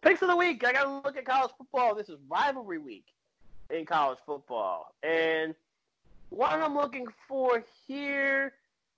Picks 0.01 0.21
of 0.21 0.28
the 0.28 0.36
week. 0.36 0.63
I 0.65 0.73
got 0.73 0.84
to 0.84 1.01
look 1.07 1.17
at 1.17 1.26
college 1.26 1.51
football. 1.57 1.95
This 1.95 2.09
is 2.09 2.17
rivalry 2.30 2.80
week 2.80 3.05
in 3.69 3.86
college 3.86 4.19
football, 4.26 4.93
and 5.03 5.55
what 6.30 6.51
I'm 6.51 6.76
looking 6.76 7.07
for 7.28 7.63
here, 7.88 8.53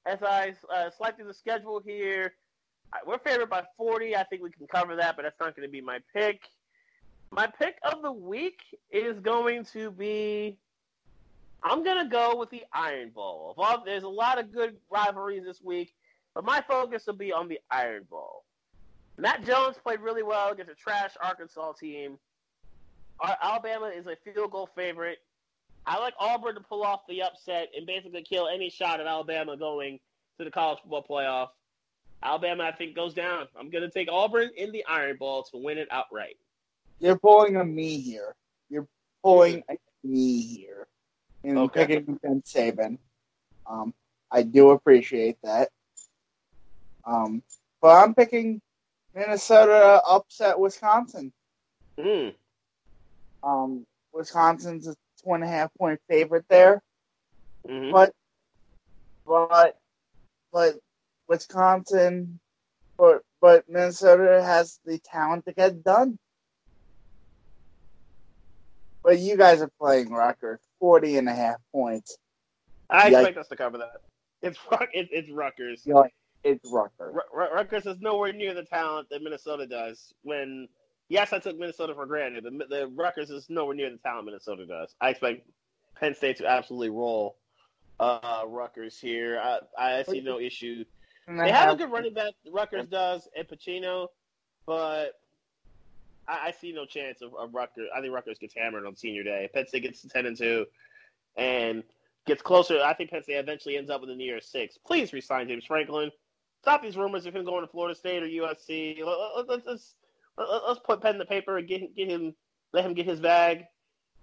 as 0.07 0.23
I 0.23 0.53
uh, 0.73 0.89
select 0.95 1.21
the 1.25 1.33
schedule 1.33 1.81
here, 1.85 2.33
we're 3.05 3.19
favored 3.19 3.49
by 3.49 3.63
40. 3.77 4.15
I 4.15 4.23
think 4.23 4.41
we 4.41 4.49
can 4.51 4.67
cover 4.67 4.95
that, 4.95 5.15
but 5.15 5.23
that's 5.23 5.39
not 5.39 5.55
going 5.55 5.67
to 5.67 5.71
be 5.71 5.81
my 5.81 5.99
pick. 6.15 6.41
My 7.29 7.47
pick 7.47 7.75
of 7.83 8.01
the 8.01 8.11
week 8.11 8.59
is 8.89 9.19
going 9.19 9.65
to 9.73 9.91
be. 9.91 10.57
I'm 11.61 11.83
going 11.83 12.03
to 12.03 12.09
go 12.09 12.37
with 12.37 12.49
the 12.49 12.63
Iron 12.71 13.09
Bowl. 13.09 13.55
There's 13.85 14.03
a 14.03 14.09
lot 14.09 14.39
of 14.39 14.53
good 14.53 14.77
rivalries 14.89 15.43
this 15.43 15.61
week, 15.61 15.93
but 16.33 16.45
my 16.45 16.61
focus 16.61 17.05
will 17.07 17.15
be 17.15 17.33
on 17.33 17.49
the 17.49 17.59
Iron 17.69 18.05
Bowl. 18.09 18.45
Matt 19.17 19.43
Jones 19.43 19.75
played 19.83 19.99
really 19.99 20.23
well 20.23 20.51
against 20.51 20.71
a 20.71 20.75
trash 20.75 21.11
Arkansas 21.21 21.73
team. 21.73 22.19
Alabama 23.41 23.87
is 23.87 24.05
a 24.05 24.15
field 24.23 24.51
goal 24.51 24.69
favorite. 24.75 25.17
I 25.87 25.99
like 25.99 26.13
Auburn 26.19 26.55
to 26.55 26.61
pull 26.61 26.83
off 26.83 27.07
the 27.07 27.23
upset 27.23 27.69
and 27.75 27.87
basically 27.87 28.21
kill 28.21 28.49
any 28.49 28.69
shot 28.69 28.99
of 28.99 29.07
Alabama 29.07 29.55
going 29.55 29.99
to 30.37 30.43
the 30.43 30.51
college 30.51 30.79
football 30.81 31.05
playoff. 31.09 31.47
Alabama, 32.21 32.65
I 32.65 32.71
think, 32.73 32.93
goes 32.95 33.13
down. 33.13 33.47
I'm 33.57 33.69
going 33.69 33.83
to 33.83 33.89
take 33.89 34.09
Auburn 34.11 34.49
in 34.57 34.71
the 34.73 34.83
Iron 34.85 35.15
Bowl 35.17 35.43
to 35.43 35.57
win 35.57 35.77
it 35.77 35.87
outright. 35.89 36.35
You're 36.99 37.17
pulling 37.17 37.55
a 37.55 37.63
me 37.63 37.99
here. 38.01 38.35
You're 38.69 38.87
pulling 39.23 39.63
a 39.69 39.77
me 40.03 40.41
here. 40.41 40.87
And 41.43 41.57
Okay. 41.59 41.85
picking 41.85 42.19
Ben 42.21 42.41
Saban. 42.41 42.97
Um, 43.65 43.93
I 44.29 44.43
do 44.43 44.71
appreciate 44.71 45.37
that. 45.43 45.69
Um, 47.05 47.43
but 47.81 48.03
I'm 48.03 48.13
picking 48.13 48.61
Minnesota 49.15 50.01
upset 50.05 50.59
Wisconsin. 50.59 51.31
Mm. 51.97 52.33
Um, 53.43 53.85
Wisconsin's 54.11 54.87
a 54.87 54.95
two 55.27 55.33
and 55.33 55.43
a 55.43 55.47
half 55.47 55.71
point 55.77 55.99
favorite 56.09 56.45
there, 56.49 56.81
hmm 57.67 57.91
but 57.91 58.13
but 59.25 59.77
but 60.51 60.75
Wisconsin, 61.27 62.39
but 62.97 63.21
but 63.41 63.69
Minnesota 63.69 64.41
has 64.43 64.79
the 64.85 64.99
talent 64.99 65.45
to 65.45 65.53
get 65.53 65.83
done. 65.83 66.17
But 69.03 69.19
you 69.19 69.37
guys 69.37 69.61
are 69.61 69.71
playing 69.79 70.11
Rutgers, 70.11 70.59
40 70.79 71.17
and 71.17 71.29
a 71.29 71.33
half 71.33 71.57
points. 71.71 72.17
I 72.89 73.09
Yeah. 73.09 73.19
expect 73.19 73.37
us 73.37 73.47
to 73.49 73.55
cover 73.55 73.77
that. 73.79 74.01
It's 74.41 74.57
it's, 74.93 75.09
it's 75.11 75.31
Rutgers. 75.31 75.83
It's 76.43 76.71
Rutgers. 76.71 77.13
Ru- 77.13 77.21
Ru- 77.39 77.53
Rutgers 77.53 77.85
is 77.85 77.99
nowhere 77.99 78.33
near 78.33 78.53
the 78.53 78.63
talent 78.63 79.09
that 79.09 79.21
Minnesota 79.23 79.65
does. 79.65 80.13
When 80.23 80.67
yes, 81.09 81.33
I 81.33 81.39
took 81.39 81.57
Minnesota 81.57 81.93
for 81.93 82.05
granted. 82.05 82.43
The, 82.43 82.65
the 82.69 82.87
Rutgers 82.87 83.29
is 83.29 83.49
nowhere 83.49 83.75
near 83.75 83.89
the 83.89 83.97
talent 83.97 84.25
Minnesota 84.25 84.65
does. 84.65 84.95
I 85.01 85.09
expect 85.09 85.47
Penn 85.99 86.15
State 86.15 86.37
to 86.37 86.47
absolutely 86.47 86.89
roll 86.89 87.37
uh, 87.99 88.43
Rutgers 88.45 88.99
here. 88.99 89.39
I, 89.41 89.59
I 89.77 90.03
see 90.03 90.21
no 90.21 90.39
issue. 90.39 90.85
They 91.27 91.51
have 91.51 91.73
a 91.73 91.75
good 91.75 91.91
running 91.91 92.13
back. 92.13 92.33
Rutgers 92.49 92.87
does, 92.87 93.27
and 93.35 93.47
Pacheco, 93.47 94.11
but 94.65 95.19
I, 96.27 96.47
I 96.47 96.51
see 96.51 96.71
no 96.71 96.85
chance 96.85 97.21
of, 97.21 97.33
of 97.35 97.53
Rutgers. 97.53 97.89
I 97.95 97.99
think 97.99 98.13
Rutgers 98.13 98.37
gets 98.37 98.53
hammered 98.55 98.85
on 98.85 98.95
senior 98.95 99.23
day. 99.23 99.49
Penn 99.53 99.67
State 99.67 99.83
gets 99.83 100.03
ten 100.03 100.25
and 100.25 100.37
two, 100.37 100.65
and 101.35 101.83
gets 102.25 102.41
closer. 102.41 102.81
I 102.81 102.93
think 102.93 103.09
Penn 103.09 103.23
State 103.23 103.35
eventually 103.35 103.77
ends 103.77 103.89
up 103.89 103.99
with 103.99 104.09
a 104.09 104.15
New 104.15 104.23
Year's 104.25 104.47
six. 104.47 104.77
Please 104.77 105.11
resign 105.11 105.49
James 105.49 105.65
Franklin. 105.65 106.11
Stop 106.61 106.81
these 106.81 106.97
rumors 106.97 107.25
of 107.25 107.35
him 107.35 107.45
going 107.45 107.61
to 107.61 107.67
Florida 107.67 107.95
State 107.95 108.23
or 108.23 108.27
USC. 108.27 108.99
Let, 109.03 109.65
let's, 109.65 109.95
let- 110.37 110.63
let's 110.67 110.79
put 110.79 111.01
pen 111.01 111.17
to 111.17 111.25
paper 111.25 111.57
and 111.57 111.67
get 111.67 111.95
get 111.95 112.09
him, 112.09 112.35
let 112.73 112.85
him 112.85 112.93
get 112.93 113.05
his 113.05 113.19
bag 113.19 113.65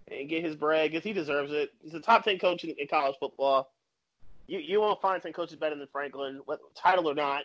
and 0.08 0.28
get 0.28 0.44
his 0.44 0.56
bread 0.56 0.90
because 0.90 1.04
he 1.04 1.12
deserves 1.12 1.52
it. 1.52 1.70
He's 1.82 1.94
a 1.94 2.00
top 2.00 2.24
ten 2.24 2.38
coach 2.38 2.64
in, 2.64 2.70
in 2.78 2.86
college 2.88 3.16
football. 3.18 3.72
You 4.46 4.58
you 4.58 4.80
won't 4.80 5.00
find 5.00 5.22
ten 5.22 5.32
coaches 5.32 5.56
better 5.56 5.76
than 5.76 5.88
Franklin, 5.92 6.40
what, 6.44 6.60
title 6.74 7.08
or 7.08 7.14
not. 7.14 7.44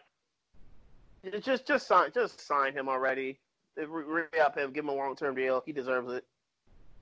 Just 1.42 1.68
just 1.68 1.88
sign 1.88 2.12
just 2.14 2.46
sign 2.46 2.74
him 2.74 2.90
already. 2.90 3.40
Re- 3.76 3.86
Re 4.32 4.40
up 4.42 4.58
him, 4.58 4.72
give 4.72 4.84
him 4.84 4.90
a 4.90 4.96
long 4.96 5.16
term 5.16 5.36
deal. 5.36 5.64
He 5.66 5.72
deserves 5.72 6.12
it. 6.12 6.26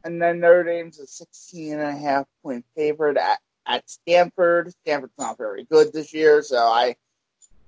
And 0.04 0.22
then 0.22 0.40
Notre 0.40 0.64
Dame's 0.64 1.00
a 1.00 1.08
16 1.08 1.74
and 1.74 1.82
a 1.82 1.92
half 1.92 2.26
point 2.44 2.64
favorite 2.76 3.18
at, 3.18 3.40
at 3.66 3.90
Stanford. 3.90 4.72
Stanford's 4.84 5.18
not 5.18 5.38
very 5.38 5.66
good 5.66 5.92
this 5.92 6.14
year, 6.14 6.42
so 6.44 6.58
I 6.58 6.96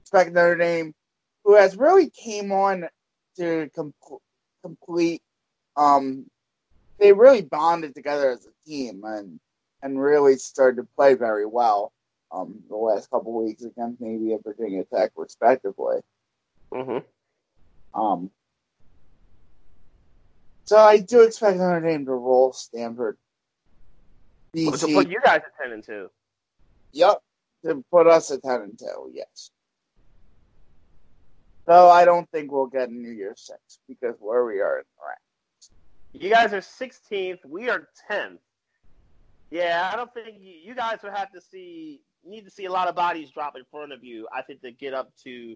expect 0.02 0.34
Notre 0.34 0.56
Dame, 0.56 0.94
who 1.44 1.56
has 1.56 1.76
really 1.76 2.10
came 2.10 2.52
on 2.52 2.88
to 3.40 3.70
com- 3.76 3.94
complete, 4.62 5.22
um, 5.76 6.26
they 7.00 7.14
really 7.14 7.42
bonded 7.42 7.96
together 7.96 8.32
as 8.32 8.46
a 8.46 8.70
team 8.70 9.02
and 9.04 9.40
and 9.82 10.02
really 10.02 10.36
started 10.36 10.76
to 10.82 10.88
play 10.96 11.14
very 11.14 11.46
well 11.46 11.94
um, 12.32 12.60
the 12.70 12.76
last 12.76 13.10
couple 13.10 13.34
weeks 13.44 13.64
against 13.64 14.02
Navy 14.02 14.34
and 14.34 14.44
Virginia 14.44 14.84
Tech, 14.84 15.12
respectively. 15.16 15.98
Mm-hmm. 16.72 18.00
Um, 18.00 18.30
so 20.66 20.78
I 20.78 21.00
do 21.00 21.22
expect 21.22 21.58
Notre 21.58 21.80
Dame 21.82 22.06
to 22.06 22.12
roll 22.12 22.54
Stanford. 22.54 23.18
To 24.56 24.72
put 24.72 25.10
you 25.10 25.22
guys 25.24 25.42
at 25.46 25.64
ten 25.64 25.72
and 25.72 25.84
two. 25.84 26.10
yep, 26.92 27.22
to 27.64 27.84
put 27.92 28.08
us 28.08 28.32
at 28.32 28.44
ten 28.44 28.62
and 28.62 28.78
two, 28.78 29.12
yes. 29.14 29.52
So 31.70 31.88
I 31.88 32.04
don't 32.04 32.28
think 32.32 32.52
we'll 32.52 32.66
get 32.66 32.90
a 32.90 32.92
New 32.92 33.12
Year's 33.12 33.42
six 33.46 33.78
because 33.88 34.16
where 34.20 34.44
we 34.44 34.60
are 34.60 34.80
in 34.80 34.86
the 34.98 35.06
rank. 35.06 36.24
You 36.24 36.32
guys 36.32 36.52
are 36.52 36.62
16th. 36.62 37.46
We 37.46 37.70
are 37.70 37.88
10th. 38.10 38.40
Yeah, 39.52 39.88
I 39.94 39.96
don't 39.96 40.12
think 40.12 40.38
you, 40.40 40.54
you 40.64 40.74
guys 40.74 40.98
would 41.04 41.14
have 41.14 41.32
to 41.32 41.40
see 41.40 42.02
need 42.26 42.44
to 42.46 42.50
see 42.50 42.66
a 42.66 42.72
lot 42.72 42.88
of 42.88 42.96
bodies 42.96 43.30
drop 43.30 43.56
in 43.56 43.62
front 43.70 43.94
of 43.94 44.04
you. 44.04 44.28
I 44.36 44.42
think 44.42 44.64
to 44.64 44.72
get 44.72 44.96
up 44.96 45.12
to. 45.26 45.56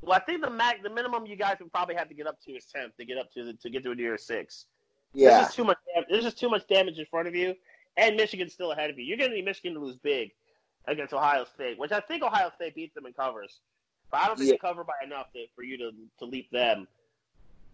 Well, 0.00 0.16
I 0.16 0.20
think 0.20 0.42
the 0.42 0.50
max, 0.50 0.78
the 0.84 0.90
minimum 0.90 1.26
you 1.26 1.34
guys 1.34 1.56
would 1.58 1.72
probably 1.72 1.96
have 1.96 2.08
to 2.08 2.14
get 2.14 2.28
up 2.28 2.40
to 2.42 2.52
is 2.52 2.66
10th 2.74 2.94
to 2.96 3.04
get 3.04 3.18
up 3.18 3.32
to 3.32 3.46
the, 3.46 3.54
to 3.54 3.68
get 3.68 3.82
to 3.82 3.90
a 3.90 3.94
New 3.96 4.04
Year's 4.04 4.24
six. 4.24 4.66
Yeah, 5.12 5.30
There's 5.30 5.46
just 5.46 5.56
too 5.56 5.64
much. 5.64 5.78
There's 6.08 6.22
just 6.22 6.38
too 6.38 6.50
much 6.50 6.68
damage 6.68 7.00
in 7.00 7.06
front 7.06 7.26
of 7.26 7.34
you, 7.34 7.52
and 7.96 8.14
Michigan's 8.16 8.52
still 8.52 8.70
ahead 8.70 8.90
of 8.90 8.98
you. 8.98 9.04
You're 9.04 9.18
going 9.18 9.30
to 9.30 9.36
need 9.36 9.44
Michigan 9.44 9.74
to 9.74 9.80
lose 9.80 9.96
big 9.96 10.30
against 10.86 11.12
Ohio 11.12 11.44
State, 11.52 11.80
which 11.80 11.90
I 11.90 11.98
think 11.98 12.22
Ohio 12.22 12.52
State 12.54 12.76
beats 12.76 12.94
them 12.94 13.06
and 13.06 13.16
covers. 13.16 13.58
But 14.16 14.22
I 14.22 14.26
don't 14.28 14.38
think 14.38 14.48
Yeah. 14.48 14.54
they 14.54 14.58
cover 14.58 14.82
by 14.82 14.94
enough 15.04 15.30
to, 15.34 15.44
for 15.54 15.62
you 15.62 15.76
to 15.76 15.90
to 16.20 16.24
leap 16.24 16.50
them, 16.50 16.88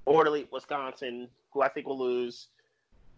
or 0.07 0.24
to 0.24 0.30
leap 0.30 0.51
Wisconsin, 0.51 1.28
who 1.53 1.62
I 1.62 1.68
think 1.68 1.86
will 1.86 1.97
lose, 1.99 2.49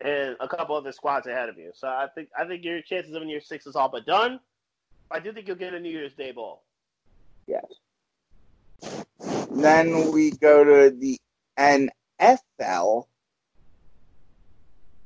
and 0.02 0.36
a 0.40 0.46
couple 0.46 0.76
other 0.76 0.92
squads 0.92 1.26
ahead 1.26 1.48
of 1.48 1.56
you. 1.56 1.70
So 1.74 1.88
I 1.88 2.06
think 2.14 2.28
I 2.38 2.44
think 2.44 2.62
your 2.64 2.82
chances 2.82 3.14
of 3.14 3.22
a 3.22 3.24
New 3.24 3.30
Year's 3.30 3.46
six 3.48 3.66
is 3.66 3.76
all 3.76 3.88
but 3.88 4.04
done. 4.04 4.40
I 5.10 5.20
do 5.20 5.32
think 5.32 5.46
you'll 5.48 5.56
get 5.56 5.72
a 5.72 5.80
New 5.80 5.88
Year's 5.90 6.12
Day 6.12 6.32
bowl. 6.32 6.64
yes. 7.46 7.64
Then 9.52 10.12
we 10.12 10.32
go 10.32 10.62
to 10.64 10.94
the 10.94 11.18
NFL, 11.58 13.06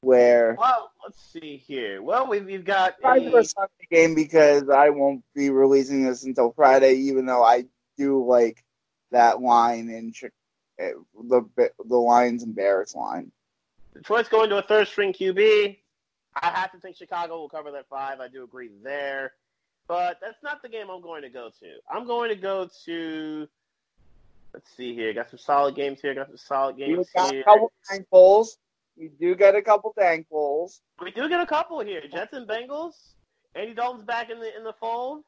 where 0.00 0.56
Well, 0.58 0.90
let's 1.04 1.20
see 1.32 1.56
here. 1.56 2.02
Well, 2.02 2.26
we've, 2.26 2.44
we've 2.44 2.64
got 2.64 2.94
Friday 3.00 3.26
a- 3.26 3.44
Sunday 3.44 3.86
game 3.92 4.16
because 4.16 4.68
I 4.68 4.90
won't 4.90 5.22
be 5.36 5.50
releasing 5.50 6.04
this 6.04 6.24
until 6.24 6.50
Friday, 6.52 6.94
even 6.94 7.24
though 7.26 7.44
I 7.44 7.66
do 7.98 8.24
like 8.24 8.64
that 9.10 9.40
line 9.40 9.90
in 9.90 10.12
eh, 10.78 10.92
the 11.28 11.70
the 11.86 11.96
Lions 11.96 12.42
and 12.42 12.54
Bears 12.54 12.94
line. 12.94 13.30
Detroit's 13.94 14.28
going 14.28 14.48
to 14.50 14.58
a 14.58 14.62
third 14.62 14.86
string 14.86 15.12
QB. 15.12 15.76
I 16.40 16.46
have 16.50 16.70
to 16.72 16.78
think 16.78 16.96
Chicago 16.96 17.38
will 17.38 17.48
cover 17.48 17.72
that 17.72 17.88
five. 17.88 18.20
I 18.20 18.28
do 18.28 18.44
agree 18.44 18.70
there. 18.82 19.32
But 19.88 20.18
that's 20.20 20.42
not 20.42 20.62
the 20.62 20.68
game 20.68 20.88
I'm 20.90 21.00
going 21.00 21.22
to 21.22 21.30
go 21.30 21.48
to. 21.60 21.66
I'm 21.90 22.06
going 22.06 22.28
to 22.28 22.36
go 22.36 22.68
to. 22.84 23.48
Let's 24.52 24.70
see 24.76 24.94
here. 24.94 25.12
Got 25.14 25.30
some 25.30 25.38
solid 25.38 25.74
games 25.74 26.00
here. 26.00 26.14
Got 26.14 26.28
some 26.28 26.36
solid 26.36 26.76
We 26.76 26.86
games 26.86 27.08
got 27.14 27.32
here. 27.32 27.40
a 27.40 27.44
couple 27.44 27.72
tank 27.90 28.06
bowls. 28.10 28.58
We 28.96 29.08
do 29.08 29.34
get 29.34 29.54
a 29.54 29.62
couple 29.62 29.94
tank 29.98 30.26
bowls. 30.30 30.82
We 31.02 31.10
do 31.10 31.28
get 31.28 31.40
a 31.40 31.46
couple 31.46 31.80
here. 31.80 32.02
Jets 32.10 32.34
and 32.34 32.46
Bengals. 32.48 32.94
Andy 33.54 33.74
Dalton's 33.74 34.04
back 34.04 34.30
in 34.30 34.38
the 34.38 34.56
in 34.56 34.64
the 34.64 34.74
fold. 34.74 35.24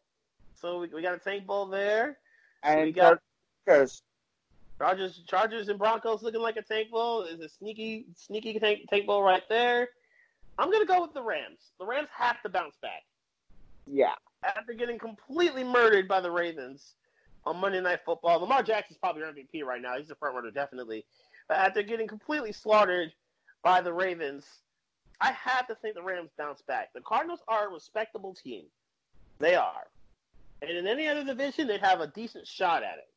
So 0.54 0.80
we, 0.80 0.88
we 0.88 1.02
got 1.02 1.14
a 1.14 1.18
tank 1.18 1.46
bowl 1.46 1.66
there. 1.66 2.18
And 2.62 2.80
We 2.86 2.92
got- 2.92 3.20
Chargers. 3.66 4.02
Chargers, 4.78 5.22
Chargers 5.26 5.68
and 5.68 5.78
Broncos 5.78 6.22
looking 6.22 6.40
like 6.40 6.56
a 6.56 6.62
tank 6.62 6.90
bowl. 6.90 7.22
Is 7.22 7.40
a 7.40 7.48
sneaky, 7.48 8.06
sneaky 8.16 8.58
tank, 8.58 8.88
tank 8.88 9.06
bowl 9.06 9.22
right 9.22 9.46
there. 9.48 9.90
I'm 10.58 10.70
gonna 10.70 10.86
go 10.86 11.02
with 11.02 11.12
the 11.12 11.22
Rams. 11.22 11.72
The 11.78 11.84
Rams 11.86 12.08
have 12.12 12.42
to 12.42 12.48
bounce 12.48 12.76
back 12.78 13.04
Yeah. 13.86 14.14
after 14.42 14.72
getting 14.72 14.98
completely 14.98 15.64
murdered 15.64 16.08
by 16.08 16.20
the 16.20 16.30
Ravens 16.30 16.96
on 17.44 17.58
Monday 17.58 17.80
Night 17.80 18.00
Football. 18.04 18.40
Lamar 18.40 18.62
Jackson's 18.62 18.98
probably 18.98 19.20
your 19.20 19.28
MVP 19.30 19.62
right 19.62 19.80
now. 19.80 19.96
He's 19.98 20.08
the 20.08 20.14
front 20.14 20.34
runner, 20.34 20.50
definitely. 20.50 21.06
But 21.48 21.58
after 21.58 21.82
getting 21.82 22.06
completely 22.08 22.52
slaughtered 22.52 23.12
by 23.62 23.80
the 23.82 23.92
Ravens, 23.92 24.62
I 25.20 25.32
have 25.32 25.66
to 25.66 25.74
think 25.74 25.94
the 25.94 26.02
Rams 26.02 26.30
bounce 26.38 26.62
back. 26.62 26.92
The 26.94 27.00
Cardinals 27.02 27.42
are 27.48 27.66
a 27.68 27.70
respectable 27.70 28.34
team. 28.34 28.70
They 29.38 29.54
are. 29.56 29.88
And 30.62 30.70
in 30.70 30.86
any 30.86 31.08
other 31.08 31.24
division, 31.24 31.66
they'd 31.66 31.80
have 31.80 32.00
a 32.00 32.08
decent 32.08 32.46
shot 32.46 32.82
at 32.82 32.98
it. 32.98 33.08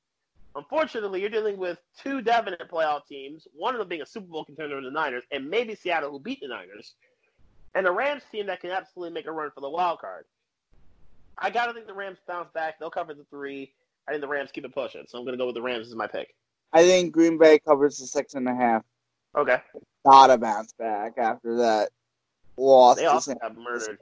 Unfortunately, 0.56 1.20
you're 1.20 1.30
dealing 1.30 1.58
with 1.58 1.80
two 2.00 2.22
definite 2.22 2.62
playoff 2.72 3.08
teams, 3.08 3.48
one 3.54 3.74
of 3.74 3.80
them 3.80 3.88
being 3.88 4.02
a 4.02 4.06
Super 4.06 4.28
Bowl 4.28 4.46
contender 4.46 4.78
in 4.78 4.84
the 4.84 4.92
Niners, 4.92 5.24
and 5.32 5.50
maybe 5.50 5.74
Seattle, 5.74 6.12
who 6.12 6.20
beat 6.20 6.40
the 6.42 6.48
Niners, 6.48 6.94
and 7.74 7.88
a 7.88 7.92
Rams 7.92 8.22
team 8.32 8.46
that 8.48 8.62
can 8.62 8.70
absolutely 8.70 9.14
make 9.14 9.26
a 9.26 9.32
run 9.32 9.50
for 9.54 9.62
the 9.62 9.70
wild 9.70 10.00
card. 10.00 10.26
I 11.38 11.50
got 11.50 11.66
to 11.66 11.74
think 11.74 11.88
the 11.88 11.94
Rams 11.94 12.20
bounce 12.28 12.50
back. 12.54 12.80
They'll 12.80 12.92
cover 12.92 13.16
the 13.16 13.26
three. 13.32 13.74
I 14.08 14.12
think 14.12 14.22
the 14.22 14.28
Rams 14.28 14.52
keep 14.52 14.66
it 14.66 14.74
pushing. 14.74 15.04
So 15.08 15.18
I'm 15.18 15.26
going 15.26 15.34
to 15.34 15.42
go 15.42 15.48
with 15.48 15.56
the 15.56 15.62
Rams 15.62 15.88
as 15.88 15.96
my 15.96 16.08
pick. 16.08 16.36
I 16.72 16.84
think 16.84 17.12
Green 17.12 17.38
Bay 17.38 17.60
covers 17.60 17.98
the 17.98 18.06
six 18.06 18.36
and 18.36 18.48
a 18.48 18.54
half. 18.54 18.84
Okay. 19.36 19.58
Gotta 20.06 20.38
bounce 20.38 20.74
back 20.74 21.14
after 21.18 21.58
that 21.58 21.90
loss. 22.58 22.98
They 22.98 23.06
also 23.06 23.34
got 23.36 23.58
murdered. 23.58 24.00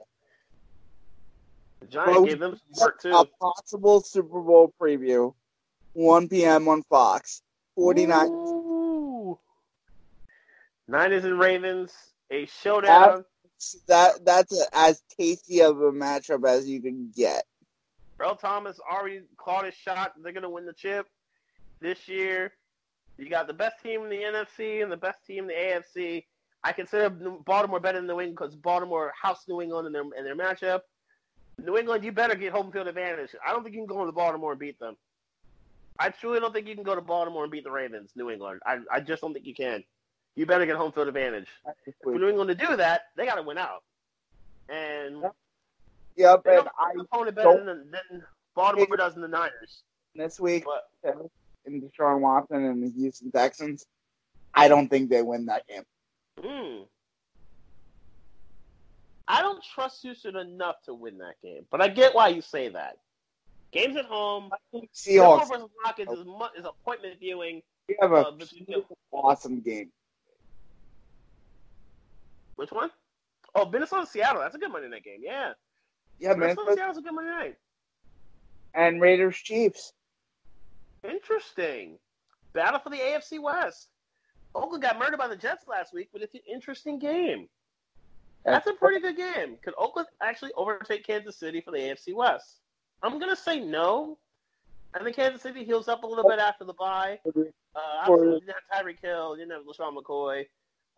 The 1.82 1.88
Giants 1.88 2.28
gave 2.28 2.38
them 2.38 2.60
some 2.72 2.84
work, 2.84 3.04
a 3.04 3.24
possible 3.40 4.00
Super 4.00 4.40
Bowl 4.40 4.72
preview, 4.80 5.34
1 5.94 6.28
p.m. 6.28 6.68
on 6.68 6.82
Fox. 6.84 7.42
49. 7.74 8.26
Ooh. 8.28 9.38
Niners 10.86 11.24
and 11.24 11.38
Ravens, 11.38 11.92
a 12.30 12.46
showdown. 12.46 13.24
That 13.86 14.24
that's 14.24 14.52
a, 14.58 14.64
as 14.72 15.02
tasty 15.18 15.62
of 15.62 15.80
a 15.80 15.92
matchup 15.92 16.46
as 16.46 16.68
you 16.68 16.80
can 16.80 17.10
get. 17.16 17.44
Earl 18.20 18.36
Thomas 18.36 18.78
already 18.80 19.22
called 19.36 19.64
his 19.64 19.74
shot. 19.74 20.12
They're 20.22 20.32
going 20.32 20.42
to 20.42 20.50
win 20.50 20.66
the 20.66 20.72
chip 20.72 21.06
this 21.80 22.08
year. 22.08 22.52
You 23.18 23.28
got 23.28 23.46
the 23.46 23.54
best 23.54 23.82
team 23.82 24.02
in 24.02 24.10
the 24.10 24.16
NFC 24.16 24.82
and 24.82 24.90
the 24.90 24.96
best 24.96 25.24
team 25.26 25.48
in 25.48 25.48
the 25.48 25.54
AFC. 26.00 26.24
I 26.64 26.72
consider 26.72 27.10
Baltimore 27.10 27.80
better 27.80 27.98
than 27.98 28.06
New 28.06 28.20
England 28.20 28.36
because 28.38 28.56
Baltimore 28.56 29.12
house 29.20 29.44
New 29.48 29.60
England 29.60 29.86
in 29.86 29.92
their 29.92 30.02
in 30.02 30.24
their 30.24 30.36
matchup. 30.36 30.80
New 31.58 31.76
England, 31.76 32.04
you 32.04 32.12
better 32.12 32.34
get 32.34 32.52
home 32.52 32.72
field 32.72 32.88
advantage. 32.88 33.30
I 33.46 33.52
don't 33.52 33.62
think 33.62 33.74
you 33.74 33.80
can 33.80 33.86
go 33.86 34.04
to 34.04 34.12
Baltimore 34.12 34.52
and 34.52 34.60
beat 34.60 34.78
them. 34.78 34.96
I 35.98 36.08
truly 36.10 36.40
don't 36.40 36.52
think 36.52 36.66
you 36.66 36.74
can 36.74 36.84
go 36.84 36.94
to 36.94 37.00
Baltimore 37.00 37.44
and 37.44 37.52
beat 37.52 37.64
the 37.64 37.70
Ravens, 37.70 38.10
New 38.16 38.30
England. 38.30 38.60
I, 38.66 38.78
I 38.90 39.00
just 39.00 39.22
don't 39.22 39.32
think 39.32 39.46
you 39.46 39.54
can. 39.54 39.84
You 40.34 40.46
better 40.46 40.64
get 40.66 40.76
home 40.76 40.92
field 40.92 41.08
advantage. 41.08 41.48
For 42.02 42.14
New 42.14 42.28
England 42.28 42.48
to 42.48 42.54
do 42.54 42.76
that, 42.76 43.02
they 43.16 43.26
got 43.26 43.34
to 43.36 43.42
win 43.42 43.58
out. 43.58 43.82
And 44.68 45.22
yeah, 46.16 46.36
they 46.44 46.56
but 46.56 46.64
don't 46.64 46.68
I 46.78 46.92
opponent 47.00 47.36
better 47.36 47.64
than, 47.64 47.90
than 47.90 48.22
Baltimore 48.54 48.96
does 48.96 49.14
in 49.16 49.22
the 49.22 49.28
Niners. 49.28 49.82
this 50.14 50.40
week 50.40 50.64
But 50.64 51.28
in 51.66 51.82
Deshaun 51.82 52.20
Watson 52.20 52.64
and 52.64 52.82
the 52.82 52.90
Houston 52.98 53.30
Texans, 53.30 53.86
I 54.54 54.68
don't 54.68 54.88
think 54.88 55.10
they 55.10 55.22
win 55.22 55.46
that 55.46 55.66
game. 55.68 55.82
mm, 56.42 56.86
I 59.32 59.40
don't 59.40 59.62
trust 59.74 60.02
Houston 60.02 60.36
enough 60.36 60.76
to 60.84 60.92
win 60.94 61.16
that 61.18 61.34
game, 61.42 61.64
but 61.70 61.80
I 61.80 61.88
get 61.88 62.14
why 62.14 62.28
you 62.28 62.42
say 62.42 62.68
that. 62.68 62.98
Games 63.72 63.96
at 63.96 64.04
home. 64.04 64.50
Seahawks, 64.94 65.48
versus 65.48 65.70
Rockets 65.84 66.12
is, 66.12 66.24
mu- 66.26 66.52
is 66.58 66.66
appointment 66.66 67.18
viewing. 67.18 67.62
we 67.88 67.96
have 68.00 68.12
Uh, 68.12 68.16
a 68.16 68.32
but 68.32 68.52
awesome 69.10 69.60
game. 69.60 69.90
Which 72.56 72.70
one? 72.70 72.90
Oh, 73.54 73.64
Minnesota 73.68 74.06
Seattle. 74.06 74.42
That's 74.42 74.54
a 74.54 74.58
good 74.58 74.70
Monday 74.70 74.88
night 74.88 75.04
game. 75.04 75.20
Yeah, 75.22 75.52
Yeah, 76.18 76.30
man. 76.30 76.40
Minnesota 76.40 76.74
Seattle's 76.74 76.98
a 76.98 77.02
good 77.02 77.14
Monday 77.14 77.30
night. 77.30 77.56
And 78.74 79.00
Raiders 79.00 79.36
Chiefs. 79.38 79.92
Interesting. 81.08 81.98
Battle 82.52 82.80
for 82.80 82.90
the 82.90 82.96
AFC 82.98 83.40
West. 83.40 83.88
Oakland 84.54 84.82
got 84.82 84.98
murdered 84.98 85.16
by 85.18 85.28
the 85.28 85.36
Jets 85.36 85.66
last 85.66 85.94
week, 85.94 86.10
but 86.12 86.20
it's 86.20 86.34
an 86.34 86.42
interesting 86.50 86.98
game. 86.98 87.48
That's 88.44 88.66
a 88.66 88.72
pretty 88.74 89.00
good 89.00 89.16
game. 89.16 89.56
Could 89.62 89.74
Oakland 89.78 90.08
actually 90.20 90.52
overtake 90.56 91.06
Kansas 91.06 91.36
City 91.38 91.60
for 91.60 91.70
the 91.70 91.78
AFC 91.78 92.14
West? 92.14 92.58
I'm 93.02 93.18
gonna 93.18 93.36
say 93.36 93.60
no. 93.60 94.18
I 94.94 95.02
think 95.02 95.16
Kansas 95.16 95.40
City 95.42 95.64
heals 95.64 95.88
up 95.88 96.02
a 96.02 96.06
little 96.06 96.28
bit 96.28 96.38
after 96.38 96.64
the 96.64 96.74
bye. 96.74 97.18
Uh, 97.74 97.80
obviously, 98.00 98.26
you 98.34 98.40
didn't 98.40 98.54
have 98.70 98.84
Tyreek 98.84 99.00
Hill, 99.00 99.36
you 99.36 99.44
didn't 99.46 99.52
have 99.52 99.66
LeSean 99.66 99.96
McCoy. 99.96 100.44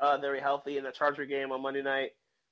Uh, 0.00 0.18
very 0.18 0.40
healthy 0.40 0.76
in 0.78 0.84
the 0.84 0.90
Charger 0.90 1.24
game 1.24 1.52
on 1.52 1.62
Monday 1.62 1.82
night 1.82 2.10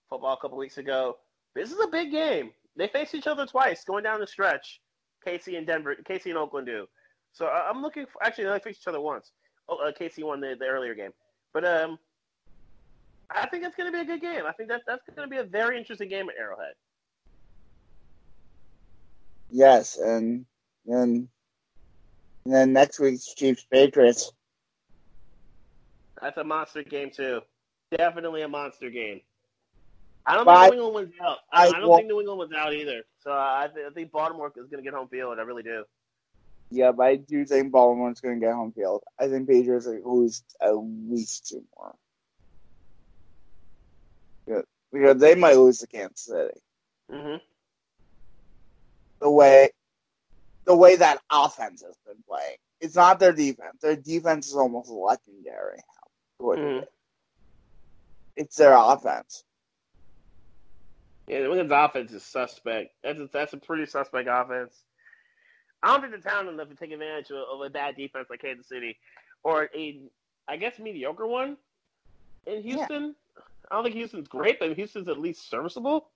football 0.09 0.35
a 0.35 0.41
couple 0.41 0.57
weeks 0.57 0.79
ago. 0.79 1.17
This 1.55 1.73
is 1.73 1.81
a 1.81 1.89
big 1.89 2.13
game. 2.13 2.53
They 2.77 2.87
face 2.87 3.15
each 3.15 3.27
other 3.27 3.45
twice 3.47 3.83
going 3.85 4.05
down 4.05 4.21
the 4.21 4.27
stretch. 4.27 4.81
KC 5.27 5.59
and 5.59 5.67
Denver, 5.67 5.97
KC 6.09 6.27
and 6.27 6.39
Oakland 6.39 6.67
do. 6.67 6.87
So 7.33 7.47
I- 7.47 7.69
I'm 7.69 7.83
looking 7.83 8.07
for. 8.07 8.23
Actually, 8.23 8.45
they 8.45 8.59
face 8.61 8.79
each 8.81 8.87
other 8.89 9.01
once. 9.01 9.33
Oh, 9.69 9.77
uh, 9.77 9.91
KC 9.93 10.23
won 10.25 10.41
the, 10.41 10.55
the 10.59 10.67
earlier 10.67 10.95
game, 10.95 11.13
but 11.53 11.65
um, 11.65 11.99
I 13.35 13.47
think 13.49 13.65
it's 13.65 13.77
going 13.77 13.91
to 13.91 13.97
be 13.97 14.03
a 14.03 14.05
good 14.05 14.21
game. 14.21 14.43
I 14.47 14.53
think 14.53 14.69
that 14.69 14.83
that's 14.87 15.03
going 15.15 15.29
to 15.29 15.31
be 15.31 15.39
a 15.39 15.45
very 15.45 15.79
interesting 15.79 16.09
game 16.09 16.29
at 16.29 16.37
Arrowhead. 16.39 16.75
Yes, 19.51 19.99
and 19.99 20.47
and 20.87 21.29
and 22.45 22.55
then 22.55 22.73
next 22.73 22.99
week's 22.99 23.35
Chiefs 23.35 23.67
Patriots. 23.71 24.33
That's 26.21 26.37
a 26.39 26.45
monster 26.45 26.83
game 26.83 27.11
too. 27.11 27.41
Definitely 27.97 28.43
a 28.43 28.49
monster 28.49 28.91
game. 28.91 29.21
I 30.25 30.37
don't 30.37 30.47
think 30.47 30.73
New 30.75 30.79
England 30.87 30.95
wins 30.95 31.13
out. 31.21 31.39
I, 31.53 31.65
I 31.65 31.69
I 31.69 31.71
don't 31.73 31.89
will- 31.89 31.97
think 31.97 32.09
New 32.09 32.21
England 32.21 32.39
wins 32.39 32.53
out 32.57 32.73
either. 32.75 33.03
So 33.25 33.33
I, 33.33 33.69
th- 33.75 33.87
I 33.91 33.93
think 33.93 34.13
Baltimore 34.13 34.49
is 34.57 34.69
going 34.71 34.83
to 34.83 34.89
get 34.89 34.95
home 34.95 35.09
field. 35.09 35.39
I 35.39 35.43
really 35.43 35.65
do. 35.65 35.85
Yeah, 36.71 36.93
but 36.93 37.03
I 37.07 37.17
do 37.17 37.45
think 37.45 37.71
Baltimore's 37.73 38.21
going 38.21 38.41
to 38.41 38.47
get 38.47 38.55
home 38.55 38.73
field. 38.73 39.03
I 39.19 39.29
think 39.29 39.49
Patriots 39.49 39.87
are 39.87 40.01
lose 40.05 40.43
at 40.61 40.71
least 40.75 41.49
two 41.49 41.65
more. 41.77 41.95
Yeah, 44.47 44.63
because 44.93 45.19
they 45.21 45.35
might 45.35 45.57
lose 45.57 45.79
to 45.79 45.87
Kansas 45.87 46.27
City. 46.27 46.61
hmm 47.11 47.37
The 49.21 49.31
way, 49.31 49.71
the 50.65 50.77
way 50.77 50.97
that 50.97 51.21
offense 51.31 51.83
has 51.83 51.97
been 52.07 52.23
playing. 52.29 52.57
It's 52.81 52.97
not 52.97 53.21
their 53.21 53.33
defense. 53.33 53.79
Their 53.81 53.97
defense 53.97 54.49
is 54.49 54.55
almost 54.57 54.91
legendary. 54.91 55.79
Mhm. 56.41 56.87
It's 58.37 58.57
their 58.57 58.75
offense. 58.77 59.45
Yeah, 61.29 61.39
New 61.41 61.51
England's 61.51 61.73
offense 61.73 62.13
is 62.13 62.25
suspect. 62.25 62.95
That's 63.05 63.21
a, 63.21 63.29
that's 63.33 63.53
a 63.53 63.57
pretty 63.59 63.87
suspect 63.87 64.29
offense. 64.31 64.83
I 65.83 65.89
don't 65.89 66.01
think 66.11 66.23
the 66.23 66.29
town 66.29 66.49
enough 66.49 66.69
to 66.69 66.75
take 66.75 66.91
advantage 66.91 67.31
of, 67.31 67.37
of 67.53 67.61
a 67.65 67.71
bad 67.71 67.97
defense 67.97 68.29
like 68.31 68.41
Kansas 68.41 68.69
City, 68.69 68.97
or 69.45 69.69
a, 69.75 70.01
I 70.49 70.57
guess, 70.57 70.79
mediocre 70.79 71.27
one 71.27 71.57
in 72.47 72.63
Houston. 72.63 73.15
I 73.73 73.77
don't 73.77 73.85
think 73.85 73.97
Houston's 73.97 74.29
great, 74.29 74.61
but 74.61 74.77
Houston's 74.77 75.09
at 75.09 75.19
least 75.19 75.49
serviceable. 75.49 76.11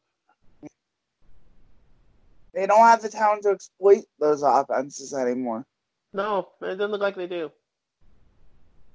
They 2.52 2.66
don't 2.66 2.86
have 2.86 3.00
the 3.00 3.08
talent 3.08 3.44
to 3.44 3.50
exploit 3.50 4.04
those 4.20 4.42
offenses 4.42 5.14
anymore. 5.14 5.64
No, 6.12 6.48
it 6.60 6.76
doesn't 6.76 6.90
look 6.90 7.00
like 7.00 7.16
they 7.16 7.26
do. 7.26 7.50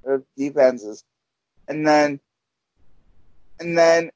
Their 0.04 0.22
defenses, 0.38 1.04
and 1.68 1.88
then, 1.88 2.20
and 3.60 3.76
then, 3.76 4.12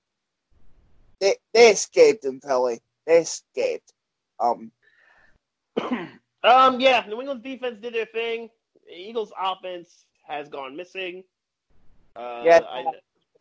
they 1.20 1.38
they 1.52 1.70
escaped 1.70 2.24
in 2.24 2.40
Philly. 2.40 2.82
They 3.08 3.18
escaped. 3.18 3.94
Um, 4.40 4.72
um, 6.44 6.80
yeah, 6.80 7.04
New 7.08 7.20
England's 7.20 7.44
defense 7.44 7.80
did 7.82 7.96
their 7.96 8.06
thing. 8.06 8.52
Eagles' 8.96 9.34
offense 9.40 10.06
has 10.28 10.50
gone 10.50 10.76
missing. 10.76 11.24
Uh, 12.16 12.42
Yeah. 12.46 12.60
I, 12.70 12.86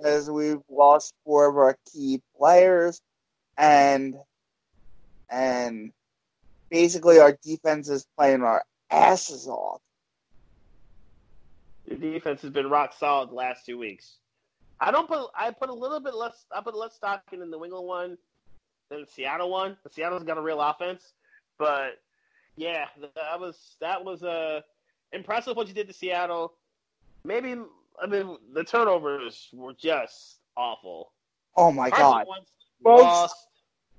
as 0.01 0.31
we've 0.31 0.62
lost 0.69 1.15
four 1.25 1.49
of 1.49 1.57
our 1.57 1.77
key 1.93 2.21
players, 2.37 3.01
and 3.57 4.15
and 5.31 5.93
basically 6.71 7.19
our 7.19 7.37
defense 7.43 7.89
is 7.89 8.07
playing 8.16 8.43
our 8.43 8.65
asses 8.91 9.49
off. 9.49 9.81
the 11.87 11.97
defense 11.97 12.43
has 12.43 12.51
been 12.51 12.69
rock 12.69 12.95
solid 12.99 13.31
the 13.31 13.35
last 13.35 13.66
two 13.66 13.79
weeks. 13.79 14.16
I 14.81 14.91
don't 14.91 15.09
put. 15.09 15.31
I 15.37 15.51
put 15.51 15.71
a 15.71 15.75
little 15.75 16.01
bit 16.01 16.15
less. 16.15 16.47
I 16.55 16.61
put 16.61 16.77
less 16.77 16.95
stock 16.95 17.23
in 17.33 17.39
the 17.39 17.47
England 17.47 17.87
one 17.87 18.19
than 18.91 19.03
the 19.03 19.07
Seattle 19.07 19.51
one. 19.51 19.77
The 19.85 19.91
Seattle's 19.91 20.25
got 20.25 20.39
a 20.39 20.43
real 20.43 20.61
offense, 20.61 21.12
but 21.59 22.01
yeah, 22.57 22.87
that 23.01 23.41
was 23.41 23.77
that 23.81 24.05
was 24.05 24.23
uh, 24.23 24.61
impressive 25.12 25.57
what 25.57 25.69
you 25.69 25.75
did 25.75 25.89
to 25.89 25.95
Seattle. 25.95 26.55
Maybe 27.25 27.57
I 28.03 28.07
mean 28.07 28.37
the 28.53 28.65
turnovers 28.65 29.49
were 29.53 29.73
just 29.73 30.39
awful. 30.57 31.12
Oh 31.57 31.71
my 31.73 31.91
Carson 31.91 32.27
god, 32.27 32.27
Both- 32.81 33.03
lost. 33.03 33.37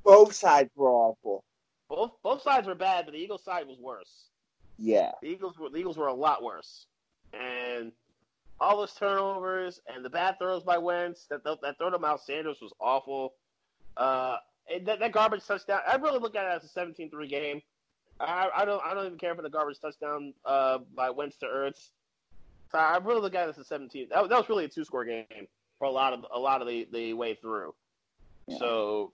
both 0.04 0.34
sides 0.34 0.70
were 0.76 0.90
awful. 0.92 1.44
Both 1.90 2.12
both 2.24 2.42
sides 2.42 2.68
were 2.68 2.76
bad, 2.76 3.06
but 3.06 3.14
the 3.14 3.20
Eagles 3.20 3.44
side 3.44 3.68
was 3.68 3.78
worse. 3.80 4.30
Yeah, 4.78 5.12
The 5.22 5.30
Eagles 5.30 5.58
were 5.58 5.70
the 5.70 5.78
Eagles 5.78 5.98
were 5.98 6.08
a 6.08 6.14
lot 6.14 6.44
worse, 6.44 6.88
and 7.34 7.92
all 8.60 8.78
those 8.78 8.94
turnovers 8.94 9.82
and 9.88 10.04
the 10.04 10.10
bad 10.10 10.38
throws 10.38 10.64
by 10.64 10.78
Wentz 10.78 11.26
that 11.28 11.44
that, 11.44 11.62
that 11.62 11.78
throw 11.78 11.90
to 11.90 12.00
Miles 12.00 12.26
Sanders 12.26 12.58
was 12.62 12.74
awful. 12.80 13.34
Uh, 13.98 14.38
and 14.74 14.86
that, 14.88 15.00
that 15.00 15.12
garbage 15.12 15.46
touchdown, 15.46 15.80
I 15.88 15.96
really 15.96 16.20
look 16.20 16.36
at 16.36 16.46
it 16.46 16.64
as 16.64 16.70
a 16.76 16.80
17-3 16.80 17.30
game. 17.30 17.62
I, 18.20 18.50
I 18.56 18.66
don't 18.66 18.82
I 18.84 18.94
don't 18.94 19.06
even 19.06 19.18
care 19.18 19.36
for 19.36 19.42
the 19.42 19.50
garbage 19.50 19.80
touchdown 19.80 20.34
uh, 20.46 20.80
by 20.96 21.10
Wentz 21.10 21.38
to 21.38 21.46
Ertz. 21.46 21.90
So 22.76 22.81
I 22.81 22.97
really 22.97 23.22
look 23.22 23.34
at 23.35 23.47
it 23.47 23.52
as 23.52 23.57
a 23.57 23.64
17. 23.64 24.10
That, 24.10 24.22
was- 24.22 24.30
that 24.30 24.38
was 24.38 24.49
really 24.49 24.65
a 24.65 24.68
two-score 24.68 25.06
game 25.06 25.26
for 25.80 25.85
a 25.85 25.91
lot 25.91 26.11
of 26.11 26.26
a 26.34 26.38
lot 26.38 26.61
of 26.61 26.68
the, 26.68 26.85
the 26.91 27.14
way 27.14 27.35
through. 27.35 27.73
Yeah. 28.47 28.57
So 28.57 29.14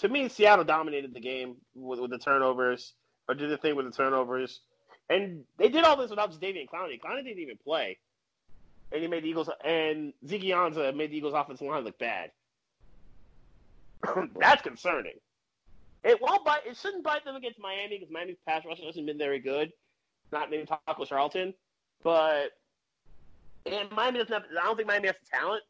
to 0.00 0.08
me, 0.08 0.30
Seattle 0.30 0.64
dominated 0.64 1.12
the 1.12 1.20
game 1.20 1.56
with, 1.74 2.00
with 2.00 2.10
the 2.10 2.18
turnovers, 2.18 2.94
or 3.28 3.34
did 3.34 3.50
the 3.50 3.58
thing 3.58 3.76
with 3.76 3.84
the 3.84 3.92
turnovers. 3.92 4.60
And 5.10 5.44
they 5.58 5.68
did 5.68 5.84
all 5.84 5.98
this 5.98 6.08
without 6.08 6.32
Jadeveon 6.32 6.68
Clowney. 6.70 6.98
Clowney 6.98 7.22
didn't 7.22 7.42
even 7.42 7.58
play. 7.58 7.98
And 8.90 9.02
he 9.02 9.08
made 9.08 9.24
the 9.24 9.28
Eagles 9.28 9.50
and 9.62 10.14
Zeke 10.26 10.44
Ansah 10.44 10.96
made 10.96 11.10
the 11.10 11.18
Eagles 11.18 11.34
offensive 11.36 11.66
line 11.66 11.84
look 11.84 11.98
bad. 11.98 12.30
That's 14.40 14.62
concerning. 14.62 15.16
It 16.02 16.18
won't 16.22 16.46
bite 16.46 16.66
it 16.66 16.78
shouldn't 16.78 17.04
bite 17.04 17.26
them 17.26 17.36
against 17.36 17.58
Miami 17.58 17.98
because 17.98 18.10
Miami's 18.10 18.36
pass 18.48 18.64
rush 18.64 18.80
hasn't 18.80 19.04
been 19.06 19.18
very 19.18 19.40
good. 19.40 19.70
Not 20.32 20.50
named 20.50 20.68
Taco 20.68 21.04
Charlton. 21.04 21.52
But 22.02 22.52
and 23.66 23.90
Miami 23.92 24.18
doesn't 24.18 24.32
have 24.32 24.44
I 24.60 24.64
don't 24.64 24.76
think 24.76 24.88
Miami 24.88 25.08
has 25.08 25.16
the 25.20 25.36
talent 25.36 25.62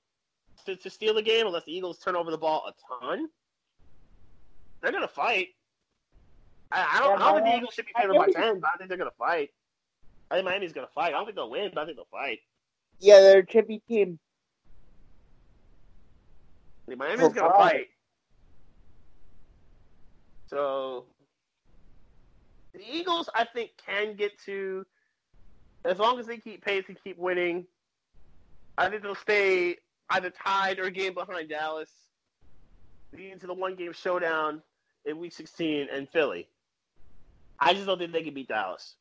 to, 0.66 0.76
to 0.76 0.90
steal 0.90 1.14
the 1.14 1.22
game 1.22 1.46
unless 1.46 1.64
the 1.64 1.72
Eagles 1.76 1.98
turn 1.98 2.16
over 2.16 2.30
the 2.30 2.38
ball 2.38 2.68
a 2.68 3.04
ton. 3.04 3.28
They're 4.82 4.92
gonna 4.92 5.08
fight. 5.08 5.48
I, 6.72 6.96
I 6.96 7.00
don't, 7.00 7.20
I 7.20 7.24
don't 7.26 7.34
think 7.36 7.46
the 7.46 7.56
Eagles 7.56 7.74
should 7.74 7.86
be 7.86 7.92
favored 7.98 8.16
by 8.16 8.28
ten, 8.28 8.60
but 8.60 8.70
I 8.74 8.76
think 8.76 8.88
they're 8.88 8.98
gonna 8.98 9.10
fight. 9.18 9.50
I 10.30 10.36
think 10.36 10.46
Miami's 10.46 10.72
gonna 10.72 10.88
fight. 10.94 11.08
I 11.08 11.10
don't 11.12 11.24
think 11.24 11.36
they'll 11.36 11.50
win, 11.50 11.70
but 11.74 11.82
I 11.82 11.84
think 11.84 11.96
they'll 11.96 12.06
fight. 12.10 12.40
yeah, 12.98 13.20
they're 13.20 13.38
a 13.38 13.46
chippy 13.46 13.82
team. 13.88 14.18
I 16.90 16.94
Miami's 16.94 17.32
gonna 17.32 17.48
Wow. 17.48 17.58
fight. 17.58 17.86
So 20.48 21.06
the 22.74 22.80
Eagles, 22.80 23.28
I 23.34 23.44
think, 23.44 23.70
can 23.84 24.14
get 24.14 24.38
to 24.44 24.84
as 25.84 25.98
long 25.98 26.18
as 26.18 26.26
they 26.26 26.38
keep 26.38 26.64
pace 26.64 26.84
and 26.88 26.98
keep 27.02 27.18
winning. 27.18 27.66
I 28.78 28.88
think 28.88 29.02
they'll 29.02 29.14
stay 29.14 29.76
either 30.10 30.30
tied 30.30 30.78
or 30.78 30.84
a 30.84 30.90
game 30.90 31.14
behind 31.14 31.48
Dallas, 31.48 31.90
leading 33.12 33.38
to 33.38 33.46
the 33.46 33.54
one 33.54 33.74
game 33.74 33.92
showdown 33.92 34.62
in 35.04 35.18
Week 35.18 35.32
16 35.32 35.88
and 35.92 36.08
Philly. 36.08 36.48
I 37.58 37.72
just 37.72 37.86
don't 37.86 37.98
think 37.98 38.12
they 38.12 38.22
can 38.22 38.34
beat 38.34 38.48
Dallas. 38.48 38.96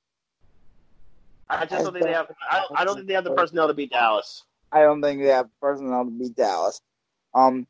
I 1.50 1.66
just 1.66 1.84
don't 1.84 1.94
think 1.94 2.06
they 2.06 2.14
have. 2.14 2.28
I 2.50 2.60
don't, 2.60 2.80
I 2.80 2.86
don't 2.86 2.96
think 2.96 3.08
they 3.08 3.14
have 3.14 3.24
the 3.24 3.36
personnel 3.36 3.68
to 3.68 3.74
beat 3.74 3.92
Dallas. 3.92 4.44
I 4.72 4.82
don't 4.82 5.02
think 5.02 5.22
they 5.22 5.28
have 5.28 5.48
personnel 5.62 6.06
to 6.06 6.12
beat 6.12 6.36
Dallas. 6.36 6.82
Um, 7.34 7.68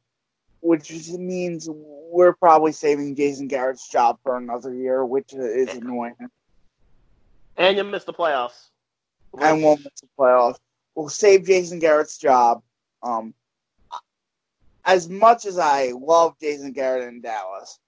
which 0.61 0.91
means 1.11 1.67
we're 1.71 2.33
probably 2.33 2.71
saving 2.71 3.15
Jason 3.15 3.47
Garrett's 3.47 3.89
job 3.89 4.17
for 4.23 4.37
another 4.37 4.73
year, 4.73 5.05
which 5.05 5.33
is 5.33 5.69
annoying. 5.75 6.15
And 7.57 7.77
you 7.77 7.83
missed 7.83 8.05
the 8.05 8.13
playoffs. 8.13 8.69
And 9.39 9.61
we'll 9.61 9.77
miss 9.77 10.01
the 10.01 10.07
playoffs. 10.17 10.57
We'll 10.95 11.09
save 11.09 11.45
Jason 11.45 11.79
Garrett's 11.79 12.17
job. 12.17 12.61
Um, 13.03 13.33
as 14.85 15.09
much 15.09 15.45
as 15.45 15.57
I 15.57 15.91
love 15.91 16.35
Jason 16.39 16.71
Garrett 16.71 17.07
in 17.07 17.21
Dallas, 17.21 17.79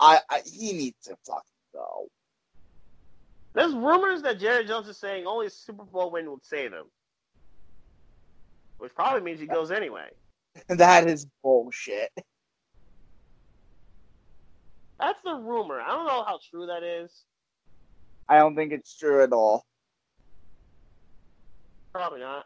I, 0.00 0.20
I 0.30 0.42
he 0.44 0.72
needs 0.72 0.96
to 1.04 1.16
fucking 1.26 1.42
go. 1.72 2.08
There's 3.54 3.74
rumors 3.74 4.22
that 4.22 4.38
Jerry 4.38 4.64
Jones 4.64 4.88
is 4.88 4.98
saying 4.98 5.26
only 5.26 5.46
a 5.46 5.50
Super 5.50 5.84
Bowl 5.84 6.10
win 6.10 6.30
would 6.30 6.44
save 6.44 6.72
him, 6.72 6.84
which 8.78 8.94
probably 8.94 9.22
means 9.22 9.40
he 9.40 9.46
goes 9.46 9.70
anyway. 9.70 10.08
that 10.68 11.06
is 11.06 11.26
bullshit. 11.42 12.10
That's 14.98 15.20
the 15.22 15.34
rumor. 15.34 15.80
I 15.80 15.88
don't 15.88 16.06
know 16.06 16.24
how 16.24 16.38
true 16.50 16.66
that 16.66 16.82
is. 16.82 17.24
I 18.28 18.38
don't 18.38 18.56
think 18.56 18.72
it's 18.72 18.96
true 18.96 19.22
at 19.22 19.32
all. 19.32 19.64
Probably 21.96 22.20
not. 22.20 22.44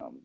Um, 0.00 0.18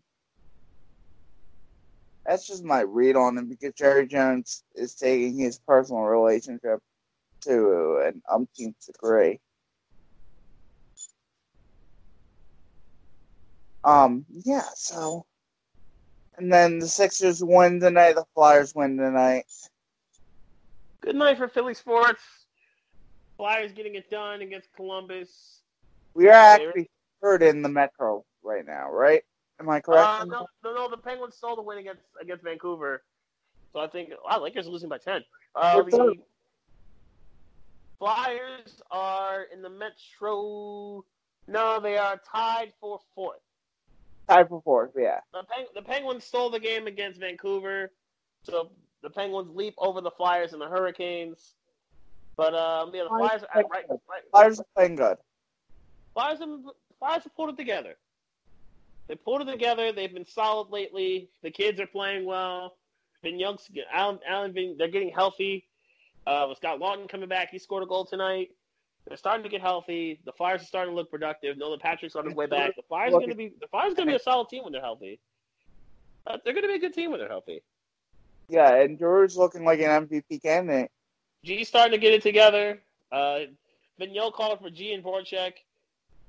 that's 2.26 2.48
just 2.48 2.64
my 2.64 2.82
read 2.82 3.16
on 3.16 3.38
him 3.38 3.48
because 3.48 3.74
Jerry 3.76 4.08
Jones 4.08 4.64
is 4.74 4.96
taking 4.96 5.38
his 5.38 5.60
personal 5.60 6.02
relationship 6.02 6.80
to 7.42 8.02
an 8.04 8.24
umpteenth 8.28 8.84
degree. 8.84 9.40
Um, 13.84 14.26
yeah, 14.44 14.66
so. 14.74 15.28
And 16.36 16.52
then 16.52 16.80
the 16.80 16.88
Sixers 16.88 17.44
win 17.44 17.80
tonight, 17.80 18.14
the 18.14 18.26
Flyers 18.34 18.74
win 18.74 18.98
tonight. 18.98 19.46
Good 21.02 21.16
night 21.16 21.38
for 21.38 21.48
Philly 21.48 21.76
sports. 21.76 22.24
Flyers 23.38 23.72
getting 23.72 23.94
it 23.94 24.10
done 24.10 24.42
against 24.42 24.74
Columbus. 24.76 25.62
We 26.16 26.28
are 26.28 26.34
actually 26.34 26.90
third 27.22 27.44
in 27.44 27.62
the 27.62 27.70
Metro 27.70 28.26
right 28.44 28.66
now, 28.66 28.92
right? 28.92 29.24
Am 29.60 29.70
I 29.70 29.80
correct? 29.82 30.22
Uh, 30.22 30.26
no, 30.26 30.48
no, 30.64 30.74
no. 30.74 30.90
The 30.90 30.98
Penguins 30.98 31.36
stole 31.36 31.56
the 31.56 31.62
win 31.62 31.78
against 31.78 32.04
against 32.22 32.44
Vancouver, 32.44 33.04
so 33.74 33.80
I 33.80 33.88
think 33.88 34.12
wow, 34.26 34.42
Lakers 34.42 34.68
are 34.68 34.72
losing 34.72 34.90
by 34.90 34.98
ten. 34.98 35.24
Uh, 35.56 35.82
the 35.82 36.18
Flyers 38.00 38.82
are 38.90 39.44
in 39.54 39.62
the 39.62 39.70
Metro. 39.70 41.04
No, 41.48 41.80
they 41.82 41.98
are 41.98 42.20
tied 42.32 42.72
for 42.80 43.00
fourth. 43.14 43.42
Tied 44.30 44.48
for 44.48 44.62
fourth, 44.62 44.92
yeah. 44.96 45.20
The, 45.34 45.44
Peng- 45.44 45.68
the 45.76 45.82
Penguins 45.82 46.24
stole 46.24 46.50
the 46.50 46.60
game 46.60 46.88
against 46.88 47.20
Vancouver, 47.20 47.92
so 48.44 48.70
the 49.02 49.10
Penguins 49.10 49.50
leap 49.54 49.74
over 49.78 50.00
the 50.00 50.12
Flyers 50.12 50.54
and 50.54 50.62
the 50.62 50.68
Hurricanes. 50.68 51.56
But 52.38 52.54
um, 52.54 52.92
yeah, 52.94 53.04
the 53.04 53.10
Flyers, 53.10 53.44
are, 53.54 53.64
right, 53.70 53.86
right, 53.90 54.22
Flyers 54.32 54.60
are 54.60 54.66
playing 54.76 54.96
good. 54.96 55.18
Flyers 56.14 56.40
have, 56.40 56.50
Flyers 57.00 57.24
have 57.24 57.36
pulled 57.36 57.50
it 57.50 57.58
together. 57.58 57.96
They 59.08 59.16
pulled 59.16 59.42
it 59.42 59.52
together. 59.52 59.92
They've 59.92 60.14
been 60.14 60.26
solid 60.26 60.70
lately. 60.70 61.30
The 61.42 61.50
kids 61.50 61.80
are 61.80 61.88
playing 61.88 62.26
well. 62.26 62.76
Been 63.24 63.40
young, 63.40 63.58
Alan, 63.92 64.20
Alan, 64.28 64.54
been, 64.54 64.76
they're 64.78 64.88
getting 64.88 65.12
healthy. 65.12 65.66
Uh, 66.28 66.46
with 66.48 66.58
Scott 66.58 66.80
Laughton 66.80 67.10
coming 67.10 67.28
back, 67.28 67.50
he 67.50 67.58
scored 67.58 67.84
a 67.84 67.86
goal 67.86 68.06
tonight. 68.06 68.52
They're 69.08 69.18
starting 69.18 69.44
to 69.44 69.50
get 69.50 69.62
healthy. 69.62 70.20
The 70.26 70.32
Flyers 70.32 70.62
are 70.62 70.66
starting 70.66 70.94
to 70.94 70.96
look 70.96 71.10
productive. 71.10 71.58
Nolan 71.58 71.80
Patrick's 71.80 72.16
on 72.16 72.26
his 72.26 72.36
way 72.36 72.46
back. 72.46 72.76
The 72.76 72.84
Flyers 72.84 73.14
are 73.14 73.18
going 73.18 73.30
to 73.30 73.36
be 73.36 73.54
the 73.60 73.68
Flyers 73.68 73.96
going 73.96 74.08
to 74.08 74.12
be 74.12 74.16
a 74.16 74.20
solid 74.20 74.50
team 74.50 74.64
when 74.64 74.72
they're 74.72 74.82
healthy. 74.82 75.20
Uh, 76.28 76.38
they're 76.44 76.54
going 76.54 76.64
to 76.64 76.68
be 76.68 76.76
a 76.76 76.80
good 76.80 76.94
team 76.94 77.10
when 77.10 77.20
they're 77.20 77.30
healthy. 77.30 77.64
Yeah, 78.50 78.76
and 78.76 79.00
Drew's 79.00 79.36
looking 79.36 79.64
like 79.64 79.80
an 79.80 80.08
MVP 80.08 80.42
candidate. 80.44 80.92
G's 81.44 81.68
starting 81.68 81.94
to 81.94 81.98
get 81.98 82.14
it 82.14 82.22
together. 82.22 82.82
Uh, 83.12 83.40
Vigneault 84.00 84.34
called 84.34 84.60
for 84.60 84.70
G 84.70 84.94
and 84.94 85.04
Voracek 85.04 85.54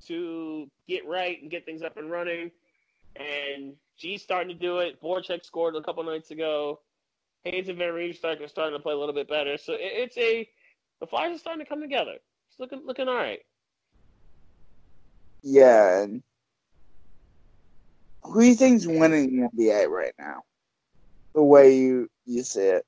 to 0.07 0.69
get 0.89 1.07
right 1.07 1.41
and 1.41 1.51
get 1.51 1.65
things 1.65 1.83
up 1.83 1.97
and 1.97 2.11
running. 2.11 2.51
And 3.17 3.75
G's 3.99 4.23
starting 4.23 4.49
to 4.49 4.55
do 4.55 4.79
it. 4.79 5.01
Voracek 5.03 5.45
scored 5.45 5.77
a 5.77 5.83
couple 5.83 6.03
nights 6.05 6.31
ago. 6.31 6.81
Hayes 7.45 7.69
and 7.69 7.79
Van 7.79 7.93
Riemsdyk 7.93 8.17
starting, 8.17 8.49
starting 8.49 8.79
to 8.79 8.83
play 8.83 8.93
a 8.93 8.97
little 8.97 9.15
bit 9.15 9.29
better. 9.29 9.57
So 9.57 9.73
it, 9.73 9.81
it's 9.81 10.17
a 10.19 10.49
the 11.01 11.07
Flyers 11.07 11.37
are 11.37 11.39
starting 11.39 11.65
to 11.65 11.69
come 11.69 11.81
together. 11.81 12.17
It's 12.51 12.61
looking 12.61 12.83
looking 12.85 13.09
all 13.09 13.15
right. 13.15 13.41
Yeah. 15.43 16.03
And 16.03 16.23
who 18.23 18.43
do 18.43 18.47
you 18.47 18.55
think's 18.55 18.87
winning 18.87 19.41
the 19.41 19.49
NBA 19.49 19.89
right 19.89 20.13
now? 20.19 20.43
The 21.35 21.43
way 21.43 21.77
you 21.77 22.11
you 22.27 22.43
see 22.43 22.61
it. 22.61 22.87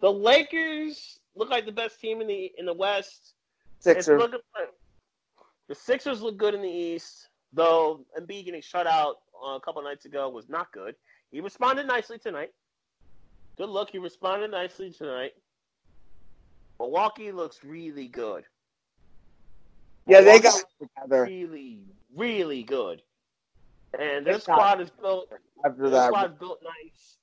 The 0.00 0.12
Lakers 0.12 1.18
look 1.34 1.50
like 1.50 1.64
the 1.64 1.72
best 1.72 2.00
team 2.00 2.20
in 2.20 2.26
the 2.26 2.52
in 2.58 2.66
the 2.66 2.74
West. 2.74 3.34
Sixers. 3.80 4.20
Looking, 4.20 4.40
the 5.68 5.74
Sixers 5.74 6.22
look 6.22 6.36
good 6.36 6.54
in 6.54 6.62
the 6.62 6.68
East, 6.68 7.28
though 7.52 8.04
Embiid 8.18 8.44
getting 8.44 8.60
shut 8.60 8.86
out 8.86 9.16
uh, 9.44 9.56
a 9.56 9.60
couple 9.60 9.82
nights 9.82 10.04
ago 10.04 10.28
was 10.28 10.48
not 10.48 10.72
good. 10.72 10.94
He 11.30 11.40
responded 11.40 11.86
nicely 11.86 12.18
tonight. 12.18 12.50
Good 13.58 13.68
luck. 13.68 13.88
He 13.90 13.98
responded 13.98 14.50
nicely 14.50 14.90
tonight. 14.90 15.32
Milwaukee 16.78 17.32
looks 17.32 17.64
really 17.64 18.06
good. 18.06 18.44
Yeah, 20.06 20.20
they 20.20 20.38
got 20.38 20.62
together. 20.80 21.24
Really, 21.24 21.80
really 22.14 22.62
good. 22.62 23.02
And 23.98 24.26
their 24.26 24.38
squad 24.38 24.80
is 24.80 24.90
built. 24.90 25.32
After 25.64 25.90
that, 25.90 26.08
squad's 26.08 26.38
built 26.38 26.60
nice. 26.62 27.16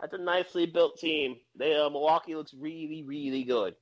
That's 0.00 0.14
a 0.14 0.18
nicely 0.18 0.66
built 0.66 0.98
team. 0.98 1.36
They 1.54 1.76
uh, 1.76 1.90
Milwaukee 1.90 2.34
looks 2.34 2.54
really, 2.54 3.04
really 3.06 3.44
good. 3.44 3.74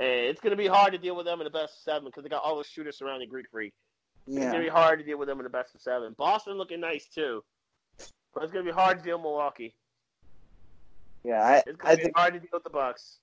And 0.00 0.08
it's 0.08 0.40
going 0.40 0.50
to 0.50 0.56
be 0.56 0.66
hard 0.66 0.92
to 0.92 0.98
deal 0.98 1.14
with 1.16 1.26
them 1.26 1.40
in 1.40 1.44
the 1.44 1.50
best 1.50 1.74
of 1.74 1.82
seven 1.82 2.04
because 2.06 2.22
they 2.24 2.28
got 2.28 2.42
all 2.42 2.56
those 2.56 2.66
shooters 2.66 2.98
surrounding 2.98 3.28
Greek 3.28 3.46
Freak. 3.50 3.72
It's 4.26 4.36
going 4.38 4.52
to 4.52 4.60
be 4.60 4.68
hard 4.68 4.98
to 4.98 5.04
deal 5.04 5.18
with 5.18 5.28
them 5.28 5.38
in 5.38 5.44
the 5.44 5.50
best 5.50 5.74
of 5.74 5.80
seven. 5.82 6.14
Boston 6.18 6.54
looking 6.54 6.80
nice 6.80 7.06
too. 7.06 7.44
But 8.34 8.42
it's 8.42 8.52
going 8.52 8.64
to 8.64 8.70
be 8.72 8.74
hard 8.74 8.98
to 8.98 9.04
deal 9.04 9.16
with 9.18 9.22
Milwaukee. 9.22 9.74
yeah. 11.22 11.42
I, 11.46 11.56
It's 11.66 11.76
going 11.76 11.92
to 11.92 11.96
be 11.96 12.02
think 12.04 12.16
hard 12.16 12.34
to 12.34 12.40
deal 12.40 12.48
with 12.52 12.64
the 12.64 12.70
Bucks. 12.70 13.18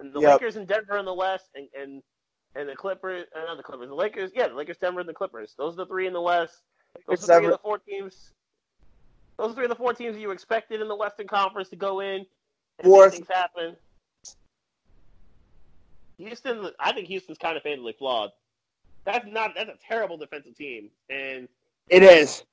And 0.00 0.12
the 0.12 0.20
Yep. 0.20 0.32
Lakers 0.40 0.56
and 0.56 0.66
Denver 0.66 0.96
in 0.98 1.04
the 1.04 1.14
West, 1.14 1.46
and 1.54 1.68
and, 1.80 2.02
and 2.54 2.68
the 2.68 2.74
Clippers, 2.76 3.26
uh, 3.36 3.44
not 3.44 3.56
the 3.56 3.62
Clippers, 3.62 3.88
the 3.88 3.94
Lakers, 3.94 4.30
yeah, 4.34 4.48
the 4.48 4.54
Lakers, 4.54 4.76
Denver, 4.78 5.00
and 5.00 5.08
the 5.08 5.14
Clippers. 5.14 5.54
Those 5.58 5.74
are 5.74 5.78
the 5.78 5.86
three 5.86 6.06
in 6.06 6.12
the 6.12 6.20
West. 6.22 6.54
Those 7.06 7.20
It's 7.20 7.28
are 7.28 7.38
three 7.38 7.46
of 7.46 7.52
the 7.52 7.58
four 7.58 7.78
teams. 7.78 8.32
Those 9.38 9.52
are 9.52 9.54
three 9.54 9.64
of 9.64 9.70
the 9.70 9.76
four 9.76 9.92
teams 9.94 10.16
you 10.16 10.30
expected 10.30 10.80
in 10.80 10.88
the 10.88 10.96
Western 10.96 11.26
Conference 11.28 11.68
to 11.70 11.76
go 11.76 12.00
in. 12.00 12.26
And 12.78 12.84
Fourth. 12.84 13.12
things 13.14 13.26
happen. 13.28 13.76
Houston, 16.18 16.70
I 16.78 16.92
think 16.92 17.08
Houston's 17.08 17.38
kind 17.38 17.56
of 17.56 17.62
fatally 17.62 17.94
flawed. 17.98 18.30
That's 19.04 19.26
not. 19.26 19.52
That's 19.56 19.70
a 19.70 19.78
terrible 19.86 20.16
defensive 20.18 20.56
team, 20.56 20.90
and 21.08 21.48
it 21.88 22.02
is. 22.02 22.44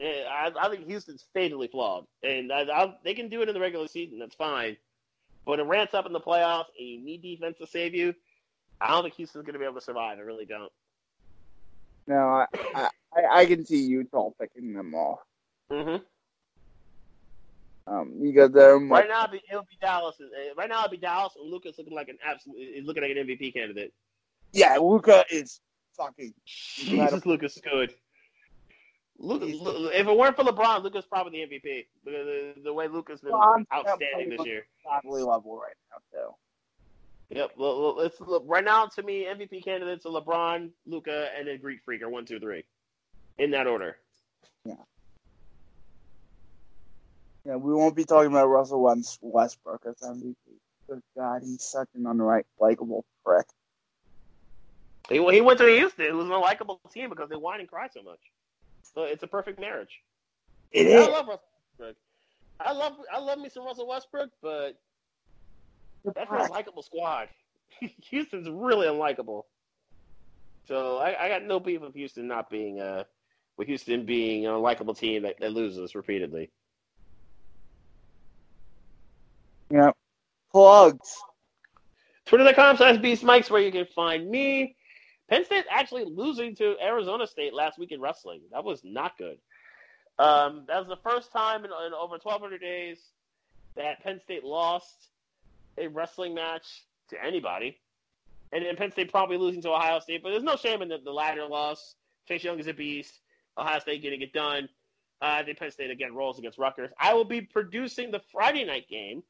I, 0.00 0.50
I 0.60 0.68
think 0.68 0.86
Houston's 0.86 1.24
fatally 1.32 1.68
flawed, 1.68 2.06
and 2.22 2.52
I, 2.52 2.62
I, 2.62 2.94
they 3.04 3.14
can 3.14 3.28
do 3.28 3.42
it 3.42 3.48
in 3.48 3.54
the 3.54 3.60
regular 3.60 3.86
season. 3.88 4.18
That's 4.18 4.34
fine, 4.34 4.76
but 5.46 5.60
it 5.60 5.66
ramps 5.66 5.94
up 5.94 6.04
in 6.04 6.12
the 6.12 6.20
playoffs, 6.20 6.66
and 6.78 6.86
you 6.88 7.00
need 7.00 7.22
defense 7.22 7.56
to 7.58 7.66
save 7.66 7.94
you. 7.94 8.14
I 8.80 8.88
don't 8.88 9.04
think 9.04 9.14
Houston's 9.14 9.44
going 9.44 9.54
to 9.54 9.58
be 9.58 9.64
able 9.64 9.76
to 9.76 9.80
survive. 9.80 10.18
I 10.18 10.22
really 10.22 10.44
don't. 10.44 10.72
No, 12.06 12.16
I, 12.16 12.46
I, 12.74 12.88
I- 13.32 13.46
can 13.46 13.64
see 13.64 13.82
Utah 13.86 14.30
picking 14.38 14.74
them 14.74 14.94
off. 14.94 15.20
hmm 15.70 15.96
Um, 17.86 18.14
because 18.22 18.50
they're 18.52 18.80
much, 18.80 19.02
Right 19.02 19.08
now, 19.08 19.24
it'll 19.50 19.62
be, 19.62 19.76
Dallas. 19.80 20.16
Uh, 20.18 20.54
Right 20.56 20.68
now, 20.68 20.84
it'll 20.84 20.90
be 20.90 20.96
Dallas, 20.96 21.34
and 21.38 21.50
Luka's 21.50 21.76
looking 21.76 21.94
like 21.94 22.08
an 22.08 22.18
absolute. 22.24 22.56
Is 22.56 22.86
looking 22.86 23.02
like 23.02 23.12
an 23.12 23.26
MVP 23.26 23.52
candidate. 23.52 23.92
yeah, 24.52 24.76
Luka 24.76 25.24
is 25.30 25.60
fucking. 25.96 26.32
Jesus, 26.46 27.26
Lucas 27.26 27.56
is 27.56 27.62
good. 27.62 27.94
Luka's, 29.18 29.52
if 29.94 30.06
it 30.06 30.16
weren't 30.16 30.36
for 30.36 30.44
LeBron, 30.44 30.82
Luka's 30.82 31.04
probably 31.06 31.44
the 31.44 31.56
MVP. 31.56 31.86
The, 32.04 32.54
the, 32.64 32.72
way 32.72 32.88
Luka's 32.88 33.20
been 33.20 33.32
LeBron's 33.32 33.66
outstanding 33.72 34.30
this 34.30 34.46
year. 34.46 34.66
godly 34.84 35.22
level 35.22 35.56
right 35.56 35.76
now 35.90 35.98
too. 36.10 36.34
Yep. 37.30 37.52
It's 37.56 38.20
look, 38.20 38.44
right 38.46 38.64
now 38.64 38.86
to 38.86 39.02
me 39.02 39.24
MVP 39.24 39.64
candidates 39.64 40.04
are 40.04 40.10
LeBron, 40.10 40.70
Luka, 40.86 41.28
and 41.36 41.48
then 41.48 41.58
Greek 41.60 41.80
Freak 41.84 42.02
are 42.02 42.08
one, 42.08 42.24
two, 42.24 42.40
three, 42.40 42.64
in 43.38 43.50
that 43.52 43.66
order. 43.66 43.96
Yeah, 44.64 44.74
we 47.44 47.74
won't 47.74 47.94
be 47.94 48.04
talking 48.04 48.30
about 48.30 48.46
Russell 48.46 48.82
Westbrook 49.20 49.82
as 49.86 49.96
MVP. 50.02 50.34
Good 50.88 51.02
God, 51.16 51.42
he's 51.42 51.62
such 51.62 51.88
an 51.94 52.04
unlikable 52.04 53.02
prick. 53.24 53.46
He, 55.08 55.16
he 55.16 55.40
went 55.40 55.58
to 55.58 55.66
Houston. 55.66 56.06
It 56.06 56.14
was 56.14 56.26
an 56.26 56.32
unlikable 56.32 56.78
team 56.90 57.10
because 57.10 57.28
they 57.28 57.36
whine 57.36 57.60
and 57.60 57.68
cry 57.68 57.88
so 57.92 58.02
much. 58.02 58.20
So 58.94 59.02
it's 59.02 59.22
a 59.22 59.26
perfect 59.26 59.60
marriage. 59.60 60.00
It 60.72 60.86
yeah, 60.86 61.00
is. 61.00 61.08
I 61.08 61.10
love 61.10 61.26
Russell 61.28 61.48
Westbrook. 61.78 61.96
I 62.60 62.72
love 62.72 62.92
I 63.12 63.18
love 63.18 63.38
me 63.38 63.48
some 63.48 63.64
Russell 63.64 63.88
Westbrook, 63.88 64.30
but 64.40 64.78
that's 66.04 66.30
an 66.30 66.38
unlikable 66.38 66.84
squad. 66.84 67.28
Houston's 68.10 68.48
really 68.48 68.86
unlikable. 68.86 69.42
So 70.66 70.98
I, 70.98 71.24
I, 71.24 71.28
got 71.28 71.42
no 71.42 71.60
beef 71.60 71.82
with 71.82 71.94
Houston 71.94 72.26
not 72.26 72.48
being 72.48 72.80
uh 72.80 73.04
with 73.58 73.68
Houston 73.68 74.06
being 74.06 74.46
an 74.46 74.52
unlikable 74.52 74.96
team 74.96 75.22
that, 75.22 75.38
that 75.40 75.52
loses 75.52 75.94
repeatedly. 75.94 76.50
Yep. 79.74 79.96
Plugs. 80.52 81.16
Twitter.com 82.26 82.76
slash 82.76 82.98
Beast 82.98 83.24
Mikes 83.24 83.50
where 83.50 83.60
you 83.60 83.72
can 83.72 83.86
find 83.86 84.30
me. 84.30 84.76
Penn 85.28 85.44
State 85.44 85.64
actually 85.68 86.04
losing 86.04 86.54
to 86.56 86.76
Arizona 86.80 87.26
State 87.26 87.52
last 87.52 87.76
week 87.78 87.90
in 87.90 88.00
wrestling. 88.00 88.42
That 88.52 88.62
was 88.62 88.82
not 88.84 89.18
good. 89.18 89.38
Um, 90.18 90.64
that 90.68 90.78
was 90.78 90.86
the 90.86 91.10
first 91.10 91.32
time 91.32 91.64
in, 91.64 91.72
in 91.86 91.92
over 91.92 92.12
1,200 92.12 92.60
days 92.60 92.98
that 93.74 94.00
Penn 94.04 94.20
State 94.22 94.44
lost 94.44 95.08
a 95.76 95.88
wrestling 95.88 96.34
match 96.34 96.84
to 97.10 97.16
anybody. 97.22 97.76
And 98.52 98.64
then 98.64 98.76
Penn 98.76 98.92
State 98.92 99.10
probably 99.10 99.38
losing 99.38 99.60
to 99.62 99.70
Ohio 99.70 99.98
State, 99.98 100.22
but 100.22 100.30
there's 100.30 100.44
no 100.44 100.54
shame 100.54 100.82
in 100.82 100.88
the, 100.88 100.98
the 101.04 101.10
latter 101.10 101.46
loss. 101.46 101.96
Chase 102.28 102.44
Young 102.44 102.60
is 102.60 102.68
a 102.68 102.72
beast. 102.72 103.18
Ohio 103.58 103.80
State 103.80 104.02
getting 104.02 104.22
it 104.22 104.32
done. 104.32 104.68
Uh, 105.20 105.38
I 105.40 105.42
think 105.42 105.58
Penn 105.58 105.72
State 105.72 105.90
again 105.90 106.14
rolls 106.14 106.38
against 106.38 106.58
Rutgers. 106.58 106.90
I 107.00 107.12
will 107.14 107.24
be 107.24 107.40
producing 107.40 108.12
the 108.12 108.20
Friday 108.30 108.64
night 108.64 108.88
game 108.88 109.24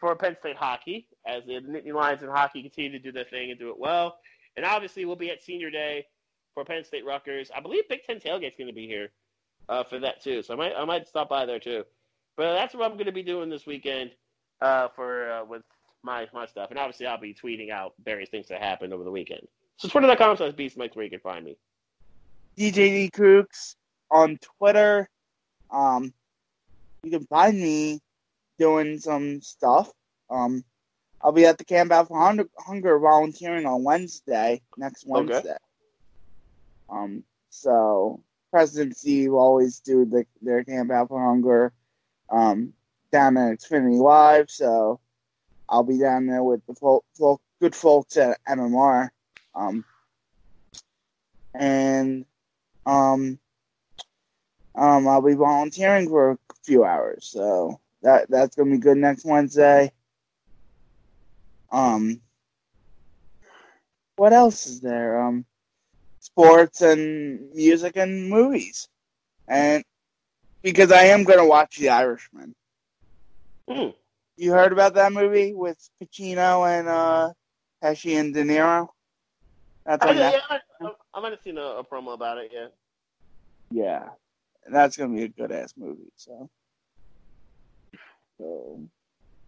for 0.00 0.16
Penn 0.16 0.36
State 0.40 0.56
hockey 0.56 1.06
as 1.26 1.44
the 1.46 1.60
Nittany 1.60 1.92
Lions 1.92 2.22
in 2.22 2.28
hockey 2.28 2.62
continue 2.62 2.90
to 2.90 2.98
do 2.98 3.12
their 3.12 3.24
thing 3.24 3.50
and 3.50 3.60
do 3.60 3.68
it 3.68 3.78
well. 3.78 4.16
And 4.56 4.64
obviously, 4.64 5.04
we'll 5.04 5.16
be 5.16 5.30
at 5.30 5.42
Senior 5.42 5.70
Day 5.70 6.06
for 6.54 6.64
Penn 6.64 6.84
State 6.84 7.04
Rutgers. 7.04 7.50
I 7.54 7.60
believe 7.60 7.88
Big 7.88 8.04
Ten 8.04 8.18
Tailgate's 8.18 8.56
going 8.56 8.66
to 8.66 8.74
be 8.74 8.86
here 8.86 9.10
uh, 9.68 9.84
for 9.84 9.98
that 10.00 10.22
too, 10.22 10.42
so 10.42 10.54
I 10.54 10.56
might 10.56 10.72
I 10.76 10.84
might 10.84 11.06
stop 11.06 11.28
by 11.28 11.46
there 11.46 11.60
too. 11.60 11.84
But 12.36 12.54
that's 12.54 12.74
what 12.74 12.84
I'm 12.84 12.94
going 12.96 13.06
to 13.06 13.12
be 13.12 13.22
doing 13.22 13.50
this 13.50 13.66
weekend 13.66 14.10
uh, 14.60 14.88
for 14.96 15.30
uh, 15.30 15.44
with 15.44 15.62
my 16.02 16.26
my 16.32 16.46
stuff, 16.46 16.70
and 16.70 16.78
obviously 16.78 17.06
I'll 17.06 17.20
be 17.20 17.34
tweeting 17.34 17.70
out 17.70 17.94
various 18.04 18.30
things 18.30 18.48
that 18.48 18.60
happened 18.60 18.92
over 18.92 19.04
the 19.04 19.10
weekend. 19.10 19.46
So 19.76 19.88
twitter.com 19.88 20.36
slash 20.36 20.52
beastmikes 20.52 20.96
where 20.96 21.04
you 21.04 21.10
can 21.10 21.20
find 21.20 21.44
me. 21.44 21.56
DJD 22.58 23.12
Crooks 23.12 23.76
on 24.10 24.38
Twitter. 24.58 25.08
Um, 25.70 26.12
you 27.02 27.10
can 27.10 27.26
find 27.26 27.58
me 27.58 28.00
doing 28.60 28.98
some 28.98 29.40
stuff. 29.40 29.90
Um, 30.28 30.62
I'll 31.22 31.32
be 31.32 31.46
at 31.46 31.58
the 31.58 31.64
Camp 31.64 31.90
Out 31.90 32.08
for 32.08 32.20
Hunger, 32.20 32.44
Hunger 32.58 32.98
volunteering 32.98 33.66
on 33.66 33.82
Wednesday, 33.82 34.60
next 34.76 35.06
Wednesday. 35.06 35.38
Okay. 35.38 35.56
Um, 36.88 37.24
so 37.48 38.20
President 38.50 38.96
will 39.04 39.38
always 39.38 39.80
do 39.80 40.04
the, 40.04 40.24
their 40.42 40.62
Camp 40.62 40.90
Out 40.92 41.08
for 41.08 41.22
Hunger 41.22 41.72
um, 42.30 42.74
down 43.10 43.36
at 43.36 43.58
Xfinity 43.58 43.98
Live, 43.98 44.50
so 44.50 45.00
I'll 45.68 45.82
be 45.82 45.98
down 45.98 46.26
there 46.26 46.42
with 46.42 46.64
the 46.66 46.74
folk, 46.74 47.04
folk, 47.18 47.40
good 47.60 47.74
folks 47.74 48.16
at 48.16 48.38
MMR. 48.48 49.08
Um, 49.54 49.84
and 51.54 52.24
um, 52.86 53.38
um, 54.74 55.08
I'll 55.08 55.22
be 55.22 55.34
volunteering 55.34 56.08
for 56.08 56.32
a 56.32 56.38
few 56.64 56.84
hours, 56.84 57.26
so 57.26 57.80
that 58.02 58.30
that's 58.30 58.56
gonna 58.56 58.70
be 58.70 58.78
good 58.78 58.98
next 58.98 59.24
Wednesday. 59.24 59.92
Um, 61.72 62.20
what 64.16 64.32
else 64.32 64.66
is 64.66 64.80
there? 64.80 65.22
Um, 65.22 65.44
sports 66.18 66.82
and 66.82 67.52
music 67.54 67.96
and 67.96 68.28
movies, 68.28 68.88
and 69.48 69.84
because 70.62 70.92
I 70.92 71.04
am 71.04 71.24
gonna 71.24 71.46
watch 71.46 71.78
The 71.78 71.90
Irishman. 71.90 72.54
Mm. 73.68 73.94
You 74.36 74.52
heard 74.52 74.72
about 74.72 74.94
that 74.94 75.12
movie 75.12 75.54
with 75.54 75.78
Pacino 76.02 76.66
and 76.66 76.88
uh, 76.88 77.32
Pesci 77.82 78.18
and 78.18 78.32
De 78.34 78.42
Niro? 78.42 78.88
That's 79.84 80.04
I, 80.04 80.12
yeah, 80.12 80.40
I, 80.48 80.58
I 81.14 81.20
might 81.20 81.32
have 81.32 81.40
seen 81.42 81.58
a, 81.58 81.62
a, 81.62 81.84
promo 81.84 82.14
about 82.14 82.38
it. 82.38 82.50
Yeah. 82.52 82.66
Yeah, 83.70 84.08
that's 84.70 84.96
gonna 84.96 85.14
be 85.14 85.24
a 85.24 85.28
good 85.28 85.52
ass 85.52 85.74
movie. 85.76 86.12
So, 86.16 86.50
so 88.40 88.80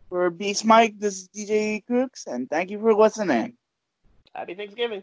for 0.09 0.29
Beast 0.31 0.65
Mike, 0.65 0.99
this 0.99 1.23
is 1.23 1.29
DJ 1.29 1.85
Crooks, 1.87 2.27
and 2.27 2.49
thank 2.51 2.71
you 2.71 2.79
for 2.79 2.95
listening. 2.95 3.55
Happy 4.35 4.55
Thanksgiving. 4.55 5.03